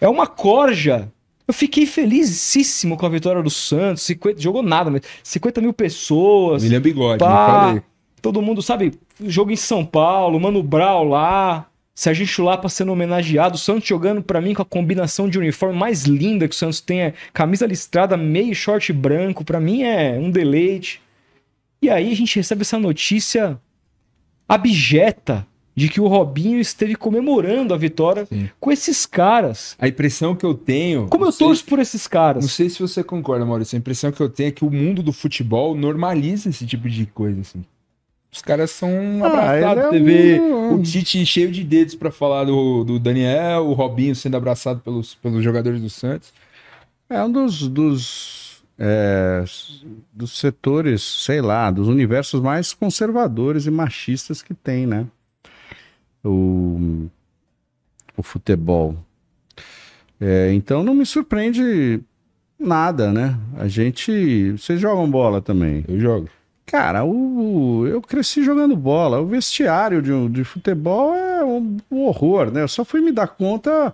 É 0.00 0.08
uma 0.08 0.26
corja. 0.26 1.10
Eu 1.46 1.52
fiquei 1.54 1.84
felicíssimo 1.86 2.96
com 2.96 3.04
a 3.06 3.08
vitória 3.08 3.42
do 3.42 3.50
Santos. 3.50 4.02
50, 4.04 4.40
jogou 4.40 4.62
nada, 4.62 4.90
mas 4.90 5.02
50 5.22 5.60
mil 5.60 5.72
pessoas. 5.72 6.62
William 6.62 6.80
Bigode, 6.80 7.22
não 7.22 7.28
Pá, 7.30 7.46
falei. 7.66 7.82
todo 8.22 8.40
mundo, 8.42 8.62
sabe, 8.62 8.98
jogo 9.20 9.50
em 9.50 9.56
São 9.56 9.84
Paulo, 9.84 10.40
Mano 10.40 10.62
Brau 10.62 11.04
lá, 11.04 11.66
Serginho 11.94 12.26
Chulapa 12.26 12.68
sendo 12.68 12.90
homenageado, 12.92 13.54
o 13.54 13.58
Santos 13.58 13.86
jogando 13.88 14.20
pra 14.20 14.40
mim 14.40 14.52
com 14.52 14.62
a 14.62 14.64
combinação 14.66 15.28
de 15.28 15.38
uniforme 15.38 15.78
mais 15.78 16.04
linda 16.04 16.48
que 16.48 16.54
o 16.54 16.58
Santos 16.58 16.80
tem, 16.80 17.02
é 17.02 17.14
camisa 17.32 17.66
listrada, 17.66 18.16
meio 18.16 18.54
short 18.54 18.92
branco, 18.92 19.44
pra 19.44 19.60
mim 19.60 19.82
é 19.84 20.18
um 20.18 20.30
deleite. 20.30 21.00
E 21.80 21.88
aí 21.88 22.10
a 22.10 22.16
gente 22.16 22.34
recebe 22.36 22.62
essa 22.62 22.78
notícia 22.78 23.60
abjeta 24.48 25.46
de 25.76 25.88
que 25.88 26.00
o 26.00 26.06
Robinho 26.06 26.60
esteve 26.60 26.94
comemorando 26.94 27.74
a 27.74 27.76
vitória 27.76 28.26
Sim. 28.26 28.48
com 28.60 28.70
esses 28.70 29.06
caras. 29.06 29.76
A 29.78 29.88
impressão 29.88 30.34
que 30.34 30.46
eu 30.46 30.54
tenho. 30.54 31.08
Como 31.08 31.24
não 31.24 31.32
eu 31.32 31.36
torço 31.36 31.64
por 31.64 31.78
esses 31.78 32.04
Não 32.04 32.10
caras. 32.10 32.52
sei 32.52 32.68
se 32.68 32.80
você 32.80 33.02
concorda, 33.02 33.44
Maurício. 33.44 33.76
A 33.76 33.78
impressão 33.80 34.12
que 34.12 34.20
eu 34.20 34.28
tenho 34.28 34.48
é 34.48 34.52
que 34.52 34.64
o 34.64 34.70
mundo 34.70 35.02
do 35.02 35.12
futebol 35.12 35.74
normaliza 35.74 36.48
esse 36.48 36.64
tipo 36.66 36.88
de 36.88 37.06
coisa, 37.06 37.40
assim. 37.40 37.64
Os 38.34 38.42
caras 38.42 38.72
são 38.72 38.90
Ah, 39.22 39.26
abraçados. 39.28 39.94
ele 39.94 40.10
é 40.10 40.34
Você 40.34 40.38
vê 40.38 40.40
um- 40.40 40.74
o 40.74 40.82
Tite 40.82 41.24
cheio 41.24 41.52
de 41.52 41.62
dedos 41.62 41.94
pra 41.94 42.10
falar 42.10 42.42
do, 42.44 42.82
do 42.82 42.98
Daniel, 42.98 43.64
o 43.66 43.72
Robinho 43.74 44.14
sendo 44.16 44.36
abraçado 44.36 44.80
pelos, 44.80 45.14
pelos 45.14 45.42
jogadores 45.44 45.80
do 45.80 45.88
Santos. 45.88 46.32
É 47.08 47.22
um 47.22 47.30
dos, 47.30 47.68
dos, 47.68 48.64
é, 48.76 49.44
dos 50.12 50.36
setores, 50.36 51.00
sei 51.02 51.40
lá, 51.40 51.70
dos 51.70 51.86
universos 51.86 52.40
mais 52.40 52.72
conservadores 52.72 53.66
e 53.66 53.70
machistas 53.70 54.42
que 54.42 54.52
tem, 54.52 54.84
né? 54.84 55.06
O, 56.24 57.06
o 58.16 58.22
futebol. 58.22 58.96
É, 60.20 60.52
então 60.54 60.82
não 60.82 60.94
me 60.94 61.06
surpreende 61.06 62.00
nada, 62.58 63.12
né? 63.12 63.38
A 63.58 63.68
gente. 63.68 64.52
Vocês 64.52 64.80
jogam 64.80 65.08
bola 65.08 65.40
também. 65.40 65.84
Eu 65.86 66.00
jogo. 66.00 66.28
Cara, 66.66 67.04
o, 67.04 67.86
eu 67.86 68.00
cresci 68.00 68.42
jogando 68.42 68.74
bola. 68.74 69.20
O 69.20 69.26
vestiário 69.26 70.00
de, 70.00 70.28
de 70.30 70.44
futebol 70.44 71.14
é 71.14 71.44
um, 71.44 71.76
um 71.90 72.02
horror, 72.04 72.50
né? 72.50 72.62
Eu 72.62 72.68
só 72.68 72.84
fui 72.84 73.00
me 73.00 73.12
dar 73.12 73.28
conta 73.28 73.92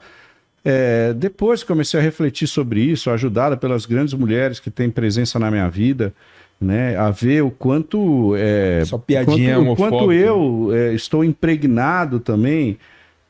é, 0.64 1.12
depois 1.14 1.62
que 1.62 1.68
comecei 1.68 1.98
a 1.98 2.02
refletir 2.02 2.46
sobre 2.46 2.80
isso, 2.80 3.10
ajudada 3.10 3.56
pelas 3.56 3.86
grandes 3.86 4.14
mulheres 4.14 4.60
que 4.60 4.70
têm 4.70 4.90
presença 4.90 5.38
na 5.38 5.50
minha 5.50 5.68
vida, 5.68 6.12
né? 6.60 6.96
A 6.96 7.10
ver 7.10 7.42
o 7.42 7.50
quanto. 7.50 8.34
É, 8.36 8.84
Só 8.84 8.98
piadinha 8.98 9.56
quanto, 9.56 9.72
o 9.72 9.76
quanto 9.76 10.12
eu 10.12 10.70
é, 10.72 10.94
estou 10.94 11.24
impregnado 11.24 12.20
também 12.20 12.78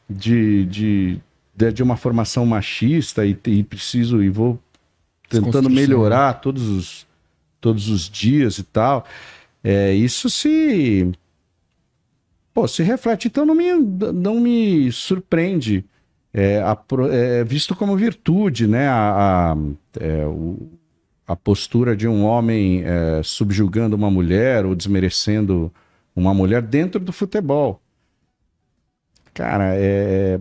de, 0.08 0.66
de, 0.66 1.18
de, 1.56 1.72
de 1.72 1.82
uma 1.82 1.96
formação 1.96 2.44
machista 2.44 3.24
e, 3.24 3.38
e 3.46 3.62
preciso 3.62 4.22
e 4.22 4.28
vou 4.28 4.58
tentando 5.28 5.52
Desconstrução, 5.52 5.70
melhorar 5.70 6.34
todos 6.34 6.68
os, 6.68 7.06
todos 7.60 7.88
os 7.88 8.08
dias 8.08 8.58
e 8.58 8.64
tal. 8.64 9.04
É, 9.62 9.92
isso 9.94 10.30
se. 10.30 11.10
Pô, 12.52 12.66
se 12.66 12.82
reflete. 12.82 13.28
Então 13.28 13.46
não 13.46 13.54
me, 13.54 13.72
não 14.12 14.40
me 14.40 14.90
surpreende. 14.92 15.84
É, 16.32 16.60
a 16.62 16.76
é 17.10 17.44
visto 17.44 17.74
como 17.74 17.96
virtude, 17.96 18.66
né? 18.66 18.88
A, 18.88 19.52
a, 19.52 19.56
é, 20.00 20.26
o- 20.26 20.68
a 21.26 21.36
postura 21.36 21.96
de 21.96 22.08
um 22.08 22.24
homem 22.24 22.82
é, 22.84 23.22
subjugando 23.22 23.94
uma 23.96 24.10
mulher 24.10 24.66
ou 24.66 24.74
desmerecendo 24.74 25.72
uma 26.14 26.34
mulher 26.34 26.60
dentro 26.62 27.00
do 27.00 27.12
futebol. 27.12 27.80
Cara, 29.32 29.74
é, 29.76 30.38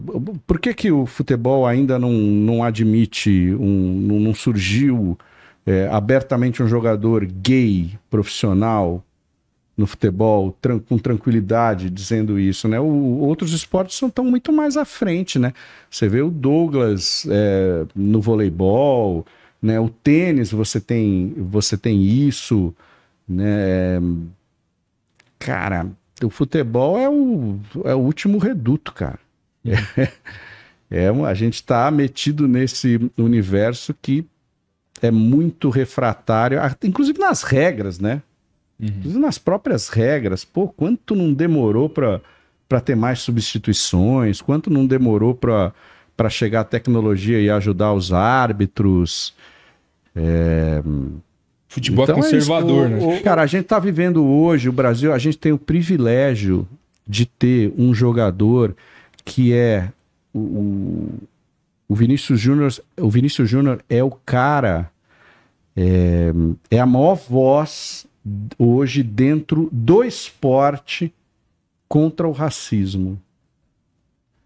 por 0.48 0.60
que, 0.60 0.74
que 0.74 0.92
o 0.92 1.06
futebol 1.06 1.66
ainda 1.66 2.00
não, 2.00 2.12
não 2.12 2.64
admite, 2.64 3.30
um, 3.54 3.94
não, 4.02 4.20
não 4.20 4.34
surgiu 4.34 5.18
é, 5.66 5.88
abertamente 5.90 6.64
um 6.64 6.68
jogador 6.68 7.26
gay 7.26 7.92
profissional 8.10 9.04
no 9.78 9.88
futebol 9.88 10.52
tran- 10.62 10.80
com 10.80 10.98
tranquilidade 10.98 11.90
dizendo 11.90 12.40
isso, 12.40 12.68
né? 12.68 12.80
O- 12.80 13.20
outros 13.20 13.54
esportes 13.54 13.98
são 13.98 14.10
tão 14.10 14.26
muito 14.26 14.52
mais 14.52 14.78
à 14.78 14.86
frente, 14.86 15.40
né? 15.40 15.54
Você 15.90 16.08
vê 16.10 16.22
o 16.22 16.30
Douglas 16.30 17.26
é, 17.30 17.86
no 17.96 18.22
voleibol, 18.22 19.26
né? 19.62 19.80
O 19.80 19.90
tênis 19.90 20.52
você 20.52 20.82
tem 20.82 21.34
você 21.38 21.78
tem 21.78 22.02
isso, 22.04 22.74
né? 23.28 24.00
Cara, 25.38 25.88
o 26.24 26.30
futebol 26.30 26.98
é 27.00 27.10
o, 27.10 27.60
é 27.86 27.96
o 27.96 28.00
último 28.00 28.38
reduto, 28.38 28.94
cara. 28.94 29.20
É, 30.92 31.12
um- 31.12 31.24
a 31.24 31.36
gente 31.36 31.54
está 31.56 31.92
metido 31.92 32.48
nesse 32.48 33.00
universo 33.16 33.94
que 34.02 34.26
é 35.02 35.12
muito 35.12 35.70
refratário, 35.70 36.60
inclusive 36.84 37.20
nas 37.20 37.44
regras, 37.44 38.00
né? 38.00 38.22
Inclusive 38.80 39.20
nas 39.20 39.38
próprias 39.38 39.90
regras. 39.90 40.46
Pô, 40.46 40.68
quanto 40.70 41.14
não 41.16 41.34
demorou 41.34 41.90
para 41.90 42.22
ter 42.84 42.96
mais 42.96 43.20
substituições? 43.20 44.42
Quanto 44.42 44.70
não 44.70 44.86
demorou 44.88 45.36
para 45.36 46.30
chegar 46.30 46.62
a 46.62 46.64
tecnologia 46.66 47.42
e 47.42 47.50
ajudar 47.50 47.94
os 47.94 48.14
árbitros? 48.14 49.34
Futebol 51.68 52.04
Então 52.04 52.16
é 52.16 52.20
é 52.20 52.22
isso. 52.22 52.32
conservador, 52.50 52.86
O- 52.88 52.90
né? 52.90 53.18
o- 53.20 53.24
Cara, 53.24 53.42
a 53.44 53.46
gente 53.46 53.66
tá 53.66 53.78
vivendo 53.80 54.26
hoje, 54.26 54.70
o 54.70 54.74
Brasil, 54.74 55.14
a 55.14 55.18
gente 55.20 55.38
tem 55.38 55.52
o 55.52 55.58
privilégio 55.58 56.68
de 57.08 57.26
ter 57.26 57.72
um 57.78 57.94
jogador 57.94 58.76
que 59.24 59.54
é 59.54 59.90
o, 60.34 61.10
o, 61.90 61.96
Vinícius 61.96 62.40
Júnior. 62.40 62.72
O 62.96 63.10
Vinícius 63.10 63.50
Júnior 63.50 63.84
é 63.90 64.04
o 64.04 64.12
cara, 64.12 64.90
é, 65.76 66.32
é 66.70 66.80
a 66.80 66.86
maior 66.86 67.16
voz 67.16 68.06
hoje 68.58 69.02
dentro 69.02 69.68
do 69.72 70.04
esporte 70.04 71.14
contra 71.88 72.28
o 72.28 72.32
racismo. 72.32 73.20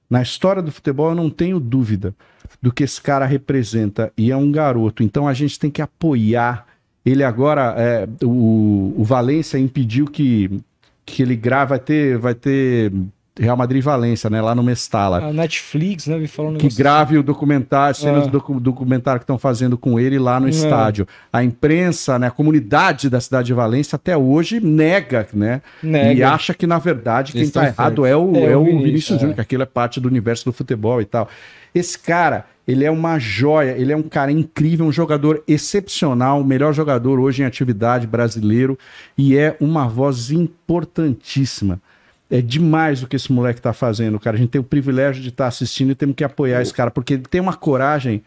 Na 0.09 0.21
história 0.21 0.61
do 0.61 0.71
futebol, 0.71 1.09
eu 1.09 1.15
não 1.15 1.29
tenho 1.29 1.59
dúvida 1.59 2.15
do 2.61 2.71
que 2.71 2.83
esse 2.83 3.01
cara 3.01 3.25
representa. 3.25 4.13
E 4.17 4.31
é 4.31 4.37
um 4.37 4.51
garoto. 4.51 5.03
Então 5.03 5.27
a 5.27 5.33
gente 5.33 5.59
tem 5.59 5.69
que 5.69 5.81
apoiar. 5.81 6.65
Ele 7.05 7.23
agora, 7.23 7.75
é, 7.77 8.07
o, 8.23 8.93
o 8.97 9.03
Valência 9.03 9.57
impediu 9.57 10.05
que, 10.05 10.61
que 11.05 11.21
ele 11.21 11.35
grave. 11.35 11.69
Vai 11.69 11.79
ter, 11.79 12.17
vai 12.17 12.35
ter 12.35 12.93
Real 13.39 13.57
Madrid 13.57 13.79
e 13.79 13.83
Valência, 13.83 14.29
né? 14.29 14.39
Lá 14.41 14.53
no 14.53 14.61
Mestala. 14.61 15.17
A 15.29 15.33
Netflix, 15.33 16.05
né? 16.05 16.17
Me 16.17 16.27
falou 16.27 16.51
um 16.51 16.57
que 16.57 16.69
grave 16.69 17.17
o 17.17 17.23
documentário, 17.23 17.95
cenas 17.95 18.23
Ah. 18.23 18.25
do 18.27 18.31
docu- 18.33 18.59
documentário 18.59 19.19
que 19.19 19.23
estão 19.23 19.39
fazendo 19.39 19.75
com 19.77 19.99
ele 19.99 20.19
lá 20.19 20.39
no 20.39 20.45
É. 20.47 20.49
estádio. 20.51 21.07
A 21.31 21.43
imprensa, 21.43 22.19
né, 22.19 22.27
a 22.27 22.31
comunidade 22.31 23.09
da 23.09 23.19
cidade 23.19 23.47
de 23.47 23.53
Valência 23.53 23.95
até 23.95 24.15
hoje 24.15 24.59
nega, 24.59 25.27
né? 25.33 25.61
Nega. 25.81 26.13
E 26.13 26.21
acha 26.23 26.53
que, 26.53 26.67
na 26.67 26.77
verdade, 26.77 27.31
quem 27.31 27.41
está 27.41 27.67
estão 27.67 27.83
errado 27.85 28.05
é 28.05 28.15
o, 28.15 28.35
É, 28.35 28.51
é 28.51 28.55
o 28.57 28.61
o 28.61 28.65
Vinícius, 28.65 28.83
Vinícius 28.85 29.15
é. 29.17 29.19
Júnior, 29.19 29.35
que 29.35 29.41
aquilo 29.41 29.63
é 29.63 29.65
parte 29.67 29.99
do 29.99 30.07
universo 30.07 30.45
do 30.45 30.53
futebol 30.53 31.01
e 31.01 31.05
tal. 31.05 31.27
Esse 31.73 31.97
cara, 31.97 32.45
ele 32.67 32.85
é 32.85 32.91
uma 32.91 33.17
joia, 33.17 33.71
ele 33.71 33.91
é 33.91 33.97
um 33.97 34.03
cara 34.03 34.31
incrível, 34.31 34.85
um 34.85 34.91
jogador 34.91 35.43
excepcional, 35.47 36.39
o 36.39 36.45
melhor 36.45 36.71
jogador 36.71 37.19
hoje 37.19 37.41
em 37.41 37.45
atividade 37.45 38.05
brasileiro 38.05 38.77
e 39.17 39.35
é 39.35 39.57
uma 39.59 39.87
voz 39.87 40.29
importantíssima. 40.29 41.81
É 42.29 42.41
demais 42.41 43.03
o 43.03 43.07
que 43.07 43.15
esse 43.15 43.31
moleque 43.31 43.61
tá 43.61 43.73
fazendo, 43.73 44.19
cara. 44.19 44.35
A 44.35 44.39
gente 44.39 44.49
tem 44.49 44.61
o 44.61 44.63
privilégio 44.63 45.21
de 45.21 45.29
estar 45.29 45.47
assistindo 45.47 45.91
e 45.91 45.95
temos 45.95 46.15
que 46.15 46.23
apoiar 46.23 46.61
esse 46.61 46.73
cara, 46.73 46.89
porque 46.89 47.13
ele 47.15 47.23
tem 47.23 47.39
uma 47.39 47.53
coragem 47.53 48.23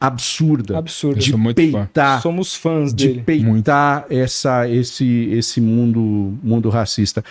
absurda 0.00 0.78
Absurdo. 0.78 1.18
Eu 1.18 1.22
de 1.22 1.36
muito 1.36 1.70
fã. 1.70 1.84
peitar 1.84 2.20
Somos 2.20 2.54
fãs 2.54 2.92
de 2.92 3.08
dele. 3.08 3.22
peitar 3.22 4.06
essa, 4.10 4.68
esse, 4.68 5.30
esse 5.32 5.60
mundo, 5.60 6.38
mundo 6.42 6.68
racista. 6.68 7.24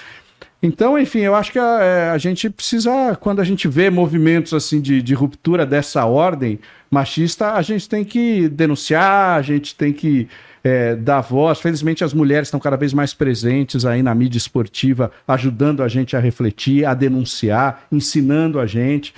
Então, 0.63 0.97
enfim, 0.97 1.19
eu 1.19 1.35
acho 1.35 1.51
que 1.51 1.59
a, 1.59 1.79
é, 1.81 2.09
a 2.09 2.17
gente 2.17 2.49
precisa, 2.49 3.15
quando 3.19 3.39
a 3.39 3.43
gente 3.43 3.67
vê 3.67 3.89
movimentos 3.89 4.53
assim 4.53 4.81
de, 4.81 5.01
de 5.01 5.13
ruptura 5.13 5.65
dessa 5.65 6.05
ordem 6.05 6.59
machista, 6.89 7.53
a 7.53 7.61
gente 7.61 7.87
tem 7.87 8.03
que 8.03 8.49
denunciar, 8.49 9.37
a 9.37 9.41
gente 9.41 9.75
tem 9.75 9.93
que 9.93 10.27
é, 10.67 10.95
dar 10.95 11.21
voz. 11.21 11.59
Felizmente, 11.59 12.03
as 12.03 12.11
mulheres 12.11 12.47
estão 12.47 12.59
cada 12.59 12.75
vez 12.75 12.91
mais 12.91 13.13
presentes 13.13 13.85
aí 13.85 14.01
na 14.01 14.15
mídia 14.15 14.39
esportiva, 14.39 15.11
ajudando 15.27 15.83
a 15.83 15.87
gente 15.87 16.15
a 16.17 16.19
refletir, 16.19 16.83
a 16.85 16.95
denunciar, 16.95 17.83
ensinando 17.91 18.59
a 18.59 18.65
gente. 18.65 19.13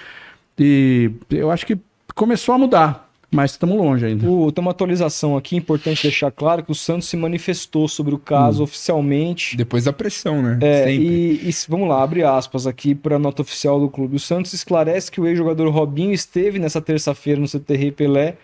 E 0.60 1.10
eu 1.32 1.50
acho 1.50 1.66
que 1.66 1.78
começou 2.14 2.54
a 2.54 2.58
mudar, 2.58 3.10
mas 3.32 3.52
estamos 3.52 3.78
longe 3.78 4.06
ainda. 4.06 4.28
O- 4.30 4.52
tem 4.52 4.62
uma 4.62 4.72
atualização 4.72 5.38
aqui, 5.38 5.56
importante 5.56 6.02
deixar 6.04 6.32
claro 6.32 6.64
que 6.64 6.72
o 6.72 6.76
Santos 6.76 7.08
se 7.08 7.16
manifestou 7.16 7.88
sobre 7.88 8.14
o 8.14 8.18
caso 8.18 8.64
oficialmente. 8.64 9.56
Depois 9.56 9.86
da 9.86 9.94
pressão, 9.94 10.42
né? 10.42 10.58
É, 10.62 10.84
Sempre. 10.86 11.06
e, 11.06 11.50
e 11.50 11.56
vamos 11.70 11.88
lá, 11.88 12.04
abre 12.04 12.24
aspas 12.24 12.68
aqui 12.68 12.94
para 12.94 13.16
a 13.16 13.20
nota 13.20 13.42
oficial 13.42 13.80
do 13.80 13.88
clube. 13.90 14.18
O 14.18 14.20
Santos 14.20 14.52
esclarece 14.52 15.10
que 15.10 15.22
o 15.22 15.26
ex-jogador 15.28 15.70
Robinho 15.70 16.12
esteve 16.12 16.60
nessa 16.60 16.82
terça-feira 16.82 17.40
no 17.40 17.48
CTR 17.48 17.92
Pelé 17.92 18.36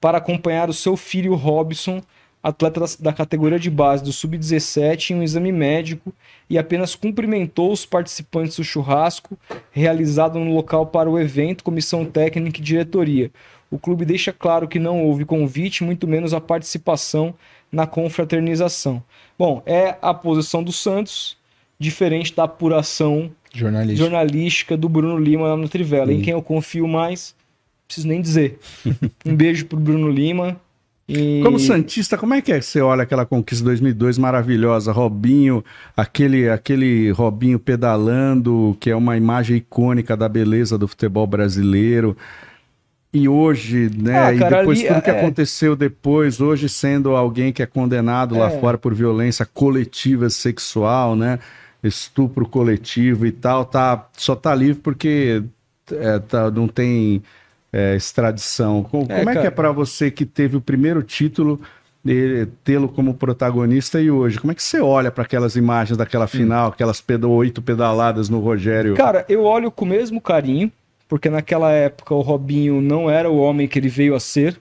para 0.00 0.16
acompanhar 0.16 0.70
o 0.70 0.72
seu 0.72 0.96
filho 0.96 1.34
Robson, 1.34 2.00
atleta 2.42 2.80
da 2.98 3.12
categoria 3.12 3.58
de 3.58 3.70
base 3.70 4.02
do 4.02 4.12
Sub-17, 4.12 5.10
em 5.10 5.16
um 5.16 5.22
exame 5.22 5.52
médico 5.52 6.12
e 6.48 6.56
apenas 6.58 6.94
cumprimentou 6.94 7.70
os 7.70 7.84
participantes 7.84 8.56
do 8.56 8.64
churrasco 8.64 9.38
realizado 9.70 10.38
no 10.38 10.54
local 10.54 10.86
para 10.86 11.10
o 11.10 11.18
evento, 11.18 11.64
comissão 11.64 12.04
técnica 12.04 12.58
e 12.58 12.62
diretoria. 12.62 13.30
O 13.70 13.78
clube 13.78 14.04
deixa 14.04 14.32
claro 14.32 14.66
que 14.66 14.78
não 14.78 15.04
houve 15.04 15.24
convite, 15.24 15.84
muito 15.84 16.08
menos 16.08 16.34
a 16.34 16.40
participação 16.40 17.34
na 17.70 17.86
confraternização. 17.86 19.02
Bom, 19.38 19.62
é 19.64 19.96
a 20.02 20.12
posição 20.12 20.62
do 20.62 20.72
Santos, 20.72 21.36
diferente 21.78 22.34
da 22.34 22.44
apuração 22.44 23.30
Jornalística. 23.52 24.02
jornalística 24.02 24.76
do 24.76 24.88
Bruno 24.88 25.18
Lima 25.18 25.56
no 25.56 25.68
Trivela. 25.68 26.12
Em 26.12 26.16
Sim. 26.16 26.22
quem 26.22 26.32
eu 26.32 26.42
confio 26.42 26.88
mais, 26.88 27.34
preciso 27.86 28.08
nem 28.08 28.20
dizer. 28.20 28.58
um 29.24 29.36
beijo 29.36 29.66
pro 29.66 29.78
Bruno 29.78 30.10
Lima. 30.10 30.60
E... 31.12 31.40
Como 31.42 31.58
Santista, 31.58 32.16
como 32.16 32.34
é 32.34 32.40
que 32.40 32.52
é 32.52 32.58
que 32.60 32.64
você 32.64 32.80
olha 32.80 33.02
aquela 33.02 33.26
conquista 33.26 33.64
2002 33.64 34.16
maravilhosa? 34.16 34.92
Robinho, 34.92 35.64
aquele, 35.96 36.48
aquele 36.48 37.10
Robinho 37.10 37.58
pedalando, 37.58 38.76
que 38.78 38.90
é 38.90 38.94
uma 38.94 39.16
imagem 39.16 39.56
icônica 39.56 40.16
da 40.16 40.28
beleza 40.28 40.78
do 40.78 40.86
futebol 40.86 41.26
brasileiro. 41.26 42.16
E 43.12 43.28
hoje, 43.28 43.90
né? 43.96 44.16
Ah, 44.16 44.38
cara, 44.38 44.56
e 44.56 44.58
depois 44.60 44.78
ali, 44.78 44.88
tudo 44.88 45.02
que 45.02 45.10
é- 45.10 45.18
aconteceu 45.20 45.74
depois, 45.74 46.40
hoje 46.40 46.68
sendo 46.68 47.16
alguém 47.16 47.52
que 47.52 47.60
é 47.60 47.66
condenado 47.66 48.38
lá 48.38 48.46
É. 48.48 48.60
fora 48.60 48.78
por 48.78 48.94
violência 48.94 49.44
coletiva 49.44 50.30
sexual, 50.30 51.16
né? 51.16 51.40
Estupro 51.82 52.46
coletivo 52.46 53.26
e 53.26 53.32
tal, 53.32 53.64
tá, 53.64 54.06
só 54.16 54.36
tá 54.36 54.54
livre 54.54 54.80
porque 54.80 55.42
é, 55.90 56.20
tá- 56.20 56.52
não 56.52 56.68
tem 56.68 57.20
é, 57.72 57.94
extradição. 57.96 58.82
Com- 58.82 59.06
Como, 59.06 59.12
É, 59.30 59.34
é, 59.34 59.40
que 59.40 59.46
é 59.46 59.50
pra 59.50 59.70
você 59.72 60.10
que 60.10 60.24
teve 60.26 60.56
o 60.56 60.60
primeiro 60.60 61.02
título 61.02 61.60
tê-lo 62.64 62.88
como 62.88 63.14
protagonista 63.14 64.00
e 64.00 64.10
hoje? 64.10 64.38
Como 64.40 64.50
é 64.52 64.54
que 64.54 64.62
você 64.62 64.80
olha 64.80 65.10
para 65.10 65.24
aquelas 65.24 65.54
imagens 65.56 65.96
daquela 65.98 66.26
final, 66.26 66.68
aquelas 66.68 67.00
peda- 67.00 67.28
oito 67.28 67.60
pedaladas 67.60 68.28
no 68.28 68.40
Rogério? 68.40 68.94
Cara, 68.94 69.24
eu 69.28 69.44
olho 69.44 69.70
com 69.70 69.84
o 69.84 69.88
mesmo 69.88 70.20
carinho, 70.20 70.72
porque 71.08 71.28
naquela 71.28 71.70
época 71.72 72.14
o 72.14 72.20
Robinho 72.22 72.80
não 72.80 73.10
era 73.10 73.28
o 73.30 73.36
homem 73.36 73.68
que 73.68 73.78
ele 73.78 73.88
veio 73.88 74.14
a 74.14 74.20
ser. 74.20 74.58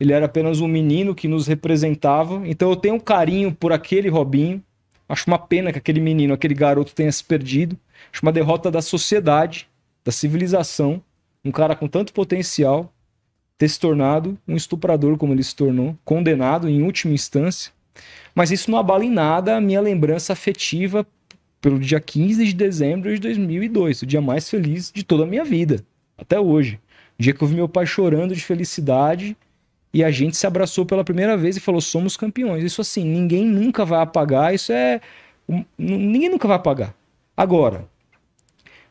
Ele 0.00 0.12
era 0.12 0.26
apenas 0.26 0.60
um 0.60 0.66
menino 0.66 1.14
que 1.14 1.28
nos 1.28 1.46
representava. 1.46 2.42
Então 2.46 2.68
eu 2.68 2.76
tenho 2.76 2.96
um 2.96 3.00
carinho 3.00 3.52
por 3.54 3.72
aquele 3.72 4.08
Robinho. 4.08 4.60
Acho 5.08 5.24
uma 5.28 5.38
pena 5.38 5.70
que 5.70 5.78
aquele 5.78 6.00
menino, 6.00 6.34
aquele 6.34 6.54
garoto 6.54 6.92
tenha 6.94 7.12
se 7.12 7.22
perdido. 7.22 7.76
Acho 8.12 8.22
uma 8.22 8.32
derrota 8.32 8.70
da 8.72 8.82
sociedade, 8.82 9.68
da 10.04 10.10
civilização. 10.10 11.00
Um 11.44 11.50
cara 11.50 11.76
com 11.76 11.86
tanto 11.86 12.12
potencial 12.12 12.92
ter 13.58 13.68
se 13.68 13.78
tornado 13.78 14.38
um 14.46 14.56
estuprador 14.56 15.16
como 15.16 15.32
ele 15.32 15.42
se 15.42 15.54
tornou, 15.54 15.96
condenado 16.04 16.68
em 16.68 16.82
última 16.82 17.14
instância. 17.14 17.72
Mas 18.34 18.50
isso 18.50 18.70
não 18.70 18.78
abala 18.78 19.04
em 19.04 19.10
nada 19.10 19.56
a 19.56 19.60
minha 19.60 19.80
lembrança 19.80 20.32
afetiva 20.32 21.06
pelo 21.60 21.78
dia 21.78 22.00
15 22.00 22.44
de 22.44 22.52
dezembro 22.52 23.14
de 23.14 23.20
2002, 23.20 24.02
o 24.02 24.06
dia 24.06 24.20
mais 24.20 24.50
feliz 24.50 24.92
de 24.92 25.02
toda 25.02 25.22
a 25.22 25.26
minha 25.26 25.44
vida, 25.44 25.84
até 26.18 26.38
hoje. 26.38 26.78
O 27.18 27.22
dia 27.22 27.32
que 27.32 27.42
eu 27.42 27.48
vi 27.48 27.54
meu 27.54 27.68
pai 27.68 27.86
chorando 27.86 28.34
de 28.34 28.44
felicidade 28.44 29.36
e 29.92 30.02
a 30.02 30.10
gente 30.10 30.36
se 30.36 30.46
abraçou 30.46 30.84
pela 30.84 31.04
primeira 31.04 31.36
vez 31.36 31.56
e 31.56 31.60
falou: 31.60 31.80
somos 31.80 32.16
campeões. 32.16 32.64
Isso 32.64 32.80
assim, 32.80 33.04
ninguém 33.04 33.46
nunca 33.46 33.84
vai 33.84 34.02
apagar, 34.02 34.52
isso 34.52 34.72
é. 34.72 35.00
Ninguém 35.78 36.28
nunca 36.28 36.48
vai 36.48 36.56
apagar. 36.56 36.94
Agora, 37.36 37.88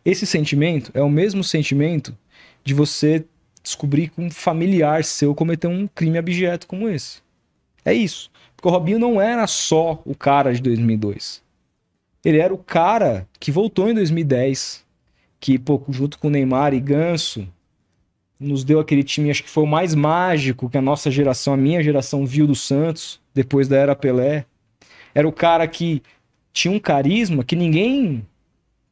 esse 0.05 0.25
sentimento 0.25 0.91
é 0.93 1.01
o 1.01 1.09
mesmo 1.09 1.43
sentimento 1.43 2.17
de 2.63 2.73
você 2.73 3.25
descobrir 3.61 4.09
que 4.09 4.21
um 4.21 4.29
familiar 4.29 5.03
seu 5.03 5.33
cometeu 5.33 5.69
um 5.69 5.87
crime 5.87 6.17
abjeto 6.17 6.67
como 6.67 6.89
esse. 6.89 7.21
É 7.85 7.93
isso. 7.93 8.29
Porque 8.55 8.67
o 8.67 8.71
Robinho 8.71 8.99
não 8.99 9.21
era 9.21 9.45
só 9.47 10.01
o 10.05 10.15
cara 10.15 10.53
de 10.53 10.61
2002. 10.61 11.41
Ele 12.23 12.37
era 12.39 12.53
o 12.53 12.57
cara 12.57 13.27
que 13.39 13.51
voltou 13.51 13.89
em 13.89 13.93
2010, 13.93 14.85
que, 15.39 15.59
pô, 15.59 15.81
junto 15.89 16.17
com 16.17 16.29
Neymar 16.29 16.73
e 16.73 16.79
Ganso, 16.79 17.47
nos 18.39 18.63
deu 18.63 18.79
aquele 18.79 19.03
time, 19.03 19.29
acho 19.29 19.43
que 19.43 19.49
foi 19.49 19.63
o 19.63 19.67
mais 19.67 19.93
mágico 19.93 20.69
que 20.69 20.77
a 20.77 20.81
nossa 20.81 21.11
geração, 21.11 21.53
a 21.53 21.57
minha 21.57 21.83
geração, 21.83 22.25
viu 22.25 22.47
do 22.47 22.55
Santos, 22.55 23.19
depois 23.33 23.67
da 23.67 23.77
era 23.77 23.95
Pelé. 23.95 24.45
Era 25.13 25.27
o 25.27 25.33
cara 25.33 25.67
que 25.67 26.01
tinha 26.51 26.73
um 26.73 26.79
carisma 26.79 27.43
que 27.43 27.55
ninguém 27.55 28.25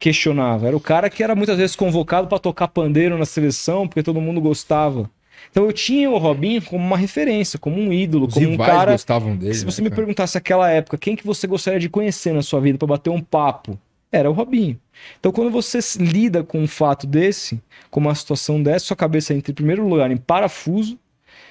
questionava. 0.01 0.67
Era 0.67 0.75
o 0.75 0.79
cara 0.79 1.09
que 1.11 1.23
era 1.23 1.35
muitas 1.35 1.57
vezes 1.57 1.75
convocado 1.75 2.27
para 2.27 2.39
tocar 2.39 2.67
pandeiro 2.67 3.17
na 3.19 3.25
seleção, 3.25 3.87
porque 3.87 4.01
todo 4.01 4.19
mundo 4.19 4.41
gostava. 4.41 5.09
Então 5.49 5.63
eu 5.65 5.71
tinha 5.71 6.09
o 6.09 6.17
Robinho 6.17 6.61
como 6.63 6.83
uma 6.83 6.97
referência, 6.97 7.59
como 7.59 7.79
um 7.79 7.93
ídolo, 7.93 8.25
Os 8.25 8.33
como 8.33 8.49
um 8.49 8.57
cara 8.57 8.93
gostavam 8.93 9.35
dele. 9.35 9.53
se 9.53 9.63
né, 9.63 9.71
você 9.71 9.81
me 9.81 9.89
cara? 9.89 10.01
perguntasse 10.01 10.35
naquela 10.35 10.69
época 10.69 10.97
quem 10.97 11.15
que 11.15 11.25
você 11.25 11.45
gostaria 11.45 11.79
de 11.79 11.87
conhecer 11.87 12.33
na 12.33 12.41
sua 12.41 12.59
vida 12.59 12.77
para 12.79 12.87
bater 12.87 13.11
um 13.11 13.21
papo, 13.21 13.77
era 14.11 14.29
o 14.29 14.33
Robinho. 14.33 14.79
Então 15.19 15.31
quando 15.31 15.51
você 15.51 15.79
lida 15.99 16.43
com 16.43 16.59
um 16.59 16.67
fato 16.67 17.05
desse, 17.05 17.61
com 17.89 17.99
uma 17.99 18.15
situação 18.15 18.61
dessa, 18.61 18.87
sua 18.87 18.97
cabeça 18.97 19.33
entra 19.33 19.51
em 19.51 19.55
primeiro 19.55 19.87
lugar 19.87 20.09
em 20.09 20.17
parafuso, 20.17 20.97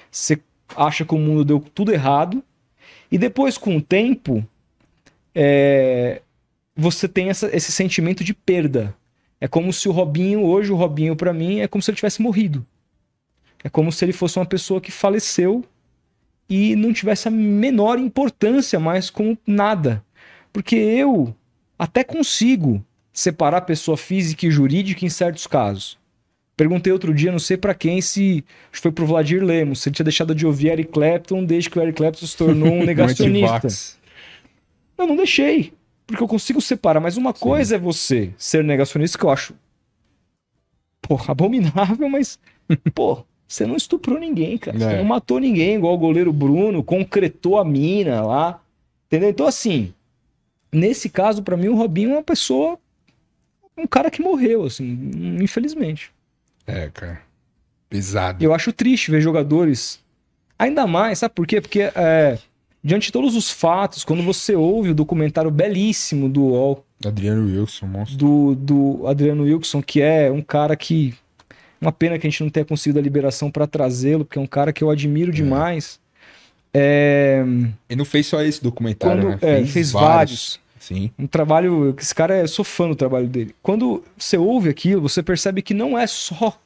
você 0.09 0.39
acha 0.75 1.05
que 1.05 1.15
o 1.15 1.17
mundo 1.17 1.45
deu 1.45 1.63
tudo 1.73 1.93
errado, 1.93 2.43
e 3.09 3.17
depois 3.17 3.57
com 3.57 3.75
o 3.77 3.81
tempo, 3.81 4.45
é, 5.35 6.21
você 6.81 7.07
tem 7.07 7.29
essa- 7.29 7.49
esse 7.55 7.71
sentimento 7.71 8.23
de 8.23 8.33
perda. 8.33 8.95
É 9.39 9.47
como 9.47 9.71
se 9.73 9.87
o 9.89 9.91
Robinho, 9.91 10.43
hoje 10.43 10.71
o 10.71 10.75
Robinho 10.75 11.15
pra 11.15 11.33
mim, 11.33 11.59
é 11.59 11.67
como 11.67 11.81
se 11.81 11.89
ele 11.89 11.95
tivesse 11.95 12.21
morrido. 12.21 12.65
É 13.63 13.69
como 13.69 13.91
se 13.91 14.03
ele 14.05 14.13
fosse 14.13 14.37
uma 14.39 14.45
pessoa 14.45 14.81
que 14.81 14.91
faleceu 14.91 15.63
e 16.49 16.75
não 16.75 16.91
tivesse 16.93 17.27
a 17.27 17.31
menor 17.31 17.97
importância 17.99 18.79
mais 18.79 19.09
como 19.09 19.37
nada. 19.45 20.03
Porque 20.51 20.75
eu 20.75 21.33
até 21.77 22.03
consigo 22.03 22.83
separar 23.13 23.61
pessoa 23.61 23.97
física 23.97 24.45
e 24.45 24.51
jurídica 24.51 25.05
em 25.05 25.09
certos 25.09 25.47
casos. 25.47 25.97
Perguntei 26.55 26.91
outro 26.93 27.13
dia, 27.13 27.31
não 27.31 27.39
sei 27.39 27.57
pra 27.57 27.73
quem, 27.73 28.01
se 28.01 28.43
foi 28.71 28.91
pro 28.91 29.05
Vladir 29.05 29.43
Lemos, 29.43 29.81
se 29.81 29.89
ele 29.89 29.95
tinha 29.95 30.03
deixado 30.03 30.35
de 30.35 30.45
ouvir 30.45 30.69
Eric 30.69 30.91
Clapton 30.91 31.43
desde 31.43 31.69
que 31.69 31.79
o 31.79 31.81
Eric 31.81 31.97
Clapton 31.97 32.25
se 32.25 32.37
tornou 32.37 32.71
um 32.73 32.83
negacionista. 32.85 33.67
Eu 34.97 35.07
não 35.07 35.15
deixei, 35.15 35.73
porque 36.11 36.23
eu 36.23 36.27
consigo 36.27 36.61
separar. 36.61 36.99
Mas 36.99 37.17
uma 37.17 37.33
coisa 37.33 37.75
é 37.75 37.79
você 37.79 38.33
ser 38.37 38.63
negacionista, 38.63 39.17
que 39.17 39.25
eu 39.25 39.29
acho, 39.29 39.53
porra, 41.01 41.31
abominável, 41.31 42.07
mas, 42.09 42.39
pô, 42.93 43.23
você 43.47 43.65
não 43.65 43.75
estuprou 43.75 44.19
ninguém, 44.19 44.57
cara. 44.57 44.77
Você 44.77 44.85
É. 44.85 44.97
não 44.97 45.05
matou 45.05 45.39
ninguém, 45.39 45.75
igual 45.75 45.93
o 45.93 45.97
goleiro 45.97 46.31
Bruno, 46.31 46.83
concretou 46.83 47.57
a 47.57 47.65
mina 47.65 48.21
lá, 48.21 48.61
entendeu? 49.07 49.29
Então, 49.29 49.47
assim, 49.47 49.93
nesse 50.71 51.09
caso, 51.09 51.43
pra 51.43 51.57
mim, 51.57 51.67
o 51.67 51.75
Robinho 51.75 52.11
é 52.11 52.13
uma 52.13 52.23
pessoa, 52.23 52.77
um 53.77 53.87
cara 53.87 54.11
que 54.11 54.21
morreu, 54.21 54.63
assim, 54.65 55.11
infelizmente. 55.41 56.11
É, 56.67 56.89
cara. 56.89 57.21
Pesado. 57.89 58.41
Eu 58.43 58.53
acho 58.53 58.71
triste 58.71 59.11
ver 59.11 59.19
jogadores. 59.19 59.99
Ainda 60.57 60.87
mais, 60.87 61.19
sabe 61.19 61.33
por 61.35 61.45
quê? 61.45 61.59
Porque 61.59 61.81
é, 61.81 62.37
diante 62.83 63.07
de 63.07 63.11
todos 63.11 63.35
os 63.35 63.49
fatos, 63.49 64.03
quando 64.03 64.23
você 64.23 64.55
ouve 64.55 64.89
o 64.89 64.95
documentário 64.95 65.51
belíssimo 65.51 66.27
do 66.29 66.41
UOL, 66.43 66.85
Adriano 67.05 67.45
Wilson, 67.47 67.87
monstro. 67.87 68.17
do, 68.17 68.55
do 68.55 69.07
Adriano 69.07 69.43
Wilson, 69.43 69.81
que 69.81 70.01
é 70.01 70.31
um 70.31 70.41
cara 70.41 70.75
que. 70.75 71.13
Uma 71.79 71.91
pena 71.91 72.19
que 72.19 72.27
a 72.27 72.29
gente 72.29 72.43
não 72.43 72.49
tenha 72.51 72.63
conseguido 72.65 72.99
a 72.99 73.01
liberação 73.01 73.49
para 73.49 73.65
trazê-lo, 73.65 74.23
porque 74.23 74.37
é 74.37 74.41
um 74.41 74.45
cara 74.45 74.71
que 74.71 74.83
eu 74.83 74.91
admiro 74.91 75.31
demais. 75.31 75.99
É, 76.73 77.43
Ele 77.89 77.97
não 77.97 78.05
fez 78.05 78.27
só 78.27 78.41
esse 78.43 78.61
documentário, 78.63 79.23
Quando- 79.23 79.41
né? 79.41 79.61
é, 79.61 79.65
fez 79.65 79.91
vários. 79.91 80.59
Sim. 80.79 81.11
um 81.17 81.27
trabalho. 81.27 81.95
Esse 81.99 82.13
cara 82.13 82.35
é. 82.35 82.47
Sou 82.47 82.63
fã 82.65 82.87
do 82.87 82.95
trabalho 82.95 83.27
dele. 83.27 83.55
Quando 83.61 84.03
você 84.17 84.37
ouve 84.37 84.69
aquilo, 84.69 85.01
você 85.01 85.21
percebe 85.21 85.61
que 85.61 85.73
não 85.73 85.97
é 85.97 86.07
só. 86.07 86.57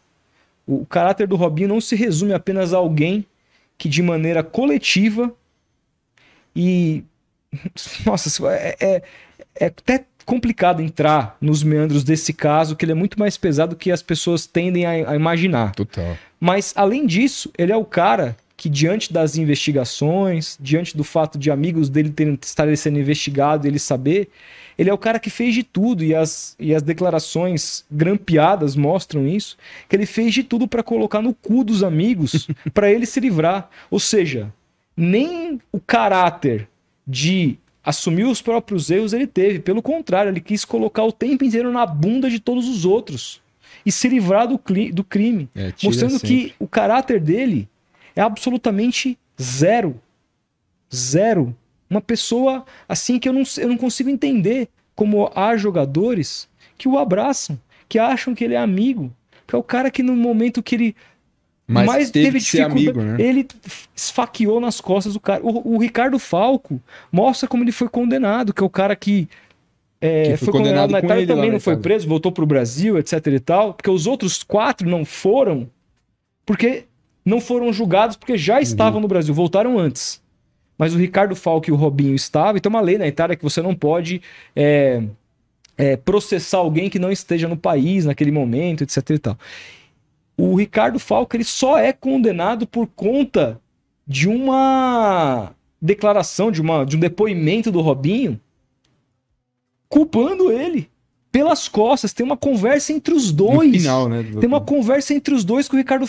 O 0.67 0.85
caráter 0.85 1.27
do 1.27 1.35
Robinho 1.35 1.67
não 1.69 1.79
se 1.81 1.95
resume 1.95 2.33
apenas 2.33 2.73
a 2.73 2.77
alguém 2.77 3.25
que, 3.77 3.87
de 3.89 4.01
maneira 4.01 4.41
coletiva 4.43 5.31
e. 6.55 7.03
Nossa, 8.05 8.29
é, 8.51 8.75
é, 8.79 9.03
é 9.59 9.65
até 9.67 10.05
complicado 10.25 10.81
entrar 10.81 11.37
nos 11.39 11.63
meandros 11.63 12.03
desse 12.03 12.33
caso, 12.33 12.75
que 12.75 12.83
ele 12.83 12.91
é 12.91 12.95
muito 12.95 13.19
mais 13.19 13.37
pesado 13.37 13.75
que 13.75 13.91
as 13.91 14.01
pessoas 14.01 14.47
tendem 14.47 14.85
a, 14.85 15.11
a 15.11 15.15
imaginar. 15.15 15.71
Total. 15.73 16.17
Mas, 16.39 16.73
além 16.75 17.05
disso, 17.05 17.51
ele 17.57 17.71
é 17.71 17.77
o 17.77 17.85
cara 17.85 18.35
que, 18.57 18.67
diante 18.67 19.13
das 19.13 19.37
investigações, 19.37 20.57
diante 20.59 20.97
do 20.97 21.03
fato 21.03 21.37
de 21.37 21.51
amigos 21.51 21.89
dele 21.89 22.09
terem, 22.09 22.37
estarem 22.41 22.75
sendo 22.75 22.99
investigados 22.99 23.65
e 23.65 23.69
ele 23.69 23.79
saber, 23.79 24.29
ele 24.77 24.89
é 24.89 24.93
o 24.93 24.97
cara 24.97 25.19
que 25.19 25.29
fez 25.29 25.53
de 25.53 25.63
tudo, 25.63 26.03
e 26.03 26.13
as, 26.13 26.55
e 26.59 26.73
as 26.73 26.81
declarações 26.81 27.85
grampeadas 27.89 28.75
mostram 28.75 29.27
isso, 29.27 29.57
que 29.87 29.95
ele 29.95 30.05
fez 30.05 30.33
de 30.33 30.43
tudo 30.43 30.67
para 30.67 30.83
colocar 30.83 31.21
no 31.21 31.33
cu 31.33 31.63
dos 31.63 31.83
amigos 31.83 32.47
para 32.73 32.91
ele 32.91 33.05
se 33.05 33.19
livrar. 33.19 33.69
Ou 33.89 33.99
seja, 33.99 34.51
nem 34.95 35.59
o 35.71 35.79
caráter 35.79 36.67
de 37.05 37.57
assumir 37.83 38.25
os 38.25 38.41
próprios 38.41 38.89
erros 38.89 39.13
ele 39.13 39.27
teve. 39.27 39.59
Pelo 39.59 39.81
contrário, 39.81 40.31
ele 40.31 40.41
quis 40.41 40.65
colocar 40.65 41.03
o 41.03 41.11
tempo 41.11 41.43
inteiro 41.43 41.71
na 41.71 41.85
bunda 41.85 42.29
de 42.29 42.39
todos 42.39 42.67
os 42.67 42.85
outros 42.85 43.41
e 43.85 43.91
se 43.91 44.07
livrar 44.09 44.47
do, 44.47 44.59
do 44.93 45.03
crime 45.03 45.47
É, 45.55 45.71
mostrando 45.83 46.17
sempre. 46.17 46.27
que 46.27 46.53
o 46.59 46.67
caráter 46.67 47.19
dele 47.19 47.67
é 48.15 48.21
absolutamente 48.21 49.17
zero. 49.39 49.99
Zero. 50.93 51.55
Uma 51.89 52.01
pessoa 52.01 52.65
assim 52.87 53.19
que 53.19 53.29
eu 53.29 53.33
não, 53.33 53.43
eu 53.57 53.67
não 53.67 53.77
consigo 53.77 54.09
entender 54.09 54.69
como 54.95 55.29
há 55.35 55.55
jogadores 55.57 56.47
que 56.77 56.87
o 56.87 56.97
abraçam, 56.97 57.59
que 57.87 57.99
acham 57.99 58.33
que 58.33 58.43
ele 58.43 58.53
é 58.55 58.57
amigo, 58.57 59.13
que 59.45 59.55
é 59.55 59.57
o 59.57 59.63
cara 59.63 59.91
que 59.91 60.01
no 60.01 60.15
momento 60.15 60.63
que 60.63 60.75
ele 60.75 60.95
Mas 61.67 61.85
mais 61.87 62.11
teve 62.11 62.25
teve 62.27 62.39
dificuldade, 62.39 62.89
amigo, 62.89 63.01
né? 63.01 63.17
ele 63.19 63.47
esfaqueou 63.95 64.59
nas 64.59 64.79
costas 64.79 65.13
do 65.13 65.19
cara. 65.19 65.41
O, 65.43 65.75
o 65.75 65.77
Ricardo 65.79 66.19
Falco 66.19 66.79
mostra 67.11 67.49
como 67.49 67.63
ele 67.63 67.71
foi 67.71 67.89
condenado, 67.89 68.53
que 68.53 68.61
é 68.61 68.65
o 68.65 68.69
cara 68.69 68.95
que 68.95 69.27
é, 69.99 70.23
Que 70.23 70.37
foi 70.37 70.45
foi, 70.45 70.53
condenado, 70.53 70.91
condenado 70.91 70.91
na 70.91 70.99
Itália 70.99 71.27
também, 71.27 71.51
não 71.51 71.59
foi 71.59 71.77
preso, 71.77 72.07
voltou 72.07 72.31
pro 72.31 72.45
Brasil, 72.45 72.97
etc 72.99 73.25
e 73.27 73.39
tal, 73.39 73.73
porque 73.73 73.89
os 73.89 74.05
outros 74.05 74.43
quatro 74.43 74.87
não 74.87 75.03
foram 75.03 75.67
porque 76.45 76.85
não 77.25 77.41
foram 77.41 77.73
julgados 77.73 78.15
porque 78.15 78.37
já 78.37 78.61
estavam 78.61 79.01
no 79.01 79.07
Brasil, 79.07 79.33
voltaram 79.33 79.79
antes. 79.79 80.21
Mas 80.77 80.93
o 80.93 80.97
Ricardo 80.97 81.35
Falco 81.35 81.69
e 81.69 81.73
o 81.73 81.75
Robinho 81.75 82.13
estavam, 82.13 82.57
e 82.57 82.59
tem 82.61 82.69
uma 82.69 82.81
lei 82.81 82.97
na 82.97 83.07
Itália 83.07 83.35
que 83.35 83.43
você 83.43 83.61
não 83.61 83.73
pode 83.73 84.21
é, 84.55 85.01
é, 85.77 85.95
processar 85.95 86.57
alguém 86.57 86.89
que 86.89 86.99
não 86.99 87.11
esteja 87.11 87.47
no 87.47 87.57
país 87.57 88.05
naquele 88.05 88.31
momento, 88.31 88.83
etc 88.83 89.09
e 89.09 89.17
tal. 89.17 89.37
O 90.37 90.55
Ricardo 90.55 90.99
Falco 90.99 91.35
ele 91.35 91.43
só 91.43 91.77
é 91.77 91.93
condenado 91.93 92.67
por 92.67 92.87
conta 92.87 93.59
de 94.05 94.27
uma 94.27 95.51
declaração, 95.81 96.51
de, 96.51 96.61
uma, 96.61 96.85
de 96.85 96.95
um 96.97 96.99
depoimento 96.99 97.71
do 97.71 97.81
Robinho, 97.81 98.39
culpando 99.87 100.51
ele 100.51 100.89
pelas 101.31 101.67
costas. 101.67 102.13
Tem 102.13 102.25
uma 102.25 102.37
conversa 102.37 102.91
entre 102.93 103.13
os 103.13 103.31
dois. 103.31 103.71
Final, 103.71 104.09
né? 104.09 104.23
do- 104.23 104.39
Tem 104.39 104.47
uma 104.47 104.61
conversa 104.61 105.13
entre 105.13 105.33
os 105.33 105.43
dois 105.43 105.67
que 105.67 105.75
o 105.75 105.77
Ricardo 105.77 106.07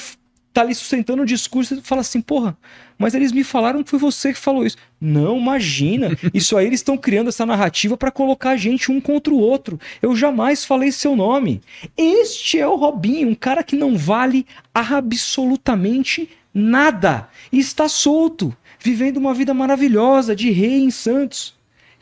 tá 0.56 0.62
ali 0.62 0.74
sustentando 0.74 1.22
o 1.22 1.26
discurso 1.26 1.74
e 1.74 1.82
fala 1.82 2.00
assim, 2.00 2.20
porra, 2.20 2.56
mas 2.98 3.14
eles 3.14 3.30
me 3.30 3.44
falaram 3.44 3.82
que 3.82 3.90
foi 3.90 3.98
você 3.98 4.32
que 4.32 4.38
falou 4.38 4.64
isso. 4.64 4.78
Não, 4.98 5.36
imagina. 5.36 6.16
Isso 6.32 6.56
aí 6.56 6.66
eles 6.66 6.80
estão 6.80 6.96
criando 6.96 7.28
essa 7.28 7.44
narrativa 7.44 7.94
pra 7.94 8.10
colocar 8.10 8.50
a 8.50 8.56
gente 8.56 8.90
um 8.90 8.98
contra 8.98 9.34
o 9.34 9.38
outro. 9.38 9.78
Eu 10.00 10.16
jamais 10.16 10.64
falei 10.64 10.90
seu 10.90 11.14
nome. 11.14 11.60
Este 11.94 12.58
é 12.58 12.66
o 12.66 12.76
Robinho, 12.76 13.28
um 13.28 13.34
cara 13.34 13.62
que 13.62 13.76
não 13.76 13.98
vale 13.98 14.46
absolutamente 14.72 16.30
nada. 16.54 17.28
E 17.52 17.58
está 17.58 17.86
solto, 17.86 18.56
vivendo 18.80 19.18
uma 19.18 19.34
vida 19.34 19.52
maravilhosa 19.52 20.34
de 20.34 20.50
rei 20.50 20.80
em 20.82 20.90
Santos, 20.90 21.54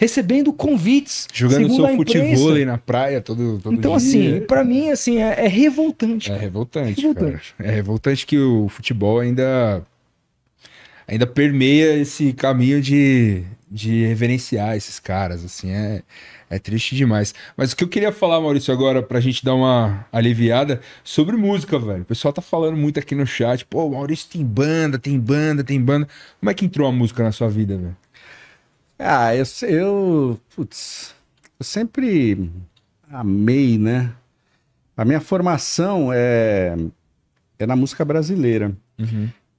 recebendo 0.05 0.52
convites, 0.52 1.26
Jogando 1.32 1.74
seu 1.74 1.89
futebol 1.97 2.59
na 2.66 2.76
praia 2.76 3.20
todo, 3.20 3.59
todo 3.62 3.74
Então, 3.74 3.97
dia. 3.97 3.97
assim, 3.97 4.40
pra 4.47 4.62
mim, 4.62 4.90
assim, 4.90 5.18
é, 5.18 5.44
é 5.44 5.48
revoltante. 5.48 6.31
É 6.31 6.36
revoltante, 6.36 7.01
Revoltante. 7.01 7.55
É 7.59 7.70
revoltante 7.70 8.26
que 8.26 8.39
o 8.39 8.68
futebol 8.68 9.18
ainda 9.18 9.82
ainda 11.06 11.26
permeia 11.26 11.97
esse 11.97 12.32
caminho 12.32 12.81
de, 12.81 13.43
de 13.70 14.05
reverenciar 14.06 14.76
esses 14.76 14.98
caras, 14.98 15.44
assim, 15.44 15.70
é, 15.70 16.02
é 16.48 16.59
triste 16.59 16.94
demais. 16.97 17.35
Mas 17.56 17.72
o 17.72 17.76
que 17.76 17.85
eu 17.85 17.89
queria 17.89 18.12
falar, 18.12 18.40
Maurício, 18.40 18.72
agora, 18.72 19.02
pra 19.02 19.20
gente 19.20 19.44
dar 19.44 19.55
uma 19.55 20.06
aliviada, 20.12 20.81
sobre 21.02 21.36
música, 21.36 21.78
velho. 21.78 22.02
O 22.02 22.06
pessoal 22.06 22.32
tá 22.32 22.40
falando 22.43 22.76
muito 22.76 22.98
aqui 22.98 23.14
no 23.14 23.26
chat, 23.26 23.64
pô, 23.64 23.89
Maurício 23.90 24.28
tem 24.31 24.44
banda, 24.44 24.98
tem 24.98 25.18
banda, 25.18 25.62
tem 25.64 25.81
banda. 25.81 26.09
Como 26.40 26.51
é 26.51 26.55
que 26.55 26.64
entrou 26.64 26.86
a 26.89 26.93
música 26.93 27.22
na 27.22 27.32
sua 27.32 27.48
vida, 27.48 27.76
velho? 27.76 27.97
Ah, 28.99 29.35
eu, 29.35 29.45
eu, 29.69 30.41
putz, 30.55 31.15
eu 31.59 31.65
sempre 31.65 32.51
amei, 33.11 33.79
né? 33.79 34.12
A 34.97 35.05
minha 35.05 35.21
formação 35.21 36.11
é, 36.12 36.77
é 37.59 37.66
na 37.66 37.75
música 37.75 38.05
brasileira. 38.05 38.73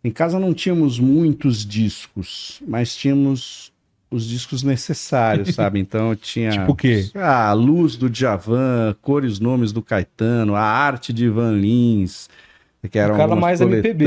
Em 0.03 0.11
casa 0.11 0.39
não 0.39 0.53
tínhamos 0.53 0.99
muitos 0.99 1.65
discos, 1.65 2.61
mas 2.67 2.95
tínhamos 2.95 3.73
os 4.09 4.23
discos 4.25 4.63
necessários, 4.63 5.49
sabe? 5.55 5.79
Então 5.79 6.11
eu 6.11 6.15
tinha. 6.15 6.51
Tipo 6.51 6.71
o 6.71 6.75
quê? 6.75 7.09
Ah, 7.15 7.49
a 7.49 7.53
luz 7.53 7.95
do 7.95 8.09
Djavan, 8.09 8.95
cores 9.01 9.39
nomes 9.39 9.71
do 9.71 9.81
Caetano, 9.81 10.55
a 10.55 10.61
arte 10.61 11.11
de 11.11 11.25
Ivan 11.25 11.53
Lins, 11.53 12.29
que 12.89 12.97
eram 12.99 13.15
cara 13.15 13.27
umas 13.31 13.39
mais 13.39 13.61
MPB. 13.61 14.05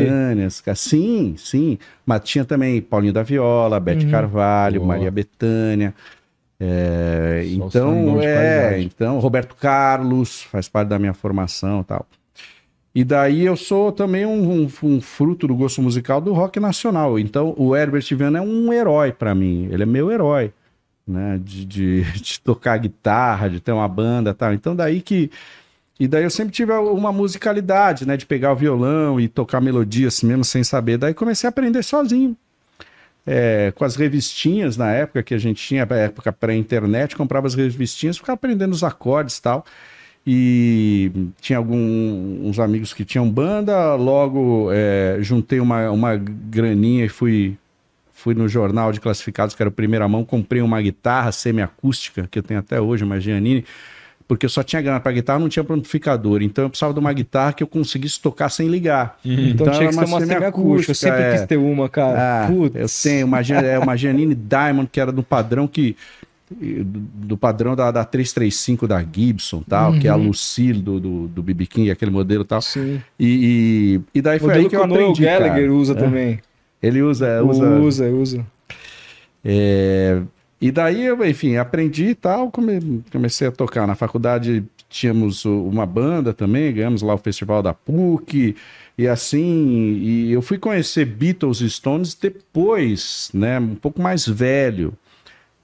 cara. 0.61 0.75
Sim, 0.77 1.35
sim. 1.37 1.79
Mas 2.07 2.21
tinha 2.25 2.45
também 2.45 2.81
Paulinho 2.81 3.13
da 3.13 3.23
Viola, 3.23 3.79
Bete 3.81 4.05
Uhum. 4.07 4.11
Carvalho, 4.11 4.81
Boa. 4.81 4.95
Maria 4.95 5.11
Bethânia. 5.11 5.95
É, 6.61 7.43
Só 7.45 7.51
então, 7.55 7.71
sambão 7.71 8.19
de 8.19 8.27
é, 8.27 8.81
então, 8.81 9.19
Roberto 9.21 9.55
Carlos 9.55 10.43
faz 10.43 10.69
parte 10.69 10.89
da 10.89 10.99
minha 10.99 11.15
formação 11.15 11.83
e 11.83 11.85
tal. 11.85 12.07
E 12.95 13.05
daí 13.05 13.45
eu 13.45 13.57
sou 13.57 13.93
também 13.93 14.27
um, 14.27 14.63
um- 14.65 14.69
um 14.83 15.01
fruto 15.01 15.47
do 15.47 15.55
gosto 15.55 15.81
musical 15.81 16.21
do 16.21 16.33
rock 16.33 16.59
nacional. 16.59 17.17
Então 17.19 17.55
o 17.57 17.77
Herbert 17.77 18.05
Viana 18.11 18.39
é 18.39 18.43
um 18.43 18.73
herói 18.73 19.13
pra 19.13 19.35
mim. 19.37 19.69
Ele 19.71 19.85
é 19.85 19.87
meu 19.87 20.11
herói, 20.11 20.53
né? 21.07 21.39
De, 21.45 21.65
de, 21.65 22.03
de 22.21 22.41
tocar 22.41 22.77
guitarra, 22.79 23.49
de 23.49 23.61
ter 23.61 23.71
uma 23.71 23.87
banda 23.87 24.31
e 24.31 24.35
tal. 24.35 24.53
Então 24.53 24.75
daí 24.75 25.01
que... 25.01 25.31
E 25.99 26.07
daí 26.07 26.23
eu 26.23 26.31
sempre 26.31 26.53
tive 26.53 26.73
uma 26.73 27.13
musicalidade, 27.13 28.07
né? 28.07 28.17
De 28.17 28.25
pegar 28.25 28.53
o 28.53 28.57
violão 28.57 29.21
e 29.21 29.27
tocar 29.27 29.61
melodias 29.61 30.23
mesmo 30.23 30.45
sem 30.45 30.63
saber. 30.63 30.97
Daí 30.97 31.13
comecei 31.13 31.49
a 31.49 31.51
aprender 31.51 31.83
sozinho. 31.83 32.37
É, 33.27 33.73
com 33.75 33.85
as 33.85 33.95
revistinhas 33.97 34.77
na 34.77 34.91
época 34.91 35.23
que 35.23 35.35
a 35.35 35.39
gente 35.39 35.63
tinha, 35.63 35.87
época 35.91 36.33
pré-internet, 36.33 37.15
comprava 37.15 37.47
as 37.47 37.55
revistinhas, 37.55 38.17
ficava 38.17 38.35
aprendendo 38.35 38.73
os 38.73 38.83
acordes 38.83 39.37
e 39.37 39.43
tal. 39.43 39.67
E 40.27 41.11
tinha 41.41 41.59
alguns 41.59 42.59
amigos 42.59 42.93
que 42.93 43.05
tinham 43.05 43.29
banda, 43.29 43.95
logo 43.95 44.69
é, 44.73 45.19
juntei 45.21 45.59
uma, 45.59 45.91
uma 45.91 46.17
graninha 46.17 47.05
e 47.07 47.09
fui, 47.09 47.57
fui 48.13 48.35
no 48.35 48.49
jornal 48.49 48.93
de 48.93 49.01
classificados, 49.01 49.55
que 49.55 49.63
era 49.63 49.69
o 49.69 49.73
primeira 49.73 50.07
mão, 50.07 50.25
comprei 50.25 50.63
uma 50.63 50.81
guitarra 50.81 51.33
semiacústica, 51.33 52.29
que 52.31 52.39
eu 52.39 52.43
tenho 52.43 52.61
até 52.61 52.81
hoje, 52.81 53.05
uma 53.05 53.21
Giannini, 53.21 53.65
porque 54.29 54.45
eu 54.45 54.51
só 54.51 54.63
tinha 54.63 54.83
grana 54.83 55.01
para 55.01 55.11
guitarra, 55.11 55.39
não 55.39 55.49
tinha 55.49 55.63
amplificador. 55.63 56.43
Então 56.43 56.63
eu 56.65 56.69
precisava 56.69 56.93
de 56.93 57.01
uma 57.01 57.13
guitarra 57.15 57.55
que 57.55 57.63
eu 57.63 57.67
conseguisse 57.67 58.21
tocar 58.21 58.51
sem 58.51 58.69
ligar. 58.69 59.19
Então, 59.25 59.67
tinha 59.73 59.85
era 59.85 59.89
que 59.89 59.95
ser 59.95 60.05
uma 60.05 60.21
semiacústica. 60.21 60.91
Eu 60.91 60.95
sempre 60.95 61.23
é. 61.23 61.33
quis 61.33 61.47
ter 61.47 61.57
uma, 61.57 61.89
cara. 61.89 62.45
Ah, 62.45 62.47
Putz. 62.47 62.77
eu 62.77 62.87
tenho 63.11 63.27
uma, 63.27 63.41
é 63.41 63.79
uma 63.79 63.97
Giannini 63.97 64.35
Diamond, 64.35 64.89
que 64.93 65.01
era 65.01 65.11
do 65.11 65.23
padrão 65.23 65.67
que. 65.67 65.97
Do, 66.51 67.37
padrão 67.37 67.77
da, 67.77 67.91
da 67.91 68.05
335 68.07 68.87
da 68.89 69.03
Gibson, 69.05 69.63
tal, 69.69 69.93
que 69.99 70.07
é 70.09 70.11
a 70.11 70.17
Uhum. 70.17 70.29
Lucille 70.29 70.81
do, 70.81 70.99
do, 70.99 71.29
do 71.29 71.43
BB 71.43 71.67
King, 71.67 71.91
aquele 71.91 72.11
modelo 72.11 72.43
e 72.43 72.47
tal. 72.47 72.63
Sim. 72.63 73.03
E, 73.21 74.01
e, 74.15 74.19
e 74.19 74.23
daí 74.23 74.39
O 74.39 74.41
foi 74.41 74.55
aí 74.55 74.63
que 74.63 74.71
que 74.71 74.77
eu 74.77 74.81
o 74.81 74.85
aprendi. 74.85 75.23
Gallagher 75.25 75.51
cara. 75.69 75.73
usa 75.73 75.93
É. 75.93 75.97
também. 75.97 76.41
Ele 76.83 77.03
usa. 77.03 77.43
usa, 77.43 77.69
Usa, 77.81 78.09
usa. 78.11 78.47
é, 79.45 80.23
e 80.61 80.71
daí 80.73 81.05
eu, 81.05 81.25
enfim, 81.25 81.57
aprendi 81.57 82.07
e 82.07 82.15
tal, 82.15 82.51
come- 82.51 83.03
comecei 83.13 83.47
a 83.49 83.53
tocar. 83.53 83.87
Na 83.87 83.95
faculdade 83.95 84.65
tínhamos 84.89 85.45
uma 85.45 85.87
banda 85.87 86.33
também, 86.35 86.73
ganhamos 86.73 87.03
lá 87.03 87.15
o 87.15 87.19
festival 87.19 87.63
da 87.63 87.75
PUC, 87.75 88.57
e 88.97 89.07
assim, 89.07 89.99
e 90.03 90.33
eu 90.33 90.43
fui 90.43 90.59
conhecer 90.59 91.05
Beatles 91.05 91.61
e 91.61 91.71
Stones 91.71 92.15
depois, 92.15 93.31
né, 93.35 93.59
um 93.61 93.75
pouco 93.77 94.01
mais 94.03 94.27
velho, 94.27 94.95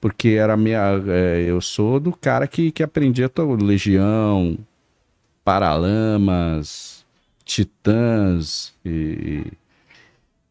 porque 0.01 0.29
era 0.29 0.55
minha, 0.57 1.01
é, 1.07 1.45
eu 1.47 1.59
sou 1.61 1.99
do 1.99 2.11
cara 2.13 2.47
que, 2.47 2.71
que 2.71 2.83
aprendia 2.83 3.29
Legião, 3.61 4.57
Paralamas, 5.43 7.05
Titãs, 7.43 8.73
e, 8.85 9.43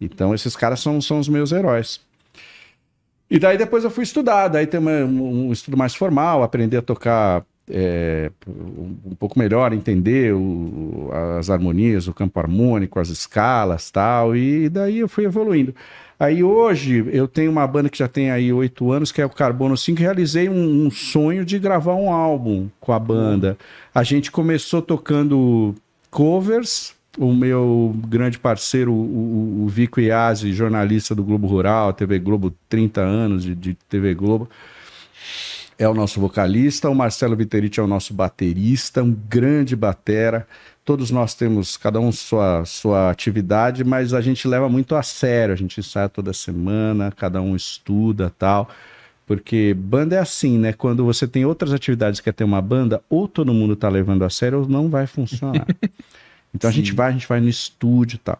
então 0.00 0.34
esses 0.34 0.54
caras 0.56 0.80
são, 0.80 1.00
são 1.00 1.18
os 1.18 1.28
meus 1.28 1.52
heróis. 1.52 2.00
E 3.34 3.38
daí 3.40 3.58
depois 3.58 3.82
eu 3.82 3.90
fui 3.90 4.04
estudar, 4.04 4.46
daí 4.46 4.64
tem 4.64 4.78
uma- 4.78 5.04
um, 5.04 5.50
estudo 5.50 5.76
mais 5.76 5.92
formal, 5.92 6.44
aprender 6.44 6.76
a 6.76 6.82
tocar 6.82 7.44
é, 7.66 8.30
um, 8.46 9.14
pouco 9.18 9.38
melhor, 9.38 9.72
entender 9.72 10.34
o- 10.34 11.08
as 11.38 11.48
harmonias, 11.48 12.06
o 12.06 12.12
campo 12.12 12.38
harmônico, 12.38 13.00
as 13.00 13.08
escalas 13.08 13.90
tal, 13.90 14.36
e 14.36 14.68
daí 14.68 14.98
eu 14.98 15.08
fui 15.08 15.24
evoluindo. 15.24 15.74
Aí 16.20 16.44
hoje 16.44 17.08
eu 17.10 17.26
tenho 17.26 17.50
uma 17.50 17.66
banda 17.66 17.88
que 17.88 17.96
já 17.96 18.06
tem 18.06 18.30
aí 18.30 18.52
oito 18.52 18.92
anos, 18.92 19.10
que 19.10 19.22
é 19.22 19.24
o 19.24 19.30
Carbono 19.30 19.78
5, 19.78 19.98
e 19.98 20.02
realizei 20.02 20.46
um, 20.46 20.84
um 20.86 20.90
sonho 20.90 21.42
de 21.42 21.58
gravar 21.58 21.94
um 21.94 22.12
álbum 22.12 22.68
com 22.78 22.92
a 22.92 22.98
banda. 22.98 23.56
A 23.94 24.02
gente 24.02 24.30
começou 24.30 24.82
tocando 24.82 25.74
covers, 26.10 26.94
o 27.18 27.32
meu 27.32 27.94
grande 28.08 28.38
parceiro, 28.38 28.92
o, 28.92 29.64
o, 29.64 29.68
Vico 29.68 30.00
Iazzi, 30.00 30.52
jornalista 30.52 31.14
do 31.14 31.22
Globo 31.22 31.46
Rural, 31.46 31.92
TV 31.92 32.18
Globo, 32.18 32.54
30 32.68 33.00
anos 33.00 33.44
de, 33.44 33.54
de 33.54 33.74
TV 33.88 34.14
Globo, 34.14 34.48
é 35.78 35.88
o 35.88 35.94
nosso 35.94 36.20
vocalista, 36.20 36.88
o 36.88 36.94
Marcelo 36.94 37.36
Viteriti 37.36 37.80
é 37.80 37.82
o 37.82 37.86
nosso 37.86 38.14
baterista, 38.14 39.02
um 39.02 39.12
grande 39.28 39.74
batera. 39.74 40.46
Todos 40.84 41.10
nós 41.10 41.34
temos, 41.34 41.76
cada 41.76 41.98
um 41.98 42.12
sua, 42.12 42.64
sua 42.64 43.10
atividade, 43.10 43.82
mas 43.82 44.14
a 44.14 44.20
gente 44.20 44.46
leva 44.46 44.68
muito 44.68 44.94
a 44.94 45.02
sério, 45.02 45.52
a 45.52 45.56
gente 45.56 45.80
ensaia 45.80 46.08
toda 46.08 46.32
semana, 46.32 47.10
cada 47.10 47.40
um 47.40 47.56
estuda 47.56 48.32
tal. 48.38 48.68
Porque 49.26 49.74
banda 49.74 50.16
é 50.16 50.18
assim, 50.18 50.58
né? 50.58 50.72
Quando 50.72 51.04
você 51.04 51.26
tem 51.26 51.44
outras 51.44 51.72
atividades 51.72 52.20
que 52.20 52.24
quer 52.24 52.34
ter 52.34 52.44
uma 52.44 52.60
banda, 52.60 53.02
ou 53.08 53.26
todo 53.26 53.54
mundo 53.54 53.74
tá 53.74 53.88
levando 53.88 54.22
a 54.22 54.30
sério 54.30 54.60
ou 54.60 54.68
não 54.68 54.88
vai 54.88 55.06
funcionar. 55.06 55.66
Então 56.54 56.70
a 56.70 56.72
gente 56.72 56.92
vai, 56.92 57.08
a 57.08 57.12
gente 57.12 57.26
vai 57.26 57.40
no 57.40 57.48
estúdio 57.48 58.16
e 58.16 58.18
tal. 58.18 58.38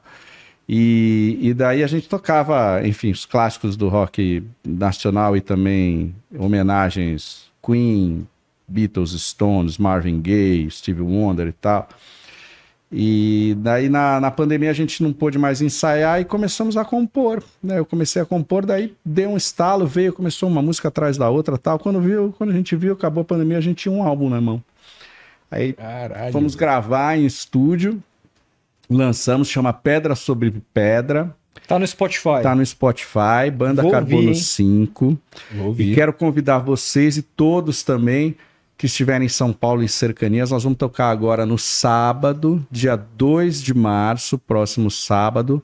E, 0.69 1.39
e 1.43 1.55
daí 1.55 1.83
a 1.83 1.87
gente 1.87 2.09
tocava, 2.09 2.87
enfim, 2.87 3.11
os 3.11 3.27
clássicos 3.27 3.77
do 3.77 3.89
rock 3.89 4.43
nacional 4.65 5.37
e 5.37 5.41
também 5.41 6.15
homenagens 6.39 7.51
Queen, 7.63 8.27
Beatles, 8.67 9.11
Stones, 9.11 9.77
Marvin 9.77 10.21
Gaye, 10.21 10.71
Steve 10.71 11.03
Wonder 11.03 11.49
e 11.49 11.53
tal. 11.53 11.89
E 12.97 13.57
daí 13.59 13.89
na, 13.89 14.21
na 14.21 14.31
pandemia 14.31 14.71
a 14.71 14.75
gente 14.75 15.03
não 15.03 15.13
pôde 15.13 15.37
mais 15.37 15.61
ensaiar 15.61 16.21
e 16.21 16.25
começamos 16.25 16.77
a 16.77 16.85
compor. 16.85 17.43
Né? 17.63 17.79
Eu 17.79 17.85
comecei 17.85 18.23
a 18.23 18.25
compor, 18.25 18.65
daí 18.65 18.95
deu 19.05 19.31
um 19.31 19.37
estalo, 19.37 19.87
veio, 19.87 20.13
começou 20.13 20.49
uma 20.49 20.63
música 20.63 20.89
atrás 20.89 21.19
da 21.19 21.29
outra 21.29 21.59
tal. 21.59 21.79
Quando, 21.79 22.01
viu, 22.01 22.33
quando 22.39 22.51
a 22.51 22.53
gente 22.53 22.77
viu, 22.77 22.93
acabou 22.93 23.23
a 23.23 23.25
pandemia, 23.25 23.59
a 23.59 23.61
gente 23.61 23.79
tinha 23.79 23.93
um 23.93 24.03
álbum 24.03 24.31
na 24.31 24.41
mão. 24.41 24.63
Aí 25.55 25.73
Caralho. 25.73 26.33
fomos 26.33 26.55
gravar 26.55 27.17
em 27.17 27.25
estúdio, 27.27 28.03
lançamos, 28.91 29.49
chama 29.49 29.73
Pedra 29.73 30.15
sobre 30.15 30.53
Pedra. 30.73 31.35
Tá 31.69 31.79
no 31.79 31.87
Spotify. 31.87 32.43
Tá 32.43 32.55
no 32.55 32.65
Spotify, 32.67 33.51
Banda 33.57 33.81
Vou 33.83 33.91
Carbono 33.91 34.17
ouvir, 34.17 34.29
hein? 34.29 34.35
5. 34.35 35.19
Vou 35.53 35.65
E 35.65 35.67
ouvir. 35.67 35.95
quero 35.95 36.13
convidar 36.13 36.59
vocês 36.59 37.17
e 37.17 37.23
todos 37.23 37.83
também 37.83 38.37
que 38.77 38.87
estiverem 38.87 39.27
em 39.27 39.29
São 39.31 39.53
Paulo 39.53 39.83
e 39.83 39.89
cercanias. 39.89 40.51
Nós 40.51 40.65
vamos 40.65 40.77
tocar 40.77 41.09
agora 41.11 41.47
no 41.47 41.57
sábado, 41.57 42.67
dia 42.71 42.97
2 42.97 43.63
de 43.63 43.73
março, 43.73 44.37
próximo 44.37 44.91
sábado, 44.91 45.63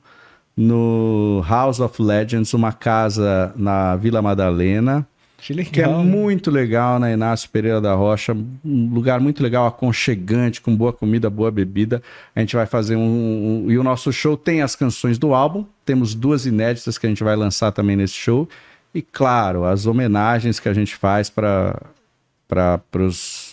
no 0.57 1.43
House 1.47 1.79
of 1.79 2.01
Legends, 2.01 2.53
uma 2.53 2.71
casa 2.71 3.53
na 3.55 3.95
Vila 3.95 4.21
Madalena, 4.21 5.05
Que 5.41 5.53
legal. 5.53 5.71
que 5.73 5.81
é 5.81 5.87
muito 5.87 6.51
legal 6.51 6.99
na 6.99 7.11
Inácio 7.11 7.49
Pereira 7.49 7.81
da 7.81 7.93
Rocha, 7.95 8.31
um 8.63 8.93
lugar 8.93 9.19
muito 9.19 9.41
legal, 9.41 9.65
aconchegante, 9.65 10.61
com 10.61 10.75
boa 10.75 10.93
comida, 10.93 11.29
boa 11.29 11.49
bebida. 11.49 12.01
A 12.35 12.39
gente 12.39 12.55
vai 12.55 12.65
fazer 12.67 12.95
um, 12.95 13.65
um- 13.65 13.71
E 13.71 13.77
o 13.77 13.83
nosso 13.83 14.13
show 14.13 14.37
tem 14.37 14.61
as 14.61 14.75
canções 14.75 15.17
do 15.17 15.33
álbum, 15.33 15.65
temos 15.83 16.13
duas 16.13 16.45
inéditas 16.45 16.97
que 16.97 17.05
a 17.07 17.09
gente 17.09 17.23
vai 17.23 17.35
lançar 17.35 17.71
também 17.71 17.95
nesse 17.95 18.13
show. 18.13 18.47
E, 18.93 19.01
claro, 19.01 19.63
as 19.65 19.85
homenagens 19.87 20.59
que 20.59 20.69
a 20.69 20.73
gente 20.73 20.95
faz 20.95 21.29
para 21.29 21.81
para 22.47 22.81
as 23.07 23.50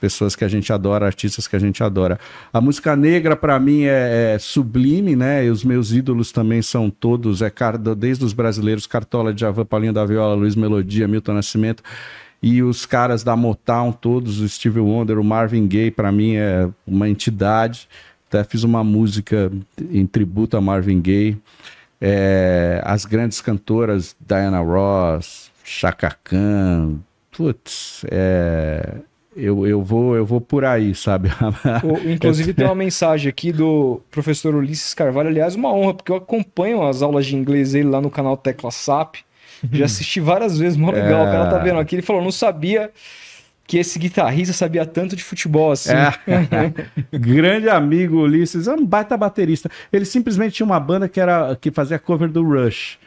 pessoas 0.00 0.34
que 0.34 0.44
a 0.44 0.48
gente 0.48 0.72
adora, 0.72 1.06
artistas 1.06 1.46
que 1.46 1.56
a 1.56 1.58
gente 1.58 1.82
adora. 1.82 2.18
A 2.52 2.60
música 2.60 2.96
negra 2.96 3.36
para 3.36 3.58
mim 3.58 3.84
é, 3.84 4.34
é 4.34 4.38
sublime, 4.38 5.14
né? 5.14 5.44
E 5.44 5.50
os 5.50 5.64
meus 5.64 5.92
ídolos 5.92 6.32
também 6.32 6.62
são 6.62 6.90
todos, 6.90 7.42
é 7.42 7.52
desde 7.96 8.24
os 8.24 8.32
brasileiros, 8.32 8.86
Cartola, 8.86 9.32
Djavan, 9.32 9.64
Paulinho 9.64 9.92
da 9.92 10.04
Viola, 10.04 10.34
Luiz 10.34 10.56
Melodia, 10.56 11.06
Milton 11.06 11.34
Nascimento 11.34 11.82
e 12.42 12.62
os 12.62 12.86
caras 12.86 13.22
da 13.22 13.36
Motown, 13.36 13.92
todos, 13.92 14.40
o 14.40 14.48
Steve 14.48 14.80
Wonder, 14.80 15.18
o 15.18 15.24
Marvin 15.24 15.66
Gaye, 15.66 15.90
para 15.90 16.10
mim 16.10 16.36
é 16.36 16.68
uma 16.86 17.08
entidade. 17.08 17.88
Até 18.28 18.44
fiz 18.44 18.62
uma 18.62 18.82
música 18.82 19.52
em 19.90 20.06
tributo 20.06 20.56
a 20.56 20.60
Marvin 20.60 21.00
Gaye. 21.00 21.36
É, 22.00 22.80
as 22.84 23.04
grandes 23.04 23.40
cantoras 23.42 24.16
Diana 24.18 24.60
Ross, 24.60 25.50
Chaka 25.62 26.16
Khan, 26.24 27.00
putz, 27.30 28.06
é, 28.10 29.00
eu, 29.40 29.66
eu, 29.66 29.82
vou, 29.82 30.16
eu 30.16 30.24
vou 30.24 30.40
por 30.40 30.64
aí, 30.64 30.94
sabe? 30.94 31.30
Inclusive 32.06 32.52
tem 32.52 32.66
uma 32.66 32.74
mensagem 32.74 33.28
aqui 33.28 33.52
do 33.52 34.00
professor 34.10 34.54
Ulisses 34.54 34.94
Carvalho, 34.94 35.28
aliás, 35.28 35.54
uma 35.54 35.72
honra, 35.72 35.94
porque 35.94 36.12
eu 36.12 36.16
acompanho 36.16 36.82
as 36.86 37.02
aulas 37.02 37.26
de 37.26 37.36
inglês 37.36 37.72
dele 37.72 37.88
lá 37.88 38.00
no 38.00 38.10
canal 38.10 38.36
Tecla 38.36 38.70
SAP. 38.70 39.16
Já 39.72 39.84
assisti 39.84 40.20
várias 40.20 40.58
vezes, 40.58 40.76
mó 40.76 40.90
legal. 40.90 41.22
O 41.22 41.30
cara 41.30 41.50
tá 41.50 41.58
vendo 41.58 41.78
aqui, 41.78 41.96
ele 41.96 42.02
falou, 42.02 42.22
não 42.22 42.32
sabia 42.32 42.90
que 43.66 43.78
esse 43.78 43.98
guitarrista 43.98 44.52
sabia 44.52 44.84
tanto 44.84 45.14
de 45.14 45.22
futebol 45.22 45.70
assim. 45.70 45.92
É. 45.92 46.72
Grande 47.16 47.68
amigo 47.68 48.16
Ulisses, 48.16 48.66
é 48.66 48.72
um 48.72 48.84
baita 48.84 49.16
baterista. 49.16 49.70
Ele 49.92 50.04
simplesmente 50.04 50.54
tinha 50.54 50.66
uma 50.66 50.80
banda 50.80 51.08
que, 51.08 51.20
era, 51.20 51.54
que 51.54 51.70
fazia 51.70 51.98
cover 51.98 52.28
do 52.28 52.42
Rush. 52.42 52.98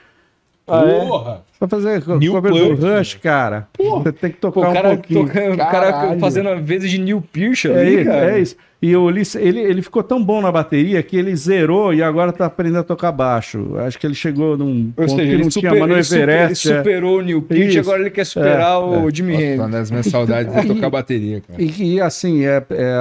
Ah, 0.67 0.83
é? 0.85 0.99
Porra! 1.05 1.41
Pra 1.59 1.67
fazer 1.67 2.03
Neil 2.19 2.31
cover 2.33 2.51
do 2.53 2.75
Rush, 2.97 3.15
cara, 3.21 3.67
você 3.77 4.11
tem 4.11 4.31
que 4.31 4.37
tocar 4.37 4.61
Pô, 4.61 4.67
o 4.67 4.69
um 4.69 4.73
cara, 4.73 4.89
pouquinho. 4.89 5.25
tocando, 5.27 5.53
o 5.53 5.57
cara 5.57 6.17
fazendo 6.19 6.49
a 6.49 6.55
vez 6.55 6.89
de 6.89 6.97
Neil 6.97 7.21
Peart 7.31 7.65
É, 7.65 7.69
ali, 7.79 7.95
isso, 7.95 8.05
cara. 8.05 8.31
é 8.31 8.39
isso. 8.39 8.55
E 8.81 8.95
o 8.97 9.03
Ulisses, 9.03 9.35
ele, 9.35 9.61
ele 9.61 9.81
ficou 9.81 10.03
tão 10.03 10.21
bom 10.21 10.41
na 10.41 10.51
bateria 10.51 11.01
que 11.01 11.15
ele 11.15 11.33
zerou 11.37 11.93
e 11.93 12.03
agora 12.03 12.33
tá 12.33 12.45
aprendendo 12.47 12.79
a 12.79 12.83
tocar 12.83 13.13
baixo. 13.13 13.77
Acho 13.77 13.97
que 13.97 14.05
ele 14.05 14.13
chegou 14.13 14.57
num 14.57 14.87
Ou 14.97 15.05
ponto 15.05 15.09
seja, 15.11 15.23
que 15.23 15.29
ele, 15.29 15.43
não 15.43 15.51
super- 15.51 15.69
tinha 15.69 15.79
Mano 15.79 15.93
ele 15.93 16.03
super- 16.03 16.21
Everest. 16.23 16.67
ele 16.67 16.75
é. 16.75 16.77
superou 16.79 17.17
o 17.19 17.21
Neil 17.21 17.41
Peart 17.41 17.75
agora 17.77 18.01
ele 18.01 18.09
quer 18.09 18.25
superar 18.25 18.73
É, 18.73 18.77
o 18.77 19.09
Jimi 19.09 19.31
Nossa, 19.31 19.43
Hendrix. 19.45 19.59
uma 19.61 19.69
das 19.69 19.91
minhas 19.91 20.05
saudades 20.07 20.53
é 20.53 20.63
tocar 20.67 20.89
bateria, 20.89 21.41
cara. 21.47 21.61
E, 21.61 21.93
e, 21.95 22.01
assim, 22.01 22.43
é, 22.45 22.61
é, 22.71 22.95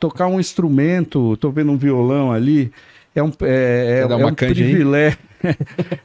tocar 0.00 0.26
um 0.26 0.40
instrumento, 0.40 1.36
tô 1.36 1.50
vendo 1.50 1.70
um 1.70 1.76
violão 1.76 2.32
ali, 2.32 2.72
é 3.14 3.22
um, 3.22 3.30
é, 3.42 4.06
é, 4.08 4.12
é 4.12 4.16
um 4.26 4.32
privilégio. 4.34 5.18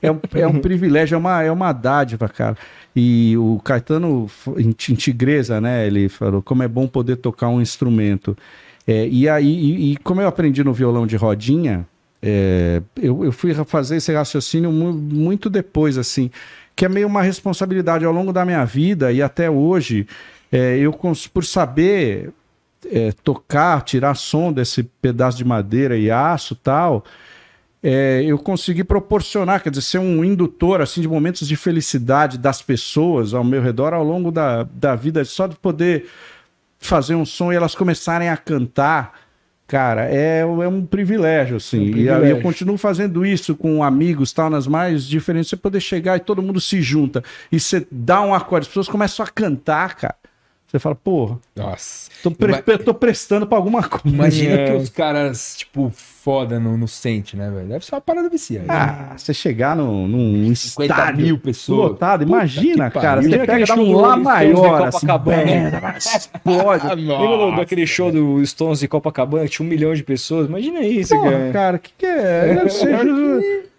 É, 0.02 0.12
um, 0.12 0.20
é 0.34 0.48
um 0.48 0.60
privilégio, 0.60 1.16
é 1.16 1.18
uma, 1.18 1.44
é 1.44 1.52
uma 1.52 1.72
dádiva, 1.74 2.28
cara. 2.30 2.58
E 2.96 3.36
o 3.38 3.60
Caetano, 3.64 4.30
em 4.58 4.72
Ti- 4.72 4.94
em 4.94 4.96
Tigresa, 4.96 5.62
né, 5.62 5.88
ele 5.88 6.10
falou 6.10 6.42
como 6.42 6.64
é 6.64 6.68
bom 6.68 6.88
poder 6.88 7.16
tocar 7.18 7.48
um 7.48 7.62
instrumento. 7.62 8.38
É, 8.86 9.08
e 9.08 9.30
aí, 9.30 9.48
e, 9.48 9.92
e 9.94 9.98
como 9.98 10.22
eu 10.22 10.28
aprendi 10.28 10.64
no 10.64 10.74
violão 10.74 11.08
de 11.08 11.16
rodinha, 11.16 11.86
é, 12.22 12.82
eu, 13.02 13.24
eu 13.26 13.32
fui 13.32 13.54
fazer 13.66 13.98
esse 13.98 14.14
raciocínio 14.14 14.72
mu- 14.72 14.94
muito 14.94 15.50
depois, 15.50 15.98
assim, 15.98 16.30
que 16.76 16.86
é 16.86 16.90
meio 16.90 17.08
uma 17.08 17.22
responsabilidade 17.22 18.06
ao 18.06 18.12
longo 18.14 18.34
da 18.34 18.44
minha 18.46 18.66
vida 18.66 19.12
e 19.12 19.22
até 19.22 19.50
hoje, 19.50 20.08
é, 20.52 20.78
eu 20.78 20.92
por 21.34 21.46
saber 21.46 22.32
é, 22.92 23.12
tocar, 23.24 23.82
tirar 23.84 24.16
som 24.16 24.52
desse 24.52 24.84
pedaço 24.84 25.38
de 25.38 25.46
madeira 25.46 25.98
e 25.98 26.10
aço 26.12 26.56
tal, 26.56 27.04
é, 27.84 28.24
eu 28.26 28.38
consegui 28.38 28.84
proporcionar, 28.84 29.62
quer 29.64 29.70
dizer, 29.72 29.82
ser 29.82 29.98
um 30.00 30.24
indutor 30.24 30.82
assim 30.82 31.02
de 31.02 31.08
momentos 31.08 31.48
de 31.48 31.56
felicidade 31.56 32.38
das 32.38 32.62
pessoas 32.62 33.34
ao 33.34 33.44
meu 33.44 33.62
redor 33.62 33.94
ao 33.94 34.04
longo 34.04 34.32
da, 34.32 34.64
da 34.64 34.96
vida, 34.96 35.24
só 35.26 35.48
de 35.48 35.56
poder 35.56 36.06
fazer 36.80 37.16
um 37.16 37.26
som 37.26 37.52
e 37.52 37.56
elas 37.56 37.76
começarem 37.76 38.30
a 38.30 38.38
cantar, 38.38 39.20
cara, 39.68 40.06
é, 40.10 40.40
é 40.42 40.46
um 40.68 40.86
privilégio, 40.86 41.58
assim. 41.58 41.78
É 41.80 41.82
um 41.82 41.86
E 41.86 41.92
privilégio. 41.92 42.24
aí 42.24 42.30
eu 42.30 42.42
continuo 42.42 42.78
fazendo 42.78 43.26
isso 43.26 43.56
com 43.56 43.84
amigos, 43.84 44.34
tal, 44.34 44.50
nas 44.50 44.68
mais 44.68 45.06
diferentes, 45.06 45.50
você 45.50 45.58
poder 45.58 45.80
chegar 45.80 46.18
e 46.18 46.20
todo 46.20 46.42
mundo 46.42 46.60
se 46.62 46.82
junta 46.82 47.24
e 47.52 47.60
você 47.60 47.86
dá 47.92 48.22
um 48.22 48.34
acorde, 48.34 48.64
as 48.66 48.68
pessoas 48.70 48.90
começam 48.90 49.26
a 49.26 49.30
cantar, 49.30 49.96
cara. 49.96 50.16
Você 50.72 50.80
fala, 50.80 50.96
porra, 50.96 51.38
Nossa. 51.54 52.10
tô, 52.24 52.32
pre- 52.32 52.54
Ima- 52.66 52.78
tô 52.78 52.94
prestando 52.94 53.46
pra 53.46 53.58
alguma 53.58 53.84
coisa. 53.84 54.08
Imagina 54.08 54.54
É. 54.56 54.66
que 54.68 54.72
os 54.78 54.88
caras, 54.88 55.56
tipo, 55.58 55.92
foda 55.94 56.62
no, 56.62 56.78
no 56.78 56.88
sente, 56.88 57.36
né, 57.36 57.52
velho? 57.54 57.68
Deve 57.68 57.84
ser 57.86 57.94
uma 57.94 58.00
parada 58.00 58.30
viciante. 58.30 58.68
Ah, 58.70 59.14
você 59.18 59.34
chegar 59.34 59.76
num, 59.76 60.08
num 60.08 60.56
50 60.56 60.94
estádio 60.94 61.26
mil 61.26 61.38
pessoas. 61.38 61.90
lotado, 61.92 62.20
Puta 62.26 62.38
imagina, 62.38 62.90
cara. 62.90 63.22
Você 63.22 63.38
pega 63.40 63.66
dá 63.66 63.76
um 63.76 63.92
lá 63.98 64.16
maior, 64.16 64.88
assim, 64.88 65.00
Copacabana? 65.08 65.44
bem, 65.44 65.72
explode. 65.98 66.88
Lembra 66.96 67.58
daquele 67.58 67.86
show 67.86 68.10
do 68.10 68.46
Stones 68.46 68.80
de 68.80 68.88
Copacabana 68.88 69.44
que 69.44 69.50
tinha 69.52 69.66
um 69.66 69.70
milhão 69.70 69.94
de 69.94 70.04
pessoas? 70.04 70.48
Imagina 70.48 70.80
isso, 70.80 71.14
Porra, 71.18 71.32
cara. 71.32 71.52
cara, 71.52 71.78
o 71.78 71.80
que, 71.82 71.92
que 71.98 72.06
é? 72.06 72.54
Deve 72.56 72.70
ser 72.70 72.96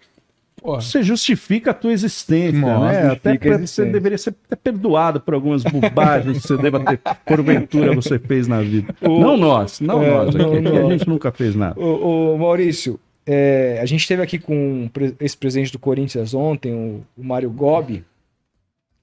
Porra. 0.63 0.79
Você 0.81 1.03
justifica 1.03 1.71
a 1.71 1.73
tua 1.73 1.91
existência, 1.91 2.57
Nossa, 2.61 2.91
né? 3.03 3.11
Até 3.11 3.37
pra- 3.37 3.57
você 3.57 3.83
deveria 3.85 4.17
ser 4.17 4.33
perdoado 4.63 5.19
por 5.19 5.33
algumas 5.33 5.61
bobagens 5.61 6.41
que 6.41 6.47
você 6.47 6.55
deva 6.57 6.79
ter, 6.79 6.97
porventura, 7.25 7.93
você 7.93 8.17
fez 8.17 8.47
na 8.47 8.61
vida. 8.61 8.95
O- 9.01 9.19
Não 9.19 9.35
nós, 9.35 9.81
não 9.81 10.01
É, 10.01 10.09
nós 10.09 10.29
aqui. 10.29 10.37
não 10.37 10.53
aqui 10.53 10.61
nós. 10.61 10.85
A 10.85 10.89
gente 10.97 11.09
nunca 11.09 11.31
fez 11.33 11.53
nada. 11.53 11.77
Ô, 11.77 12.33
ô, 12.33 12.37
Maurício, 12.37 12.97
é, 13.27 13.77
a 13.81 13.85
gente 13.85 13.99
esteve 14.01 14.21
aqui 14.21 14.39
com 14.39 14.85
o 14.85 14.89
pre- 14.89 15.13
ex-presidente 15.19 15.71
do 15.73 15.79
Corinthians 15.79 16.33
ontem, 16.33 16.71
o, 16.73 17.03
o 17.17 17.23
Mário 17.25 17.49
Gobi, 17.51 18.05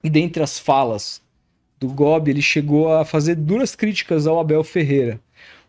e 0.03 0.09
dentre 0.09 0.41
as 0.41 0.57
falas 0.57 1.21
do 1.79 1.87
Gobi, 1.89 2.31
ele 2.31 2.41
chegou 2.41 2.91
a 2.91 3.05
fazer 3.05 3.35
duras 3.35 3.75
críticas 3.75 4.25
ao 4.25 4.39
Abel 4.39 4.63
Ferreira. 4.63 5.19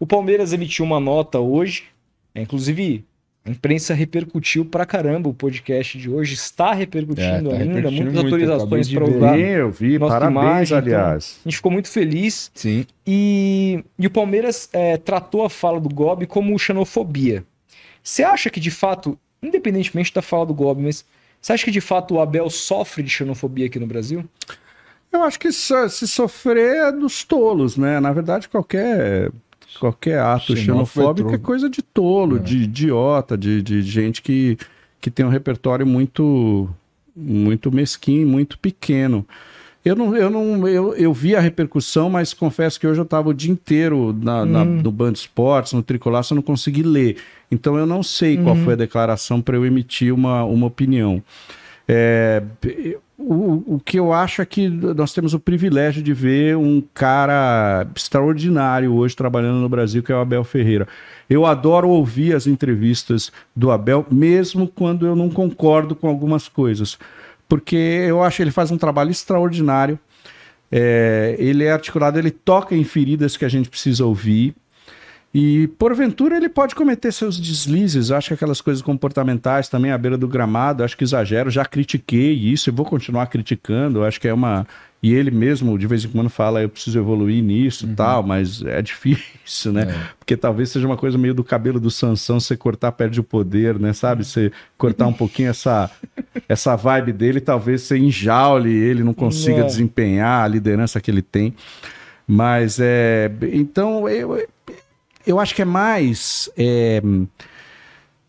O 0.00 0.06
Palmeiras 0.06 0.54
emitiu 0.54 0.86
uma 0.86 0.98
nota 0.98 1.38
hoje, 1.38 1.84
é, 2.34 2.40
inclusive 2.40 3.04
a 3.44 3.50
imprensa 3.50 3.92
repercutiu 3.92 4.64
pra 4.64 4.86
caramba 4.86 5.28
o 5.28 5.34
podcast 5.34 5.98
de 5.98 6.08
hoje, 6.08 6.34
está 6.34 6.72
repercutindo 6.72 7.50
É, 7.50 7.56
tá 7.56 7.62
ainda, 7.62 7.90
muitas 7.90 8.14
muito, 8.14 8.18
autorizações 8.18 8.88
para 8.92 9.04
usar. 9.04 9.38
Eu 9.38 9.70
vi, 9.70 9.98
parabéns, 9.98 10.30
imagem, 10.30 10.78
aliás. 10.78 11.40
A 11.44 11.48
gente 11.48 11.56
ficou 11.56 11.72
muito 11.72 11.88
feliz 11.88 12.52
Sim. 12.54 12.86
e, 13.04 13.84
e 13.98 14.06
o 14.06 14.10
Palmeiras 14.10 14.68
é, 14.72 14.96
tratou 14.96 15.44
a 15.44 15.50
fala 15.50 15.80
do 15.80 15.88
Gobi 15.88 16.24
como 16.24 16.56
xenofobia. 16.56 17.44
Você 18.02 18.22
acha 18.22 18.48
que 18.48 18.60
de 18.60 18.70
fato, 18.70 19.18
independentemente 19.42 20.14
da 20.14 20.22
fala 20.22 20.46
do 20.46 20.54
Gobi, 20.54 20.82
mas 20.82 21.04
você 21.40 21.52
acha 21.52 21.64
que 21.64 21.70
de 21.72 21.80
fato 21.80 22.14
o 22.14 22.20
Abel 22.20 22.48
sofre 22.48 23.02
de 23.02 23.10
xenofobia 23.10 23.66
aqui 23.66 23.78
no 23.80 23.86
Brasil? 23.88 24.24
Eu 25.12 25.24
acho 25.24 25.38
que 25.38 25.50
se 25.52 26.08
sofrer 26.08 26.76
é 26.76 26.92
dos 26.92 27.24
tolos, 27.24 27.76
né? 27.76 27.98
Na 27.98 28.12
verdade, 28.12 28.48
qualquer, 28.48 29.30
qualquer 29.78 30.18
ato 30.20 30.52
é 30.52 30.56
xenofóbico 30.56 31.32
é 31.34 31.38
coisa 31.38 31.68
de 31.68 31.82
tolo, 31.82 32.36
É. 32.36 32.40
de 32.40 32.58
idiota, 32.64 33.36
de, 33.36 33.62
de 33.62 33.82
gente 33.82 34.22
que, 34.22 34.56
que 35.00 35.10
tem 35.10 35.24
um 35.26 35.28
repertório 35.30 35.86
muito, 35.86 36.68
muito 37.16 37.70
mesquinho, 37.72 38.26
muito 38.26 38.58
pequeno. 38.58 39.26
Eu 39.84 39.96
não, 39.96 40.16
eu 40.16 40.30
não, 40.30 40.68
eu, 40.68 40.94
eu 40.94 41.12
vi 41.12 41.34
a 41.34 41.40
repercussão, 41.40 42.08
mas 42.08 42.32
confesso 42.32 42.78
que 42.78 42.86
hoje 42.86 43.00
eu 43.00 43.04
estava 43.04 43.30
o 43.30 43.34
dia 43.34 43.50
inteiro 43.50 44.16
na, 44.22 44.46
na- 44.46 44.62
Hum. 44.62 44.80
no 44.82 44.92
Band 44.92 45.12
Esportes, 45.12 45.72
no 45.72 45.82
Tricolor, 45.82 46.22
eu 46.30 46.36
não 46.36 46.42
consegui 46.42 46.84
ler. 46.84 47.16
Então 47.50 47.76
eu 47.76 47.84
não 47.84 48.00
sei 48.02 48.36
qual 48.36 48.54
Uhum. 48.54 48.62
foi 48.64 48.74
a 48.74 48.76
declaração 48.76 49.40
para 49.42 49.56
eu 49.56 49.66
emitir 49.66 50.14
uma, 50.14 50.44
uma 50.44 50.66
opinião. 50.68 51.20
É, 51.88 52.40
o, 53.22 53.74
o 53.76 53.80
que 53.80 53.98
eu 53.98 54.12
acho 54.12 54.42
é 54.42 54.46
que 54.46 54.68
nós 54.68 55.12
temos 55.12 55.34
o 55.34 55.40
privilégio 55.40 56.02
de 56.02 56.12
ver 56.12 56.56
um 56.56 56.82
cara 56.92 57.86
extraordinário 57.94 58.92
hoje 58.94 59.16
trabalhando 59.16 59.60
no 59.60 59.68
Brasil, 59.68 60.02
que 60.02 60.12
é 60.12 60.14
o 60.14 60.20
Abel 60.20 60.44
Ferreira. 60.44 60.86
Eu 61.28 61.46
adoro 61.46 61.88
ouvir 61.88 62.34
as 62.34 62.46
entrevistas 62.46 63.30
do 63.54 63.70
Abel, 63.70 64.04
mesmo 64.10 64.66
quando 64.66 65.06
eu 65.06 65.14
não 65.14 65.30
concordo 65.30 65.94
com 65.94 66.08
algumas 66.08 66.48
coisas, 66.48 66.98
porque 67.48 67.76
eu 67.76 68.22
acho 68.22 68.36
que 68.36 68.42
ele 68.42 68.50
faz 68.50 68.70
um 68.70 68.78
trabalho 68.78 69.10
extraordinário. 69.10 69.98
É, 70.70 71.36
ele 71.38 71.64
é 71.64 71.72
articulado, 71.72 72.18
ele 72.18 72.30
toca 72.30 72.74
em 72.74 72.82
feridas 72.82 73.36
que 73.36 73.44
a 73.44 73.48
gente 73.48 73.68
precisa 73.68 74.04
ouvir. 74.04 74.54
E 75.34 75.66
porventura 75.78 76.36
ele 76.36 76.48
pode 76.48 76.74
cometer 76.74 77.10
seus 77.10 77.40
deslizes, 77.40 78.10
acho 78.10 78.28
que 78.28 78.34
aquelas 78.34 78.60
coisas 78.60 78.82
comportamentais 78.82 79.66
também 79.66 79.90
à 79.90 79.96
beira 79.96 80.18
do 80.18 80.28
gramado, 80.28 80.84
acho 80.84 80.94
que 80.96 81.04
exagero, 81.04 81.50
já 81.50 81.64
critiquei 81.64 82.32
isso 82.34 82.68
e 82.68 82.72
vou 82.72 82.84
continuar 82.84 83.26
criticando, 83.28 84.04
acho 84.04 84.20
que 84.20 84.28
é 84.28 84.34
uma. 84.34 84.66
E 85.02 85.12
ele 85.14 85.30
mesmo 85.32 85.76
de 85.78 85.86
vez 85.86 86.04
em 86.04 86.08
quando 86.08 86.28
fala, 86.28 86.60
eu 86.62 86.68
preciso 86.68 86.98
evoluir 86.98 87.42
nisso 87.42 87.86
e 87.86 87.94
tal, 87.94 88.22
mas 88.22 88.62
é 88.62 88.80
difícil, 88.82 89.72
né? 89.72 89.86
Porque 90.18 90.36
talvez 90.36 90.68
seja 90.68 90.86
uma 90.86 90.98
coisa 90.98 91.16
meio 91.16 91.32
do 91.34 91.42
cabelo 91.42 91.80
do 91.80 91.90
Sansão, 91.90 92.38
você 92.38 92.56
cortar 92.56 92.92
perde 92.92 93.18
o 93.18 93.24
poder, 93.24 93.78
né? 93.80 93.92
Sabe? 93.94 94.24
Você 94.24 94.52
cortar 94.76 95.06
um 95.06 95.12
pouquinho 95.14 95.48
essa, 95.48 95.90
essa 96.48 96.76
vibe 96.76 97.10
dele, 97.12 97.40
talvez 97.40 97.80
você 97.82 97.96
enjaule 97.98 98.70
ele, 98.70 99.02
não 99.02 99.14
consiga 99.14 99.62
É. 99.62 99.64
desempenhar 99.64 100.44
a 100.44 100.46
liderança 100.46 101.00
que 101.00 101.10
ele 101.10 101.22
tem. 101.22 101.54
Mas 102.28 102.78
é. 102.80 103.30
Então, 103.52 104.08
eu, 104.08 104.46
eu 105.26 105.38
acho 105.40 105.54
que 105.54 105.62
é 105.62 105.66
mais. 105.66 106.50
É, 106.56 107.02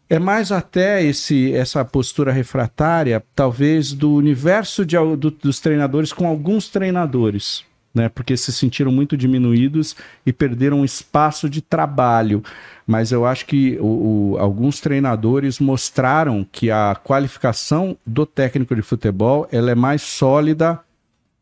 é 0.10 0.20
mais 0.20 0.52
até 0.52 1.04
esse, 1.04 1.54
essa 1.54 1.84
postura 1.84 2.32
refratária, 2.32 3.24
talvez, 3.36 3.94
do 3.94 4.14
universo 4.14 4.86
de, 4.86 4.96
do- 5.18 5.32
dos 5.32 5.60
treinadores 5.60 6.14
com 6.14 6.28
alguns 6.28 6.70
treinadores. 6.70 7.64
Né, 7.96 8.10
porque 8.10 8.36
se 8.36 8.52
sentiram 8.52 8.92
muito 8.92 9.16
diminuídos 9.16 9.96
e 10.26 10.34
perderam 10.34 10.84
espaço 10.84 11.48
de 11.48 11.62
trabalho. 11.62 12.44
Mas 12.88 13.12
eu 13.12 13.24
acho 13.24 13.46
que 13.46 13.78
o- 13.80 14.32
o- 14.34 14.38
alguns 14.40 14.80
treinadores 14.82 15.60
mostraram 15.60 16.44
que 16.52 16.72
a 16.72 16.96
qualificação 17.04 17.96
do 18.04 18.26
técnico 18.26 18.76
de 18.76 18.82
futebol 18.82 19.48
ela 19.52 19.70
é 19.70 19.76
mais 19.76 20.02
sólida 20.02 20.80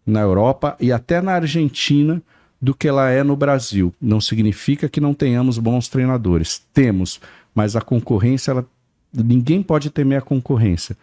na 0.05 0.19
Europa 0.19 0.75
e 0.77 0.91
até 0.91 1.21
na 1.21 1.31
Argentina 1.35 2.21
do 2.61 2.75
que 2.75 2.87
ela 2.87 3.09
é 3.09 3.23
no 3.23 3.35
Brasil. 3.35 3.93
Não 3.99 4.21
significa 4.21 4.87
que 4.87 5.01
não 5.01 5.13
tenhamos 5.13 5.57
bons 5.57 5.87
treinadores. 5.87 6.61
Temos, 6.73 7.19
mas 7.55 7.75
a 7.75 7.81
concorrência, 7.81 8.51
ela... 8.51 8.65
ninguém 9.13 9.63
pode 9.63 9.89
temer 9.89 10.19
a 10.19 10.21
concorrência. 10.21 10.95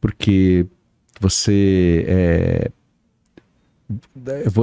Porque 0.00 0.66
você 1.20 2.04
é... 2.08 2.70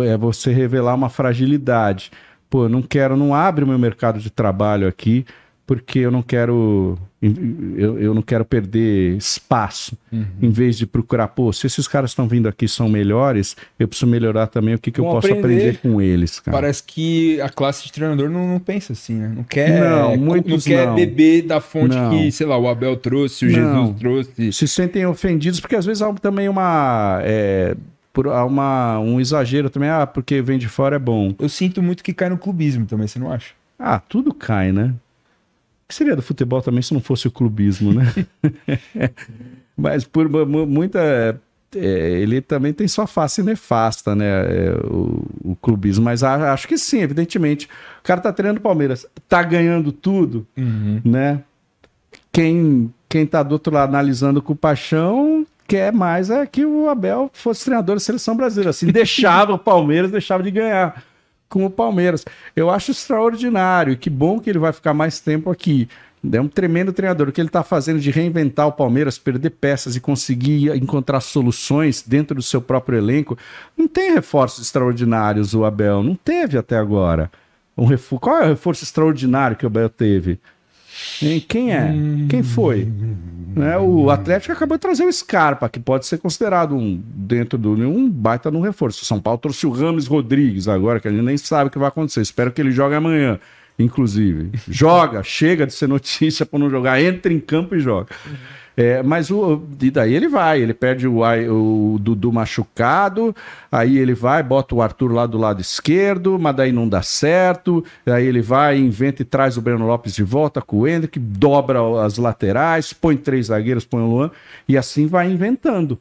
é 0.06 0.18
você 0.18 0.52
revelar 0.52 0.95
uma 0.95 1.10
fragilidade. 1.10 2.11
Pô, 2.49 2.64
eu 2.64 2.69
não 2.69 2.81
quero, 2.81 3.15
não 3.15 3.35
abre 3.35 3.64
o 3.64 3.68
meu 3.68 3.77
mercado 3.77 4.19
de 4.19 4.31
trabalho 4.31 4.88
aqui 4.88 5.26
porque 5.68 5.99
eu 5.99 6.10
não 6.10 6.22
quero 6.23 6.98
eu, 7.22 7.99
eu 7.99 8.14
não 8.14 8.22
quero 8.22 8.45
perder 8.45 9.18
espaço 9.18 9.98
em 10.41 10.49
vez 10.49 10.77
de 10.77 10.88
procurar, 10.88 11.27
pô, 11.27 11.52
se 11.52 11.68
esses 11.68 11.88
caras 11.88 12.11
estão 12.11 12.27
vindo 12.27 12.48
aqui 12.48 12.68
são 12.68 12.88
melhores, 12.88 13.56
eu 13.77 13.88
preciso 13.88 14.10
melhorar 14.10 14.48
também 14.48 14.76
o 14.76 14.80
que, 14.80 14.91
que 14.91 14.99
eu 15.02 15.03
posso 15.03 15.27
aprender. 15.27 15.39
aprender 15.39 15.77
com 15.80 16.02
eles, 16.02 16.39
cara. 16.39 16.56
Parece 16.56 16.84
que 16.84 17.41
a 17.41 17.49
classe 17.49 17.84
de 17.84 17.91
treinador 17.91 18.30
não, 18.30 18.48
não 18.48 18.60
pensa 18.60 18.94
assim, 18.94 19.15
né? 19.15 19.31
Não 19.35 19.44
quer, 19.44 19.80
Não, 19.80 20.15
não 20.15 20.18
muitos 20.18 20.64
quer 20.64 20.88
não. 20.88 20.95
beber 20.95 21.41
da 21.41 21.60
fonte 21.60 21.95
Não. 21.95 22.11
que, 22.11 22.31
sei 22.31 22.48
lá, 22.48 22.57
o 22.57 22.68
Abel 22.68 22.95
trouxe, 22.95 23.45
o 23.45 23.52
Não. 23.52 23.88
Jesus 23.88 23.99
trouxe. 23.99 24.53
Se 24.53 24.68
sentem 24.68 25.06
ofendidos 25.06 25.60
porque 25.60 25.76
às 25.76 25.85
vezes 25.85 26.02
há 26.02 26.14
também 26.14 26.48
uma 26.48 27.19
é, 27.23 27.76
por, 28.14 28.27
uma 28.27 28.99
um 28.99 29.19
exagero 29.19 29.69
também, 29.69 29.89
ah, 29.89 30.07
porque 30.07 30.41
vem 30.41 30.57
de 30.57 30.69
fora 30.69 30.95
é 30.95 30.99
bom. 30.99 31.35
Eu 31.38 31.49
sinto 31.49 31.84
muito 31.84 32.03
que 32.03 32.14
cai 32.14 32.30
no 32.30 32.38
clubismo 32.38 32.85
também, 32.85 33.07
você 33.07 33.19
não 33.19 33.31
acha? 33.31 33.53
Ah, 33.77 33.99
tudo 33.99 34.34
cai, 34.34 34.72
né? 34.72 34.94
Que 35.88 35.95
seria 35.95 36.15
do 36.15 36.22
futebol 36.22 36.61
também 36.61 36.81
se 36.81 36.93
não 36.93 36.99
fosse 37.01 37.27
o 37.27 37.31
clubismo, 37.31 37.93
né? 37.93 38.14
Mas 39.76 40.03
por 40.03 40.27
mu- 40.30 40.45
mu- 40.45 40.65
muita. 40.68 40.99
é, 41.76 41.80
ele 42.19 42.41
também 42.41 42.73
tem 42.73 42.88
sua 42.88 43.07
face 43.07 43.41
nefasta, 43.43 44.15
né? 44.15 44.26
é, 44.26 44.72
o, 44.85 45.26
o 45.51 45.55
clubismo. 45.61 46.03
Mas 46.03 46.23
a- 46.23 46.51
acho 46.53 46.68
que 46.68 46.77
sim, 46.77 47.01
evidentemente. 47.01 47.68
O 47.99 48.03
cara 48.03 48.19
tá 48.22 48.34
treinando 48.34 48.59
o 48.59 48.64
Palmeiras, 48.64 49.05
tá 49.30 49.41
ganhando 49.43 49.91
tudo, 49.91 50.45
né? 51.05 51.41
Quem, 52.31 52.93
quem 53.09 53.26
tá 53.26 53.41
do 53.43 53.53
outro 53.53 53.73
lado 53.73 53.89
analisando 53.89 54.41
com 54.41 54.55
paixão 54.55 55.45
quer 55.68 55.91
mais 55.91 56.30
é 56.30 56.45
que 56.45 56.64
o 56.65 56.88
Abel 56.88 57.30
fosse 57.34 57.65
treinador 57.65 57.95
da 57.95 57.99
seleção 57.99 58.35
brasileira. 58.35 58.69
Assim, 58.72 58.88
deixava 58.91 59.53
o 59.53 59.59
Palmeiras, 59.59 60.11
deixava 60.11 60.43
de 60.43 60.51
ganhar 60.51 61.03
com 61.49 61.65
o 61.65 61.69
Palmeiras. 61.69 62.26
Eu 62.56 62.69
acho 62.69 62.91
extraordinário. 62.91 63.98
Que 63.98 64.10
bom 64.10 64.40
que 64.40 64.49
ele 64.49 64.60
vai 64.60 64.74
ficar 64.74 64.94
mais 64.94 65.19
tempo 65.19 65.49
aqui. 65.49 65.88
É 66.32 66.41
um 66.41 66.48
tremendo 66.48 66.91
treinador. 66.91 67.30
O 67.30 67.32
que 67.32 67.40
ele 67.40 67.48
está 67.48 67.64
fazendo 67.64 67.99
de 67.99 68.11
reinventar 68.11 68.68
o 68.68 68.72
Palmeiras, 68.72 69.18
perder 69.18 69.52
peças 69.52 69.95
e 69.95 69.99
conseguir 69.99 70.76
encontrar 70.76 71.22
soluções 71.22 72.03
dentro 72.06 72.36
do 72.36 72.41
seu 72.41 72.61
próprio 72.61 72.98
elenco. 72.98 73.38
Não 73.78 73.88
tem 73.88 74.14
reforços 74.14 74.65
extraordinários 74.65 75.53
o 75.53 75.64
Abel. 75.64 76.03
Não 76.03 76.15
teve 76.15 76.57
até 76.57 76.78
agora. 76.78 77.32
Um 77.78 77.86
refor... 77.86 78.19
Qual 78.19 78.38
é 78.38 78.45
o 78.45 78.49
reforço 78.49 78.84
extraordinário 78.84 79.56
que 79.56 79.65
o 79.65 79.68
Abel 79.68 79.90
teve? 79.90 80.40
Quem 81.48 81.74
é? 81.74 81.94
Quem 82.30 82.44
foi? 82.44 82.91
Né, 83.56 83.76
o 83.78 84.11
Atlético 84.11 84.53
acabou 84.53 84.78
de 84.78 84.82
trazer 84.82 85.03
o 85.03 85.11
Scarpa, 85.11 85.68
que 85.68 85.80
pode 85.80 86.06
ser 86.06 86.19
considerado 86.19 86.76
um 86.76 87.02
dentro 87.03 87.57
do 87.57 87.72
um 87.72 88.07
baita 88.07 88.52
no 88.52 88.61
reforço. 88.61 89.02
O 89.02 89.06
São 89.06 89.19
Paulo 89.19 89.40
trouxe 89.40 89.65
o 89.65 89.72
Rames 89.72 90.06
Rodrigues 90.06 90.68
agora, 90.68 90.99
que 90.99 91.07
a 91.07 91.11
gente 91.11 91.24
nem 91.24 91.38
sabe 91.38 91.69
o 91.69 91.72
que 91.72 91.80
vai 91.80 91.88
acontecer. 91.88 92.22
Espero 92.22 92.52
que 92.52 92.61
ele 92.61 92.72
jogue 92.72 92.94
amanhã, 92.94 93.40
inclusive. 93.80 94.52
Joga, 94.69 95.24
chega 95.26 95.65
de 95.65 95.74
ser 95.74 95.88
notícia 95.88 96.45
para 96.45 96.60
não 96.60 96.69
jogar, 96.69 97.02
entra 97.02 97.34
em 97.34 97.40
campo 97.40 97.76
e 97.76 97.80
joga. 97.80 98.10
É, 98.80 99.02
mas 99.02 99.32
o, 99.32 99.64
e 99.82 99.90
daí 99.90 100.14
ele 100.14 100.28
vai, 100.28 100.62
ele 100.62 100.72
perde 100.72 101.08
o, 101.08 101.24
o 101.24 101.98
Dudu 101.98 102.32
machucado, 102.32 103.36
aí 103.72 103.98
ele 103.98 104.14
vai, 104.14 104.44
bota 104.44 104.76
o 104.76 104.84
Arthur 104.84 105.12
lá 105.12 105.26
do 105.26 105.36
lado 105.36 105.60
esquerdo, 105.60 106.38
mas 106.38 106.56
daí 106.56 106.72
não 106.72 106.88
dá 106.88 107.02
certo, 107.02 107.84
aí 108.06 108.28
ele 108.28 108.40
vai, 108.40 108.78
inventa 108.78 109.24
e 109.24 109.26
traz 109.26 109.58
o 109.58 109.62
Breno 109.62 109.88
Lopes 109.88 110.14
de 110.14 110.22
volta 110.22 110.62
com 110.62 110.78
o 110.78 110.88
Hendrick, 110.88 111.18
dobra 111.18 111.80
as 112.06 112.20
laterais, 112.20 112.94
põe 112.94 113.18
três 113.18 113.48
zagueiros, 113.48 113.84
põe 113.84 114.04
o 114.04 114.08
Luan, 114.08 114.32
e 114.70 114.78
assim 114.78 115.08
vai 115.08 115.28
inventando, 115.28 115.98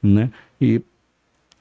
né? 0.00 0.30
E, 0.60 0.80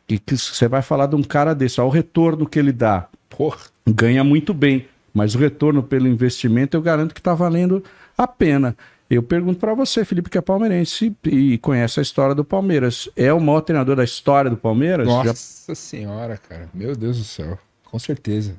e 0.07 0.19
que 0.19 0.37
você 0.37 0.67
vai 0.67 0.83
falar 0.83 1.07
de 1.07 1.15
um 1.15 1.23
cara 1.23 1.55
desse, 1.55 1.81
ó, 1.81 1.87
o 1.87 1.89
retorno 1.89 2.47
que 2.47 2.59
ele 2.59 2.71
dá, 2.71 3.07
Porra. 3.31 3.57
ganha 3.89 4.23
muito 4.23 4.53
bem, 4.53 4.85
mas 5.11 5.33
o 5.33 5.39
retorno 5.39 5.81
pelo 5.81 6.07
investimento 6.07 6.77
eu 6.77 6.83
garanto 6.83 7.15
que 7.15 7.19
está 7.19 7.33
valendo 7.33 7.83
a 8.15 8.27
pena. 8.27 8.75
Eu 9.13 9.21
pergunto 9.21 9.59
para 9.59 9.73
você, 9.73 10.05
Felipe, 10.05 10.29
que 10.29 10.37
é 10.37 10.41
palmeirense 10.41 11.13
e 11.25 11.57
conhece 11.57 11.99
a 11.99 12.01
história 12.01 12.33
do 12.33 12.45
Palmeiras. 12.45 13.09
É 13.13 13.33
o 13.33 13.41
maior 13.41 13.59
treinador 13.59 13.97
da 13.97 14.05
história 14.05 14.49
do 14.49 14.55
Palmeiras? 14.55 15.05
Já- 15.05 15.23
Nossa 15.25 15.75
senhora, 15.75 16.37
cara. 16.37 16.69
Meu 16.73 16.95
Deus 16.95 17.17
do 17.17 17.25
céu. 17.25 17.59
Com 17.83 17.99
certeza. 17.99 18.55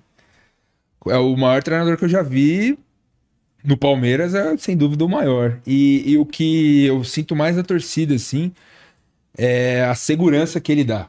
É 1.08 1.16
o 1.16 1.34
maior 1.38 1.62
treinador 1.62 1.96
que 1.96 2.04
eu 2.04 2.08
já 2.08 2.22
vi 2.22 2.78
no 3.64 3.78
Palmeiras, 3.78 4.34
é 4.34 4.54
sem 4.58 4.76
dúvida 4.76 5.02
o 5.04 5.08
maior. 5.08 5.58
E, 5.66 6.02
e 6.12 6.18
o 6.18 6.26
que 6.26 6.84
eu 6.84 7.02
sinto 7.02 7.34
mais 7.34 7.56
da 7.56 7.62
torcida, 7.62 8.14
assim, 8.14 8.52
é 9.38 9.82
a 9.84 9.94
segurança 9.94 10.60
que 10.60 10.70
ele 10.70 10.84
dá. 10.84 11.08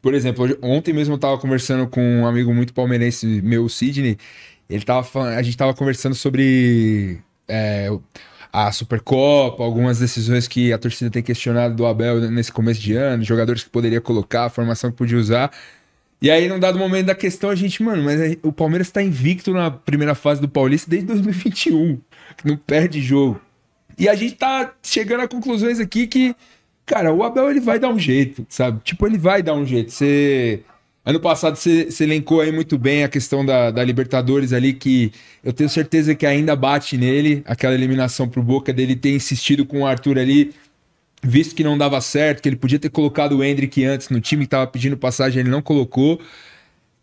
Por 0.00 0.14
exemplo, 0.14 0.44
hoje- 0.44 0.56
ontem 0.62 0.94
mesmo 0.94 1.14
eu 1.14 1.18
tava 1.18 1.36
conversando 1.36 1.88
com 1.88 2.00
um 2.20 2.26
amigo 2.26 2.54
muito 2.54 2.72
palmeirense, 2.72 3.26
meu, 3.42 3.64
o 3.64 3.68
Sidney. 3.68 4.16
Ele 4.70 4.84
tava 4.84 5.24
a 5.24 5.42
gente 5.42 5.56
tava 5.56 5.74
conversando 5.74 6.14
sobre 6.14 7.18
é, 7.48 7.88
a 8.56 8.72
Supercopa, 8.72 9.62
algumas 9.62 9.98
decisões 9.98 10.48
que 10.48 10.72
a 10.72 10.78
torcida 10.78 11.10
tem 11.10 11.22
questionado 11.22 11.74
do 11.74 11.84
Abel 11.84 12.30
nesse 12.30 12.50
começo 12.50 12.80
de 12.80 12.94
ano, 12.94 13.22
jogadores 13.22 13.62
que 13.62 13.68
poderia 13.68 14.00
colocar, 14.00 14.46
a 14.46 14.48
formação 14.48 14.90
que 14.90 14.96
podia 14.96 15.18
usar. 15.18 15.52
E 16.22 16.30
aí, 16.30 16.48
num 16.48 16.58
dado 16.58 16.78
momento 16.78 17.04
da 17.04 17.14
questão, 17.14 17.50
a 17.50 17.54
gente, 17.54 17.82
mano, 17.82 18.02
mas 18.02 18.38
o 18.42 18.50
Palmeiras 18.50 18.90
tá 18.90 19.02
invicto 19.02 19.52
na 19.52 19.70
primeira 19.70 20.14
fase 20.14 20.40
do 20.40 20.48
Paulista 20.48 20.88
desde 20.88 21.06
2021, 21.06 22.00
que 22.34 22.48
não 22.48 22.56
perde 22.56 23.02
jogo. 23.02 23.38
E 23.98 24.08
a 24.08 24.14
gente 24.14 24.36
tá 24.36 24.72
chegando 24.82 25.20
a 25.24 25.28
conclusões 25.28 25.78
aqui 25.78 26.06
que, 26.06 26.34
cara, 26.86 27.12
o 27.12 27.22
Abel 27.22 27.50
ele 27.50 27.60
vai 27.60 27.78
dar 27.78 27.90
um 27.90 27.98
jeito, 27.98 28.46
sabe? 28.48 28.80
Tipo, 28.82 29.06
ele 29.06 29.18
vai 29.18 29.42
dar 29.42 29.52
um 29.52 29.66
jeito. 29.66 29.92
Você. 29.92 30.62
Ano 31.06 31.20
passado 31.20 31.54
você, 31.54 31.86
elencou 32.00 32.40
aí 32.40 32.50
muito 32.50 32.76
bem 32.76 33.04
a 33.04 33.08
questão 33.08 33.46
da, 33.46 33.70
da 33.70 33.84
Libertadores 33.84 34.52
ali, 34.52 34.72
que 34.72 35.12
eu 35.44 35.52
tenho 35.52 35.70
certeza 35.70 36.16
que 36.16 36.26
ainda 36.26 36.56
bate 36.56 36.96
nele, 36.98 37.42
aquela 37.46 37.74
eliminação 37.74 38.28
pro 38.28 38.42
Boca 38.42 38.72
dele 38.72 38.96
ter 38.96 39.14
insistido 39.14 39.64
com 39.64 39.82
o 39.82 39.86
Arthur 39.86 40.18
ali 40.18 40.52
visto 41.22 41.54
que 41.54 41.64
não 41.64 41.76
dava 41.76 42.00
certo, 42.00 42.42
que 42.42 42.48
ele 42.48 42.56
podia 42.56 42.78
ter 42.78 42.88
colocado 42.88 43.36
o 43.36 43.44
Hendrick 43.44 43.84
antes 43.84 44.08
no 44.08 44.20
time 44.20 44.44
que 44.44 44.50
tava 44.50 44.66
pedindo 44.66 44.96
passagem, 44.96 45.40
ele 45.40 45.50
não 45.50 45.62
colocou. 45.62 46.20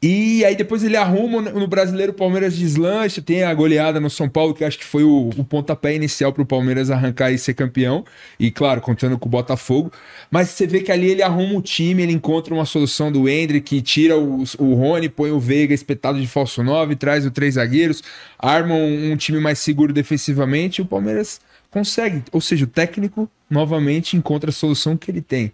E 0.05 0.43
aí 0.43 0.53
depois 0.53 0.83
ele 0.83 0.97
arruma 0.97 1.41
no 1.41 1.65
brasileiro 1.65 2.11
Palmeiras 2.11 2.57
deslancha, 2.57 3.21
tem 3.21 3.43
a 3.43 3.53
goleada 3.53 4.01
no 4.01 4.09
São 4.09 4.27
Paulo, 4.27 4.53
que 4.53 4.65
acho 4.65 4.77
que 4.77 4.83
foi 4.83 5.01
o, 5.01 5.29
o 5.37 5.45
pontapé 5.45 5.95
inicial 5.95 6.33
para 6.33 6.43
o 6.43 6.45
Palmeiras 6.45 6.91
arrancar 6.91 7.31
e 7.31 7.37
ser 7.37 7.53
campeão. 7.53 8.03
E 8.37 8.51
claro, 8.51 8.81
contando 8.81 9.17
com 9.17 9.29
o 9.29 9.31
Botafogo. 9.31 9.93
Mas 10.29 10.49
você 10.49 10.67
vê 10.67 10.81
que 10.81 10.91
ali 10.91 11.09
ele 11.09 11.23
arruma 11.23 11.57
o 11.57 11.61
time, 11.61 12.03
ele 12.03 12.11
encontra 12.11 12.53
uma 12.53 12.65
solução 12.65 13.09
do 13.13 13.29
Hendrick, 13.29 13.81
tira 13.81 14.17
o, 14.17 14.43
o 14.59 14.73
Rony, 14.73 15.07
põe 15.07 15.31
o 15.31 15.39
Veiga 15.39 15.73
espetado 15.73 16.19
de 16.19 16.27
falso 16.27 16.61
9, 16.61 16.97
traz 16.97 17.25
os 17.25 17.31
três 17.31 17.53
zagueiros, 17.53 18.03
arma 18.37 18.75
um, 18.75 19.13
um 19.13 19.15
time 19.15 19.39
mais 19.39 19.59
seguro 19.59 19.93
defensivamente 19.93 20.79
e 20.79 20.81
o 20.81 20.85
Palmeiras 20.85 21.39
consegue. 21.71 22.23
Ou 22.33 22.41
seja, 22.41 22.65
o 22.65 22.67
técnico 22.67 23.31
novamente 23.49 24.17
encontra 24.17 24.49
a 24.49 24.53
solução 24.53 24.97
que 24.97 25.09
ele 25.09 25.21
tem. 25.21 25.53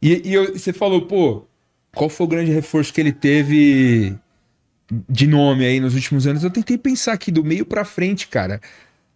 E, 0.00 0.22
e 0.24 0.32
eu, 0.32 0.54
você 0.54 0.72
falou, 0.72 1.02
pô, 1.02 1.44
qual 1.94 2.08
foi 2.08 2.26
o 2.26 2.28
grande 2.28 2.52
reforço 2.52 2.92
que 2.92 3.00
ele 3.00 3.12
teve 3.12 4.14
de 5.08 5.26
nome 5.26 5.64
aí 5.64 5.80
nos 5.80 5.94
últimos 5.94 6.26
anos? 6.26 6.42
Eu 6.42 6.50
tentei 6.50 6.78
pensar 6.78 7.12
aqui 7.12 7.30
do 7.30 7.44
meio 7.44 7.64
para 7.64 7.84
frente, 7.84 8.28
cara. 8.28 8.60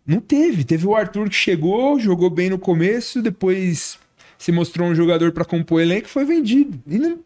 Não 0.07 0.21
teve. 0.21 0.65
Teve 0.65 0.87
o 0.87 0.95
Arthur 0.95 1.29
que 1.29 1.37
chegou, 1.37 1.99
jogou 1.99 2.31
bem 2.31 2.51
no 2.51 2.59
começo, 2.59 3.23
depois 3.23 3.99
se 4.39 4.53
mostrou 4.53 4.89
um 4.89 4.95
jogador 4.95 5.33
para 5.33 5.45
compor 5.45 5.81
elenco 5.81 6.07
e 6.07 6.11
foi 6.11 6.25
vendido. 6.25 6.81
E 6.87 6.99
não... 6.99 7.19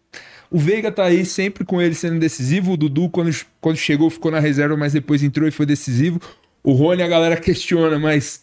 O 0.50 0.58
Veiga 0.58 0.90
tá 0.90 1.04
aí 1.04 1.26
sempre 1.26 1.62
com 1.64 1.80
ele 1.80 1.94
sendo 1.94 2.18
decisivo. 2.18 2.72
O 2.72 2.76
Dudu, 2.76 3.10
quando, 3.10 3.30
quando 3.60 3.76
chegou, 3.76 4.08
ficou 4.08 4.30
na 4.30 4.38
reserva, 4.38 4.76
mas 4.76 4.94
depois 4.94 5.22
entrou 5.22 5.46
e 5.46 5.50
foi 5.50 5.66
decisivo. 5.66 6.20
O 6.62 6.72
Rony, 6.72 7.02
a 7.02 7.08
galera 7.08 7.36
questiona, 7.36 7.98
mas 7.98 8.42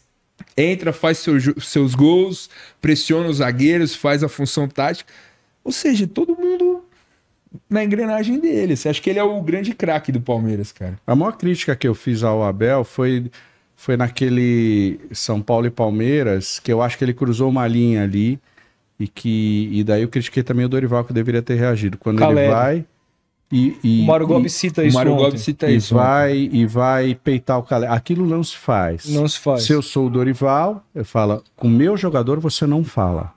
entra, 0.55 0.93
faz 0.93 1.17
seu, 1.17 1.35
seus 1.59 1.95
gols, 1.95 2.49
pressiona 2.79 3.27
os 3.27 3.37
zagueiros, 3.37 3.95
faz 3.95 4.23
a 4.23 4.29
função 4.29 4.67
tática. 4.67 5.11
Ou 5.63 5.71
seja, 5.71 6.05
todo 6.05 6.37
mundo 6.37 6.84
na 7.69 7.83
engrenagem 7.83 8.39
dele. 8.39 8.75
Você 8.75 8.89
acha 8.89 9.01
que 9.01 9.09
ele 9.09 9.19
é 9.19 9.23
o 9.23 9.41
grande 9.41 9.73
craque 9.73 10.11
do 10.11 10.21
Palmeiras, 10.21 10.71
cara? 10.71 10.99
A 11.05 11.15
maior 11.15 11.33
crítica 11.33 11.75
que 11.75 11.87
eu 11.87 11.95
fiz 11.95 12.23
ao 12.23 12.43
Abel 12.43 12.83
foi, 12.83 13.29
foi 13.75 13.97
naquele 13.97 14.99
São 15.11 15.41
Paulo 15.41 15.67
e 15.67 15.71
Palmeiras, 15.71 16.59
que 16.59 16.71
eu 16.71 16.81
acho 16.81 16.97
que 16.97 17.03
ele 17.03 17.13
cruzou 17.13 17.49
uma 17.49 17.67
linha 17.67 18.03
ali 18.03 18.39
e 18.99 19.07
que 19.07 19.69
e 19.71 19.83
daí 19.83 20.03
eu 20.03 20.07
critiquei 20.07 20.43
também 20.43 20.65
o 20.65 20.69
Dorival 20.69 21.03
que 21.03 21.13
deveria 21.13 21.41
ter 21.41 21.55
reagido. 21.55 21.97
Quando 21.97 22.19
Calera. 22.19 22.41
ele 22.41 22.53
vai 22.53 22.85
e, 23.51 23.77
e, 23.83 24.01
o 24.01 24.05
Mário 24.05 24.25
Gomes 24.25 24.53
cita 24.53 24.83
isso. 24.83 24.95
O 24.95 24.99
Mário 24.99 25.15
Gomes 25.15 25.41
cita 25.41 25.69
e 25.69 25.75
isso. 25.75 25.93
Vai, 25.93 26.49
e 26.51 26.65
vai 26.65 27.15
peitar 27.15 27.59
o 27.59 27.63
Calera. 27.63 27.93
Aquilo 27.93 28.25
não 28.25 28.43
se 28.43 28.57
faz. 28.57 29.05
Não 29.09 29.27
se 29.27 29.39
faz. 29.39 29.63
Se 29.63 29.71
eu 29.71 29.81
sou 29.81 30.07
o 30.07 30.09
Dorival, 30.09 30.83
eu 30.93 31.05
falo, 31.05 31.43
com 31.55 31.69
meu 31.69 31.95
jogador 31.95 32.39
você 32.39 32.65
não 32.65 32.83
fala. 32.83 33.33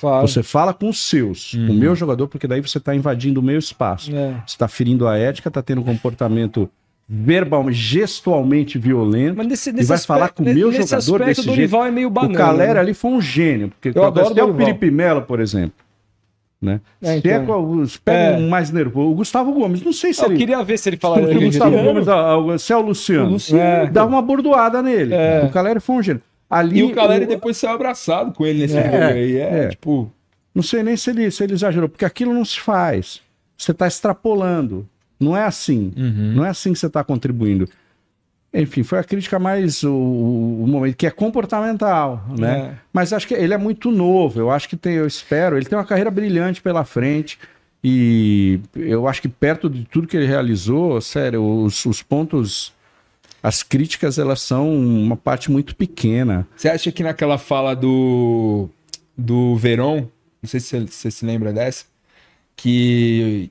Claro. 0.00 0.26
Você 0.26 0.42
fala 0.42 0.74
com 0.74 0.88
os 0.88 0.98
seus, 0.98 1.54
uhum. 1.54 1.70
o 1.70 1.74
meu 1.74 1.94
jogador, 1.94 2.28
porque 2.28 2.46
daí 2.46 2.60
você 2.60 2.78
está 2.78 2.94
invadindo 2.94 3.40
o 3.40 3.42
meu 3.42 3.58
espaço. 3.58 4.14
É. 4.14 4.42
Você 4.46 4.54
está 4.54 4.68
ferindo 4.68 5.06
a 5.06 5.16
ética, 5.16 5.48
está 5.48 5.62
tendo 5.62 5.80
um 5.80 5.84
comportamento 5.84 6.68
verbalmente, 7.08 7.78
gestualmente 7.78 8.78
violento. 8.78 9.36
Mas 9.36 9.46
nesse, 9.46 9.72
nesse 9.72 9.84
e 9.84 9.88
vai 9.88 9.94
aspecto, 9.96 10.06
falar 10.06 10.28
com 10.30 10.42
o 10.42 10.46
meu 10.46 10.72
jogador 10.72 11.24
desse 11.24 11.48
o 11.48 11.54
jeito. 11.54 11.76
É 11.76 11.90
meio 11.90 12.10
banana, 12.10 12.34
o 12.34 12.36
Calera 12.36 12.74
né? 12.74 12.80
ali 12.80 12.94
foi 12.94 13.10
um 13.12 13.20
gênio, 13.20 13.68
porque 13.68 13.96
eu 13.96 14.04
adoro 14.04 14.28
até 14.28 14.42
o 14.42 14.54
Felipe 14.54 14.90
Melo, 14.90 15.22
por 15.22 15.40
exemplo. 15.40 15.84
Né? 16.60 16.80
É, 17.02 17.16
então. 17.18 17.68
pega 18.02 18.18
é. 18.18 18.36
um 18.38 18.48
mais 18.48 18.70
nervoso. 18.70 19.10
O 19.10 19.14
Gustavo 19.14 19.52
Gomes, 19.52 19.82
não 19.82 19.92
sei 19.92 20.14
se 20.14 20.22
eu 20.22 20.26
ele. 20.26 20.34
Eu 20.34 20.38
queria 20.38 20.62
ver 20.62 20.78
se 20.78 20.88
ele 20.88 20.96
falaria. 20.96 21.36
O 21.36 21.40
Gustavo 21.40 21.76
Gomes, 21.76 22.62
se 22.62 22.72
é 22.72 22.76
o 22.76 22.80
Luciano. 22.80 23.28
O 23.28 23.32
Luciano. 23.32 23.62
É. 23.62 23.86
Dava 23.86 24.08
uma 24.08 24.22
bordoada 24.22 24.82
nele. 24.82 25.14
É. 25.14 25.44
O 25.44 25.50
Calera 25.50 25.78
foi 25.78 25.96
um 25.96 26.02
gênio. 26.02 26.22
Ali, 26.48 26.80
e 26.80 26.82
o 26.84 26.94
Caleri 26.94 27.24
o... 27.24 27.28
depois 27.28 27.56
saiu 27.56 27.74
abraçado 27.74 28.32
com 28.32 28.46
ele 28.46 28.60
nesse 28.60 28.76
é, 28.76 28.84
jogo 28.84 28.96
aí. 28.96 29.36
É, 29.36 29.64
é, 29.64 29.68
tipo. 29.68 30.10
Não 30.54 30.62
sei 30.62 30.82
nem 30.82 30.96
se 30.96 31.10
ele, 31.10 31.30
se 31.30 31.42
ele 31.42 31.54
exagerou, 31.54 31.88
porque 31.88 32.04
aquilo 32.04 32.32
não 32.32 32.44
se 32.44 32.60
faz. 32.60 33.20
Você 33.56 33.72
está 33.72 33.86
extrapolando. 33.86 34.88
Não 35.18 35.36
é 35.36 35.44
assim. 35.44 35.92
Uhum. 35.96 36.34
Não 36.36 36.44
é 36.44 36.50
assim 36.50 36.72
que 36.72 36.78
você 36.78 36.86
está 36.86 37.02
contribuindo. 37.02 37.68
Enfim, 38.52 38.84
foi 38.84 39.00
a 39.00 39.04
crítica 39.04 39.36
mais 39.36 39.82
o, 39.82 39.92
o, 39.92 40.66
momento 40.68 40.96
que 40.96 41.08
é 41.08 41.10
comportamental, 41.10 42.24
né? 42.38 42.58
É. 42.58 42.74
Mas 42.92 43.12
acho 43.12 43.26
que 43.26 43.34
ele 43.34 43.52
é 43.52 43.58
muito 43.58 43.90
novo. 43.90 44.38
Eu 44.38 44.50
acho 44.50 44.68
que 44.68 44.76
tem, 44.76 44.94
eu 44.94 45.06
espero, 45.08 45.56
ele 45.56 45.66
tem 45.66 45.76
uma 45.76 45.84
carreira 45.84 46.10
brilhante 46.10 46.62
pela 46.62 46.84
frente. 46.84 47.36
E 47.82 48.60
eu 48.76 49.08
acho 49.08 49.20
que 49.20 49.28
perto 49.28 49.68
de 49.68 49.84
tudo 49.84 50.06
que 50.06 50.16
ele 50.16 50.26
realizou, 50.26 51.00
sério, 51.00 51.44
os, 51.44 51.84
os 51.84 52.02
pontos 52.02 52.72
as 53.44 53.62
críticas 53.62 54.18
elas 54.18 54.40
são 54.40 54.74
uma 54.74 55.18
parte 55.18 55.52
muito 55.52 55.76
pequena. 55.76 56.48
Você 56.56 56.66
acha 56.66 56.90
que 56.90 57.02
naquela 57.02 57.36
fala 57.36 57.74
do 57.74 58.70
do 59.16 59.54
Veron, 59.56 60.08
não 60.42 60.48
sei 60.48 60.60
se 60.60 60.80
você 60.86 61.10
se 61.10 61.26
lembra 61.26 61.52
dessa, 61.52 61.84
que 62.56 63.50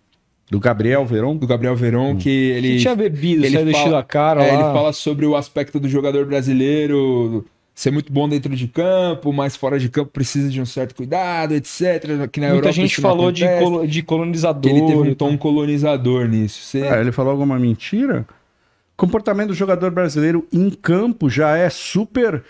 do 0.49 0.59
Gabriel 0.59 1.05
Veron? 1.05 1.37
Do 1.37 1.45
Gabriel 1.45 1.75
Veron, 1.75 2.13
hum. 2.13 2.17
que 2.17 2.27
ele. 2.27 2.69
Que 2.71 2.79
tinha 2.79 2.95
bebido, 2.95 3.45
ele 3.45 3.71
fala, 3.71 3.99
a 3.99 4.03
cara. 4.03 4.43
É, 4.43 4.55
ele 4.55 4.63
fala 4.63 4.91
sobre 4.91 5.27
o 5.27 5.35
aspecto 5.35 5.79
do 5.79 5.87
jogador 5.87 6.25
brasileiro 6.25 7.45
ser 7.75 7.91
muito 7.91 8.11
bom 8.11 8.27
dentro 8.27 8.55
de 8.55 8.67
campo, 8.67 9.31
mas 9.31 9.55
fora 9.55 9.79
de 9.79 9.89
campo 9.89 10.09
precisa 10.11 10.49
de 10.49 10.59
um 10.59 10.65
certo 10.65 10.95
cuidado, 10.95 11.53
etc. 11.53 12.27
Que 12.31 12.39
na 12.39 12.47
Muita 12.47 12.67
Europa, 12.67 12.71
gente 12.71 12.99
falou 12.99 13.31
de, 13.31 13.45
colo 13.59 13.87
de 13.87 14.01
colonizador. 14.01 14.71
Ele 14.71 14.81
teve 14.81 14.97
um 14.97 15.13
tom 15.13 15.37
colonizador 15.37 16.27
nisso. 16.27 16.63
Você... 16.63 16.81
É, 16.81 16.99
ele 16.99 17.11
falou 17.11 17.31
alguma 17.31 17.59
mentira? 17.59 18.25
Comportamento 18.95 19.49
do 19.49 19.53
jogador 19.53 19.91
brasileiro 19.91 20.47
em 20.51 20.69
campo 20.69 21.29
já 21.29 21.57
é 21.57 21.69
super 21.69 22.43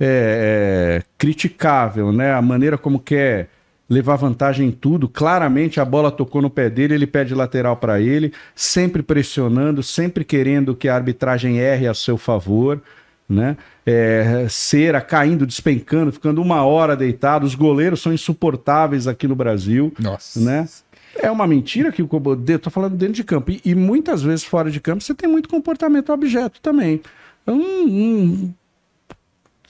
é, 0.00 1.00
é, 1.00 1.02
criticável, 1.16 2.12
né? 2.12 2.32
A 2.32 2.40
maneira 2.40 2.78
como 2.78 3.00
quer 3.00 3.48
levar 3.88 4.16
vantagem 4.16 4.68
em 4.68 4.72
tudo. 4.72 5.08
Claramente 5.08 5.80
a 5.80 5.84
bola 5.84 6.10
tocou 6.10 6.42
no 6.42 6.50
pé 6.50 6.68
dele, 6.68 6.94
ele 6.94 7.06
pede 7.06 7.34
lateral 7.34 7.76
para 7.76 8.00
ele, 8.00 8.32
sempre 8.54 9.02
pressionando, 9.02 9.82
sempre 9.82 10.24
querendo 10.24 10.76
que 10.76 10.88
a 10.88 10.94
arbitragem 10.94 11.58
erre 11.58 11.88
a 11.88 11.94
seu 11.94 12.16
favor. 12.16 12.80
Né? 13.28 13.58
É, 13.84 14.46
cera 14.48 15.02
caindo, 15.02 15.46
despencando, 15.46 16.12
ficando 16.12 16.40
uma 16.40 16.64
hora 16.64 16.96
deitado. 16.96 17.44
Os 17.44 17.54
goleiros 17.54 18.00
são 18.00 18.12
insuportáveis 18.12 19.06
aqui 19.06 19.28
no 19.28 19.34
Brasil. 19.34 19.92
Nossa. 19.98 20.40
Né? 20.40 20.66
É 21.16 21.30
uma 21.30 21.46
mentira 21.46 21.90
que 21.90 22.02
o 22.02 22.08
eu 22.48 22.58
tô 22.58 22.70
falando 22.70 22.96
dentro 22.96 23.14
de 23.14 23.24
campo. 23.24 23.50
E, 23.50 23.60
e, 23.64 23.74
muitas 23.74 24.22
vezes 24.22 24.44
fora 24.44 24.70
de 24.70 24.80
campo 24.80 25.02
você 25.02 25.14
tem 25.14 25.28
muito 25.28 25.48
comportamento 25.48 26.12
objeto 26.12 26.60
também. 26.60 27.00
O 27.46 27.52
um, 27.52 28.54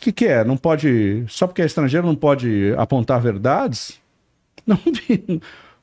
que, 0.01 0.12
que 0.12 0.27
é? 0.27 0.44
Não 0.44 0.56
pode. 0.56 1.24
Só 1.28 1.47
porque 1.47 1.62
é 1.62 1.66
estrangeiro 1.66 2.06
não 2.06 2.16
pode 2.16 2.73
apontar 2.77 3.20
verdades? 3.20 3.98
Não, 4.66 4.78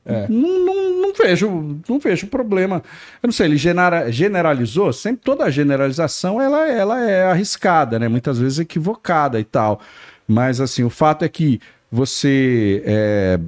é. 0.04 0.28
não, 0.28 0.64
não, 0.64 1.02
não, 1.02 1.12
vejo, 1.12 1.80
não 1.88 1.98
vejo 1.98 2.28
problema. 2.28 2.80
Eu 3.20 3.26
não 3.26 3.32
sei, 3.32 3.46
ele 3.46 3.56
generalizou, 3.56 4.92
sempre 4.92 5.22
toda 5.24 5.50
generalização 5.50 6.40
ela, 6.40 6.68
ela 6.68 7.00
é 7.00 7.24
arriscada, 7.24 7.98
né? 7.98 8.06
Muitas 8.06 8.38
vezes 8.38 8.60
equivocada 8.60 9.40
e 9.40 9.44
tal. 9.44 9.80
Mas 10.28 10.60
assim, 10.60 10.84
o 10.84 10.90
fato 10.90 11.24
é 11.24 11.28
que 11.28 11.60
você 11.90 12.82
é, 12.86 13.40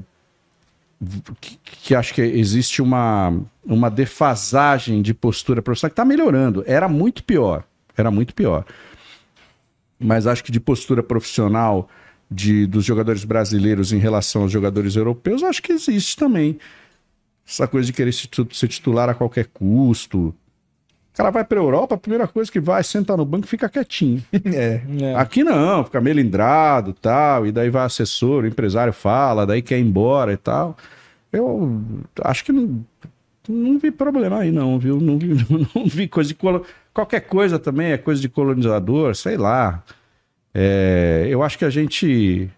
que, 1.40 1.58
que, 1.62 1.94
acho 1.94 2.12
que 2.12 2.20
existe 2.20 2.82
uma, 2.82 3.40
uma 3.64 3.90
defasagem 3.90 5.00
de 5.00 5.14
postura 5.14 5.62
profissional 5.62 5.90
que 5.90 5.92
está 5.92 6.04
melhorando. 6.04 6.64
Era 6.66 6.88
muito 6.88 7.22
pior. 7.22 7.64
Era 7.96 8.10
muito 8.10 8.34
pior. 8.34 8.64
Mas 9.98 10.26
acho 10.26 10.42
que 10.42 10.52
de 10.52 10.60
postura 10.60 11.02
profissional 11.02 11.88
de, 12.30 12.66
dos 12.66 12.84
jogadores 12.84 13.24
brasileiros 13.24 13.92
em 13.92 13.98
relação 13.98 14.42
aos 14.42 14.52
jogadores 14.52 14.96
europeus, 14.96 15.42
acho 15.42 15.62
que 15.62 15.72
existe 15.72 16.16
também. 16.16 16.58
Essa 17.46 17.66
coisa 17.66 17.86
de 17.86 17.92
querer 17.92 18.12
se, 18.12 18.28
se 18.52 18.68
titular 18.68 19.08
a 19.08 19.14
qualquer 19.14 19.46
custo. 19.46 20.34
Cara 21.18 21.32
vai 21.32 21.44
para 21.44 21.58
a 21.58 21.62
Europa, 21.64 21.96
a 21.96 21.98
primeira 21.98 22.28
coisa 22.28 22.50
que 22.50 22.60
vai, 22.60 22.80
senta 22.84 23.16
no 23.16 23.24
banco 23.24 23.44
e 23.44 23.48
fica 23.48 23.68
quietinho. 23.68 24.22
É, 24.54 24.80
é. 25.02 25.14
Aqui 25.16 25.42
não, 25.42 25.82
fica 25.82 26.00
melindrado 26.00 26.92
tal, 26.92 27.44
e 27.44 27.50
daí 27.50 27.68
vai 27.70 27.84
assessor, 27.84 28.44
o 28.44 28.46
empresário 28.46 28.92
fala, 28.92 29.44
daí 29.44 29.60
quer 29.60 29.80
ir 29.80 29.82
embora 29.82 30.32
e 30.32 30.36
tal. 30.36 30.76
Eu 31.32 31.82
acho 32.22 32.44
que 32.44 32.52
não, 32.52 32.86
não 33.48 33.80
vi 33.80 33.90
problema 33.90 34.38
aí, 34.38 34.52
não, 34.52 34.78
viu? 34.78 35.00
Não 35.00 35.18
vi, 35.18 35.34
não 35.74 35.86
vi 35.86 36.06
coisa 36.06 36.28
de. 36.28 36.36
Colo... 36.36 36.64
Qualquer 36.94 37.22
coisa 37.22 37.58
também 37.58 37.90
é 37.90 37.98
coisa 37.98 38.22
de 38.22 38.28
colonizador, 38.28 39.16
sei 39.16 39.36
lá. 39.36 39.82
É, 40.54 41.26
eu 41.28 41.42
acho 41.42 41.58
que 41.58 41.64
a 41.64 41.70
gente. 41.70 42.48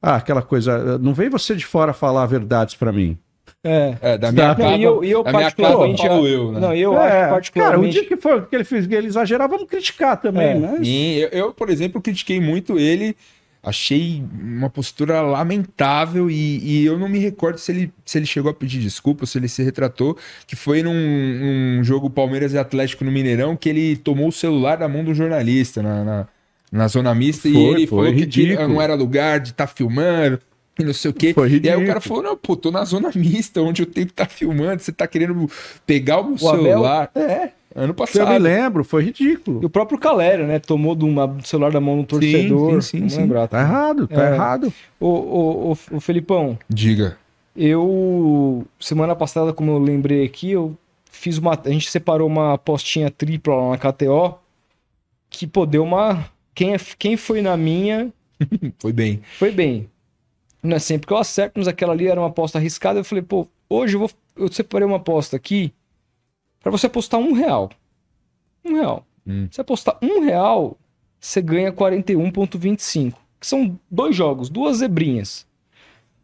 Ah, 0.00 0.16
aquela 0.16 0.40
coisa. 0.40 0.98
Não 0.98 1.12
vem 1.12 1.28
você 1.28 1.56
de 1.56 1.66
fora 1.66 1.92
falar 1.92 2.26
verdades 2.26 2.76
para 2.76 2.92
mim. 2.92 3.18
É, 3.64 3.96
é, 4.02 4.18
da 4.18 4.32
minha 4.32 4.54
casa. 4.56 4.76
E 4.76 4.82
eu, 4.82 5.04
eu 5.04 5.22
particularmente. 5.22 6.02
Falo 6.02 6.26
eu, 6.26 6.50
né? 6.50 6.60
Não, 6.60 6.74
eu 6.74 6.98
é, 6.98 7.22
acho 7.22 7.30
particularmente. 7.30 7.78
Cara, 7.78 7.88
o 7.88 7.92
dia 7.92 8.04
que 8.04 8.16
for 8.16 8.46
que 8.46 8.56
ele 8.56 8.64
fez 8.64 8.88
que 8.88 8.94
ele 8.94 9.06
exagerar, 9.06 9.48
vamos 9.48 9.68
criticar 9.68 10.20
também, 10.20 10.50
é. 10.50 10.54
né? 10.54 10.78
Sim, 10.82 11.14
eu, 11.14 11.28
eu, 11.28 11.52
por 11.54 11.70
exemplo, 11.70 12.02
critiquei 12.02 12.40
muito 12.40 12.78
ele. 12.78 13.16
Achei 13.64 14.24
uma 14.42 14.68
postura 14.68 15.20
lamentável 15.20 16.28
e, 16.28 16.58
e, 16.58 16.84
eu 16.84 16.98
não 16.98 17.08
me 17.08 17.20
recordo 17.20 17.58
se 17.58 17.70
ele, 17.70 17.92
se 18.04 18.18
ele 18.18 18.26
chegou 18.26 18.50
a 18.50 18.54
pedir 18.54 18.80
desculpa, 18.80 19.24
se 19.24 19.38
ele 19.38 19.46
se 19.46 19.62
retratou, 19.62 20.18
que 20.48 20.56
foi 20.56 20.82
num, 20.82 20.92
num 20.92 21.84
jogo 21.84 22.10
Palmeiras 22.10 22.52
e 22.52 22.58
Atlético 22.58 23.04
no 23.04 23.12
Mineirão 23.12 23.54
que 23.54 23.68
ele 23.68 23.96
tomou 23.96 24.26
o 24.26 24.32
celular 24.32 24.78
da 24.78 24.88
mão 24.88 25.04
do 25.04 25.14
jornalista 25.14 25.80
na, 25.80 26.02
na, 26.02 26.28
na 26.72 26.88
zona 26.88 27.14
mista 27.14 27.48
foi, 27.48 27.52
e 27.52 27.64
ele 27.66 27.86
falou 27.86 28.10
ridículo. 28.10 28.56
que 28.56 28.66
não 28.66 28.82
era 28.82 28.96
lugar 28.96 29.38
de 29.38 29.50
estar 29.50 29.68
tá 29.68 29.72
filmando. 29.72 30.40
E 30.82 30.84
não 30.86 30.92
sei 30.94 31.10
o 31.10 31.14
quê. 31.14 31.32
Foi 31.32 31.46
E 31.48 31.50
aí 31.50 31.54
ridículo. 31.56 31.84
o 31.84 31.86
cara 31.86 32.00
falou: 32.00 32.22
não, 32.22 32.36
pô, 32.36 32.56
tô 32.56 32.70
na 32.70 32.84
zona 32.84 33.10
mista, 33.16 33.60
onde 33.62 33.86
tenho 33.86 34.06
que 34.06 34.12
estar 34.12 34.28
filmando, 34.28 34.82
você 34.82 34.92
tá 34.92 35.06
querendo 35.06 35.48
pegar 35.86 36.20
o 36.20 36.24
meu 36.24 36.36
O 36.40 36.48
Abel- 36.48 36.62
celular. 36.64 37.10
É, 37.14 37.50
ano 37.74 37.84
Eu 37.84 37.86
me 37.88 37.94
passado. 37.94 38.38
lembro, 38.42 38.84
foi 38.84 39.02
E 39.02 39.06
ridículo. 39.06 39.64
o 39.64 39.70
próprio 39.70 39.98
Calério, 39.98 40.46
né? 40.46 40.58
Tomou 40.58 40.94
do, 40.94 41.06
uma- 41.06 41.26
do 41.26 41.46
celular 41.46 41.72
da 41.72 41.80
mão 41.80 41.96
do 41.98 42.04
torcedor. 42.04 42.82
sim, 42.82 43.00
sim, 43.00 43.08
sim. 43.08 43.20
lembrar. 43.22 43.48
Tá 43.48 43.60
errado, 43.60 44.06
tá 44.06 44.22
É. 44.28 44.34
errado. 44.34 44.72
Ô, 45.00 45.06
ô, 45.08 45.70
ô, 45.70 45.96
ô, 45.96 46.00
Felipão, 46.00 46.58
Diga. 46.68 47.16
eu, 47.56 48.66
semana 48.78 49.14
passada, 49.16 49.52
como 49.52 49.70
eu 49.72 49.78
lembrei 49.78 50.24
aqui, 50.24 50.50
eu 50.52 50.76
fiz 51.10 51.38
uma. 51.38 51.58
A 51.64 51.70
gente 51.70 51.90
separou 51.90 52.26
uma 52.26 52.54
apostinha 52.54 53.10
tripla 53.10 53.54
lá 53.54 53.70
na 53.70 53.78
KTO. 53.78 54.34
Que, 55.30 55.46
pô, 55.46 55.64
deu 55.64 55.82
uma. 55.82 56.26
Quem, 56.54 56.74
é- 56.74 56.80
quem 56.98 57.16
foi 57.16 57.40
na 57.40 57.56
minha, 57.56 58.12
Foi 58.78 58.92
bem. 58.92 59.22
foi 59.38 59.50
bem. 59.50 59.88
Não 60.62 60.76
é 60.76 60.78
sempre 60.78 61.06
que 61.06 61.12
eu 61.12 61.16
acerto, 61.16 61.58
mas 61.58 61.66
aquela 61.66 61.92
ali 61.92 62.06
era 62.06 62.20
uma 62.20 62.28
aposta 62.28 62.58
arriscada. 62.58 63.00
Eu 63.00 63.04
falei, 63.04 63.22
pô, 63.22 63.48
hoje 63.68 63.96
eu 63.96 64.00
vou. 64.00 64.10
Eu 64.36 64.50
separei 64.50 64.86
uma 64.86 64.98
aposta 64.98 65.36
aqui 65.36 65.72
pra 66.60 66.70
você 66.70 66.86
apostar 66.86 67.18
um 67.18 67.32
real. 67.32 67.70
Um 68.64 68.74
real. 68.74 69.04
Hum. 69.26 69.48
Se 69.50 69.60
apostar 69.60 69.98
um 70.00 70.20
real, 70.20 70.78
você 71.18 71.42
ganha 71.42 71.72
41,25. 71.72 73.14
Que 73.40 73.46
são 73.46 73.78
dois 73.90 74.14
jogos, 74.14 74.48
duas 74.48 74.78
zebrinhas. 74.78 75.46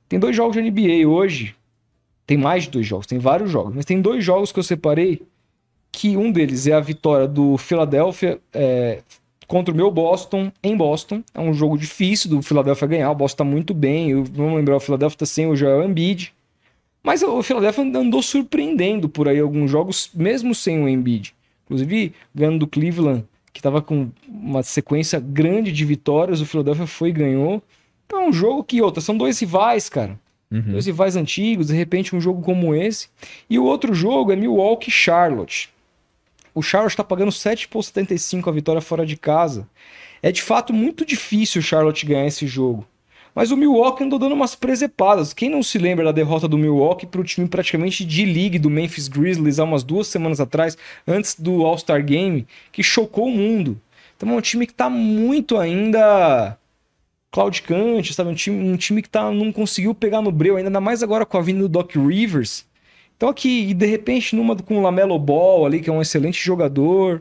Tem 0.08 0.20
dois 0.20 0.36
jogos 0.36 0.56
de 0.56 0.62
NBA 0.62 1.08
hoje. 1.08 1.56
Tem 2.24 2.36
mais 2.36 2.64
de 2.64 2.70
dois 2.70 2.86
jogos, 2.86 3.06
tem 3.06 3.18
vários 3.18 3.50
jogos. 3.50 3.74
Mas 3.74 3.84
tem 3.84 4.00
dois 4.00 4.24
jogos 4.24 4.52
que 4.52 4.58
eu 4.58 4.62
separei. 4.62 5.22
Que 5.90 6.16
um 6.16 6.30
deles 6.30 6.66
é 6.66 6.74
a 6.74 6.80
vitória 6.80 7.26
do 7.26 7.56
Philadelphia 7.56 8.38
é, 8.52 9.02
contra 9.48 9.72
o 9.72 9.76
meu 9.76 9.90
Boston 9.90 10.52
em 10.62 10.76
Boston. 10.76 11.24
É 11.34 11.40
um 11.40 11.52
jogo 11.52 11.76
difícil 11.76 12.30
do 12.30 12.42
Philadelphia 12.42 12.86
ganhar. 12.86 13.10
O 13.10 13.14
Boston 13.14 13.38
tá 13.38 13.44
muito 13.44 13.74
bem. 13.74 14.10
Eu, 14.10 14.22
vamos 14.22 14.54
lembrar, 14.54 14.76
o 14.76 14.80
Philadelphia 14.80 15.18
tá 15.18 15.26
sem 15.26 15.48
o 15.48 15.56
Joel 15.56 15.82
Embiid. 15.82 16.32
Mas 17.02 17.22
o 17.22 17.42
Philadelphia 17.42 17.82
andou 17.82 18.22
surpreendendo 18.22 19.08
por 19.08 19.26
aí 19.26 19.40
alguns 19.40 19.70
jogos, 19.70 20.10
mesmo 20.14 20.54
sem 20.54 20.80
o 20.80 20.88
Embiid. 20.88 21.34
Inclusive, 21.64 22.12
ganhando 22.34 22.58
do 22.58 22.66
Cleveland, 22.66 23.24
que 23.52 23.60
estava 23.60 23.80
com 23.80 24.10
uma 24.28 24.62
sequência 24.62 25.18
grande 25.18 25.72
de 25.72 25.84
vitórias, 25.84 26.40
o 26.40 26.46
Philadelphia 26.46 26.86
foi 26.86 27.08
e 27.08 27.12
ganhou. 27.12 27.62
Então 28.06 28.22
é 28.22 28.28
um 28.28 28.32
jogo 28.32 28.62
que, 28.62 28.82
outra, 28.82 29.00
são 29.00 29.16
dois 29.16 29.38
rivais, 29.38 29.88
cara. 29.88 30.18
Uhum. 30.50 30.72
Dois 30.72 30.86
rivais 30.86 31.16
antigos, 31.16 31.68
de 31.68 31.74
repente 31.74 32.14
um 32.14 32.20
jogo 32.20 32.42
como 32.42 32.74
esse. 32.74 33.08
E 33.48 33.58
o 33.58 33.64
outro 33.64 33.94
jogo 33.94 34.32
é 34.32 34.36
Milwaukee 34.36 34.90
Charlotte. 34.90 35.70
O 36.58 36.62
Charlotte 36.62 36.94
está 36.94 37.04
pagando 37.04 37.30
7,75 37.30 38.48
a 38.48 38.50
vitória 38.50 38.80
fora 38.80 39.06
de 39.06 39.16
casa. 39.16 39.68
É 40.20 40.32
de 40.32 40.42
fato 40.42 40.72
muito 40.72 41.06
difícil 41.06 41.60
o 41.60 41.62
Charlotte 41.62 42.04
ganhar 42.04 42.26
esse 42.26 42.48
jogo. 42.48 42.84
Mas 43.32 43.52
o 43.52 43.56
Milwaukee 43.56 44.02
andou 44.02 44.18
dando 44.18 44.32
umas 44.32 44.56
presepadas. 44.56 45.32
Quem 45.32 45.48
não 45.48 45.62
se 45.62 45.78
lembra 45.78 46.06
da 46.06 46.10
derrota 46.10 46.48
do 46.48 46.58
Milwaukee 46.58 47.06
para 47.06 47.20
o 47.20 47.24
time 47.24 47.46
praticamente 47.46 48.04
de 48.04 48.24
league 48.24 48.58
do 48.58 48.68
Memphis 48.68 49.06
Grizzlies 49.06 49.60
há 49.60 49.64
umas 49.64 49.84
duas 49.84 50.08
semanas 50.08 50.40
atrás, 50.40 50.76
antes 51.06 51.38
do 51.38 51.64
All-Star 51.64 52.04
Game, 52.04 52.44
que 52.72 52.82
chocou 52.82 53.28
o 53.28 53.30
mundo. 53.30 53.80
Então 54.16 54.28
é 54.28 54.32
um 54.32 54.40
time 54.40 54.66
que 54.66 54.72
está 54.72 54.90
muito 54.90 55.58
ainda 55.58 56.58
claudicante, 57.30 58.12
sabe? 58.14 58.30
Um 58.30 58.34
time, 58.34 58.68
um 58.68 58.76
time 58.76 59.00
que 59.00 59.08
tá, 59.08 59.30
não 59.30 59.52
conseguiu 59.52 59.94
pegar 59.94 60.20
no 60.20 60.32
breu, 60.32 60.56
ainda 60.56 60.80
mais 60.80 61.04
agora 61.04 61.24
com 61.24 61.38
a 61.38 61.40
vinda 61.40 61.60
do 61.60 61.68
Doc 61.68 61.94
Rivers. 61.94 62.66
Então 63.18 63.28
aqui, 63.28 63.70
e 63.70 63.74
de 63.74 63.84
repente, 63.84 64.36
numa 64.36 64.54
com 64.54 64.78
o 64.78 64.80
Lamelo 64.80 65.18
Ball 65.18 65.66
ali, 65.66 65.80
que 65.80 65.90
é 65.90 65.92
um 65.92 66.00
excelente 66.00 66.40
jogador. 66.40 67.20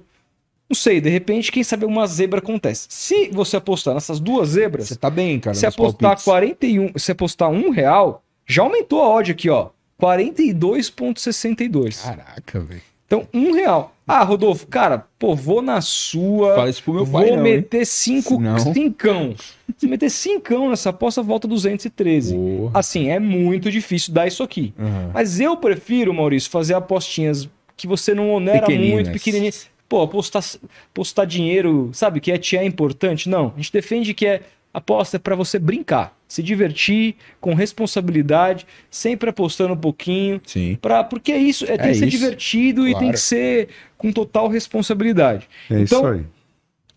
Não 0.69 0.75
sei, 0.75 1.01
de 1.01 1.09
repente, 1.09 1.51
quem 1.51 1.63
sabe 1.63 1.85
uma 1.85 2.05
zebra 2.05 2.37
acontece. 2.39 2.85
Se 2.89 3.29
você 3.29 3.57
apostar 3.57 3.95
nessas 3.95 4.19
duas 4.19 4.49
zebras, 4.49 4.89
Você 4.89 4.95
tá 4.95 5.09
bem, 5.09 5.39
cara. 5.39 5.55
se 5.55 5.65
apostar 5.65 6.09
palpites. 6.11 6.25
41, 6.25 6.91
se 6.99 7.11
apostar 7.11 7.49
um 7.49 7.71
real, 7.71 8.23
já 8.45 8.61
aumentou 8.61 9.01
a 9.01 9.09
odd 9.09 9.31
aqui, 9.31 9.49
ó. 9.49 9.69
42,62. 9.99 12.03
Caraca, 12.03 12.59
velho. 12.59 12.81
Então, 13.07 13.25
um 13.33 13.53
real. 13.53 13.93
Ah, 14.05 14.23
Rodolfo, 14.23 14.67
cara, 14.67 15.05
pô, 15.17 15.33
vou 15.33 15.61
na 15.61 15.79
sua. 15.81 16.55
Fala 16.55 16.69
isso 16.69 16.83
pro 16.83 16.93
meu 16.93 17.05
vou 17.05 17.21
pai, 17.21 17.31
hein? 17.31 17.37
meter 17.37 17.85
cinco, 17.85 18.39
Não. 18.39 18.59
cincão. 18.59 19.33
Se 19.77 19.87
meter 19.87 20.09
cincão 20.09 20.69
nessa 20.69 20.89
aposta, 20.89 21.21
volta 21.23 21.47
213. 21.47 22.35
Porra. 22.35 22.71
Assim, 22.79 23.09
é 23.09 23.19
muito 23.19 23.71
difícil 23.71 24.13
dar 24.13 24.27
isso 24.27 24.43
aqui. 24.43 24.73
Aham. 24.77 25.11
Mas 25.13 25.39
eu 25.39 25.55
prefiro, 25.57 26.13
Maurício, 26.13 26.49
fazer 26.49 26.73
apostinhas 26.73 27.49
que 27.75 27.87
você 27.87 28.13
não 28.13 28.31
onera 28.31 28.61
Pequeninas. 28.61 28.93
muito, 28.93 29.11
pequenininhas. 29.11 29.67
Pô, 29.87 30.01
apostar, 30.01 30.43
apostar 30.91 31.25
dinheiro, 31.25 31.89
sabe, 31.93 32.19
que 32.19 32.31
é, 32.31 32.39
é 32.57 32.65
importante. 32.65 33.29
Não, 33.29 33.53
a 33.55 33.57
gente 33.57 33.71
defende 33.71 34.13
que 34.13 34.25
é 34.25 34.41
aposta 34.73 35.17
é 35.17 35.19
para 35.19 35.35
você 35.35 35.57
brincar, 35.59 36.15
se 36.27 36.43
divertir 36.43 37.15
com 37.41 37.53
responsabilidade, 37.53 38.67
sempre 38.89 39.29
apostando 39.29 39.73
um 39.73 39.77
pouquinho. 39.77 40.41
Sim. 40.45 40.77
Pra, 40.81 41.03
porque 41.03 41.31
é 41.31 41.37
isso, 41.37 41.65
é, 41.65 41.77
tem 41.77 41.89
É 41.89 41.93
que 41.93 41.95
ser 41.95 42.07
isso. 42.07 42.17
divertido 42.17 42.87
e 42.87 42.91
tem 42.91 42.93
Claro. 42.93 43.13
que 43.13 43.19
ser 43.19 43.69
com 43.97 44.11
total 44.11 44.47
responsabilidade. 44.47 45.47
É 45.69 45.79
Então, 45.79 45.99
isso 45.99 46.07
aí. 46.07 46.25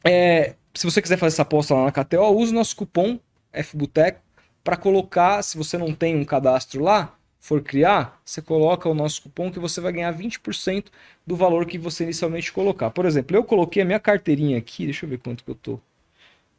É, 0.04 0.54
se 0.74 0.84
você 0.84 1.00
quiser 1.02 1.16
fazer 1.16 1.34
essa 1.34 1.42
aposta 1.42 1.74
lá 1.74 1.84
na 1.84 1.92
KTO, 1.92 2.30
use 2.36 2.52
o 2.52 2.54
nosso 2.54 2.76
cupom 2.76 3.18
FBUTECO 3.52 4.20
para 4.62 4.76
colocar, 4.76 5.42
se 5.42 5.56
você 5.56 5.76
não 5.78 5.94
tem 5.94 6.16
um 6.16 6.24
cadastro 6.24 6.82
lá, 6.82 7.14
for 7.38 7.62
criar, 7.62 8.20
você 8.24 8.42
coloca 8.42 8.88
o 8.88 8.94
nosso 8.94 9.22
cupom 9.22 9.50
que 9.50 9.58
você 9.58 9.80
vai 9.80 9.92
ganhar 9.92 10.12
20% 10.12 10.90
do 11.26 11.34
valor 11.36 11.64
que 11.66 11.78
você 11.78 12.04
inicialmente 12.04 12.52
colocar. 12.52 12.90
Por 12.90 13.06
exemplo, 13.06 13.36
eu 13.36 13.42
coloquei 13.44 13.82
a 13.82 13.86
minha 13.86 13.98
carteirinha 14.00 14.58
aqui, 14.58 14.84
deixa 14.84 15.06
eu 15.06 15.10
ver 15.10 15.18
quanto 15.18 15.42
que 15.44 15.50
eu 15.50 15.54
tô. 15.54 15.80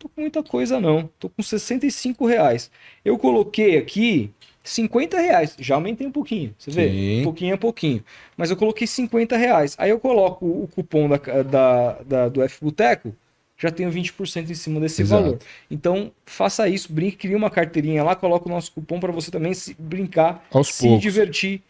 Tô 0.01 0.09
com 0.09 0.21
muita 0.21 0.41
coisa 0.41 0.79
não, 0.81 1.07
tô 1.19 1.29
com 1.29 1.43
65 1.43 2.25
reais. 2.25 2.71
Eu 3.05 3.19
coloquei 3.19 3.77
aqui 3.77 4.31
50 4.63 5.19
reais, 5.19 5.55
já 5.59 5.75
aumentei 5.75 6.07
um 6.07 6.11
pouquinho, 6.11 6.55
você 6.57 6.71
vê? 6.71 6.89
Sim. 6.89 7.23
Pouquinho 7.23 7.53
a 7.53 7.57
pouquinho. 7.57 8.03
Mas 8.35 8.49
eu 8.49 8.57
coloquei 8.57 8.87
50 8.87 9.37
reais. 9.37 9.75
Aí 9.77 9.91
eu 9.91 9.99
coloco 9.99 10.43
o 10.45 10.67
cupom 10.73 11.07
da, 11.07 11.17
da, 11.43 11.93
da- 12.01 12.29
do 12.29 12.41
F 12.41 12.57
Boteco, 12.65 13.15
já 13.55 13.69
tenho 13.69 13.91
20% 13.91 14.49
em 14.49 14.55
cima 14.55 14.79
desse 14.79 15.03
Exato. 15.03 15.21
valor. 15.23 15.39
Então, 15.69 16.11
faça 16.25 16.67
isso, 16.67 16.91
brinque, 16.91 17.17
crie 17.17 17.35
uma 17.35 17.51
carteirinha 17.51 18.03
lá, 18.03 18.15
coloca 18.15 18.47
o 18.47 18.51
nosso 18.51 18.71
cupom 18.71 18.99
para 18.99 19.11
você 19.11 19.29
também 19.29 19.53
se 19.53 19.75
brincar, 19.77 20.43
Aos 20.51 20.69
se 20.69 20.81
poucos. 20.87 21.01
divertir 21.03 21.61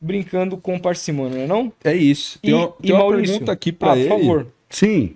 brincando 0.00 0.56
com 0.56 0.78
parcimônia, 0.78 1.38
não 1.38 1.42
é 1.44 1.46
não? 1.48 1.72
É 1.82 1.92
isso. 1.94 2.38
Tem, 2.38 2.52
E- 2.52 2.54
uma, 2.54 2.72
e 2.78 2.82
tem 2.84 2.92
uma 2.92 2.98
Maurício? 3.00 3.32
pergunta 3.34 3.50
aqui 3.52 3.72
pra 3.72 3.92
Ah, 3.92 3.98
ele. 3.98 4.08
por 4.08 4.18
favor. 4.20 4.46
Sim. 4.70 5.14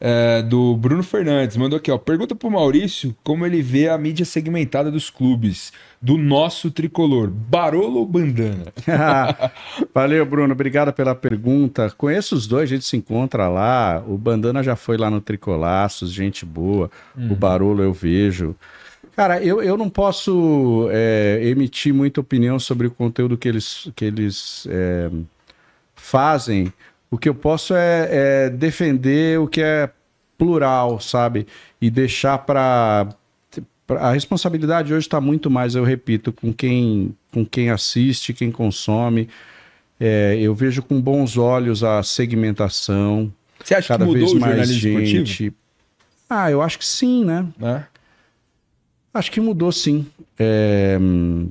É, 0.00 0.42
do 0.42 0.76
Bruno 0.76 1.02
Fernandes. 1.02 1.56
Mandou 1.56 1.76
aqui, 1.76 1.90
ó. 1.90 1.98
Pergunta 1.98 2.34
pro 2.34 2.50
Maurício 2.50 3.16
como 3.24 3.46
ele 3.46 3.62
vê 3.62 3.88
a 3.88 3.98
mídia 3.98 4.24
segmentada 4.24 4.90
dos 4.90 5.10
clubes, 5.10 5.72
do 6.00 6.16
nosso 6.18 6.70
tricolor. 6.70 7.28
Barolo 7.28 8.00
ou 8.00 8.06
Bandana? 8.06 8.72
Valeu, 9.94 10.24
Bruno. 10.26 10.52
Obrigado 10.52 10.92
pela 10.92 11.14
pergunta. 11.14 11.90
Conheço 11.96 12.34
os 12.34 12.46
dois, 12.46 12.64
a 12.64 12.74
gente 12.74 12.84
se 12.84 12.96
encontra 12.96 13.48
lá. 13.48 14.02
O 14.06 14.18
Bandana 14.18 14.62
já 14.62 14.76
foi 14.76 14.96
lá 14.96 15.10
no 15.10 15.20
Tricolaços, 15.20 16.12
gente 16.12 16.44
boa. 16.44 16.90
O 17.16 17.34
Barolo 17.34 17.82
eu 17.82 17.92
vejo. 17.92 18.54
Cara, 19.16 19.42
eu, 19.42 19.62
eu 19.62 19.78
não 19.78 19.88
posso 19.88 20.88
é, 20.90 21.40
emitir 21.42 21.94
muita 21.94 22.20
opinião 22.20 22.58
sobre 22.58 22.86
o 22.86 22.90
conteúdo 22.90 23.38
que 23.38 23.48
eles, 23.48 23.90
que 23.96 24.04
eles 24.04 24.66
é, 24.68 25.10
fazem. 25.94 26.70
O 27.10 27.16
que 27.18 27.28
eu 27.28 27.34
posso 27.34 27.74
é, 27.74 28.08
é 28.10 28.50
defender 28.50 29.38
o 29.38 29.46
que 29.46 29.60
é 29.60 29.90
plural, 30.36 31.00
sabe? 31.00 31.46
E 31.80 31.90
deixar 31.90 32.38
para 32.38 33.08
a 33.88 34.10
responsabilidade 34.10 34.92
hoje 34.92 35.06
está 35.06 35.20
muito 35.20 35.48
mais, 35.48 35.74
eu 35.74 35.84
repito, 35.84 36.32
com 36.32 36.52
quem, 36.52 37.14
com 37.32 37.44
quem 37.46 37.70
assiste, 37.70 38.32
quem 38.34 38.50
consome. 38.50 39.28
É, 39.98 40.36
eu 40.40 40.54
vejo 40.54 40.82
com 40.82 41.00
bons 41.00 41.36
olhos 41.38 41.82
a 41.84 42.02
segmentação, 42.02 43.32
Você 43.64 43.74
acha 43.74 43.88
cada 43.88 44.04
que 44.04 44.12
mudou 44.12 44.26
vez 44.26 44.32
o 44.32 44.40
mais 44.40 44.56
jornalismo 44.56 44.88
esportivo? 44.88 45.26
gente. 45.26 45.54
Ah, 46.28 46.50
eu 46.50 46.60
acho 46.60 46.78
que 46.78 46.84
sim, 46.84 47.24
né? 47.24 47.46
Né? 47.58 47.86
Acho 49.14 49.30
que 49.30 49.40
mudou 49.40 49.72
sim. 49.72 50.06
É, 50.38 50.98
hum, 51.00 51.48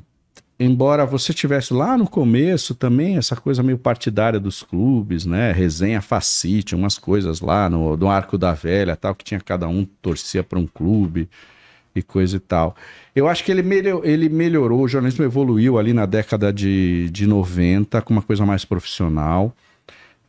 embora 0.60 1.06
você 1.06 1.34
tivesse 1.34 1.74
lá 1.74 1.98
no 1.98 2.08
começo 2.08 2.74
também 2.76 3.18
essa 3.18 3.36
coisa 3.36 3.62
meio 3.62 3.78
partidária 3.78 4.40
dos 4.40 4.64
clubes, 4.64 5.26
né? 5.26 5.52
Resenha 5.52 6.02
facite, 6.02 6.76
umas 6.76 6.98
coisas 6.98 7.42
lá 7.42 7.70
no, 7.70 7.98
no 7.98 8.10
Arco 8.10 8.38
da 8.38 8.54
Velha, 8.54 8.96
tal, 8.96 9.14
que 9.14 9.24
tinha 9.24 9.40
cada 9.40 9.68
um 9.68 9.86
torcia 10.02 10.44
para 10.44 10.60
um 10.60 10.68
clube 10.68 11.30
e 11.96 12.02
coisa 12.02 12.38
e 12.38 12.40
tal. 12.40 12.76
Eu 13.16 13.28
acho 13.28 13.44
que 13.44 13.52
ele, 13.52 13.64
melhor, 13.64 14.02
ele 14.06 14.28
melhorou, 14.28 14.82
o 14.82 14.88
jornalismo 14.88 15.24
evoluiu 15.24 15.78
ali 15.78 15.94
na 15.94 16.06
década 16.06 16.52
de, 16.52 17.10
de 17.10 17.26
90 17.26 18.02
com 18.02 18.14
uma 18.14 18.22
coisa 18.22 18.46
mais 18.46 18.66
profissional. 18.66 19.54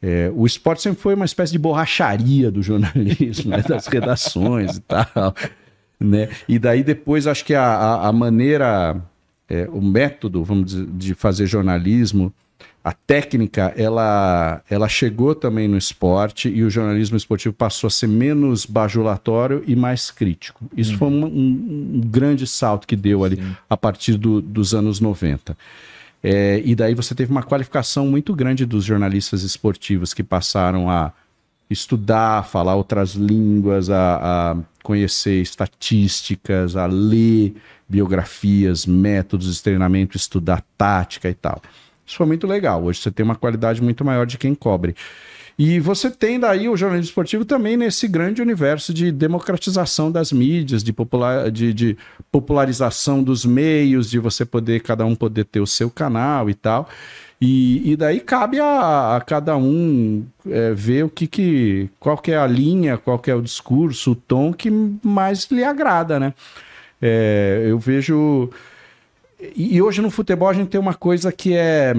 É, 0.01 0.31
o 0.35 0.47
esporte 0.47 0.83
sempre 0.83 1.01
foi 1.01 1.15
uma 1.15 1.25
espécie 1.25 1.53
de 1.53 1.59
borracharia 1.59 2.51
do 2.51 2.63
jornalismo, 2.63 3.51
né, 3.51 3.63
das 3.67 3.87
redações 3.87 4.77
e 4.77 4.81
tal. 4.81 5.35
Né? 5.99 6.29
E 6.47 6.59
daí 6.59 6.85
depois 6.85 7.27
acho 7.27 7.45
que 7.45 7.55
a, 7.55 7.65
a, 7.65 8.09
a 8.09 8.13
maneira, 8.13 9.01
é, 9.49 9.69
o 9.71 9.81
método, 9.81 10.43
vamos 10.45 10.67
dizer, 10.67 10.87
de 10.87 11.15
fazer 11.15 11.47
jornalismo 11.47 12.33
a 12.87 12.93
técnica 12.93 13.75
ela, 13.77 14.63
ela 14.71 14.89
chegou 14.89 15.35
também 15.35 15.67
no 15.67 15.77
esporte 15.77 16.49
e 16.49 16.63
o 16.63 16.71
jornalismo 16.71 17.17
esportivo 17.17 17.53
passou 17.53 17.89
a 17.89 17.91
ser 17.91 18.07
menos 18.07 18.65
bajulatório 18.65 19.65
e 19.67 19.75
mais 19.75 20.13
crítico. 20.13 20.65
Isso 20.77 20.93
uhum. 20.93 20.99
foi 20.99 21.09
um, 21.09 21.25
um, 21.25 22.01
grande 22.05 22.47
salto 22.47 22.87
que 22.87 22.95
deu 22.95 23.25
ali 23.25 23.39
Sim. 23.39 23.57
a 23.69 23.77
partir 23.77 24.17
do, 24.17 24.41
dos 24.41 24.73
anos 24.73 25.01
90. 25.01 25.59
É, 26.23 26.63
e 26.65 26.77
daí 26.77 26.95
você 26.95 27.13
teve 27.13 27.33
uma 27.33 27.43
qualificação 27.43 28.07
muito 28.07 28.33
grande 28.33 28.65
dos 28.65 28.85
jornalistas 28.85 29.43
esportivos 29.43 30.15
que 30.15 30.23
passaram 30.23 30.89
a 30.89 31.13
estudar, 31.69 32.47
falar 32.47 32.77
outras 32.77 33.15
línguas, 33.15 33.91
a, 33.91 34.53
a 34.53 34.57
conhecer 34.85 35.43
estatísticas, 35.43 36.77
a 36.77 36.87
ler 36.87 37.57
biografias, 37.89 38.87
métodos 38.87 39.55
de 39.55 39.63
treinamento, 39.63 40.17
estudar 40.17 40.65
tática 40.77 41.29
e 41.29 41.35
tal. 41.35 41.61
Isso 42.07 42.17
foi 42.17 42.27
muito 42.27 42.47
legal. 42.47 42.85
Hoje 42.85 43.01
você 43.01 43.11
tem 43.11 43.25
uma 43.25 43.35
qualidade 43.35 43.83
muito 43.83 44.05
maior 44.05 44.27
de 44.27 44.39
quem 44.39 44.55
cobre. 44.55 44.95
E 45.59 45.81
você 45.81 46.11
tem 46.11 46.39
daí 46.39 46.69
o 46.69 46.77
jornalismo 46.77 47.09
esportivo 47.09 47.45
também 47.45 47.79
nesse 47.79 48.07
grande 48.07 48.43
universo 48.43 48.93
de 48.93 49.11
democratização 49.11 50.13
das 50.13 50.31
mídias, 50.31 50.85
de, 50.85 50.93
popular, 50.93 51.51
de, 51.51 51.73
de 51.73 51.97
popularização 52.31 53.23
dos 53.23 53.47
meios, 53.47 54.11
de 54.11 54.19
você 54.19 54.45
poder, 54.45 54.83
cada 54.83 55.07
um 55.07 55.15
poder 55.15 55.45
ter 55.45 55.61
o 55.61 55.67
seu 55.67 55.89
canal 55.89 56.51
e 56.51 56.55
tal. 56.55 56.89
E, 57.41 57.93
e 57.93 57.97
daí 57.97 58.21
cabe 58.21 58.61
a, 58.61 59.17
a 59.17 59.21
cada 59.21 59.57
um 59.57 60.27
é, 60.47 60.73
ver 60.75 61.05
o 61.05 61.09
que, 61.09 61.27
que 61.27 61.89
qual 61.99 62.19
que 62.19 62.33
é 62.33 62.37
a 62.37 62.47
linha, 62.47 62.99
qual 62.99 63.19
que 63.19 63.31
é 63.31 63.35
o 63.35 63.43
discurso, 63.43 64.13
o 64.13 64.15
tom 64.15 64.53
que 64.53 64.71
mais 65.03 65.47
lhe 65.51 65.65
agrada, 65.65 66.21
né? 66.21 66.35
É, 67.01 67.67
eu 67.67 67.79
vejo 67.79 68.51
e 69.55 69.81
hoje 69.83 70.01
no 70.01 70.11
futebol 70.11 70.49
a 70.49 70.55
gente 70.55 70.69
tem 70.69 70.81
uma 70.81 70.95
coisa 70.95 71.31
que 71.31 71.55
é 71.55 71.93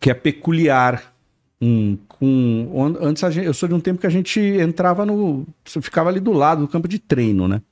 que 0.00 0.10
é 0.10 0.14
peculiar. 0.14 1.12
Um, 1.60 1.96
antes 3.00 3.22
gente, 3.32 3.46
eu 3.46 3.54
sou 3.54 3.68
de 3.68 3.74
um 3.74 3.80
tempo 3.80 4.00
que 4.00 4.06
a 4.06 4.10
gente 4.10 4.40
entrava 4.40 5.06
no. 5.06 5.46
ficava 5.64 6.10
ali 6.10 6.20
do 6.20 6.32
lado 6.32 6.62
do 6.62 6.68
campo 6.68 6.88
de 6.88 6.98
treino, 6.98 7.46
né? 7.48 7.62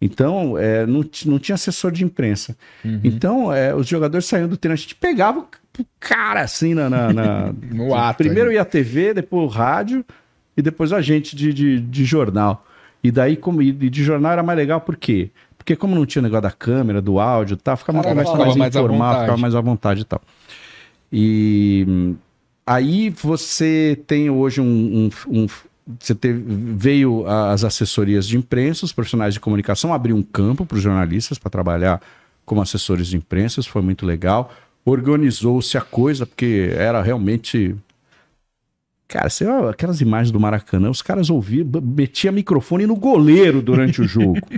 Então, 0.00 0.58
é, 0.58 0.84
não, 0.84 1.04
não 1.26 1.38
tinha 1.38 1.54
assessor 1.54 1.92
de 1.92 2.02
imprensa. 2.02 2.56
Uhum. 2.84 3.00
Então, 3.04 3.52
é, 3.52 3.72
os 3.72 3.86
jogadores 3.86 4.26
saíam 4.26 4.48
do 4.48 4.56
treino, 4.56 4.74
a 4.74 4.76
gente 4.76 4.96
pegava 4.96 5.38
o 5.78 5.86
cara 6.00 6.40
assim 6.40 6.74
na. 6.74 6.90
na, 6.90 7.12
na 7.12 7.54
no 7.72 7.94
ato. 7.94 8.18
Primeiro 8.18 8.50
ia 8.50 8.62
a 8.62 8.64
TV, 8.64 9.14
depois 9.14 9.44
o 9.44 9.46
rádio 9.46 10.04
e 10.56 10.62
depois 10.62 10.92
a 10.92 11.00
gente 11.00 11.36
de, 11.36 11.52
de, 11.52 11.80
de 11.80 12.04
jornal. 12.04 12.66
E 13.02 13.10
daí, 13.10 13.36
como 13.36 13.60
e 13.60 13.72
de 13.72 14.04
jornal 14.04 14.32
era 14.32 14.42
mais 14.42 14.56
legal, 14.56 14.80
por 14.80 14.96
quê? 14.96 15.30
Porque 15.56 15.76
como 15.76 15.94
não 15.94 16.06
tinha 16.06 16.20
o 16.20 16.22
negócio 16.22 16.42
da 16.42 16.50
câmera, 16.50 17.00
do 17.00 17.18
áudio, 17.20 17.56
tá, 17.56 17.76
ficava 17.76 17.98
uma 17.98 18.04
conversa 18.04 18.34
mais, 18.34 18.56
mais 18.56 18.76
informal, 18.76 19.20
ficava 19.20 19.36
mais 19.36 19.54
à 19.54 19.60
vontade 19.60 20.00
e 20.02 20.04
tal. 20.04 20.20
E 21.12 22.14
aí 22.66 23.10
você 23.10 24.00
tem 24.06 24.30
hoje 24.30 24.60
um, 24.60 25.10
um, 25.28 25.42
um 25.42 25.46
você 25.98 26.14
teve, 26.14 26.42
veio 26.46 27.26
as 27.26 27.64
assessorias 27.64 28.26
de 28.26 28.36
imprensa, 28.36 28.84
os 28.84 28.92
profissionais 28.92 29.34
de 29.34 29.40
comunicação 29.40 29.92
abriu 29.92 30.16
um 30.16 30.22
campo 30.22 30.64
para 30.64 30.76
os 30.76 30.82
jornalistas 30.82 31.38
para 31.38 31.50
trabalhar 31.50 32.00
como 32.44 32.60
assessores 32.60 33.08
de 33.08 33.16
imprensa, 33.16 33.60
isso 33.60 33.70
foi 33.70 33.82
muito 33.82 34.06
legal. 34.06 34.52
Organizou-se 34.84 35.76
a 35.76 35.80
coisa, 35.80 36.26
porque 36.26 36.72
era 36.74 37.00
realmente. 37.02 37.74
Cara, 39.12 39.28
você 39.28 39.44
olha 39.44 39.68
aquelas 39.68 40.00
imagens 40.00 40.30
do 40.30 40.40
Maracanã, 40.40 40.88
os 40.88 41.02
caras 41.02 41.28
ouviam, 41.28 41.68
metia 41.82 42.32
microfone 42.32 42.86
no 42.86 42.96
goleiro 42.96 43.60
durante 43.60 44.00
o 44.00 44.04
jogo. 44.04 44.38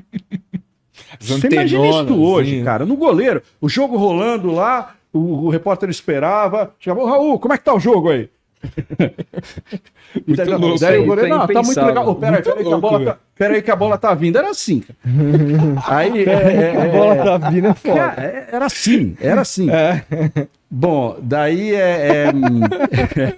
Você 1.18 1.48
imagina 1.48 1.86
isso 1.88 2.22
hoje, 2.22 2.62
cara, 2.62 2.84
no 2.84 2.96
goleiro, 2.96 3.42
o 3.60 3.68
jogo 3.68 3.96
rolando 3.96 4.52
lá, 4.52 4.94
o, 5.12 5.46
o 5.46 5.48
repórter 5.48 5.88
esperava, 5.88 6.72
chegava, 6.78 7.08
Raul, 7.08 7.38
como 7.38 7.54
é 7.54 7.58
que 7.58 7.64
tá 7.64 7.74
o 7.74 7.80
jogo 7.80 8.10
aí? 8.10 8.28
e 10.26 10.34
daí, 10.34 10.48
louco, 10.48 10.80
daí 10.80 10.98
o 10.98 11.06
goleiro, 11.06 11.30
não, 11.30 11.46
tá 11.46 11.62
muito 11.62 11.84
legal. 11.84 12.08
Oh, 12.08 12.14
peraí, 12.14 12.42
peraí, 12.42 12.64
que 12.64 12.72
a 12.72 12.78
bola 12.78 13.04
tá, 13.04 13.18
peraí 13.36 13.62
que 13.62 13.70
a 13.70 13.76
bola 13.76 13.98
tá 13.98 14.14
vindo. 14.14 14.38
Era 14.38 14.50
assim, 14.50 14.80
cara. 14.80 14.98
aí, 15.86 16.24
é, 16.24 16.32
é, 16.32 16.82
a 16.82 16.88
bola 16.88 17.14
é, 17.14 17.24
tá 17.24 17.50
vindo 17.50 17.68
é 17.68 17.74
foda. 17.74 18.14
É, 18.16 18.48
era 18.52 18.66
assim, 18.66 19.16
era 19.20 19.40
assim. 19.40 19.68
É. 19.70 20.04
Bom, 20.70 21.16
daí 21.20 21.74
é, 21.74 22.28
é 22.28 23.34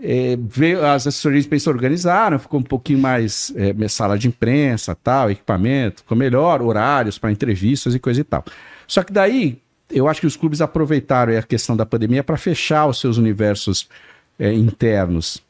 é, 0.00 0.36
veio, 0.40 0.84
as 0.84 1.06
assessorias 1.06 1.44
de 1.44 1.48
imprensa 1.48 1.70
organizaram, 1.70 2.38
ficou 2.38 2.60
um 2.60 2.64
pouquinho 2.64 2.98
mais 2.98 3.52
é, 3.56 3.88
sala 3.88 4.18
de 4.18 4.28
imprensa, 4.28 4.94
tal, 4.94 5.30
equipamento, 5.30 6.02
ficou 6.02 6.16
melhor, 6.16 6.60
horários 6.62 7.18
para 7.18 7.30
entrevistas 7.30 7.94
e 7.94 7.98
coisa 7.98 8.20
e 8.20 8.24
tal. 8.24 8.44
Só 8.86 9.02
que 9.02 9.12
daí, 9.12 9.58
eu 9.90 10.08
acho 10.08 10.20
que 10.20 10.26
os 10.26 10.36
clubes 10.36 10.60
aproveitaram 10.60 11.36
a 11.36 11.42
questão 11.42 11.76
da 11.76 11.86
pandemia 11.86 12.24
para 12.24 12.36
fechar 12.36 12.86
os 12.86 13.00
seus 13.00 13.16
universos 13.16 13.88
é, 14.38 14.52
internos. 14.52 15.42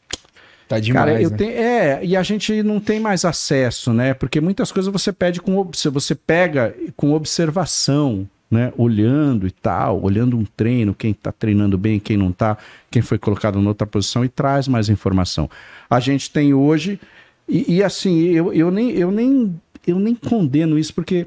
Tá 0.68 0.78
demais, 0.78 1.06
Cara, 1.06 1.22
eu 1.22 1.30
né? 1.30 1.36
tenho, 1.36 1.50
é, 1.50 2.04
e 2.04 2.16
a 2.16 2.22
gente 2.22 2.62
não 2.62 2.80
tem 2.80 2.98
mais 2.98 3.24
acesso, 3.24 3.92
né? 3.92 4.14
Porque 4.14 4.40
muitas 4.40 4.72
coisas 4.72 4.90
você 4.90 5.12
pede 5.12 5.40
com 5.40 5.70
você 5.92 6.14
pega 6.14 6.74
com 6.96 7.12
observação, 7.12 8.28
né, 8.54 8.72
olhando 8.76 9.48
e 9.48 9.50
tal, 9.50 10.00
olhando 10.00 10.38
um 10.38 10.44
treino, 10.44 10.94
quem 10.94 11.10
está 11.10 11.32
treinando 11.32 11.76
bem, 11.76 11.98
quem 11.98 12.16
não 12.16 12.30
está, 12.30 12.56
quem 12.88 13.02
foi 13.02 13.18
colocado 13.18 13.58
em 13.58 13.66
outra 13.66 13.84
posição 13.84 14.24
e 14.24 14.28
traz 14.28 14.68
mais 14.68 14.88
informação. 14.88 15.50
A 15.90 15.98
gente 15.98 16.30
tem 16.30 16.54
hoje, 16.54 17.00
e, 17.48 17.74
e 17.76 17.82
assim, 17.82 18.20
eu, 18.20 18.52
eu, 18.52 18.70
nem, 18.70 18.90
eu, 18.90 19.10
nem, 19.10 19.60
eu 19.84 19.98
nem 19.98 20.14
condeno 20.14 20.78
isso, 20.78 20.94
porque, 20.94 21.26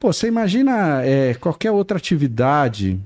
pô, 0.00 0.12
você 0.12 0.26
imagina 0.26 1.04
é, 1.04 1.34
qualquer 1.34 1.70
outra 1.70 1.96
atividade, 1.96 2.98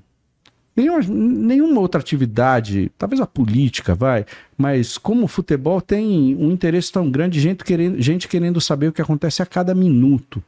nenhuma, 0.75 1.01
nenhuma 1.03 1.79
outra 1.79 2.01
atividade, 2.01 2.91
talvez 2.97 3.21
a 3.21 3.27
política, 3.27 3.95
vai, 3.95 4.25
mas 4.57 4.97
como 4.97 5.25
o 5.25 5.29
futebol 5.29 5.83
tem 5.83 6.35
um 6.37 6.51
interesse 6.51 6.91
tão 6.91 7.11
grande, 7.11 7.39
gente 7.39 7.65
querendo, 7.65 8.01
gente 8.01 8.27
querendo 8.29 8.63
saber 8.63 8.89
o 8.89 8.93
que 8.93 9.03
acontece 9.03 9.43
a 9.43 9.47
cada 9.47 9.75
minuto. 9.75 10.43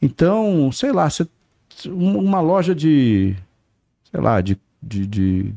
Então, 0.00 0.70
sei 0.72 0.92
lá, 0.92 1.10
você 1.10 1.26
uma 1.86 2.40
loja 2.40 2.74
de, 2.74 3.34
sei 4.10 4.20
lá, 4.20 4.40
de, 4.40 4.58
de, 4.82 5.06
de 5.06 5.54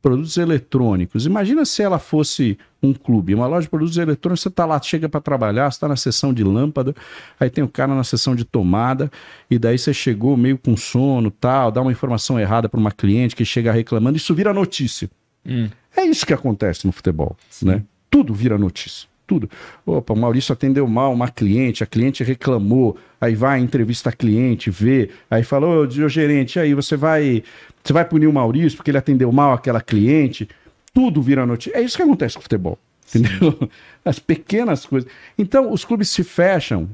produtos 0.00 0.36
eletrônicos. 0.36 1.26
Imagina 1.26 1.64
se 1.64 1.82
ela 1.82 1.98
fosse 1.98 2.58
um 2.82 2.92
clube, 2.92 3.34
uma 3.34 3.46
loja 3.46 3.62
de 3.62 3.68
produtos 3.68 3.96
eletrônicos, 3.96 4.42
você 4.42 4.48
está 4.48 4.64
lá, 4.64 4.80
chega 4.80 5.08
para 5.08 5.20
trabalhar, 5.20 5.70
você 5.70 5.76
está 5.76 5.88
na 5.88 5.96
seção 5.96 6.32
de 6.32 6.44
lâmpada, 6.44 6.94
aí 7.38 7.50
tem 7.50 7.64
o 7.64 7.68
cara 7.68 7.94
na 7.94 8.04
seção 8.04 8.34
de 8.34 8.44
tomada, 8.44 9.10
e 9.50 9.58
daí 9.58 9.78
você 9.78 9.92
chegou 9.92 10.36
meio 10.36 10.56
com 10.56 10.76
sono, 10.76 11.30
tal, 11.30 11.72
dá 11.72 11.82
uma 11.82 11.92
informação 11.92 12.38
errada 12.38 12.68
para 12.68 12.78
uma 12.78 12.92
cliente 12.92 13.34
que 13.34 13.44
chega 13.44 13.72
reclamando, 13.72 14.16
isso 14.16 14.34
vira 14.34 14.54
notícia. 14.54 15.10
Hum. 15.44 15.68
É 15.96 16.04
isso 16.04 16.24
que 16.24 16.32
acontece 16.32 16.86
no 16.86 16.92
futebol, 16.92 17.36
Sim. 17.50 17.66
né? 17.66 17.82
Tudo 18.10 18.32
vira 18.32 18.56
notícia 18.56 19.08
tudo. 19.28 19.48
Opa, 19.86 20.14
o 20.14 20.16
Maurício 20.16 20.52
atendeu 20.52 20.88
mal 20.88 21.12
uma 21.12 21.28
cliente, 21.28 21.84
a 21.84 21.86
cliente 21.86 22.24
reclamou, 22.24 22.96
aí 23.20 23.34
vai, 23.34 23.60
entrevista 23.60 24.08
a 24.08 24.12
cliente, 24.12 24.70
vê, 24.70 25.10
aí 25.30 25.44
falou, 25.44 25.84
ô 25.84 26.08
gerente, 26.08 26.58
aí 26.58 26.74
você 26.74 26.96
vai, 26.96 27.44
você 27.84 27.92
vai 27.92 28.04
punir 28.06 28.26
o 28.26 28.32
Maurício 28.32 28.76
porque 28.76 28.90
ele 28.90 28.98
atendeu 28.98 29.30
mal 29.30 29.52
aquela 29.52 29.82
cliente. 29.82 30.48
Tudo 30.94 31.20
vira 31.20 31.46
notícia. 31.46 31.78
É 31.78 31.82
isso 31.82 31.96
que 31.96 32.02
acontece 32.02 32.34
com 32.34 32.40
o 32.40 32.42
futebol. 32.42 32.78
Entendeu? 33.08 33.52
Sim. 33.52 33.68
As 34.04 34.18
pequenas 34.18 34.86
coisas. 34.86 35.08
Então, 35.36 35.70
os 35.70 35.84
clubes 35.84 36.08
se 36.08 36.24
fecham 36.24 36.88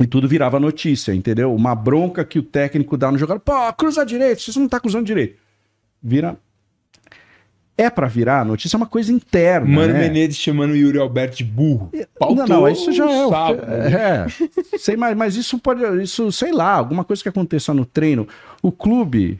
e 0.00 0.06
tudo 0.06 0.28
virava 0.28 0.60
notícia, 0.60 1.12
entendeu? 1.12 1.54
Uma 1.54 1.74
bronca 1.74 2.24
que 2.24 2.38
o 2.38 2.42
técnico 2.42 2.96
dá 2.96 3.10
no 3.10 3.18
jogador. 3.18 3.40
Pô, 3.40 3.72
cruza 3.72 4.06
direito, 4.06 4.40
você 4.40 4.58
não 4.58 4.68
tá 4.68 4.78
cruzando 4.78 5.06
direito. 5.06 5.36
Vira 6.02 6.38
é 7.78 7.90
para 7.90 8.06
virar, 8.06 8.40
a 8.40 8.44
notícia 8.44 8.76
é 8.76 8.78
uma 8.78 8.86
coisa 8.86 9.12
interna. 9.12 9.66
Mano 9.66 9.92
né? 9.92 10.00
Menezes 10.00 10.38
chamando 10.38 10.70
o 10.70 10.76
Yuri 10.76 10.98
Alberto 10.98 11.36
de 11.36 11.44
burro. 11.44 11.90
Pautou 12.18 12.46
não, 12.46 12.62
não, 12.62 12.68
isso 12.68 12.90
já 12.92 13.10
é. 13.10 13.28
Sábado, 13.28 13.62
é, 13.70 14.26
é. 14.74 14.78
sei, 14.78 14.96
mas, 14.96 15.16
mas 15.16 15.36
isso 15.36 15.58
pode. 15.58 15.82
Isso, 16.02 16.32
sei 16.32 16.52
lá, 16.52 16.72
alguma 16.72 17.04
coisa 17.04 17.22
que 17.22 17.28
aconteça 17.28 17.74
no 17.74 17.84
treino. 17.84 18.26
O 18.62 18.72
clube 18.72 19.38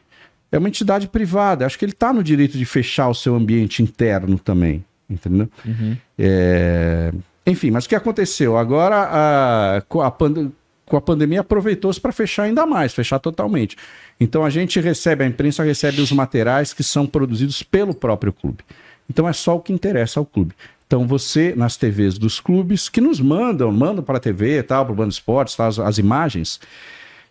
é 0.52 0.58
uma 0.58 0.68
entidade 0.68 1.08
privada. 1.08 1.64
Acho 1.64 1.78
que 1.78 1.84
ele 1.84 1.92
está 1.92 2.12
no 2.12 2.22
direito 2.22 2.58
de 2.58 2.64
fechar 2.64 3.08
o 3.08 3.14
seu 3.14 3.34
ambiente 3.34 3.82
interno 3.82 4.38
também. 4.38 4.84
Entendeu? 5.08 5.48
Uhum. 5.64 5.96
É... 6.18 7.12
Enfim, 7.46 7.70
mas 7.70 7.84
o 7.84 7.88
que 7.88 7.94
aconteceu? 7.94 8.56
Agora, 8.56 8.96
a, 8.96 9.76
a 9.76 10.10
pand... 10.10 10.50
com 10.86 10.96
a 10.96 11.00
pandemia, 11.00 11.40
aproveitou-se 11.40 12.00
para 12.00 12.12
fechar 12.12 12.44
ainda 12.44 12.64
mais, 12.64 12.94
fechar 12.94 13.18
totalmente. 13.18 13.76
Então 14.18 14.44
a 14.44 14.50
gente 14.50 14.80
recebe, 14.80 15.24
a 15.24 15.26
imprensa 15.26 15.62
recebe 15.64 16.00
os 16.00 16.12
materiais 16.12 16.72
que 16.72 16.82
são 16.82 17.06
produzidos 17.06 17.62
pelo 17.62 17.92
próprio 17.92 18.32
clube. 18.32 18.64
Então 19.10 19.28
é 19.28 19.32
só 19.32 19.56
o 19.56 19.60
que 19.60 19.72
interessa 19.72 20.20
ao 20.20 20.26
clube. 20.26 20.54
Então 20.86 21.06
você, 21.06 21.52
nas 21.56 21.76
TVs 21.76 22.16
dos 22.16 22.38
clubes, 22.38 22.88
que 22.88 23.00
nos 23.00 23.20
mandam, 23.20 23.70
mandam 23.72 24.04
para 24.04 24.18
a 24.18 24.20
TV, 24.20 24.62
tal, 24.62 24.84
para 24.84 24.92
o 24.92 24.96
Bando 24.96 25.10
Esportes, 25.10 25.56
tal, 25.56 25.66
as, 25.66 25.78
as, 25.80 25.98
imagens, 25.98 26.60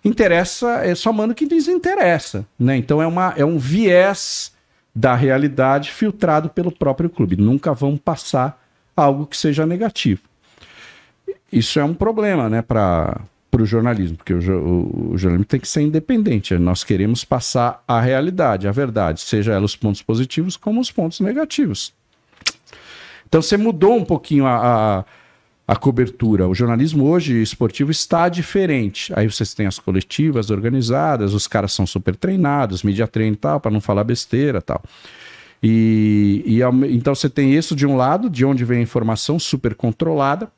interessa, 0.04 0.86
é 0.86 0.94
só 0.94 1.14
manda 1.14 1.32
o 1.32 1.36
que 1.36 1.46
lhes 1.46 1.70
interessa. 1.70 2.46
Né? 2.60 2.76
Então 2.76 3.02
é, 3.02 3.08
uma, 3.08 3.34
é 3.38 3.46
um 3.46 3.58
viés 3.58 4.52
da 4.94 5.16
realidade 5.16 5.92
filtrado 5.92 6.50
pelo 6.50 6.72
próprio 6.72 7.10
clube. 7.10 7.38
Nunca 7.38 7.74
vão 7.74 7.96
passar 7.96 8.62
algo 8.96 9.26
que 9.26 9.38
seja 9.38 9.66
negativo. 9.66 10.22
Isso 11.52 11.80
é 11.80 11.84
um 11.84 11.94
problema 11.94 12.50
né, 12.50 12.62
para 12.62 13.22
para 13.56 13.64
o 13.64 13.66
jornalismo, 13.66 14.18
porque 14.18 14.34
o, 14.34 14.38
o, 14.38 15.12
o, 15.14 15.18
jornalismo 15.18 15.46
tem 15.46 15.62
que 15.62 15.68
ser 15.68 15.82
independente. 15.82 16.58
Nós 16.58 16.84
queremos 16.84 17.24
passar 17.24 17.82
a 17.88 18.02
realidade, 18.02 18.68
a 18.68 18.72
verdade, 18.72 19.22
seja 19.22 19.54
ela 19.54 19.64
os 19.64 19.78
pontos 19.78 20.02
positivos 20.02 20.58
como 20.58 20.82
os 20.82 20.92
pontos 20.92 21.22
negativos. 21.22 21.94
Então 23.26 23.42
você 23.42 23.56
mudou 23.56 23.96
um 23.96 24.04
pouquinho 24.04 24.46
a, 24.46 24.58
a, 24.98 25.74
a 25.74 25.76
cobertura. 25.78 26.50
O 26.50 26.54
jornalismo 26.54 27.06
hoje 27.06 27.42
esportivo 27.42 27.92
está 27.92 28.28
diferente. 28.28 29.14
Aí 29.16 29.26
vocês 29.32 29.54
têm 29.54 29.68
as 29.68 29.80
coletivas 29.80 30.50
organizadas, 30.50 31.34
os 31.34 31.48
caras 31.48 31.72
são 31.72 31.88
super 31.88 32.14
treinados, 32.14 32.84
media 32.84 33.08
treino 33.08 33.36
e 33.36 33.38
tal, 33.38 33.62
para 33.62 33.72
não 33.72 33.80
falar 33.80 34.04
besteira 34.04 34.62
tal. 34.62 34.84
E, 35.64 36.44
e 36.46 36.60
então 36.94 37.16
você 37.16 37.30
tem 37.30 37.54
isso 37.54 37.74
de 37.74 37.88
um 37.88 37.96
lado, 37.96 38.30
de 38.30 38.44
onde 38.44 38.66
vem 38.66 38.80
a 38.80 38.84
informação 38.84 39.40
super 39.40 39.76
controlada, 39.76 40.52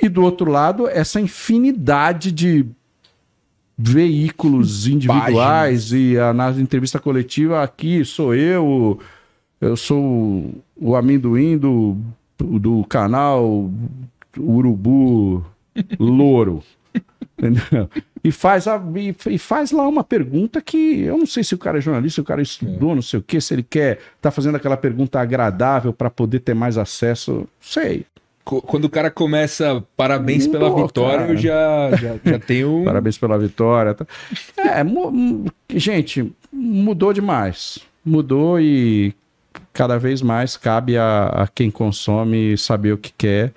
e 0.00 0.08
do 0.08 0.22
outro 0.22 0.50
lado, 0.50 0.88
essa 0.88 1.20
infinidade 1.20 2.32
de 2.32 2.66
veículos 3.76 4.86
individuais 4.86 5.92
e 5.92 6.18
a, 6.18 6.32
na 6.34 6.50
entrevista 6.50 6.98
coletiva 6.98 7.62
aqui 7.62 8.04
sou 8.04 8.34
eu, 8.34 9.00
eu 9.60 9.76
sou 9.76 10.54
o 10.76 10.94
amendoim 10.94 11.56
do, 11.56 11.96
do 12.38 12.84
canal 12.84 13.70
Urubu 14.38 15.44
Louro. 15.98 16.62
Entendeu? 17.38 17.88
E 18.22 18.30
faz, 18.30 18.68
a, 18.68 18.82
e, 18.96 19.16
e, 19.30 19.38
faz 19.38 19.72
lá 19.72 19.88
uma 19.88 20.04
pergunta 20.04 20.60
que 20.60 21.00
eu 21.00 21.16
não 21.16 21.24
sei 21.24 21.42
se 21.42 21.54
o 21.54 21.58
cara 21.58 21.78
é 21.78 21.80
jornalista, 21.80 22.16
se 22.16 22.20
o 22.20 22.24
cara 22.24 22.42
estudou, 22.42 22.92
é. 22.92 22.94
não 22.96 23.02
sei 23.02 23.18
o 23.18 23.22
que, 23.22 23.40
se 23.40 23.54
ele 23.54 23.62
quer, 23.62 23.98
tá 24.20 24.30
fazendo 24.30 24.56
aquela 24.56 24.76
pergunta 24.76 25.18
agradável 25.18 25.90
para 25.90 26.10
poder 26.10 26.40
ter 26.40 26.54
mais 26.54 26.76
acesso, 26.76 27.48
sei. 27.58 28.04
Quando 28.44 28.86
o 28.86 28.90
cara 28.90 29.10
começa 29.10 29.84
parabéns 29.96 30.46
pela 30.46 30.74
vitória, 30.74 31.18
cara. 31.18 31.32
eu 31.32 31.36
já, 31.36 31.90
já, 31.96 32.16
já 32.24 32.38
tenho. 32.40 32.84
parabéns 32.84 33.16
pela 33.18 33.38
vitória. 33.38 33.94
Tá. 33.94 34.06
É, 34.58 34.82
gente, 35.78 36.32
mudou 36.52 37.12
demais. 37.12 37.78
Mudou 38.04 38.58
e 38.58 39.14
cada 39.72 39.98
vez 39.98 40.22
mais 40.22 40.56
cabe 40.56 40.96
a, 40.96 41.26
a 41.26 41.48
quem 41.48 41.70
consome 41.70 42.56
saber 42.56 42.92
o 42.92 42.98
que 42.98 43.12
quer. 43.16 43.52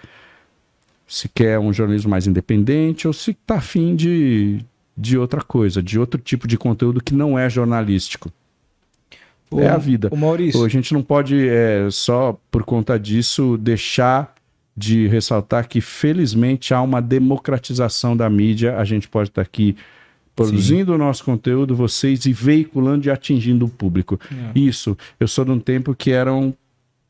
Se 1.07 1.29
quer 1.29 1.59
um 1.59 1.71
jornalismo 1.71 2.11
mais 2.11 2.27
independente 2.27 3.07
ou 3.07 3.13
se 3.13 3.31
está 3.31 3.55
afim 3.55 3.95
de, 3.95 4.59
de 4.97 5.17
outra 5.17 5.41
coisa, 5.41 5.81
de 5.81 5.99
outro 5.99 6.19
tipo 6.19 6.47
de 6.47 6.57
conteúdo 6.57 7.03
que 7.03 7.13
não 7.13 7.37
é 7.37 7.49
jornalístico. 7.49 8.31
Ô, 9.49 9.59
é 9.59 9.69
a 9.69 9.77
vida. 9.77 10.09
O 10.11 10.17
Maurício. 10.17 10.63
A 10.63 10.69
gente 10.69 10.93
não 10.93 11.03
pode, 11.03 11.47
é, 11.47 11.87
só 11.91 12.37
por 12.49 12.63
conta 12.63 12.99
disso, 12.99 13.57
deixar 13.57 14.32
de 14.75 15.07
ressaltar 15.07 15.67
que, 15.67 15.79
felizmente, 15.79 16.73
há 16.73 16.81
uma 16.81 17.01
democratização 17.01 18.17
da 18.17 18.29
mídia. 18.29 18.77
A 18.77 18.83
gente 18.83 19.07
pode 19.07 19.29
estar 19.29 19.41
aqui 19.41 19.75
produzindo 20.35 20.91
Sim. 20.91 20.95
o 20.95 20.97
nosso 20.97 21.23
conteúdo, 21.23 21.75
vocês, 21.75 22.25
e 22.25 22.33
veiculando 22.33 23.07
e 23.07 23.11
atingindo 23.11 23.65
o 23.65 23.69
público. 23.69 24.19
É. 24.31 24.59
Isso, 24.59 24.97
eu 25.19 25.27
sou 25.27 25.45
de 25.45 25.51
um 25.51 25.59
tempo 25.59 25.93
que 25.93 26.11
eram 26.11 26.55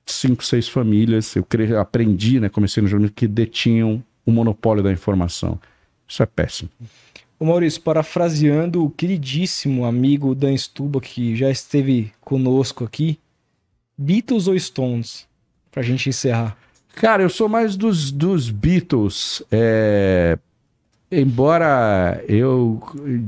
cinco, 0.05 0.43
seis 0.43 0.67
famílias, 0.67 1.35
eu 1.35 1.43
cre... 1.43 1.75
aprendi, 1.75 2.39
né, 2.39 2.49
comecei 2.49 2.83
no 2.83 2.89
jornalismo, 2.89 3.15
que 3.15 3.27
detinham 3.27 4.03
o 4.25 4.31
monopólio 4.31 4.83
da 4.83 4.91
informação. 4.91 5.59
Isso 6.07 6.21
é 6.21 6.25
péssimo. 6.25 6.69
O 7.39 7.45
Maurício, 7.45 7.81
parafraseando 7.81 8.83
o 8.83 8.89
queridíssimo 8.89 9.85
amigo 9.85 10.35
Dan 10.35 10.55
Stuba, 10.55 11.01
que 11.01 11.35
já 11.35 11.49
esteve 11.49 12.11
conosco 12.21 12.83
aqui, 12.83 13.17
Beatles 13.97 14.47
ou 14.47 14.57
Stones? 14.59 15.27
Pra 15.71 15.81
gente 15.81 16.09
encerrar. 16.09 16.57
Cara, 16.93 17.23
eu 17.23 17.29
sou 17.29 17.49
mais 17.49 17.75
dos, 17.75 18.11
dos 18.11 18.49
Beatles. 18.49 19.43
É... 19.51 20.37
Embora 21.11 22.23
eu, 22.27 22.81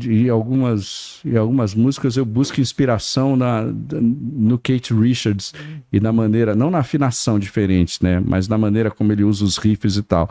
em 0.03 0.27
algumas, 0.27 1.19
em 1.23 1.37
algumas 1.37 1.75
músicas, 1.75 2.17
eu 2.17 2.25
busque 2.25 2.59
inspiração 2.59 3.35
na, 3.35 3.61
no 3.61 4.57
Kate 4.57 4.91
Richards 4.91 5.53
e 5.93 5.99
na 5.99 6.11
maneira, 6.11 6.55
não 6.55 6.71
na 6.71 6.79
afinação 6.79 7.37
diferente, 7.37 8.03
né? 8.03 8.19
Mas 8.25 8.47
na 8.47 8.57
maneira 8.57 8.89
como 8.89 9.11
ele 9.11 9.23
usa 9.23 9.45
os 9.45 9.57
riffs 9.57 9.97
e 9.97 10.01
tal. 10.01 10.27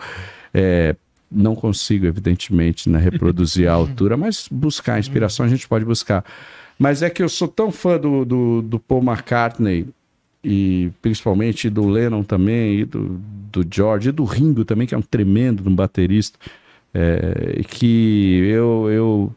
É, 0.52 0.96
não 1.30 1.54
consigo, 1.54 2.06
evidentemente, 2.06 2.88
né, 2.88 2.98
reproduzir 2.98 3.68
a 3.68 3.72
altura, 3.74 4.16
mas 4.16 4.48
buscar 4.50 4.98
inspiração 4.98 5.46
a 5.46 5.48
gente 5.48 5.68
pode 5.68 5.84
buscar. 5.84 6.24
Mas 6.76 7.02
é 7.02 7.10
que 7.10 7.22
eu 7.22 7.28
sou 7.28 7.46
tão 7.46 7.70
fã 7.70 7.98
do, 7.98 8.24
do, 8.24 8.62
do 8.62 8.80
Paul 8.80 9.02
McCartney 9.02 9.86
e 10.44 10.90
principalmente 11.00 11.70
do 11.70 11.88
Lennon 11.88 12.22
também, 12.22 12.80
e 12.80 12.84
do, 12.84 13.20
do 13.50 13.66
George, 13.68 14.10
e 14.10 14.12
do 14.12 14.24
Ringo 14.24 14.64
também, 14.64 14.86
que 14.86 14.94
é 14.94 14.98
um 14.98 15.02
tremendo 15.02 15.68
um 15.68 15.74
baterista, 15.74 16.38
é, 16.92 17.62
que 17.66 18.44
eu, 18.46 18.90
eu 18.90 19.32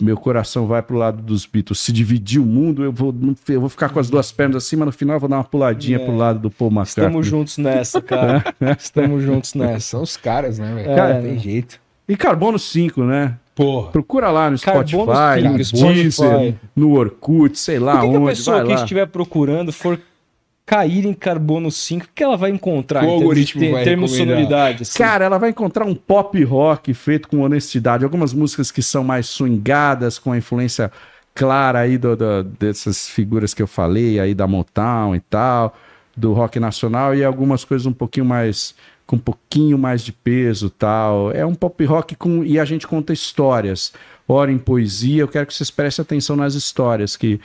meu 0.00 0.16
coração 0.16 0.66
vai 0.66 0.80
pro 0.80 0.96
lado 0.96 1.22
dos 1.22 1.44
Beatles. 1.44 1.80
Se 1.80 1.90
dividir 1.90 2.40
o 2.40 2.46
mundo, 2.46 2.84
eu 2.84 2.92
vou, 2.92 3.12
eu 3.48 3.60
vou 3.60 3.68
ficar 3.68 3.88
com 3.88 3.98
as 3.98 4.08
duas 4.08 4.30
pernas 4.30 4.64
assim, 4.64 4.76
mas 4.76 4.86
no 4.86 4.92
final 4.92 5.16
eu 5.16 5.20
vou 5.20 5.28
dar 5.28 5.36
uma 5.36 5.44
puladinha 5.44 5.96
é. 5.96 6.04
pro 6.04 6.16
lado 6.16 6.38
do 6.38 6.50
Paul 6.50 6.70
McCartney. 6.70 7.06
Estamos 7.06 7.26
juntos 7.26 7.58
nessa, 7.58 8.00
cara. 8.00 8.44
Estamos 8.78 9.22
juntos 9.22 9.54
nessa. 9.54 9.80
São 9.80 10.02
os 10.02 10.16
caras, 10.16 10.58
né, 10.58 10.72
velho? 10.72 10.90
É, 10.90 10.94
cara, 10.94 11.20
tem 11.20 11.38
jeito. 11.38 11.80
E 12.08 12.16
Carbono 12.16 12.58
5, 12.58 13.02
né? 13.02 13.36
Porra. 13.54 13.90
Procura 13.90 14.30
lá 14.30 14.48
no 14.48 14.56
Spotify, 14.56 15.42
no 15.42 15.56
Deezer, 15.56 16.54
no 16.76 16.92
Orkut, 16.92 17.58
sei 17.58 17.80
lá 17.80 18.00
Por 18.00 18.00
que 18.02 18.06
onde. 18.06 18.18
Que 18.18 18.24
a 18.24 18.28
pessoa 18.28 18.64
que 18.64 18.72
estiver 18.72 19.06
procurando 19.06 19.72
for 19.72 19.98
cair 20.68 21.06
em 21.06 21.14
carbono 21.14 21.70
5, 21.70 22.04
o 22.04 22.08
que 22.14 22.22
ela 22.22 22.36
vai 22.36 22.50
encontrar 22.50 23.00
Qual 23.00 23.10
em 23.10 23.14
algoritmo 23.14 23.60
termos, 23.62 23.74
vai 23.74 23.84
termos 23.84 24.14
sonoridade? 24.14 24.82
Assim? 24.82 24.98
Cara, 24.98 25.24
ela 25.24 25.38
vai 25.38 25.48
encontrar 25.48 25.86
um 25.86 25.94
pop 25.94 26.44
rock 26.44 26.92
feito 26.92 27.26
com 27.26 27.40
honestidade. 27.40 28.04
Algumas 28.04 28.34
músicas 28.34 28.70
que 28.70 28.82
são 28.82 29.02
mais 29.02 29.26
swingadas, 29.28 30.18
com 30.18 30.30
a 30.30 30.36
influência 30.36 30.92
clara 31.34 31.78
aí 31.78 31.96
do, 31.96 32.14
do, 32.14 32.44
dessas 32.44 33.08
figuras 33.08 33.54
que 33.54 33.62
eu 33.62 33.66
falei, 33.66 34.20
aí 34.20 34.34
da 34.34 34.46
Motown 34.46 35.16
e 35.16 35.20
tal, 35.20 35.74
do 36.14 36.34
rock 36.34 36.60
nacional, 36.60 37.14
e 37.14 37.24
algumas 37.24 37.64
coisas 37.64 37.86
um 37.86 37.92
pouquinho 37.92 38.26
mais 38.26 38.74
com 39.06 39.16
um 39.16 39.18
pouquinho 39.18 39.78
mais 39.78 40.02
de 40.02 40.12
peso 40.12 40.68
tal. 40.68 41.32
É 41.32 41.46
um 41.46 41.54
pop 41.54 41.82
rock 41.86 42.14
com. 42.14 42.44
E 42.44 42.60
a 42.60 42.64
gente 42.66 42.86
conta 42.86 43.10
histórias. 43.10 43.94
Ora 44.28 44.52
em 44.52 44.58
poesia, 44.58 45.22
eu 45.22 45.28
quero 45.28 45.46
que 45.46 45.54
vocês 45.54 45.70
prestem 45.70 46.02
atenção 46.02 46.36
nas 46.36 46.52
histórias, 46.52 47.16
que 47.16 47.40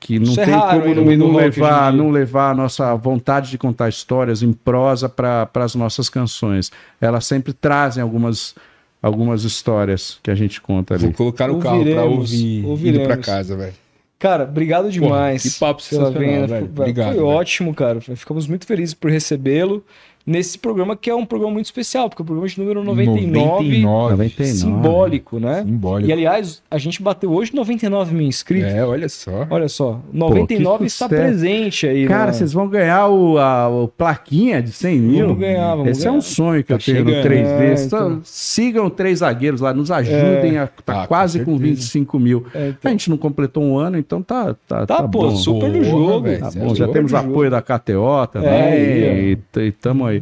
que 0.00 0.18
não 0.18 0.26
Isso 0.26 0.36
tem 0.36 0.44
é 0.44 0.56
raro, 0.56 0.82
como 0.82 0.94
não, 0.94 1.28
não 1.28 1.36
levar, 1.36 1.92
não 1.92 2.10
levar 2.10 2.50
a 2.50 2.54
nossa 2.54 2.94
vontade 2.94 3.50
de 3.50 3.58
contar 3.58 3.88
histórias 3.88 4.42
em 4.42 4.52
prosa 4.52 5.08
para 5.08 5.48
as 5.54 5.74
nossas 5.74 6.08
canções. 6.08 6.70
Elas 7.00 7.26
sempre 7.26 7.52
trazem 7.52 8.02
algumas 8.02 8.54
algumas 9.02 9.44
histórias 9.44 10.18
que 10.22 10.30
a 10.30 10.34
gente 10.34 10.60
conta 10.60 10.94
ali. 10.94 11.04
Vou 11.04 11.12
colocar 11.12 11.48
no 11.48 11.58
carro 11.58 11.84
para 11.84 12.04
ouvir 12.04 12.64
ouviremos. 12.64 13.00
indo 13.00 13.06
para 13.06 13.16
casa, 13.16 13.56
velho. 13.56 13.74
Cara, 14.18 14.44
obrigado 14.44 14.90
demais. 14.90 15.42
Porra, 15.42 15.52
que 15.52 15.60
papo 15.60 15.82
sensacional, 15.82 16.48
velho. 16.48 16.64
Obrigado. 16.66 17.06
Foi 17.06 17.16
velho. 17.16 17.26
ótimo, 17.26 17.74
cara. 17.74 18.00
Ficamos 18.00 18.46
muito 18.48 18.66
felizes 18.66 18.94
por 18.94 19.10
recebê-lo 19.10 19.84
nesse 20.28 20.58
programa 20.58 20.96
que 20.96 21.10
é 21.10 21.14
um 21.14 21.24
programa 21.24 21.54
muito 21.54 21.66
especial, 21.66 22.08
porque 22.08 22.22
é 22.22 22.24
o 22.24 22.26
programa 22.26 22.48
de 22.48 22.58
número 22.58 22.84
99, 22.84 23.26
99, 23.26 23.78
99. 24.10 24.44
simbólico, 24.46 25.40
né? 25.40 25.62
Simbólico. 25.64 26.10
E 26.10 26.12
aliás, 26.12 26.62
a 26.70 26.78
gente 26.78 27.02
bateu 27.02 27.32
hoje 27.32 27.54
99 27.54 28.14
mil 28.14 28.26
inscritos. 28.26 28.72
É, 28.72 28.84
olha 28.84 29.08
só. 29.08 29.46
Olha 29.50 29.68
só, 29.68 30.00
99 30.12 30.78
Pô, 30.78 30.84
está 30.84 31.08
presente 31.08 31.86
aí. 31.86 32.06
Cara, 32.06 32.26
né? 32.26 32.32
vocês 32.32 32.52
vão 32.52 32.68
ganhar 32.68 33.08
o, 33.08 33.38
a, 33.38 33.68
o 33.68 33.88
plaquinha 33.88 34.62
de 34.62 34.72
100 34.72 34.98
mil. 34.98 35.26
Vamos 35.26 35.40
ganhar, 35.40 35.74
vamos 35.74 35.90
Esse 35.90 36.00
ganhar. 36.02 36.14
é 36.14 36.18
um 36.18 36.20
sonho 36.20 36.62
que 36.62 36.68
tá 36.68 36.74
eu 36.74 36.78
tenho 36.78 37.04
no 37.04 37.10
3D. 37.10 37.60
É, 37.60 37.84
então... 37.84 38.20
Sigam 38.24 38.90
três 38.90 39.20
zagueiros 39.20 39.60
lá, 39.60 39.72
nos 39.72 39.90
ajudem 39.90 40.56
é. 40.56 40.60
a 40.60 40.66
tá 40.66 41.02
ah, 41.02 41.06
quase 41.06 41.40
com, 41.40 41.52
com 41.52 41.58
25 41.58 42.18
mil. 42.18 42.46
É, 42.54 42.68
então... 42.68 42.88
A 42.88 42.92
gente 42.92 43.10
não 43.10 43.16
completou 43.16 43.62
um 43.62 43.78
ano, 43.78 43.98
então 43.98 44.22
tá 44.22 44.38
Tá, 44.38 44.54
tá, 44.54 44.86
tá 44.86 45.08
pô, 45.08 45.22
bom. 45.22 45.36
super 45.36 45.70
no 45.70 45.82
jogo. 45.82 46.28
Tá 46.38 46.50
bom, 46.56 46.74
já 46.74 46.88
temos 46.88 47.14
apoio 47.14 47.50
jogo. 47.50 47.50
da 47.50 47.62
KTO 47.62 48.26
também 48.32 48.50
é, 48.50 49.36
e, 49.56 49.60
e 49.60 49.72
tamo 49.72 50.06
aí. 50.06 50.17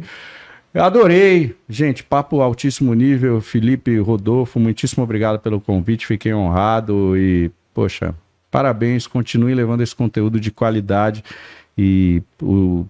Eu 0.73 0.83
adorei. 0.83 1.55
Gente, 1.67 2.03
papo 2.03 2.41
altíssimo 2.41 2.93
nível. 2.93 3.41
Felipe 3.41 3.97
Rodolfo, 3.97 4.59
muitíssimo 4.59 5.03
obrigado 5.03 5.39
pelo 5.39 5.59
convite. 5.59 6.05
Fiquei 6.05 6.33
honrado 6.33 7.17
e, 7.17 7.49
poxa, 7.73 8.13
parabéns. 8.51 9.07
Continue 9.07 9.55
levando 9.55 9.81
esse 9.81 9.95
conteúdo 9.95 10.39
de 10.39 10.51
qualidade. 10.51 11.23
E 11.77 12.21
o, 12.41 12.85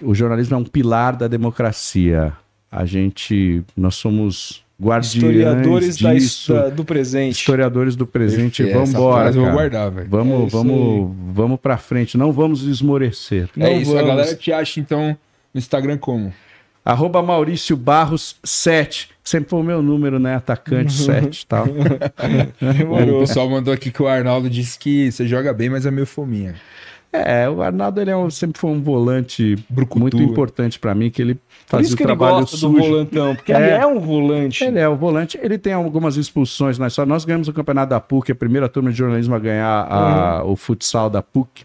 o 0.00 0.14
jornalismo 0.14 0.54
é 0.54 0.58
um 0.58 0.64
pilar 0.64 1.16
da 1.16 1.28
democracia. 1.28 2.32
A 2.70 2.84
gente, 2.84 3.62
nós 3.76 3.96
somos 3.96 4.64
guardiões 4.80 5.14
historiadores 5.14 5.96
disso, 5.96 6.52
da, 6.52 6.68
do 6.68 6.84
presente. 6.84 7.32
Historiadores 7.32 7.96
do 7.96 8.06
presente. 8.06 8.62
Vamos 8.64 8.90
embora. 8.90 9.32
Vou 9.32 9.50
guardar, 9.50 9.90
velho. 9.90 10.08
Vamos, 10.08 10.46
é 10.46 10.56
vamos, 10.56 11.16
vamos 11.32 11.60
para 11.60 11.76
frente. 11.78 12.18
Não 12.18 12.32
vamos 12.32 12.62
esmorecer. 12.62 13.48
É 13.56 13.60
Não 13.60 13.80
isso. 13.80 13.92
Vamos. 13.92 14.04
A 14.04 14.06
galera 14.06 14.34
te 14.34 14.52
acha 14.52 14.80
então 14.80 15.16
no 15.52 15.58
Instagram 15.58 15.96
como? 15.98 16.32
Arroba 16.86 17.20
Maurício 17.22 17.76
Barros 17.76 18.36
7. 18.44 19.10
Sempre 19.24 19.50
foi 19.50 19.58
o 19.58 19.62
meu 19.64 19.82
número, 19.82 20.20
né? 20.20 20.36
Atacante 20.36 20.92
7 20.92 21.42
e 21.42 21.46
tal. 21.46 21.64
o 23.16 23.18
pessoal 23.20 23.48
mandou 23.50 23.74
aqui 23.74 23.90
que 23.90 24.00
o 24.00 24.06
Arnaldo 24.06 24.48
disse 24.48 24.78
que 24.78 25.10
você 25.10 25.26
joga 25.26 25.52
bem, 25.52 25.68
mas 25.68 25.84
é 25.84 25.90
meio 25.90 26.06
fominha. 26.06 26.54
É, 27.12 27.48
o 27.48 27.62
Arnaldo 27.62 28.00
ele 28.00 28.10
é 28.10 28.16
um- 28.16 28.28
sempre 28.30 28.60
foi 28.60 28.70
um 28.70 28.80
volante 28.80 29.56
Brucutu. 29.70 29.98
muito 30.00 30.22
importante 30.22 30.78
pra 30.78 30.94
mim, 30.94 31.10
que 31.10 31.22
ele 31.22 31.34
Por 31.34 31.40
fazia 31.78 31.94
o 31.94 31.96
que 31.96 32.02
ele 32.02 32.08
trabalho 32.08 32.40
gosta 32.40 32.56
do 32.56 32.60
sujo. 32.60 32.78
volantão, 32.78 33.34
porque 33.34 33.52
É. 33.52 33.56
ele 33.56 33.70
é 33.70 33.86
um 33.86 33.98
volante. 33.98 34.62
Ele 34.64 34.78
é 34.78 34.88
o 34.88 34.96
volante, 34.96 35.38
ele 35.42 35.56
tem 35.58 35.72
algumas 35.72 36.16
expulsões 36.16 36.78
na 36.78 36.88
história. 36.88 37.08
Nós 37.08 37.24
ganhamos 37.24 37.48
o 37.48 37.52
campeonato 37.52 37.90
da 37.90 38.00
PUC, 38.00 38.30
a 38.32 38.34
primeira 38.34 38.68
turma 38.68 38.90
de 38.90 38.98
jornalismo 38.98 39.34
a 39.34 39.38
ganhar 39.38 39.86
a- 39.90 40.44
o 40.44 40.54
futsal 40.56 41.08
da 41.08 41.22
PUC. 41.22 41.64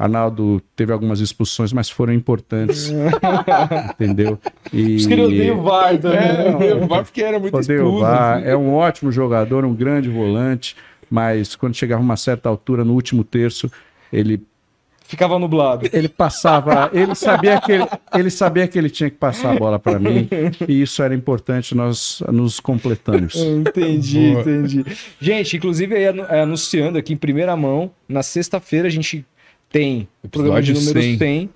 Arnaldo 0.00 0.62
teve 0.74 0.94
algumas 0.94 1.20
expulsões, 1.20 1.74
mas 1.74 1.90
foram 1.90 2.14
importantes. 2.14 2.90
entendeu? 3.92 4.38
E... 4.72 4.96
Por 5.02 5.08
que 5.08 5.12
ele 5.12 5.50
o 5.50 5.62
VAR 5.62 5.98
também. 5.98 6.18
É, 6.18 6.74
o 6.74 6.86
VAR 6.86 7.04
porque 7.04 7.22
era 7.22 7.38
muito 7.38 7.54
Odeio 7.54 7.82
o 7.82 7.84
expulso. 7.84 8.06
VAR. 8.06 8.42
É 8.42 8.56
um 8.56 8.72
ótimo 8.72 9.12
jogador, 9.12 9.62
um 9.62 9.74
grande 9.74 10.08
volante, 10.08 10.74
mas 11.10 11.54
quando 11.54 11.74
chegava 11.74 12.00
a 12.00 12.04
uma 12.04 12.16
certa 12.16 12.48
altura, 12.48 12.82
no 12.82 12.94
último 12.94 13.22
terço, 13.22 13.70
ele 14.10 14.42
Ficava 15.02 15.38
nublado. 15.38 15.86
ele 15.92 16.08
passava, 16.08 16.88
ele 16.94 17.14
sabia 17.16 17.60
que 17.60 17.72
ele, 17.72 17.84
ele 18.14 18.30
sabia 18.30 18.68
que 18.68 18.78
ele 18.78 18.88
tinha 18.88 19.10
que 19.10 19.16
passar 19.16 19.54
a 19.54 19.58
bola 19.58 19.76
para 19.76 19.98
mim, 19.98 20.28
e 20.68 20.80
isso 20.80 21.02
era 21.02 21.12
importante, 21.12 21.74
nós 21.74 22.22
nos 22.32 22.60
completamos. 22.60 23.34
Entendi, 23.42 24.30
Boa. 24.30 24.40
entendi. 24.40 24.84
Gente, 25.20 25.56
inclusive 25.56 25.96
aí 25.96 26.04
é, 26.04 26.40
anunciando 26.40 26.96
aqui 26.96 27.12
em 27.12 27.16
primeira 27.16 27.56
mão, 27.56 27.90
na 28.08 28.22
sexta-feira 28.22 28.86
a 28.86 28.90
gente 28.90 29.26
tem 29.70 30.08
o 30.22 30.28
programa 30.28 30.60
de 30.60 30.72
Episódio 30.72 30.94
número 30.94 31.18
100. 31.18 31.18
100, 31.18 31.50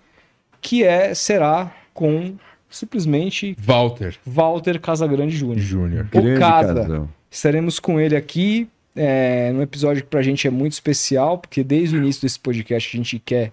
que 0.60 0.84
é 0.84 1.14
será 1.14 1.74
com 1.92 2.36
simplesmente 2.70 3.56
Walter 3.58 4.16
Walter 4.24 4.80
Casagrande 4.80 5.36
Júnior. 5.36 5.58
Júnior. 5.58 6.06
O 6.06 6.22
Grande 6.22 6.40
Casa. 6.40 6.74
casal. 6.74 7.08
Estaremos 7.30 7.78
com 7.78 8.00
ele 8.00 8.16
aqui 8.16 8.68
é, 8.96 9.50
num 9.52 9.62
episódio 9.62 10.02
que 10.02 10.08
pra 10.08 10.22
gente 10.22 10.46
é 10.46 10.50
muito 10.50 10.72
especial, 10.72 11.38
porque 11.38 11.64
desde 11.64 11.96
o 11.96 11.98
início 11.98 12.22
desse 12.22 12.38
podcast 12.38 12.96
a 12.96 12.98
gente 12.98 13.18
quer 13.18 13.52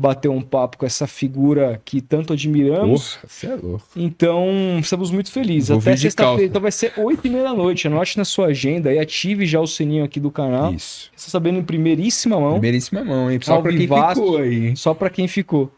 bater 0.00 0.28
um 0.28 0.40
papo 0.40 0.78
com 0.78 0.86
essa 0.86 1.08
figura 1.08 1.82
que 1.84 2.00
tanto 2.00 2.32
admiramos. 2.32 3.16
Porra, 3.16 3.28
você 3.28 3.46
é 3.48 3.56
louco. 3.56 3.84
Então, 3.96 4.46
estamos 4.78 5.10
muito 5.10 5.32
felizes. 5.32 5.70
Vou 5.70 5.78
Até 5.80 5.96
sexta-feira, 5.96 6.44
então 6.44 6.62
vai 6.62 6.70
ser 6.70 6.92
8 6.96 7.26
e 7.26 7.30
meia 7.30 7.42
da 7.42 7.52
noite. 7.52 7.88
Anote 7.88 8.16
na 8.16 8.24
sua 8.24 8.46
agenda 8.46 8.92
e 8.92 8.98
ative 9.00 9.44
já 9.44 9.60
o 9.60 9.66
sininho 9.66 10.04
aqui 10.04 10.20
do 10.20 10.30
canal. 10.30 10.72
Isso. 10.72 11.10
Você 11.16 11.28
sabendo 11.30 11.58
em 11.58 11.64
primeiríssima 11.64 12.38
mão, 12.38 12.52
Primeiríssima 12.52 13.04
mão, 13.04 13.28
hein? 13.28 13.40
Só 13.42 13.60
pra 13.60 13.72
quem 13.72 13.88
ficou 13.88 14.36
aí, 14.38 14.76
só 14.76 14.94
pra 14.94 15.10
quem 15.10 15.26
ficou. 15.26 15.72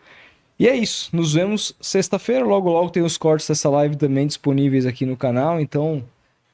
E 0.58 0.68
é 0.68 0.76
isso. 0.76 1.08
Nos 1.14 1.32
vemos 1.32 1.74
sexta-feira. 1.80 2.44
Logo, 2.44 2.70
logo 2.70 2.90
tem 2.90 3.02
os 3.02 3.16
cortes 3.16 3.48
dessa 3.48 3.70
live 3.70 3.96
também 3.96 4.26
disponíveis 4.26 4.84
aqui 4.84 5.06
no 5.06 5.16
canal. 5.16 5.58
Então, 5.58 6.04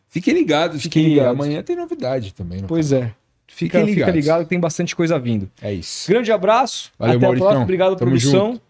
Fiquem 0.08 0.32
ligados 0.34 0.82
Fiquem 0.82 1.02
que 1.02 1.08
ligados. 1.10 1.32
amanhã 1.32 1.62
tem 1.64 1.74
novidade 1.74 2.32
também. 2.32 2.62
no 2.62 2.68
pois 2.68 2.92
é. 2.92 3.12
Fica, 3.56 3.78
Fiquem 3.78 3.94
fica 3.94 4.06
ligados. 4.10 4.14
ligado 4.14 4.42
que 4.42 4.50
tem 4.50 4.60
bastante 4.60 4.94
coisa 4.94 5.18
vindo. 5.18 5.50
É 5.62 5.72
isso. 5.72 6.06
Grande 6.10 6.30
abraço. 6.30 6.92
Valeu, 6.98 7.16
até 7.16 7.24
a 7.24 7.26
Mauritão. 7.28 7.46
próxima. 7.46 7.64
Obrigado, 7.64 7.96
Tamo 7.96 8.10
produção. 8.10 8.60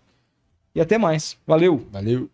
E 0.72 0.80
até 0.80 0.96
mais. 0.96 1.36
Valeu. 1.44 1.84
Valeu. 1.90 2.30